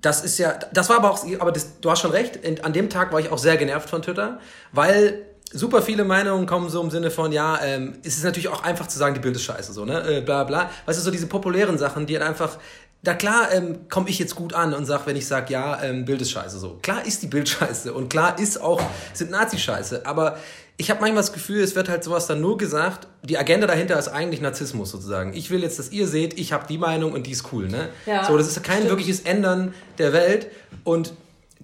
das 0.00 0.24
ist 0.24 0.38
ja, 0.38 0.58
das 0.72 0.88
war 0.88 0.96
aber 0.96 1.10
auch, 1.10 1.26
aber 1.40 1.50
das, 1.50 1.80
du 1.80 1.90
hast 1.90 2.00
schon 2.00 2.12
recht, 2.12 2.38
an 2.64 2.72
dem 2.72 2.88
Tag 2.88 3.12
war 3.12 3.18
ich 3.18 3.30
auch 3.30 3.38
sehr 3.38 3.56
genervt 3.56 3.90
von 3.90 4.02
Twitter, 4.02 4.38
weil 4.70 5.26
super 5.52 5.82
viele 5.82 6.04
Meinungen 6.04 6.46
kommen 6.46 6.68
so 6.70 6.80
im 6.82 6.90
Sinne 6.90 7.10
von, 7.10 7.32
ja, 7.32 7.60
ähm, 7.62 7.94
es 8.02 8.16
ist 8.16 8.24
natürlich 8.24 8.48
auch 8.48 8.62
einfach 8.62 8.86
zu 8.86 8.98
sagen, 8.98 9.14
die 9.14 9.20
Bild 9.20 9.36
ist 9.36 9.42
scheiße, 9.42 9.72
so, 9.72 9.84
ne, 9.84 10.18
äh, 10.18 10.20
bla 10.20 10.44
bla. 10.44 10.70
Weißt 10.86 10.98
du, 10.98 11.02
so 11.02 11.10
diese 11.10 11.26
populären 11.26 11.78
Sachen, 11.78 12.06
die 12.06 12.16
halt 12.16 12.26
einfach 12.26 12.58
da 13.02 13.14
klar 13.14 13.52
ähm, 13.52 13.88
komme 13.88 14.08
ich 14.08 14.18
jetzt 14.18 14.36
gut 14.36 14.54
an 14.54 14.74
und 14.74 14.86
sag, 14.86 15.06
wenn 15.06 15.16
ich 15.16 15.26
sag, 15.26 15.50
ja, 15.50 15.82
ähm, 15.82 16.04
Bild 16.04 16.22
ist 16.22 16.30
scheiße 16.30 16.58
so. 16.58 16.78
Klar 16.82 17.04
ist 17.04 17.22
die 17.22 17.26
Bild 17.26 17.48
scheiße 17.48 17.92
und 17.92 18.08
klar 18.08 18.38
ist 18.38 18.60
auch, 18.60 18.80
sind 19.12 19.30
Nazi 19.30 19.58
scheiße, 19.58 20.06
aber 20.06 20.38
ich 20.76 20.90
habe 20.90 21.00
manchmal 21.00 21.22
das 21.22 21.32
Gefühl, 21.32 21.62
es 21.62 21.74
wird 21.76 21.88
halt 21.88 22.02
sowas 22.02 22.26
dann 22.26 22.40
nur 22.40 22.56
gesagt, 22.56 23.06
die 23.22 23.38
Agenda 23.38 23.66
dahinter 23.66 23.98
ist 23.98 24.08
eigentlich 24.08 24.40
Narzissmus 24.40 24.90
sozusagen. 24.90 25.34
Ich 25.34 25.50
will 25.50 25.62
jetzt, 25.62 25.78
dass 25.78 25.92
ihr 25.92 26.08
seht, 26.08 26.38
ich 26.38 26.52
habe 26.52 26.66
die 26.66 26.78
Meinung 26.78 27.12
und 27.12 27.26
die 27.26 27.32
ist 27.32 27.52
cool, 27.52 27.68
ne? 27.68 27.90
Ja, 28.06 28.24
so, 28.24 28.36
das 28.38 28.48
ist 28.48 28.62
kein 28.62 28.76
stimmt. 28.76 28.90
wirkliches 28.90 29.20
Ändern 29.20 29.74
der 29.98 30.12
Welt 30.12 30.48
und 30.84 31.12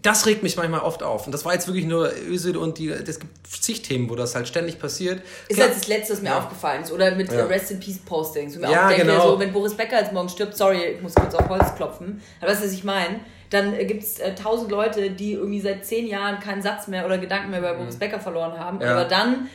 das 0.03 0.27
regt 0.27 0.43
mich 0.43 0.57
manchmal 0.57 0.81
oft 0.81 1.03
auf. 1.03 1.27
Und 1.27 1.33
das 1.33 1.45
war 1.45 1.55
jetzt 1.55 1.67
wirklich 1.67 1.87
nur 1.87 2.11
Ösel 2.27 2.57
und 2.57 2.79
die, 2.79 2.89
es 2.91 3.19
gibt 3.19 3.47
zig 3.47 3.83
Themen, 3.83 4.09
wo 4.11 4.15
das 4.15 4.35
halt 4.35 4.47
ständig 4.47 4.79
passiert. 4.79 5.23
Ist 5.49 5.57
Klar, 5.57 5.69
jetzt 5.69 5.81
das 5.81 5.89
Letzte, 5.89 6.13
was 6.13 6.23
mir 6.23 6.31
ja. 6.31 6.39
aufgefallen 6.39 6.83
ist. 6.83 6.93
Oder 6.93 7.15
mit 7.15 7.33
ja. 7.33 7.45
Rest 7.45 7.71
in 7.71 7.81
Peace 7.81 7.99
Postings. 7.99 8.55
Und 8.55 8.63
mir 8.63 8.71
ja, 8.71 8.85
auch 8.85 8.89
denke, 8.89 9.07
genau. 9.07 9.33
so, 9.33 9.39
wenn 9.39 9.53
Boris 9.53 9.75
Becker 9.75 10.01
jetzt 10.01 10.13
morgen 10.13 10.29
stirbt, 10.29 10.57
sorry, 10.57 10.85
ich 10.97 11.03
muss 11.03 11.15
kurz 11.15 11.35
auf 11.35 11.49
Holz 11.49 11.75
klopfen. 11.75 12.23
Aber 12.41 12.51
weißt 12.51 12.63
du, 12.63 12.67
was 12.67 12.73
ich 12.73 12.85
meine? 12.85 13.21
Dann 13.51 13.75
äh, 13.75 13.85
gibt 13.87 14.03
es 14.03 14.19
äh, 14.19 14.35
tausend 14.35 14.71
Leute, 14.71 15.11
die 15.11 15.33
irgendwie 15.33 15.61
seit 15.61 15.85
zehn 15.85 16.07
Jahren 16.07 16.39
keinen 16.39 16.63
Satz 16.63 16.87
mehr 16.87 17.07
oder 17.07 17.19
Gedanken 17.19 17.51
mehr 17.51 17.63
bei 17.63 17.73
Boris 17.73 17.95
mhm. 17.95 18.01
Becker 18.01 18.21
verloren 18.21 18.59
haben. 18.59 18.81
Ja. 18.81 18.93
Aber 18.93 19.05
dann. 19.05 19.49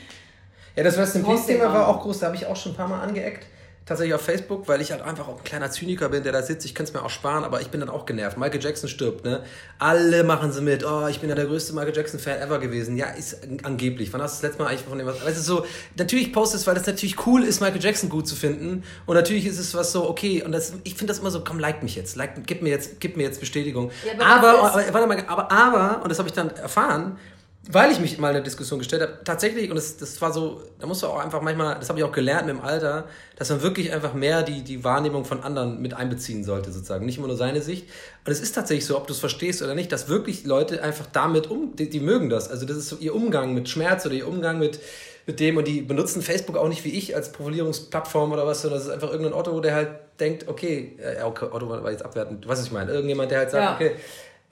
Ja, 0.75 0.83
das 0.83 0.97
Rest 0.97 1.15
in 1.15 1.23
Peace 1.23 1.45
Thema 1.45 1.71
war 1.71 1.87
auch 1.87 2.01
groß, 2.01 2.19
da 2.19 2.27
habe 2.27 2.35
ich 2.35 2.47
auch 2.47 2.55
schon 2.55 2.71
ein 2.71 2.75
paar 2.75 2.87
Mal 2.87 3.01
angeeckt 3.01 3.45
tatsächlich 3.85 4.13
auf 4.13 4.21
Facebook, 4.21 4.67
weil 4.67 4.81
ich 4.81 4.91
halt 4.91 5.01
einfach 5.01 5.27
auch 5.27 5.37
ein 5.37 5.43
kleiner 5.43 5.69
Zyniker 5.69 6.09
bin, 6.09 6.23
der 6.23 6.31
da 6.31 6.41
sitzt. 6.41 6.65
Ich 6.65 6.73
könnte 6.73 6.91
es 6.91 6.93
mir 6.93 7.03
auch 7.03 7.09
sparen, 7.09 7.43
aber 7.43 7.61
ich 7.61 7.69
bin 7.69 7.79
dann 7.79 7.89
auch 7.89 8.05
genervt. 8.05 8.37
Michael 8.37 8.61
Jackson 8.61 8.89
stirbt, 8.89 9.25
ne? 9.25 9.43
Alle 9.79 10.23
machen 10.23 10.51
sie 10.51 10.61
mit. 10.61 10.85
Oh, 10.85 11.07
ich 11.07 11.19
bin 11.19 11.29
ja 11.29 11.35
der 11.35 11.45
größte 11.45 11.73
Michael 11.73 11.95
Jackson-Fan 11.95 12.39
ever 12.39 12.59
gewesen. 12.59 12.95
Ja, 12.95 13.07
ist 13.07 13.39
angeblich. 13.63 14.13
Wann 14.13 14.21
hast 14.21 14.33
du 14.33 14.41
das 14.41 14.51
letzte 14.51 14.63
Mal 14.63 14.69
eigentlich 14.69 14.83
von 14.83 14.97
dem 14.97 15.07
was? 15.07 15.21
Es 15.25 15.37
ist 15.37 15.45
so, 15.45 15.65
natürlich 15.97 16.31
postest 16.31 16.63
es, 16.63 16.67
weil 16.67 16.75
das 16.75 16.85
natürlich 16.85 17.25
cool 17.25 17.43
ist, 17.43 17.61
Michael 17.61 17.83
Jackson 17.83 18.09
gut 18.09 18.27
zu 18.27 18.35
finden. 18.35 18.83
Und 19.05 19.15
natürlich 19.15 19.45
ist 19.45 19.59
es 19.59 19.73
was 19.73 19.91
so, 19.91 20.09
okay, 20.09 20.43
und 20.43 20.51
das, 20.51 20.73
ich 20.83 20.95
finde 20.95 21.11
das 21.11 21.19
immer 21.19 21.31
so, 21.31 21.43
komm, 21.43 21.59
like 21.59 21.83
mich 21.83 21.95
jetzt. 21.95 22.15
Like, 22.15 22.47
gib 22.47 22.61
mir 22.61 22.69
jetzt, 22.69 22.99
gib 22.99 23.17
mir 23.17 23.23
jetzt 23.23 23.39
Bestätigung. 23.39 23.91
Ja, 24.05 24.25
aber, 24.25 24.49
aber, 24.49 24.73
aber, 24.73 24.93
warte 24.93 25.07
mal, 25.07 25.23
aber, 25.27 25.51
aber, 25.51 26.03
und 26.03 26.09
das 26.09 26.19
habe 26.19 26.29
ich 26.29 26.33
dann 26.33 26.49
erfahren, 26.51 27.17
weil 27.71 27.91
ich 27.91 27.99
mich 27.99 28.17
mal 28.17 28.29
in 28.29 28.33
der 28.33 28.43
Diskussion 28.43 28.77
gestellt 28.77 29.01
habe, 29.01 29.19
tatsächlich, 29.23 29.69
und 29.69 29.77
das, 29.77 29.95
das 29.95 30.21
war 30.21 30.33
so, 30.33 30.61
da 30.79 30.85
musst 30.85 31.01
du 31.01 31.07
auch 31.07 31.19
einfach 31.19 31.41
manchmal, 31.41 31.75
das 31.79 31.87
habe 31.87 31.97
ich 31.97 32.03
auch 32.03 32.11
gelernt 32.11 32.45
mit 32.47 32.57
dem 32.57 32.61
Alter, 32.61 33.07
dass 33.37 33.49
man 33.51 33.61
wirklich 33.61 33.93
einfach 33.93 34.13
mehr 34.13 34.43
die, 34.43 34.63
die 34.63 34.83
Wahrnehmung 34.83 35.23
von 35.23 35.43
anderen 35.43 35.81
mit 35.81 35.93
einbeziehen 35.93 36.43
sollte, 36.43 36.73
sozusagen. 36.73 37.05
Nicht 37.05 37.19
immer 37.19 37.27
nur 37.27 37.37
seine 37.37 37.61
Sicht. 37.61 37.87
Und 38.25 38.31
es 38.33 38.41
ist 38.41 38.51
tatsächlich 38.51 38.85
so, 38.85 38.97
ob 38.97 39.07
du 39.07 39.13
es 39.13 39.19
verstehst 39.19 39.61
oder 39.61 39.75
nicht, 39.75 39.93
dass 39.93 40.09
wirklich 40.09 40.43
Leute 40.43 40.83
einfach 40.83 41.05
damit 41.13 41.49
um, 41.49 41.73
die, 41.77 41.89
die 41.89 42.01
mögen 42.01 42.29
das. 42.29 42.49
Also 42.49 42.65
das 42.65 42.75
ist 42.75 42.89
so 42.89 42.97
ihr 42.97 43.15
Umgang 43.15 43.53
mit 43.53 43.69
Schmerz 43.69 44.05
oder 44.05 44.15
ihr 44.15 44.27
Umgang 44.27 44.59
mit, 44.59 44.81
mit 45.25 45.39
dem 45.39 45.55
und 45.55 45.65
die 45.65 45.81
benutzen 45.81 46.21
Facebook 46.21 46.57
auch 46.57 46.67
nicht 46.67 46.83
wie 46.83 46.91
ich 46.91 47.15
als 47.15 47.31
Profilierungsplattform 47.31 48.33
oder 48.33 48.45
was, 48.45 48.61
sondern 48.61 48.79
das 48.79 48.87
ist 48.87 48.93
einfach 48.93 49.09
irgendein 49.09 49.33
Otto, 49.33 49.57
der 49.61 49.73
halt 49.73 49.89
denkt, 50.19 50.49
okay, 50.49 50.97
äh, 50.99 51.23
Otto 51.23 51.69
war 51.69 51.91
jetzt 51.91 52.03
abwertend, 52.03 52.45
was 52.45 52.65
ich 52.65 52.73
meine, 52.73 52.91
irgendjemand, 52.91 53.31
der 53.31 53.39
halt 53.39 53.51
sagt, 53.51 53.63
ja. 53.63 53.87
okay, 53.87 53.95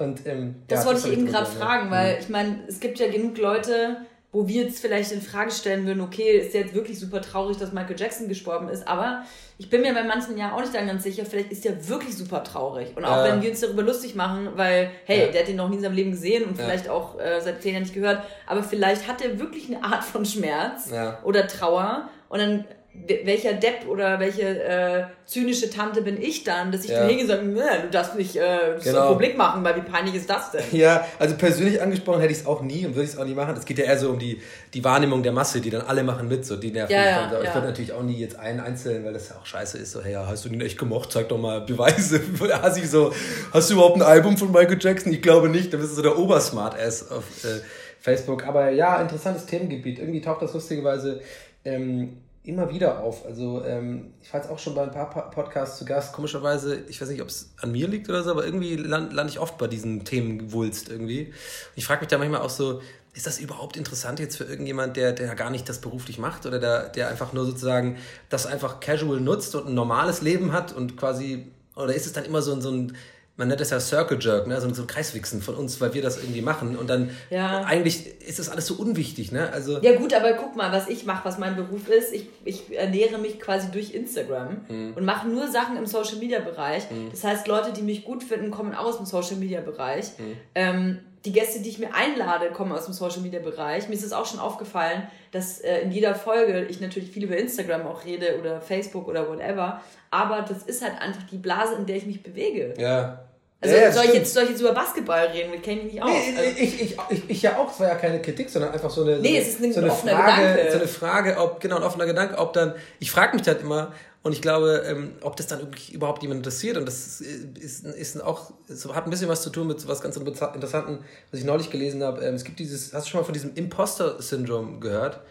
und, 0.02 0.26
ähm, 0.26 0.56
das 0.68 0.82
ja, 0.82 0.86
wollte 0.86 1.02
das 1.02 1.10
ich 1.10 1.18
eben 1.18 1.28
gerade 1.28 1.46
fragen, 1.46 1.86
ja. 1.86 1.92
weil 1.92 2.14
mhm. 2.14 2.20
ich 2.20 2.30
meine, 2.30 2.60
es 2.68 2.80
gibt 2.80 3.00
ja 3.00 3.10
genug 3.10 3.38
Leute, 3.38 3.98
wo 4.34 4.48
wir 4.48 4.64
jetzt 4.64 4.80
vielleicht 4.80 5.12
in 5.12 5.22
Frage 5.22 5.52
stellen 5.52 5.86
würden, 5.86 6.00
okay, 6.00 6.38
ist 6.38 6.54
jetzt 6.54 6.74
wirklich 6.74 6.98
super 6.98 7.22
traurig, 7.22 7.58
dass 7.58 7.74
Michael 7.74 8.00
Jackson 8.00 8.30
gestorben 8.30 8.70
ist, 8.70 8.88
aber 8.88 9.24
ich 9.58 9.70
bin 9.70 9.82
mir 9.82 9.94
bei 9.94 10.04
manchen 10.04 10.38
ja 10.38 10.54
auch 10.54 10.62
nicht 10.62 10.74
dann 10.74 10.88
ganz 10.88 11.04
sicher, 11.04 11.26
vielleicht 11.26 11.52
ist 11.52 11.66
der 11.66 11.90
wirklich 11.90 12.16
super 12.16 12.44
traurig. 12.44 12.96
Und 12.96 13.04
auch 13.04 13.18
ja. 13.18 13.26
wenn 13.26 13.42
wir 13.42 13.50
uns 13.50 13.60
darüber 13.60 13.84
lustig 13.84 14.16
machen, 14.16 14.50
weil, 14.56 14.90
hey, 15.06 15.26
ja. 15.26 15.32
der 15.32 15.42
hat 15.42 15.50
ihn 15.50 15.58
noch 15.58 15.68
nie 15.68 15.76
in 15.76 15.82
seinem 15.82 15.96
Leben 15.96 16.12
gesehen 16.12 16.46
und 16.46 16.56
vielleicht 16.58 16.88
auch 16.88 17.20
äh, 17.20 17.42
seit 17.42 17.62
zehn 17.62 17.74
Jahren 17.74 17.84
nicht 17.84 17.94
gehört, 17.94 18.24
aber 18.48 18.64
vielleicht 18.64 19.08
hat 19.08 19.22
er 19.22 19.38
wirklich 19.38 19.68
eine 19.68 19.84
Art 19.84 20.04
von 20.04 20.26
Schmerz 20.26 20.90
oder 21.24 21.48
Trauer 21.48 22.10
und 22.30 22.40
dann 22.40 22.66
welcher 22.94 23.54
Depp 23.54 23.88
oder 23.88 24.20
welche 24.20 24.42
äh, 24.42 25.04
zynische 25.26 25.70
Tante 25.70 26.02
bin 26.02 26.22
ich 26.22 26.44
dann, 26.44 26.74
dass 26.74 26.84
ich 26.84 26.92
ja. 26.92 27.00
dann 27.00 27.08
hingehe 27.08 27.24
und 27.24 27.30
sage, 27.30 27.84
du 27.84 27.90
darfst 27.90 28.16
nicht 28.16 28.36
äh, 28.36 28.76
genau. 28.84 29.08
so 29.08 29.14
Publik 29.14 29.38
machen, 29.38 29.64
weil 29.64 29.78
wie 29.78 29.82
peinlich 29.82 30.16
ist 30.16 30.30
das 30.30 30.52
denn? 30.52 30.62
Ja, 30.72 31.06
also 31.18 31.36
persönlich 31.36 31.82
angesprochen 31.82 32.20
hätte 32.20 32.34
ich 32.34 32.40
es 32.40 32.46
auch 32.46 32.62
nie 32.62 32.86
und 32.86 32.96
würde 32.96 33.06
ich 33.06 33.12
es 33.12 33.18
auch 33.18 33.24
nie 33.24 33.34
machen. 33.34 33.56
Es 33.58 33.66
geht 33.66 33.78
ja 33.78 33.86
eher 33.86 33.98
so 33.98 34.10
um 34.10 34.20
die, 34.20 34.42
die 34.74 34.84
Wahrnehmung 34.84 35.24
der 35.24 35.32
Masse, 35.32 35.62
die 35.62 35.70
dann 35.70 35.82
alle 35.82 36.04
machen 36.04 36.28
mit, 36.28 36.46
so 36.46 36.58
die 36.58 36.72
nerven 36.72 36.92
ja, 36.92 37.02
ja, 37.02 37.32
ja. 37.32 37.42
Ich 37.42 37.54
würde 37.54 37.68
natürlich 37.68 37.94
auch 37.94 38.04
nie 38.04 38.20
jetzt 38.20 38.38
einen 38.38 38.60
einzeln, 38.60 39.06
weil 39.06 39.14
das 39.14 39.30
ja 39.30 39.38
auch 39.38 39.46
scheiße 39.46 39.78
ist, 39.78 39.94
so, 39.94 40.04
hey, 40.04 40.14
hast 40.14 40.44
du 40.44 40.50
den 40.50 40.60
echt 40.60 40.78
gemocht? 40.78 41.14
Zeig 41.14 41.30
doch 41.30 41.38
mal 41.38 41.62
Beweise. 41.62 42.22
hast, 42.62 42.78
ich 42.78 42.90
so, 42.90 43.14
hast 43.54 43.70
du 43.70 43.76
überhaupt 43.76 43.96
ein 43.96 44.04
Album 44.04 44.38
von 44.38 44.52
Michael 44.52 44.78
Jackson? 44.80 45.14
Ich 45.14 45.22
glaube 45.22 45.48
nicht, 45.48 45.72
dann 45.72 45.80
bist 45.80 45.94
du 45.94 45.96
so 45.96 46.02
der 46.02 46.18
Obersmart-Ass 46.18 47.10
auf 47.10 47.24
äh, 47.46 47.62
Facebook. 48.02 48.46
Aber 48.46 48.70
ja, 48.70 49.02
interessantes 49.02 49.46
Themengebiet. 49.46 50.00
Irgendwie 50.00 50.20
taucht 50.20 50.42
das 50.42 50.54
lustigerweise 50.54 51.22
ähm, 51.64 52.18
immer 52.44 52.72
wieder 52.72 53.00
auf. 53.00 53.26
Also 53.26 53.64
ähm, 53.64 54.14
ich 54.22 54.34
war 54.34 54.42
jetzt 54.42 54.50
auch 54.50 54.58
schon 54.58 54.74
bei 54.74 54.84
ein 54.84 54.92
paar 54.92 55.30
Podcasts 55.30 55.78
zu 55.78 55.86
Gast. 55.86 56.14
Komischerweise, 56.14 56.76
ich 56.88 57.00
weiß 57.00 57.10
nicht, 57.10 57.22
ob 57.22 57.28
es 57.28 57.54
an 57.62 57.72
mir 57.72 57.88
liegt 57.88 58.10
oder 58.10 58.24
so, 58.24 58.32
aber 58.32 58.46
irgendwie 58.46 58.76
lande 58.76 59.16
land 59.16 59.30
ich 59.30 59.40
oft 59.40 59.58
bei 59.58 59.68
diesen 59.68 60.06
Themenwulst 60.06 60.90
irgendwie. 60.90 61.28
Und 61.28 61.34
ich 61.76 61.86
frage 61.86 62.02
mich 62.02 62.10
da 62.10 62.18
manchmal 62.18 62.42
auch 62.42 62.50
so, 62.50 62.82
ist 63.14 63.28
das 63.28 63.40
überhaupt 63.40 63.78
interessant 63.78 64.20
jetzt 64.20 64.38
für 64.38 64.46
irgendjemand, 64.46 64.98
der, 64.98 65.12
der 65.12 65.36
gar 65.36 65.50
nicht 65.50 65.68
das 65.70 65.82
beruflich 65.82 66.18
macht 66.18 66.46
oder 66.46 66.60
der, 66.60 66.90
der 66.90 67.10
einfach 67.10 67.34
nur 67.34 67.46
sozusagen 67.46 67.98
das 68.30 68.48
einfach 68.48 68.80
casual 68.80 69.20
nutzt 69.20 69.54
und 69.54 69.68
ein 69.68 69.74
normales 69.74 70.22
Leben 70.22 70.54
hat 70.54 70.74
und 70.74 70.98
quasi, 70.98 71.48
oder 71.76 71.94
ist 71.94 72.06
es 72.06 72.14
dann 72.14 72.26
immer 72.26 72.42
so, 72.42 72.60
so 72.60 72.72
ein 72.72 72.98
man 73.42 73.48
nennt 73.48 73.60
das 73.60 73.72
ja 73.72 73.80
Circle 73.80 74.20
Jerk, 74.22 74.46
ne? 74.46 74.62
so, 74.62 74.72
so 74.72 74.84
ein 74.84 74.88
Kreiswichsen 74.88 75.42
von 75.42 75.56
uns, 75.56 75.82
weil 75.82 75.96
wir 75.96 76.04
das 76.04 76.18
irgendwie 76.18 76.44
machen. 76.44 76.78
Und 76.78 76.92
dann 76.92 77.10
ja. 77.32 77.64
eigentlich 77.64 78.22
ist 78.22 78.38
das 78.38 78.50
alles 78.50 78.68
so 78.68 78.76
unwichtig. 78.76 79.32
Ne? 79.32 79.52
Also, 79.52 79.80
ja 79.82 79.96
gut, 79.96 80.14
aber 80.14 80.34
guck 80.34 80.56
mal, 80.56 80.72
was 80.72 80.88
ich 80.88 81.06
mache, 81.06 81.26
was 81.26 81.40
mein 81.40 81.56
Beruf 81.56 81.90
ist. 81.90 82.14
Ich, 82.14 82.28
ich 82.46 82.78
ernähre 82.78 83.18
mich 83.18 83.40
quasi 83.40 83.72
durch 83.72 83.96
Instagram 83.96 84.62
mhm. 84.70 84.94
und 84.96 85.06
mache 85.06 85.28
nur 85.28 85.48
Sachen 85.48 85.76
im 85.76 85.88
Social 85.88 86.18
Media 86.18 86.40
Bereich. 86.40 86.84
Mhm. 86.92 87.10
Das 87.10 87.24
heißt, 87.24 87.48
Leute, 87.48 87.74
die 87.74 87.82
mich 87.82 88.06
gut 88.06 88.24
finden, 88.24 88.52
kommen 88.52 88.76
aus 88.76 88.98
dem 88.98 89.08
Social 89.08 89.38
Media 89.38 89.60
Bereich. 89.62 90.12
Mhm. 90.20 90.38
Ähm, 90.54 91.00
die 91.26 91.32
Gäste, 91.32 91.62
die 91.62 91.70
ich 91.70 91.80
mir 91.80 91.96
einlade, 91.96 92.52
kommen 92.52 92.72
aus 92.72 92.86
dem 92.86 92.94
Social 92.94 93.22
Media 93.22 93.40
Bereich. 93.40 93.88
Mir 93.88 93.96
ist 93.96 94.04
es 94.04 94.14
auch 94.14 94.28
schon 94.28 94.40
aufgefallen, 94.40 95.08
dass 95.32 95.62
äh, 95.62 95.80
in 95.80 95.92
jeder 95.92 96.14
Folge 96.14 96.66
ich 96.66 96.80
natürlich 96.80 97.10
viel 97.10 97.24
über 97.24 97.38
Instagram 97.38 97.88
auch 97.88 98.06
rede 98.06 98.38
oder 98.40 98.62
Facebook 98.62 99.08
oder 99.08 99.28
whatever. 99.28 99.82
Aber 100.12 100.42
das 100.42 100.64
ist 100.64 100.84
halt 100.84 101.02
einfach 101.02 101.24
die 101.32 101.38
Blase, 101.38 101.76
in 101.76 101.86
der 101.86 101.96
ich 101.96 102.06
mich 102.06 102.22
bewege. 102.22 102.74
Ja. 102.78 103.24
Also 103.64 103.76
Ja, 103.76 103.92
soll, 103.92 104.06
ich 104.06 104.14
jetzt, 104.14 104.34
soll 104.34 104.44
ich 104.44 104.50
jetzt 104.52 104.62
über 104.62 104.74
Basketball 104.74 105.28
reden? 105.28 105.52
Mit 105.52 105.62
kenne 105.62 105.82
ich 105.82 105.94
nicht 105.94 106.02
aus. 106.04 106.10
Nee, 106.10 106.36
Also, 106.38 106.52
ich, 106.58 106.82
ich, 106.82 106.98
ich, 107.10 107.30
ich 107.30 107.42
ja 107.44 107.58
auch, 107.58 107.72
es 107.72 107.80
war 107.80 107.90
ja 107.90 107.96
keine 107.96 108.20
Kritik, 108.22 108.50
sondern 108.50 108.72
einfach 108.74 108.90
so 108.90 109.04
eine, 109.04 109.18
so 109.18 109.22
Nee, 109.22 109.30
eine, 109.30 109.40
es 109.42 109.48
ist 109.50 109.62
ein 109.64 109.72
so 109.74 109.80
eine 109.82 109.92
offener 109.92 110.14
Frage, 110.18 110.42
Gedanke. 110.54 110.72
so 110.72 110.78
eine 110.80 110.88
Frage, 110.88 111.38
ob, 111.38 111.60
genau, 111.60 111.76
ein 111.78 111.84
offener 111.84 112.06
Gedanke, 112.08 112.38
ob 112.40 112.54
dann, 112.54 112.74
ich 113.00 113.12
frage 113.12 113.36
mich 113.36 113.44
dann 113.44 113.60
immer, 113.60 113.92
und 114.24 114.34
ich 114.34 114.42
glaube, 114.44 114.84
ähm, 114.88 115.14
ob 115.22 115.36
das 115.36 115.48
dann 115.48 115.60
wirklich 115.62 115.94
überhaupt 115.94 116.22
jemand 116.22 116.40
interessiert, 116.40 116.78
und 116.78 116.86
das 116.88 117.22
ist, 117.22 117.22
ist, 117.58 117.86
ist 117.86 118.24
auch, 118.24 118.52
hat 118.94 119.06
ein 119.06 119.10
bisschen 119.10 119.28
was 119.30 119.42
zu 119.42 119.50
tun 119.50 119.66
mit 119.68 119.80
so 119.80 119.88
was 119.88 120.02
ganz 120.02 120.16
Interessanten, 120.16 121.00
was 121.32 121.40
ich 121.40 121.46
neulich 121.46 121.72
gelesen 121.72 122.04
habe. 122.04 122.22
Ähm, 122.24 122.36
es 122.36 122.44
gibt 122.44 122.60
dieses, 122.60 122.94
hast 122.94 123.08
du 123.08 123.10
schon 123.12 123.22
mal 123.22 123.26
von 123.26 123.34
diesem 123.34 123.56
Imposter-Syndrom 123.56 124.80
gehört? 124.80 125.22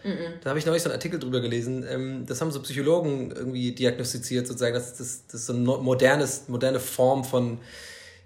Da 0.43 0.49
habe 0.49 0.59
ich 0.59 0.65
neulich 0.65 0.83
so 0.83 0.89
einen 0.89 0.95
Artikel 0.95 1.19
drüber 1.19 1.39
gelesen. 1.39 1.85
Ähm, 1.89 2.25
das 2.25 2.41
haben 2.41 2.51
so 2.51 2.61
Psychologen 2.61 3.31
irgendwie 3.33 3.71
diagnostiziert, 3.71 4.45
sozusagen, 4.47 4.73
dass 4.73 4.97
das, 4.97 5.25
das 5.25 5.35
ist 5.41 5.45
so 5.47 5.53
eine 5.53 5.61
modernes, 5.63 6.43
moderne 6.49 6.81
Form 6.81 7.23
von, 7.23 7.59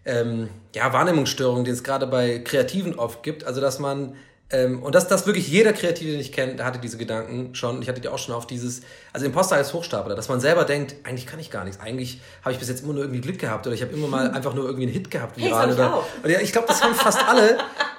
ähm, 0.05 0.49
ja, 0.73 0.93
Wahrnehmungsstörungen, 0.93 1.65
die 1.65 1.71
es 1.71 1.83
gerade 1.83 2.07
bei 2.07 2.39
Kreativen 2.39 2.97
oft 2.97 3.23
gibt. 3.23 3.43
Also, 3.43 3.59
dass 3.59 3.79
man, 3.79 4.15
ähm, 4.51 4.83
und 4.83 4.93
dass 4.93 5.07
das 5.07 5.25
wirklich 5.25 5.47
jeder 5.47 5.73
Kreative, 5.73 6.11
den 6.11 6.19
ich 6.19 6.31
kenne, 6.31 6.55
der 6.55 6.65
hatte 6.65 6.79
diese 6.79 6.97
Gedanken 6.97 7.55
schon. 7.55 7.81
Ich 7.81 7.89
hatte 7.89 7.99
die 7.99 8.07
auch 8.07 8.19
schon 8.19 8.35
auf 8.35 8.45
dieses, 8.45 8.81
also 9.11 9.25
Imposter 9.25 9.55
als 9.55 9.73
Hochstapler, 9.73 10.15
dass 10.15 10.29
man 10.29 10.39
selber 10.39 10.63
denkt, 10.63 10.95
eigentlich 11.03 11.25
kann 11.25 11.39
ich 11.39 11.49
gar 11.49 11.63
nichts. 11.63 11.81
Eigentlich 11.81 12.21
habe 12.43 12.53
ich 12.53 12.59
bis 12.59 12.69
jetzt 12.69 12.83
immer 12.83 12.93
nur 12.93 13.03
irgendwie 13.03 13.21
Glück 13.21 13.39
gehabt 13.39 13.65
oder 13.65 13.75
ich 13.75 13.81
habe 13.81 13.93
immer 13.93 14.07
mal 14.07 14.29
einfach 14.29 14.53
nur 14.53 14.65
irgendwie 14.65 14.83
einen 14.83 14.93
Hit 14.93 15.09
gehabt. 15.09 15.37
Hey, 15.37 15.47
viral 15.47 15.69
ich 15.69 15.75
oder, 15.75 16.03
und 16.21 16.29
ja, 16.29 16.39
ich 16.39 16.51
glaube, 16.51 16.67
das 16.67 16.83
haben 16.83 16.93
fast 16.93 17.27
alle. 17.27 17.57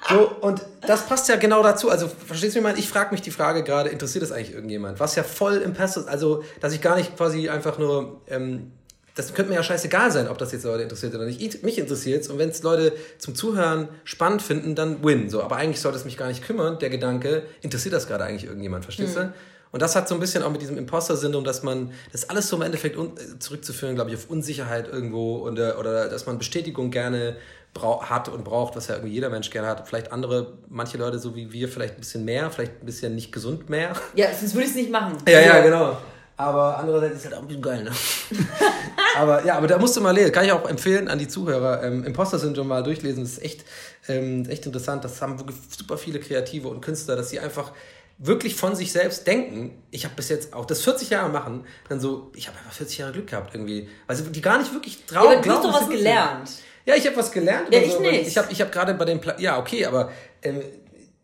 So, 0.09 0.31
und 0.41 0.63
das 0.87 1.05
passt 1.07 1.29
ja 1.29 1.35
genau 1.35 1.65
dazu. 1.65 1.91
Also, 1.91 2.07
verstehst 2.07 2.55
du, 2.55 2.57
wie 2.57 2.59
ich 2.61 2.65
meine? 2.65 2.79
Ich 2.79 2.89
frage 2.89 3.11
mich 3.11 3.23
die 3.23 3.33
Frage 3.33 3.65
gerade, 3.65 3.89
interessiert 3.89 4.23
das 4.23 4.31
eigentlich 4.31 4.55
irgendjemand? 4.55 5.01
Was 5.01 5.17
ja 5.17 5.25
voll 5.25 5.57
im 5.57 5.75
Pass 5.75 5.97
ist, 5.97 6.09
also, 6.09 6.45
dass 6.61 6.73
ich 6.73 6.81
gar 6.81 6.95
nicht 6.95 7.17
quasi 7.17 7.49
einfach 7.49 7.79
nur, 7.79 8.21
ähm, 8.29 8.71
das 9.17 9.35
könnte 9.35 9.51
mir 9.51 9.57
ja 9.57 9.63
scheißegal 9.63 10.13
sein, 10.13 10.29
ob 10.29 10.39
das 10.39 10.53
jetzt 10.53 10.65
Leute 10.65 10.85
interessiert 10.85 11.15
oder 11.15 11.25
nicht. 11.25 11.41
Ich, 11.41 11.63
mich 11.63 11.79
interessiert 11.79 12.29
und 12.31 12.39
wenn 12.39 12.51
es 12.51 12.63
Leute 12.63 12.93
zum 13.19 13.35
Zuhören 13.35 13.89
spannend 14.05 14.43
finden, 14.43 14.75
dann 14.77 15.03
win. 15.03 15.29
So, 15.31 15.43
aber 15.43 15.57
eigentlich 15.57 15.81
sollte 15.81 15.99
es 15.99 16.05
mich 16.05 16.17
gar 16.17 16.29
nicht 16.29 16.45
kümmern, 16.45 16.79
der 16.79 16.91
Gedanke, 16.91 17.43
interessiert 17.63 17.95
das 17.95 18.07
gerade 18.07 18.25
eigentlich 18.25 18.45
irgendjemand, 18.45 18.85
verstehst 18.85 19.17
du? 19.17 19.33
Und 19.73 19.83
das 19.83 19.97
hat 19.97 20.09
so 20.09 20.15
ein 20.15 20.21
bisschen 20.21 20.43
auch 20.43 20.51
mit 20.51 20.63
diesem 20.63 20.79
Imposter-Syndrom, 20.79 21.45
dass 21.45 21.63
man 21.63 21.93
das 22.13 22.31
alles 22.31 22.49
so 22.49 22.57
im 22.57 22.63
Endeffekt 22.63 22.97
äh, 22.97 23.39
zurückzuführen, 23.39 23.95
glaube 23.95 24.11
ich, 24.11 24.17
auf 24.17 24.31
Unsicherheit 24.31 24.89
irgendwo 24.89 25.37
und, 25.39 25.59
äh, 25.59 25.73
oder 25.79 26.09
dass 26.09 26.27
man 26.27 26.39
Bestätigung 26.39 26.91
gerne 26.91 27.37
hat 27.83 28.29
und 28.31 28.43
braucht, 28.45 28.75
was 28.77 28.89
ja 28.89 28.95
irgendwie 28.95 29.13
jeder 29.15 29.29
Mensch 29.29 29.51
gerne 29.51 29.69
hat. 29.69 29.87
Vielleicht 29.87 30.13
andere, 30.13 30.55
manche 30.69 30.97
Leute 30.97 31.19
so 31.19 31.35
wie 31.37 31.53
wir, 31.53 31.69
vielleicht 31.69 31.95
ein 31.95 32.01
bisschen 32.01 32.25
mehr, 32.25 32.51
vielleicht 32.51 32.81
ein 32.83 32.87
bisschen 32.87 33.15
nicht 33.15 33.33
gesund 33.33 33.69
mehr. 33.69 33.93
ja, 34.15 34.29
sonst 34.33 34.55
würde 34.55 34.65
ich 34.65 34.71
es 34.71 34.77
nicht 34.77 34.91
machen. 34.91 35.19
Ja, 35.29 35.41
ja, 35.41 35.57
So. 35.59 35.63
genau. 35.63 35.97
Aber 36.39 36.79
andererseits 36.79 37.17
ist 37.17 37.25
halt 37.25 37.35
auch 37.35 37.41
ein 37.41 37.47
bisschen 37.47 37.63
geil, 37.63 37.83
ne? 37.85 37.91
aber 39.17 39.45
ja, 39.47 39.57
aber 39.57 39.67
da 39.67 39.79
musst 39.79 39.97
du 39.97 40.01
mal 40.03 40.11
lesen. 40.11 40.33
Kann 40.33 40.45
ich 40.45 40.53
auch 40.53 40.69
empfehlen 40.69 41.09
an 41.09 41.19
die 41.19 41.29
Zuhörer. 41.29 41.83
Ähm, 41.83 42.05
Imposter-Syndrom 42.05 42.69
mal 42.69 42.83
durchlesen. 42.83 43.23
Das 43.23 43.33
ist 43.33 43.43
echt, 43.43 43.65
ähm, 44.09 44.47
echt 44.49 44.67
interessant. 44.67 45.03
Das 45.05 45.23
haben 45.23 45.39
wirklich 45.39 45.57
super 45.77 45.97
viele 45.97 46.21
Kreative 46.21 46.69
und 46.69 46.83
Künstler, 46.83 47.17
dass 47.17 47.31
sie 47.31 47.41
einfach 47.41 47.73
wirklich 48.19 48.55
von 48.55 48.75
sich 48.75 48.93
selbst 48.93 49.27
denken. 49.27 49.83
Ich 49.91 50.05
habe 50.05 50.15
bis 50.15 50.29
jetzt 50.29 50.55
auch 50.55 50.65
das 50.65 50.83
40 50.83 51.11
Jahre 51.11 51.29
machen, 51.31 51.65
dann 51.89 52.01
so, 52.01 52.31
ich 52.35 52.49
habe 52.49 52.59
einfach 52.59 52.73
40 52.73 52.99
Jahre 52.99 53.13
Glück 53.13 53.29
gehabt 53.29 53.55
irgendwie. 53.55 53.89
Sie 54.11 54.23
die 54.25 54.41
gar 54.41 54.59
nicht 54.59 54.73
wirklich 54.73 54.99
Ja, 55.11 55.21
trauen. 55.21 55.33
aber 55.35 55.43
du 55.43 55.51
hast 55.51 55.65
doch 55.65 55.81
was 55.83 55.89
gelernt. 55.89 56.51
Ja, 56.87 56.95
ich 56.95 57.07
habe 57.07 57.17
was 57.17 57.33
gelernt. 57.33 57.73
Ja, 57.73 57.81
ich 57.81 57.93
so, 57.93 58.01
nicht. 58.01 58.29
Ich 58.29 58.39
habe 58.39 58.51
ich 58.51 58.61
hab 58.61 58.71
gerade 58.71 58.95
bei 58.95 59.05
dem, 59.05 59.21
Pla 59.21 59.39
ja, 59.39 59.59
okay, 59.59 59.85
aber 59.85 60.13
ähm, 60.43 60.63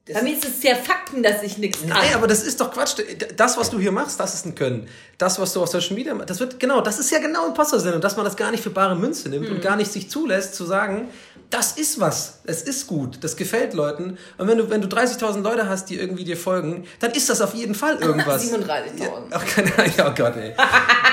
das 0.07 0.17
Bei 0.17 0.23
mir 0.23 0.33
ist 0.37 0.45
es 0.45 0.61
sehr 0.61 0.75
Fakten, 0.75 1.23
dass 1.23 1.43
ich 1.45 1.59
nichts 1.59 1.81
kann. 1.81 1.91
Nein, 1.91 2.15
aber 2.15 2.27
das 2.27 2.43
ist 2.43 2.61
doch 2.61 2.73
Quatsch. 2.73 2.95
Das, 3.37 3.57
was 3.57 3.71
du 3.71 3.79
hier 3.79 3.93
machst, 3.93 4.19
das 4.19 4.35
ist 4.35 4.45
ein 4.47 4.55
Können. 4.57 4.89
Das, 5.17 5.39
was 5.39 5.53
du 5.53 5.63
auf 5.63 5.69
Social 5.69 5.95
Media 5.95 6.13
machst, 6.13 6.31
das 6.31 6.41
wird, 6.41 6.59
genau, 6.59 6.81
das 6.81 6.99
ist 6.99 7.11
ja 7.13 7.21
genau 7.21 7.47
Imposter-Sinn. 7.47 7.95
Und 7.95 8.03
dass 8.03 8.17
man 8.17 8.25
das 8.25 8.37
gar 8.37 8.51
nicht 8.51 8.63
für 8.63 8.71
bare 8.71 8.97
Münze 8.97 9.29
nimmt 9.29 9.49
Mhm. 9.49 9.57
und 9.57 9.63
gar 9.63 9.77
nicht 9.77 9.93
sich 9.93 10.11
zulässt, 10.11 10.57
zu 10.57 10.65
sagen, 10.65 11.09
das 11.51 11.73
ist 11.73 12.01
was. 12.01 12.41
Es 12.45 12.63
ist 12.63 12.87
gut. 12.87 13.19
Das 13.23 13.37
gefällt 13.37 13.75
Leuten. 13.75 14.17
Und 14.39 14.49
wenn 14.49 14.59
du, 14.59 14.71
wenn 14.71 14.81
du 14.81 14.89
30.000 14.89 15.43
Leute 15.43 15.69
hast, 15.69 15.85
die 15.91 15.99
irgendwie 15.99 16.25
dir 16.25 16.37
folgen, 16.37 16.85
dann 16.99 17.13
ist 17.13 17.29
das 17.31 17.41
auf 17.41 17.55
jeden 17.55 17.75
Fall 17.77 17.97
irgendwas. 18.01 18.43
37.000. 18.43 19.09
Ach, 19.31 19.45
keine 19.47 19.71
Ahnung. 19.79 19.93
Oh 19.99 20.13
Gott, 20.17 20.37
ey. 20.37 20.55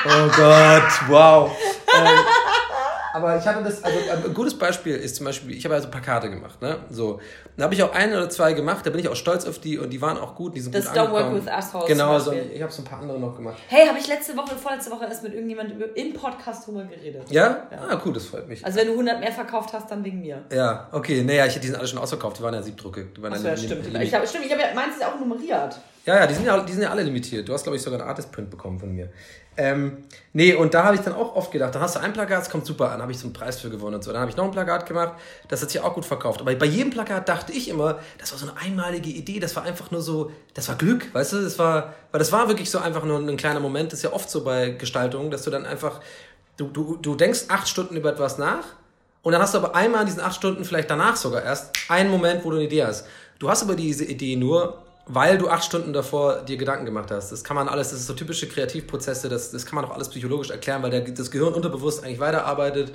Oh 0.06 0.30
Gott, 0.36 0.92
wow. 1.10 1.52
ähm, 1.96 2.08
aber 3.14 3.38
ich 3.38 3.46
hatte 3.46 3.64
das, 3.64 3.84
also 3.84 3.98
ein 4.28 4.34
gutes 4.34 4.58
Beispiel 4.58 4.96
ist 4.96 5.16
zum 5.16 5.26
Beispiel, 5.26 5.56
ich 5.56 5.64
habe 5.66 5.76
also 5.76 5.90
Plakate 5.90 6.30
gemacht, 6.30 6.62
ne? 6.62 6.78
So. 6.90 7.20
Da 7.58 7.66
habe 7.66 7.74
ich 7.74 7.84
auch 7.84 7.94
ein 7.94 8.12
oder 8.14 8.30
zwei 8.30 8.54
gemacht, 8.54 8.86
da 8.86 8.90
bin 8.90 9.00
ich 9.02 9.08
auch 9.10 9.16
stolz 9.16 9.46
auf 9.46 9.60
die 9.60 9.78
und 9.78 9.90
die 9.90 10.02
waren 10.02 10.18
auch 10.18 10.36
gut, 10.36 10.56
die 10.56 10.62
sind 10.62 10.74
Das 10.74 10.86
gut 10.88 10.98
Don't 10.98 11.12
Work. 11.12 11.34
With 11.34 11.48
Us 11.48 11.74
Haus 11.74 11.86
Genau, 11.88 12.18
so, 12.20 12.32
ich 12.32 12.62
habe 12.62 12.72
so 12.72 12.82
ein 12.82 12.86
paar 12.86 13.00
andere 13.02 13.20
noch 13.20 13.36
gemacht. 13.36 13.58
Hey, 13.68 13.88
habe 13.88 14.00
ich 14.00 14.08
letzte 14.08 14.36
Woche, 14.38 14.56
vorletzte 14.56 14.92
Woche 14.92 15.06
erst 15.06 15.24
mit 15.24 15.34
irgendjemandem 15.34 15.78
über- 15.78 15.98
im 15.98 16.14
Podcast 16.14 16.68
drüber 16.68 16.84
geredet. 16.84 17.24
Ja? 17.30 17.68
Ah, 17.72 18.00
cool, 18.06 18.14
das 18.14 18.26
freut 18.26 18.48
mich. 18.48 18.66
Also 18.66 18.80
wenn 18.80 18.88
du 18.88 18.94
100 18.94 19.20
mehr 19.20 19.32
verkauft 19.32 19.74
hast, 19.74 19.90
dann 19.92 20.04
wegen 20.04 20.22
mir. 20.22 20.44
ja, 20.52 20.88
okay, 20.92 21.24
naja, 21.24 21.46
ich, 21.46 21.60
die 21.60 21.68
sind 21.68 21.76
alle 21.76 21.88
schon 21.88 22.00
ausverkauft, 22.00 22.40
die 22.40 22.44
waren 22.44 22.54
ja 22.54 22.62
Siebdrucke. 22.62 23.08
Die 23.16 23.22
waren 23.22 23.34
Achso, 23.34 23.46
ja 23.46 23.52
ja, 23.52 23.58
stimmt. 23.58 23.88
Ich 24.02 24.14
hab, 24.14 24.28
stimmt, 24.28 24.46
ich 24.46 24.52
habe 24.52 24.62
ja, 24.62 24.68
meins 24.74 24.94
ist 24.96 25.02
ja 25.02 25.12
auch 25.14 25.20
nummeriert. 25.20 25.78
Ja, 26.06 26.16
ja, 26.16 26.28
die 26.28 26.34
sind 26.34 26.46
ja, 26.46 26.58
die 26.62 26.72
sind 26.72 26.82
ja 26.82 26.90
alle 26.90 27.04
limitiert. 27.04 27.48
Du 27.48 27.54
hast, 27.54 27.64
glaube 27.64 27.76
ich, 27.76 27.82
sogar 27.84 28.00
einen 28.00 28.10
Artist-Print 28.10 28.50
bekommen 28.50 28.80
von 28.80 28.96
mir. 28.96 29.10
Ähm, 29.62 30.06
nee, 30.32 30.54
und 30.54 30.74
da 30.74 30.86
habe 30.86 30.96
ich 30.96 31.02
dann 31.02 31.14
auch 31.14 31.36
oft 31.36 31.52
gedacht, 31.52 31.76
dann 31.76 31.82
hast 31.82 31.98
du 31.98 32.00
ein 32.00 32.14
Plakat, 32.14 32.44
es 32.44 32.50
kommt 32.50 32.66
super 32.66 32.92
an, 32.92 33.02
habe 33.02 33.12
ich 33.12 33.20
so 33.20 33.26
einen 33.26 33.34
Preis 33.34 33.60
für 33.60 33.70
gewonnen 33.70 33.96
und 33.96 34.04
so. 34.06 34.14
Dann 34.14 34.22
habe 34.22 34.32
ich 34.32 34.38
noch 34.38 34.46
ein 34.46 34.52
Plakat 34.52 34.86
gemacht, 34.86 35.16
das 35.50 35.62
hat 35.62 35.70
sich 35.70 35.82
auch 35.82 35.94
gut 35.94 36.06
verkauft. 36.06 36.40
Aber 36.40 36.56
bei 36.56 36.66
jedem 36.66 36.92
Plakat 36.92 37.28
dachte 37.28 37.52
ich 37.52 37.68
immer, 37.68 38.00
das 38.20 38.32
war 38.32 38.40
so 38.40 38.48
eine 38.50 38.58
einmalige 38.58 39.10
Idee, 39.10 39.42
das 39.42 39.58
war 39.58 39.64
einfach 39.64 39.92
nur 39.92 40.02
so, 40.02 40.32
das 40.54 40.70
war 40.70 40.76
Glück, 40.78 41.14
weißt 41.14 41.34
du? 41.34 41.42
Das 41.42 41.60
war, 41.60 41.94
weil 42.14 42.20
das 42.20 42.32
war 42.32 42.48
wirklich 42.48 42.72
so 42.72 42.80
einfach 42.80 43.04
nur 43.04 43.20
ein 43.20 43.36
kleiner 43.36 43.60
Moment, 43.60 43.92
das 43.92 44.00
ist 44.00 44.04
ja 44.04 44.14
oft 44.14 44.30
so 44.30 44.46
bei 44.46 44.70
Gestaltungen, 44.70 45.30
dass 45.30 45.44
du 45.44 45.52
dann 45.52 45.66
einfach, 45.66 46.00
du, 46.56 46.70
du, 46.70 46.96
du 46.96 47.16
denkst 47.16 47.48
acht 47.50 47.68
Stunden 47.68 47.98
über 47.98 48.12
etwas 48.14 48.38
nach 48.38 48.64
und 49.24 49.34
dann 49.34 49.42
hast 49.42 49.56
du 49.56 49.58
aber 49.58 49.76
einmal 49.76 50.02
in 50.02 50.08
diesen 50.08 50.22
acht 50.22 50.36
Stunden, 50.36 50.64
vielleicht 50.64 50.90
danach 50.90 51.18
sogar 51.18 51.44
erst, 51.44 51.72
einen 51.90 52.10
Moment, 52.10 52.46
wo 52.46 52.50
du 52.50 52.56
eine 52.56 52.66
Idee 52.66 52.86
hast. 52.86 53.06
Du 53.40 53.50
hast 53.50 53.64
aber 53.64 53.76
diese 53.76 54.06
Idee 54.06 54.38
nur, 54.38 54.78
weil 55.10 55.40
du 55.40 55.50
acht 55.50 55.66
Stunden 55.66 55.92
davor 55.92 56.44
dir 56.44 56.56
Gedanken 56.56 56.86
gemacht 56.86 57.10
hast. 57.10 57.32
Das 57.32 57.44
kann 57.44 57.56
man 57.56 57.68
alles, 57.68 57.90
das 57.90 58.00
ist 58.00 58.08
so 58.08 58.14
typische 58.14 58.48
Kreativprozesse, 58.48 59.28
das, 59.28 59.52
das 59.52 59.66
kann 59.66 59.76
man 59.76 59.86
auch 59.86 59.94
alles 59.94 60.10
psychologisch 60.10 60.52
erklären, 60.52 60.84
weil 60.84 60.92
der, 60.92 61.02
das 61.02 61.32
Gehirn 61.32 61.54
unterbewusst 61.54 62.04
eigentlich 62.04 62.20
weiterarbeitet. 62.20 62.94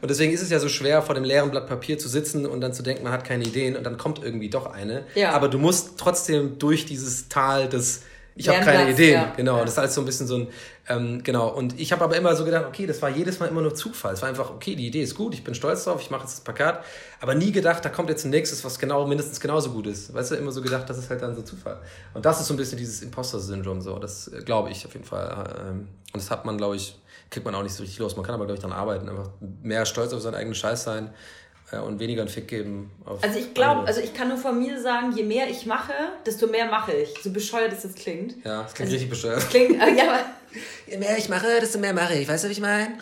Und 0.00 0.08
deswegen 0.08 0.32
ist 0.32 0.42
es 0.42 0.50
ja 0.50 0.60
so 0.60 0.68
schwer, 0.68 1.02
vor 1.02 1.16
dem 1.16 1.24
leeren 1.24 1.50
Blatt 1.50 1.66
Papier 1.66 1.98
zu 1.98 2.08
sitzen 2.08 2.46
und 2.46 2.60
dann 2.60 2.72
zu 2.72 2.84
denken, 2.84 3.02
man 3.02 3.12
hat 3.12 3.24
keine 3.24 3.44
Ideen 3.44 3.76
und 3.76 3.84
dann 3.84 3.98
kommt 3.98 4.22
irgendwie 4.22 4.48
doch 4.48 4.66
eine. 4.66 5.04
Ja. 5.16 5.32
Aber 5.32 5.48
du 5.48 5.58
musst 5.58 5.98
trotzdem 5.98 6.58
durch 6.58 6.86
dieses 6.86 7.28
Tal 7.28 7.68
des 7.68 8.02
ich 8.38 8.48
habe 8.48 8.60
keine 8.60 8.90
Ideen, 8.90 9.14
ja. 9.14 9.32
genau. 9.34 9.56
Ja. 9.56 9.62
Das 9.64 9.72
ist 9.72 9.78
alles 9.78 9.94
so 9.94 10.02
ein 10.02 10.04
bisschen 10.04 10.26
so 10.26 10.36
ein, 10.36 10.48
ähm, 10.88 11.22
genau. 11.22 11.48
Und 11.48 11.78
ich 11.80 11.92
habe 11.92 12.04
aber 12.04 12.16
immer 12.16 12.36
so 12.36 12.44
gedacht, 12.44 12.64
okay, 12.66 12.86
das 12.86 13.02
war 13.02 13.08
jedes 13.08 13.40
Mal 13.40 13.46
immer 13.46 13.60
nur 13.60 13.74
Zufall. 13.74 14.14
Es 14.14 14.22
war 14.22 14.28
einfach, 14.28 14.50
okay, 14.50 14.76
die 14.76 14.86
Idee 14.86 15.02
ist 15.02 15.14
gut, 15.14 15.34
ich 15.34 15.42
bin 15.42 15.54
stolz 15.54 15.84
drauf, 15.84 16.00
ich 16.00 16.10
mache 16.10 16.22
jetzt 16.22 16.34
das 16.34 16.40
Plakat, 16.42 16.84
aber 17.20 17.34
nie 17.34 17.50
gedacht, 17.50 17.84
da 17.84 17.88
kommt 17.88 18.08
jetzt 18.08 18.24
ein 18.24 18.30
nächstes, 18.30 18.64
was 18.64 18.78
genau 18.78 19.06
mindestens 19.06 19.40
genauso 19.40 19.70
gut 19.70 19.86
ist. 19.88 20.14
Weißt 20.14 20.30
du, 20.30 20.36
immer 20.36 20.52
so 20.52 20.62
gedacht, 20.62 20.88
das 20.88 20.98
ist 20.98 21.10
halt 21.10 21.22
dann 21.22 21.34
so 21.34 21.42
Zufall. 21.42 21.80
Und 22.14 22.24
das 22.24 22.40
ist 22.40 22.46
so 22.46 22.54
ein 22.54 22.56
bisschen 22.56 22.78
dieses 22.78 23.02
Imposter-Syndrom, 23.02 23.80
so. 23.80 23.98
Das 23.98 24.28
äh, 24.28 24.42
glaube 24.42 24.70
ich 24.70 24.86
auf 24.86 24.92
jeden 24.92 25.06
Fall. 25.06 25.66
Ähm, 25.68 25.88
und 26.12 26.22
das 26.22 26.30
hat 26.30 26.44
man, 26.44 26.56
glaube 26.56 26.76
ich, 26.76 26.98
kriegt 27.30 27.44
man 27.44 27.54
auch 27.56 27.62
nicht 27.64 27.74
so 27.74 27.82
richtig 27.82 27.98
los. 27.98 28.16
Man 28.16 28.24
kann 28.24 28.34
aber, 28.34 28.44
glaube 28.44 28.56
ich, 28.56 28.62
daran 28.62 28.76
arbeiten, 28.76 29.08
einfach 29.08 29.30
mehr 29.62 29.86
stolz 29.86 30.12
auf 30.12 30.20
seinen 30.20 30.36
eigenen 30.36 30.54
Scheiß 30.54 30.84
sein 30.84 31.06
äh, 31.06 31.10
und 31.72 31.98
weniger 31.98 32.22
einen 32.22 32.28
Fick 32.30 32.48
geben. 32.48 32.90
Auf 33.04 33.22
Also 33.22 33.38
ich 33.38 33.52
glaube, 33.52 33.86
also 33.86 34.00
ich 34.00 34.14
kann 34.14 34.28
nur 34.28 34.38
von 34.38 34.58
mir 34.58 34.80
sagen, 34.80 35.12
je 35.16 35.24
mehr 35.24 35.48
ich 35.48 35.66
mache, 35.66 35.92
desto 36.24 36.46
mehr 36.46 36.66
mache 36.66 36.92
ich. 36.92 37.14
So 37.22 37.30
bescheuert 37.32 37.72
es 37.72 37.82
jetzt 37.82 37.96
klingt. 37.96 38.44
ja, 38.44 38.62
das 38.62 38.74
klingt 38.74 38.86
also- 38.86 38.92
richtig 38.92 39.10
bescheuert. 39.10 39.50
Klingt, 39.50 39.80
äh, 39.82 39.94
ja, 39.94 40.04
aber 40.04 40.20
Je 40.86 40.96
mehr 40.96 41.18
ich 41.18 41.28
mache, 41.28 41.60
desto 41.60 41.78
mehr 41.78 41.92
mache 41.92 42.14
ich. 42.14 42.28
Weißt 42.28 42.44
du, 42.44 42.48
was 42.48 42.56
ich 42.56 42.62
meine? 42.62 42.98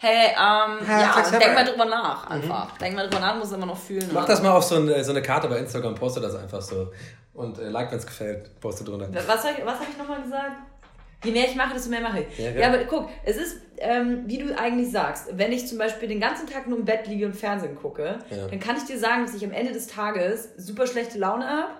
hey, 0.00 0.28
ähm, 0.28 0.78
ja, 0.88 1.12
sag's 1.14 1.30
denk 1.30 1.54
mal 1.54 1.64
drüber 1.64 1.84
nach 1.84 2.28
einfach. 2.30 2.76
Denk 2.78 2.94
mal 2.94 3.08
drüber 3.08 3.20
nach, 3.20 3.36
muss 3.36 3.50
immer 3.52 3.66
noch 3.66 3.78
fühlen. 3.78 4.08
Mach 4.12 4.22
ne? 4.22 4.28
das 4.28 4.42
mal 4.42 4.52
auf 4.52 4.64
so 4.64 4.76
eine, 4.76 5.02
so 5.02 5.10
eine 5.10 5.22
Karte 5.22 5.48
bei 5.48 5.58
Instagram, 5.58 5.94
poste 5.94 6.20
das 6.20 6.36
einfach 6.36 6.62
so. 6.62 6.92
Und 7.34 7.58
äh, 7.58 7.68
like, 7.68 7.90
wenn 7.90 7.98
es 7.98 8.06
gefällt, 8.06 8.60
poste 8.60 8.84
drunter. 8.84 9.08
Was, 9.12 9.44
ich- 9.44 9.64
was 9.64 9.74
habe 9.74 9.86
ich 9.90 9.98
nochmal 9.98 10.22
gesagt? 10.22 10.52
Je 11.24 11.32
mehr 11.32 11.46
ich 11.46 11.56
mache, 11.56 11.74
desto 11.74 11.90
mehr 11.90 12.00
mache 12.00 12.20
ich. 12.20 12.38
Ja, 12.38 12.44
Ja, 12.50 12.52
genau. 12.52 12.66
aber 12.66 12.84
guck, 12.84 13.10
es 13.24 13.36
ist, 13.36 13.60
ähm, 13.78 14.22
wie 14.26 14.38
du 14.38 14.56
eigentlich 14.56 14.90
sagst, 14.90 15.26
wenn 15.36 15.50
ich 15.52 15.66
zum 15.66 15.76
Beispiel 15.78 16.08
den 16.08 16.20
ganzen 16.20 16.46
Tag 16.46 16.68
nur 16.68 16.78
im 16.78 16.84
Bett 16.84 17.06
liege 17.08 17.26
und 17.26 17.34
Fernsehen 17.34 17.74
gucke, 17.74 18.18
Ja. 18.30 18.46
dann 18.46 18.60
kann 18.60 18.76
ich 18.76 18.84
dir 18.84 18.98
sagen, 18.98 19.24
dass 19.26 19.34
ich 19.34 19.44
am 19.44 19.52
Ende 19.52 19.72
des 19.72 19.88
Tages 19.88 20.50
super 20.56 20.86
schlechte 20.86 21.18
Laune 21.18 21.46
habe, 21.48 21.70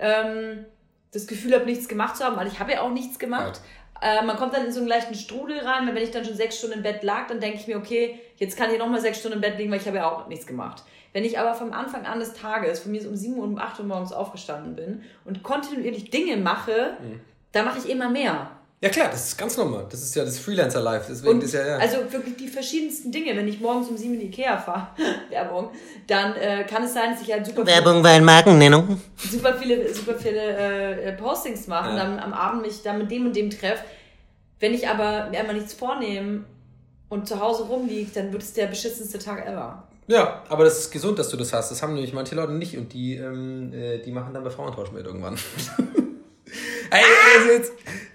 ähm, 0.00 0.64
das 1.12 1.26
Gefühl 1.26 1.54
habe, 1.54 1.64
nichts 1.66 1.88
gemacht 1.88 2.16
zu 2.16 2.24
haben, 2.24 2.36
weil 2.36 2.46
ich 2.48 2.58
habe 2.60 2.72
ja 2.72 2.80
auch 2.82 2.90
nichts 2.90 3.18
gemacht. 3.18 3.60
Äh, 4.02 4.24
man 4.24 4.36
kommt 4.36 4.54
dann 4.54 4.64
in 4.64 4.72
so 4.72 4.80
einen 4.80 4.88
leichten 4.88 5.14
Strudel 5.14 5.58
rein, 5.60 5.86
weil 5.86 5.94
wenn 5.94 6.02
ich 6.02 6.10
dann 6.10 6.24
schon 6.24 6.34
sechs 6.34 6.58
Stunden 6.58 6.76
im 6.78 6.82
Bett 6.82 7.02
lag, 7.02 7.26
dann 7.26 7.38
denke 7.38 7.58
ich 7.58 7.66
mir, 7.66 7.76
okay, 7.76 8.18
jetzt 8.36 8.56
kann 8.56 8.70
ich 8.72 8.78
nochmal 8.78 9.00
sechs 9.00 9.18
Stunden 9.20 9.36
im 9.36 9.40
Bett 9.42 9.58
liegen, 9.58 9.70
weil 9.70 9.78
ich 9.80 9.86
habe 9.86 9.98
ja 9.98 10.10
auch 10.10 10.26
nichts 10.26 10.46
gemacht. 10.46 10.82
Wenn 11.12 11.24
ich 11.24 11.38
aber 11.38 11.54
vom 11.54 11.72
Anfang 11.72 12.06
an 12.06 12.18
des 12.20 12.32
Tages, 12.32 12.80
von 12.80 12.92
mir 12.92 13.02
so 13.02 13.08
um 13.08 13.16
7 13.16 13.36
Uhr 13.36 13.42
und 13.44 13.52
um 13.54 13.58
8 13.58 13.78
Uhr 13.80 13.84
morgens 13.86 14.12
aufgestanden 14.12 14.74
bin 14.76 15.02
und 15.24 15.42
kontinuierlich 15.42 16.10
Dinge 16.10 16.36
mache, 16.38 16.96
Mhm. 17.02 17.20
dann 17.52 17.64
mache 17.66 17.78
ich 17.78 17.90
immer 17.90 18.08
mehr. 18.08 18.52
Ja 18.82 18.88
klar, 18.88 19.08
das 19.10 19.26
ist 19.28 19.36
ganz 19.36 19.58
normal. 19.58 19.86
Das 19.90 20.00
ist 20.00 20.14
ja 20.14 20.24
das 20.24 20.38
Freelancer-Life. 20.38 21.04
Deswegen 21.10 21.34
Und 21.34 21.44
ist 21.44 21.52
ja, 21.52 21.66
ja. 21.66 21.76
also 21.76 21.98
wirklich 22.10 22.36
die 22.36 22.48
verschiedensten 22.48 23.12
Dinge. 23.12 23.36
Wenn 23.36 23.46
ich 23.46 23.60
morgens 23.60 23.88
um 23.88 23.96
7 23.98 24.14
in 24.14 24.22
Ikea 24.22 24.56
fahre, 24.56 24.88
Werbung, 25.28 25.70
dann 26.06 26.34
äh, 26.36 26.64
kann 26.64 26.84
es 26.84 26.94
sein, 26.94 27.12
dass 27.12 27.20
ich 27.20 27.30
halt 27.30 27.44
super 27.44 27.66
Werbung 27.66 28.02
bei 28.02 28.18
Markennennung. 28.20 28.98
super 29.18 29.54
viele, 29.54 29.92
super 29.94 30.14
viele 30.14 30.40
äh, 31.02 31.12
Postings 31.12 31.66
mache 31.66 31.90
und 31.90 31.96
Ja. 31.96 32.04
dann 32.04 32.18
am 32.20 32.32
Abend 32.32 32.62
mich 32.62 32.82
dann 32.82 32.96
mit 32.98 33.10
dem 33.10 33.26
und 33.26 33.36
dem 33.36 33.50
treffe. 33.50 33.84
Wenn 34.60 34.72
ich 34.72 34.88
aber 34.88 35.28
mir 35.30 35.40
einmal 35.40 35.56
nichts 35.56 35.74
vornehme 35.74 36.44
und 37.10 37.28
zu 37.28 37.38
Hause 37.38 37.64
rumliege, 37.64 38.10
dann 38.14 38.32
wird 38.32 38.42
es 38.42 38.54
der 38.54 38.66
beschissenste 38.66 39.18
Tag 39.18 39.46
ever. 39.46 39.86
Ja, 40.06 40.42
aber 40.48 40.64
das 40.64 40.78
ist 40.78 40.90
gesund, 40.90 41.18
dass 41.18 41.28
du 41.28 41.36
das 41.36 41.52
hast. 41.52 41.70
Das 41.70 41.82
haben 41.82 41.92
nämlich 41.94 42.14
manche 42.14 42.34
Leute 42.34 42.52
nicht 42.52 42.76
und 42.78 42.92
die, 42.94 43.16
ähm, 43.16 43.72
äh, 43.74 43.98
die 43.98 44.10
machen 44.10 44.32
dann 44.32 44.42
bei 44.42 44.50
Frauentausch 44.50 44.90
mit 44.90 45.04
irgendwann. 45.04 45.34
Ey, 46.90 47.04
also, 47.38 47.52
jetzt, 47.52 47.72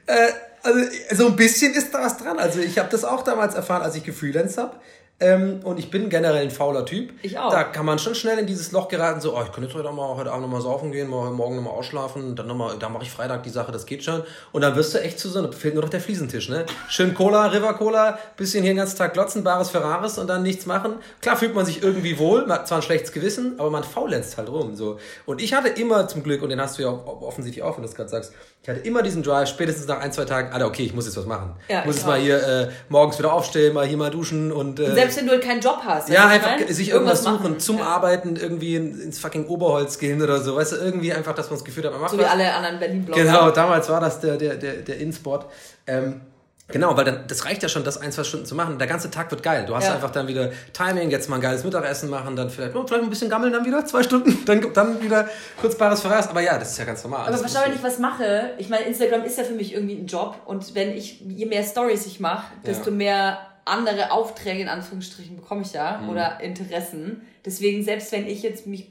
äh, 0.08 0.28
also 0.66 0.80
so 1.14 1.28
ein 1.28 1.36
bisschen 1.36 1.74
ist 1.74 1.94
da 1.94 2.02
was 2.02 2.18
dran. 2.18 2.40
Also 2.40 2.60
ich 2.60 2.78
habe 2.78 2.90
das 2.90 3.06
auch 3.06 3.24
damals 3.24 3.56
erfahren, 3.56 3.84
als 3.84 3.96
ich 3.96 4.04
gefreelanced 4.04 4.58
habe. 4.58 4.76
Ähm, 5.18 5.62
und 5.64 5.80
ich 5.80 5.90
bin 5.90 6.10
generell 6.10 6.44
ein 6.44 6.52
fauler 6.52 6.86
Typ. 6.86 7.14
Ich 7.22 7.40
auch. 7.40 7.50
Da 7.50 7.64
kann 7.64 7.86
man 7.86 8.00
schon 8.00 8.16
schnell 8.16 8.38
in 8.38 8.48
dieses 8.48 8.74
Loch 8.74 8.90
geraten, 8.90 9.22
so, 9.22 9.34
oh, 9.34 9.42
ich 9.42 9.52
könnte 9.54 9.70
jetzt 9.70 9.78
heute, 9.78 9.88
auch 9.88 9.94
mal, 9.94 10.14
heute 10.18 10.30
Abend 10.30 10.42
nochmal 10.42 10.60
saufen 10.60 10.92
gehen, 10.92 11.10
mal, 11.10 11.32
morgen 11.32 11.56
nochmal 11.56 11.72
ausschlafen, 11.72 12.36
dann, 12.36 12.48
noch 12.48 12.56
mal, 12.56 12.76
dann 12.78 12.92
mache 12.92 13.04
ich 13.04 13.12
Freitag 13.12 13.44
die 13.44 13.50
Sache, 13.50 13.72
das 13.72 13.86
geht 13.86 14.04
schon. 14.04 14.24
Und 14.52 14.62
dann 14.62 14.76
wirst 14.76 14.94
du 14.94 15.00
echt 15.00 15.18
zu 15.18 15.30
so, 15.30 15.42
da 15.42 15.50
fehlt 15.54 15.74
nur 15.74 15.84
noch 15.84 15.90
der 15.90 16.02
Fliesentisch, 16.02 16.50
ne? 16.50 16.66
Schön 16.90 17.14
Cola, 17.14 17.46
River 17.46 17.76
Cola, 17.76 18.20
bisschen 18.36 18.64
hier 18.64 18.74
den 18.74 18.78
ganzen 18.78 18.98
Tag 18.98 19.14
glotzen, 19.14 19.42
bares 19.46 19.70
Ferraris 19.70 20.18
und 20.18 20.28
dann 20.28 20.44
nichts 20.44 20.66
machen. 20.66 20.96
Klar 21.22 21.38
fühlt 21.38 21.56
man 21.56 21.66
sich 21.66 21.82
irgendwie 21.82 22.20
wohl, 22.20 22.42
man 22.42 22.60
hat 22.60 22.68
zwar 22.68 22.80
ein 22.80 22.82
schlechtes 22.82 23.14
Gewissen, 23.14 23.58
aber 23.58 23.70
man 23.70 23.86
faulenzt 23.86 24.38
halt 24.38 24.50
rum, 24.50 24.76
so. 24.76 25.00
Und 25.26 25.42
ich 25.42 25.54
hatte 25.54 25.70
immer 25.70 26.10
zum 26.10 26.24
Glück, 26.24 26.42
und 26.42 26.50
den 26.50 26.60
hast 26.60 26.78
du 26.78 26.84
ja 26.84 26.90
offensichtlich 26.90 27.64
auch, 27.64 27.78
wenn 27.78 27.84
du 27.84 27.88
das 27.88 27.96
gerade 27.96 28.10
sagst, 28.10 28.34
ich 28.62 28.68
hatte 28.68 28.82
immer 28.82 29.02
diesen 29.02 29.24
Drive, 29.24 29.48
spätestens 29.48 29.88
nach 29.88 30.02
ein, 30.02 30.12
zwei 30.12 30.26
Tagen, 30.26 30.52
Alter, 30.52 30.66
okay, 30.68 30.84
ich 30.84 30.94
muss 30.94 31.06
jetzt 31.06 31.16
was 31.16 31.26
machen. 31.26 31.56
Ja, 31.70 31.80
ich 31.80 31.86
muss 31.86 31.96
jetzt 31.96 32.06
mal 32.06 32.20
hier 32.20 32.46
äh, 32.46 32.70
morgens 32.90 33.18
wieder 33.18 33.32
aufstehen, 33.32 33.74
mal 33.74 33.86
hier 33.86 33.96
mal 33.96 34.12
duschen 34.12 34.52
und... 34.52 34.78
Äh, 34.82 35.05
Selbst 35.06 35.18
wenn 35.18 35.26
du 35.28 35.32
halt 35.34 35.44
keinen 35.44 35.62
Job 35.62 35.82
hast. 35.86 36.10
ja, 36.10 36.28
einfach 36.28 36.58
meine? 36.58 36.74
sich 36.74 36.90
irgendwas 36.90 37.24
suchen, 37.24 37.34
machen. 37.44 37.60
zum 37.60 37.78
ja. 37.80 37.86
Arbeiten 37.86 38.36
irgendwie 38.36 38.76
in, 38.76 39.00
ins 39.02 39.20
fucking 39.20 39.46
Oberholz 39.48 39.98
gehen 40.00 40.22
oder 40.22 40.40
so. 40.42 40.56
Weißt 40.56 40.74
du, 40.74 40.76
irgendwie 40.78 41.14
einfach, 41.14 41.34
dass 41.36 41.50
man 41.50 41.58
das 41.60 41.66
Gefühl 41.66 41.84
hat, 41.86 41.92
man 41.92 42.02
macht 42.02 42.12
So 42.12 42.18
wie 42.20 42.24
was. 42.24 42.32
alle 42.32 42.54
anderen 42.54 42.80
Berlin-Blogger. 42.80 43.24
Genau, 43.24 43.52
damals 43.52 43.90
war 43.90 44.00
das 44.02 44.20
der, 44.20 44.38
der, 44.38 44.56
der, 44.56 44.74
der 44.78 44.98
In-Spot. 45.00 45.40
Ähm, 45.88 46.22
genau, 46.68 46.98
weil 46.98 47.06
dann, 47.06 47.28
das 47.28 47.46
reicht 47.46 47.62
ja 47.62 47.70
schon, 47.70 47.84
das 47.84 47.98
ein, 48.02 48.12
zwei 48.12 48.24
Stunden 48.24 48.46
zu 48.48 48.56
machen. 48.56 48.80
Der 48.80 48.88
ganze 48.88 49.12
Tag 49.12 49.30
wird 49.30 49.44
geil. 49.44 49.66
Du 49.68 49.76
hast 49.76 49.86
Ja. 49.86 49.94
einfach 49.96 50.10
dann 50.10 50.28
wieder 50.28 50.50
Timing, 50.74 51.12
jetzt 51.12 51.30
mal 51.30 51.36
ein 51.36 51.42
geiles 51.42 51.64
Mittagessen 51.64 52.10
machen, 52.10 52.36
dann 52.36 52.50
vielleicht, 52.50 52.76
oh, 52.76 52.86
vielleicht 52.88 53.04
ein 53.04 53.10
bisschen 53.10 53.30
gammeln 53.30 53.54
dann 53.54 53.66
wieder, 53.66 53.86
zwei 53.86 54.02
Stunden, 54.02 54.44
dann, 54.46 54.74
dann 54.74 55.02
wieder 55.02 55.30
kurz 55.62 55.76
bares 55.78 56.02
Verras. 56.02 56.28
Aber 56.30 56.42
ja, 56.42 56.58
das 56.58 56.72
ist 56.72 56.80
ja 56.80 56.86
ganz 56.86 57.04
normal. 57.04 57.28
Aber 57.28 57.38
versteh, 57.38 57.60
wenn 57.66 57.74
ich 57.76 57.84
was 57.84 58.00
mache, 58.00 58.52
ich 58.58 58.70
meine, 58.70 58.86
Instagram 58.86 59.24
ist 59.26 59.38
ja 59.38 59.44
für 59.44 59.54
mich 59.54 59.74
irgendwie 59.74 59.96
ein 59.96 60.08
Job 60.08 60.38
und 60.46 60.74
wenn 60.74 60.90
ich, 60.98 61.22
je 61.22 61.46
mehr 61.46 61.64
Stories 61.64 62.06
ich 62.08 62.20
mache, 62.20 62.48
desto 62.66 62.90
Ja. 62.90 62.96
mehr 62.96 63.38
andere 63.66 64.12
Aufträge 64.12 64.62
in 64.62 64.70
Anführungsstrichen 64.70 65.36
bekomme 65.36 65.62
ich 65.64 65.74
ja 65.74 65.98
Mhm. 66.02 66.10
oder 66.10 66.40
Interessen. 66.42 67.22
Deswegen, 67.46 67.84
selbst 67.84 68.12
wenn 68.12 68.28
ich 68.28 68.44
jetzt 68.44 68.68
mich, 68.68 68.88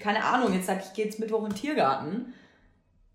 keine 0.00 0.24
Ahnung, 0.24 0.52
jetzt 0.54 0.66
sage 0.66 0.82
ich, 0.86 0.92
gehe 0.94 1.04
jetzt 1.04 1.18
Mittwoch 1.20 1.42
in 1.44 1.50
den 1.50 1.54
Tiergarten, 1.56 2.32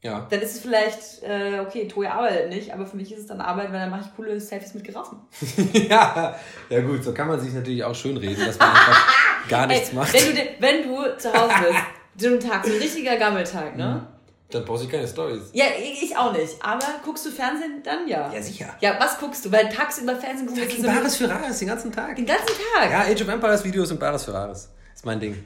Ja. 0.01 0.27
dann 0.29 0.41
ist 0.41 0.55
es 0.55 0.61
vielleicht, 0.61 1.23
äh, 1.23 1.59
okay, 1.61 1.87
Toja 1.87 2.11
arbeitet 2.13 2.49
nicht, 2.49 2.73
aber 2.73 2.85
für 2.85 2.97
mich 2.97 3.11
ist 3.13 3.19
es 3.21 3.27
dann 3.27 3.39
Arbeit, 3.39 3.71
weil 3.71 3.79
dann 3.79 3.89
mache 3.89 4.01
ich 4.09 4.15
coole 4.15 4.39
Selfies 4.39 4.73
mit 4.73 4.83
Giraffen. 4.83 5.19
ja. 5.89 6.35
Ja, 6.69 6.81
gut, 6.81 7.03
so 7.03 7.13
kann 7.13 7.27
man 7.29 7.39
sich 7.39 7.53
natürlich 7.53 7.83
auch 7.83 7.95
schön 7.95 8.17
reden, 8.17 8.45
dass 8.45 8.59
man 8.59 8.69
einfach 8.69 9.13
gar 9.49 9.67
nichts 9.67 9.89
Ey, 9.89 9.95
macht. 9.95 10.13
Wenn 10.13 10.35
du, 10.35 10.41
wenn 10.59 10.83
du 10.83 11.17
zu 11.17 11.31
Hause 11.33 11.53
bist, 11.69 11.79
so 12.17 12.27
ein 12.33 12.39
Tag, 12.39 12.65
so 12.65 12.73
ein 12.73 12.79
richtiger 12.79 13.15
Gammeltag, 13.15 13.75
ne? 13.77 14.05
Dann 14.53 14.65
brauchst 14.65 14.83
du 14.85 14.87
keine 14.89 15.07
Stories. 15.07 15.43
Ja, 15.53 15.65
ich 15.77 16.15
auch 16.15 16.31
nicht. 16.31 16.55
Aber 16.63 16.85
guckst 17.03 17.25
du 17.25 17.31
Fernsehen 17.31 17.81
dann 17.83 18.07
ja? 18.07 18.31
Ja, 18.31 18.41
sicher. 18.41 18.67
Ja, 18.81 18.97
was 18.99 19.17
guckst 19.17 19.43
du? 19.45 19.51
Weil 19.51 19.67
tagsüber 19.69 20.15
Fernsehen 20.15 20.45
gucken 20.47 20.61
ist 20.63 20.69
Fucking 20.69 20.83
so 20.85 20.89
eine- 20.89 20.99
Bares 20.99 21.15
Ferraris 21.17 21.59
den 21.59 21.67
ganzen 21.69 21.91
Tag. 21.91 22.15
den 22.15 22.25
ganzen 22.25 22.45
Tag. 22.75 22.91
Ja, 22.91 22.99
Age 23.11 23.21
of 23.23 23.27
Empires 23.29 23.63
Videos 23.63 23.89
und 23.91 23.99
Bares 23.99 24.23
Ferraris. 24.25 24.69
Ist 24.93 25.05
mein 25.05 25.19
Ding. 25.19 25.43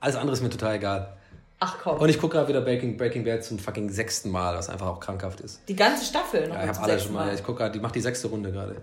Alles 0.00 0.16
andere 0.16 0.34
ist 0.36 0.42
mir 0.42 0.50
total 0.50 0.74
egal. 0.76 1.16
Ach 1.60 1.76
komm. 1.82 1.98
Und 1.98 2.08
ich 2.08 2.18
gucke 2.20 2.36
gerade 2.36 2.48
wieder 2.48 2.60
Breaking, 2.60 2.96
Breaking 2.96 3.24
Bad 3.24 3.44
zum 3.44 3.58
fucking 3.58 3.88
sechsten 3.88 4.30
Mal, 4.30 4.56
was 4.56 4.68
einfach 4.68 4.88
auch 4.88 4.98
krankhaft 5.00 5.40
ist. 5.40 5.60
die 5.68 5.76
ganze 5.76 6.04
Staffel 6.04 6.48
noch 6.48 6.56
Ja, 6.56 6.62
ich 6.62 6.66
mal 6.68 6.74
habe 6.76 6.90
alle 6.90 7.00
schon 7.00 7.12
mal. 7.12 7.28
Ja, 7.28 7.34
ich 7.34 7.44
gucke 7.44 7.58
gerade, 7.58 7.72
die 7.72 7.78
macht 7.80 7.94
die 7.94 8.00
sechste 8.00 8.26
Runde 8.28 8.50
gerade. 8.52 8.82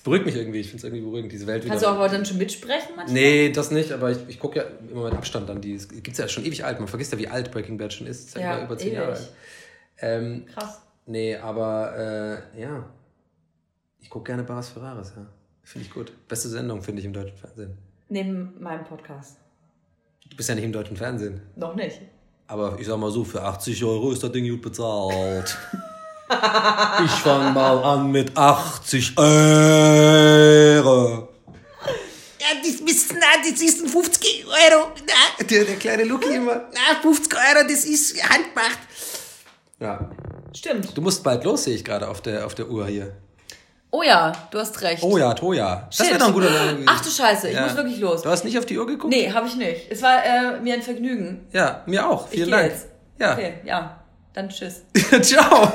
Es 0.00 0.04
beruhigt 0.04 0.24
mich 0.24 0.34
irgendwie, 0.34 0.60
ich 0.60 0.68
finde 0.68 0.78
es 0.78 0.84
irgendwie 0.84 1.02
beruhigend, 1.02 1.30
diese 1.30 1.46
Welt 1.46 1.62
wieder. 1.62 1.72
Kannst 1.72 1.84
du 1.84 1.88
auch 1.90 1.96
aber 1.96 2.08
dann 2.08 2.24
schon 2.24 2.38
mitsprechen 2.38 2.96
manchmal? 2.96 3.12
Nee, 3.12 3.52
das 3.52 3.70
nicht, 3.70 3.92
aber 3.92 4.10
ich, 4.10 4.18
ich 4.28 4.38
gucke 4.40 4.60
ja 4.60 4.64
immer 4.90 5.04
mit 5.04 5.12
Abstand 5.12 5.46
dann 5.46 5.60
die. 5.60 5.74
Es 5.74 5.90
gibt 5.90 6.16
ja 6.16 6.26
schon 6.26 6.42
ewig 6.46 6.64
alt, 6.64 6.78
man 6.78 6.88
vergisst 6.88 7.12
ja, 7.12 7.18
wie 7.18 7.28
alt 7.28 7.50
Breaking 7.50 7.76
Bad 7.76 7.92
schon 7.92 8.06
ist. 8.06 8.34
Ja, 8.34 8.40
Ja, 8.56 8.64
über, 8.64 8.78
zehn. 8.78 8.94
Jahre 8.94 9.12
alt. 9.12 9.32
Ähm, 9.98 10.46
Krass. 10.54 10.80
nee, 11.04 11.36
aber 11.36 12.42
äh, 12.56 12.62
ja. 12.62 12.88
Ich 14.00 14.08
gucke 14.08 14.24
gerne 14.28 14.42
Barras 14.42 14.70
Ferraris, 14.70 15.12
ja. 15.14 15.26
Finde 15.64 15.86
ich 15.86 15.92
gut. 15.92 16.14
Beste 16.28 16.48
Sendung, 16.48 16.80
finde 16.80 17.00
ich, 17.00 17.04
im 17.04 17.12
deutschen 17.12 17.36
Fernsehen. 17.36 17.76
Neben 18.08 18.54
meinem 18.58 18.84
Podcast. 18.84 19.36
Du 20.30 20.34
bist 20.34 20.48
ja 20.48 20.54
nicht 20.54 20.64
im 20.64 20.72
deutschen 20.72 20.96
Fernsehen. 20.96 21.42
Noch 21.56 21.74
nicht. 21.74 22.00
Aber 22.46 22.78
ich 22.80 22.86
sag 22.86 22.96
mal 22.98 23.10
so, 23.10 23.22
für 23.22 23.42
80 23.42 23.84
Euro 23.84 24.12
ist 24.12 24.22
das 24.22 24.32
Ding 24.32 24.48
gut 24.48 24.62
bezahlt. 24.62 25.58
ich 27.04 27.10
fang 27.10 27.52
mal 27.54 27.82
an 27.82 28.10
mit 28.10 28.36
80 28.36 29.16
Euro. 29.18 31.28
Ja, 32.38 32.46
das 32.62 32.80
müssen, 32.80 33.20
das 33.42 33.60
ist 33.60 33.82
ein 33.84 33.88
50 33.88 34.46
Euro. 34.46 34.88
Der, 35.48 35.64
der 35.64 35.76
kleine 35.76 36.04
Luki 36.04 36.34
immer. 36.34 36.62
Na, 36.72 37.00
50 37.02 37.32
Euro, 37.34 37.66
das 37.68 37.84
ist 37.84 38.16
handgemacht. 38.22 38.78
Ja. 39.78 40.10
Stimmt. 40.56 40.96
Du 40.96 41.02
musst 41.02 41.22
bald 41.22 41.44
los, 41.44 41.64
sehe 41.64 41.74
ich 41.76 41.84
gerade 41.84 42.08
auf 42.08 42.20
der, 42.22 42.46
auf 42.46 42.54
der 42.54 42.68
Uhr 42.68 42.86
hier. 42.86 43.12
Oh 43.92 44.02
ja, 44.04 44.30
du 44.52 44.58
hast 44.58 44.80
recht. 44.82 45.02
Oh 45.02 45.18
ja, 45.18 45.34
Toja. 45.34 45.88
Das 45.96 46.06
wäre 46.08 46.18
doch 46.18 46.28
ein 46.28 46.32
guter 46.32 46.50
Name 46.50 46.72
gewesen. 46.74 46.86
Ach 46.88 47.00
du 47.04 47.10
Scheiße, 47.10 47.48
ich 47.48 47.54
Ja. 47.56 47.62
muss 47.66 47.76
wirklich 47.76 47.98
los. 47.98 48.22
Du 48.22 48.30
hast 48.30 48.44
nicht 48.44 48.56
auf 48.56 48.64
die 48.66 48.78
Uhr 48.78 48.86
geguckt? 48.86 49.12
Nee, 49.12 49.32
habe 49.32 49.48
ich 49.48 49.56
nicht. 49.56 49.90
Es 49.90 50.00
war 50.00 50.24
äh, 50.24 50.60
mir 50.60 50.74
ein 50.74 50.82
Vergnügen. 50.82 51.48
Ja, 51.52 51.82
mir 51.86 52.08
auch. 52.08 52.26
Ich 52.26 52.34
Vielen 52.34 52.50
gehe 52.50 52.56
Dank. 52.56 52.70
jetzt. 52.70 52.86
Ja. 53.18 53.32
Okay, 53.32 53.54
ja. 53.64 54.00
Dann 54.32 54.48
tschüss. 54.48 54.82
Ciao. 55.22 55.72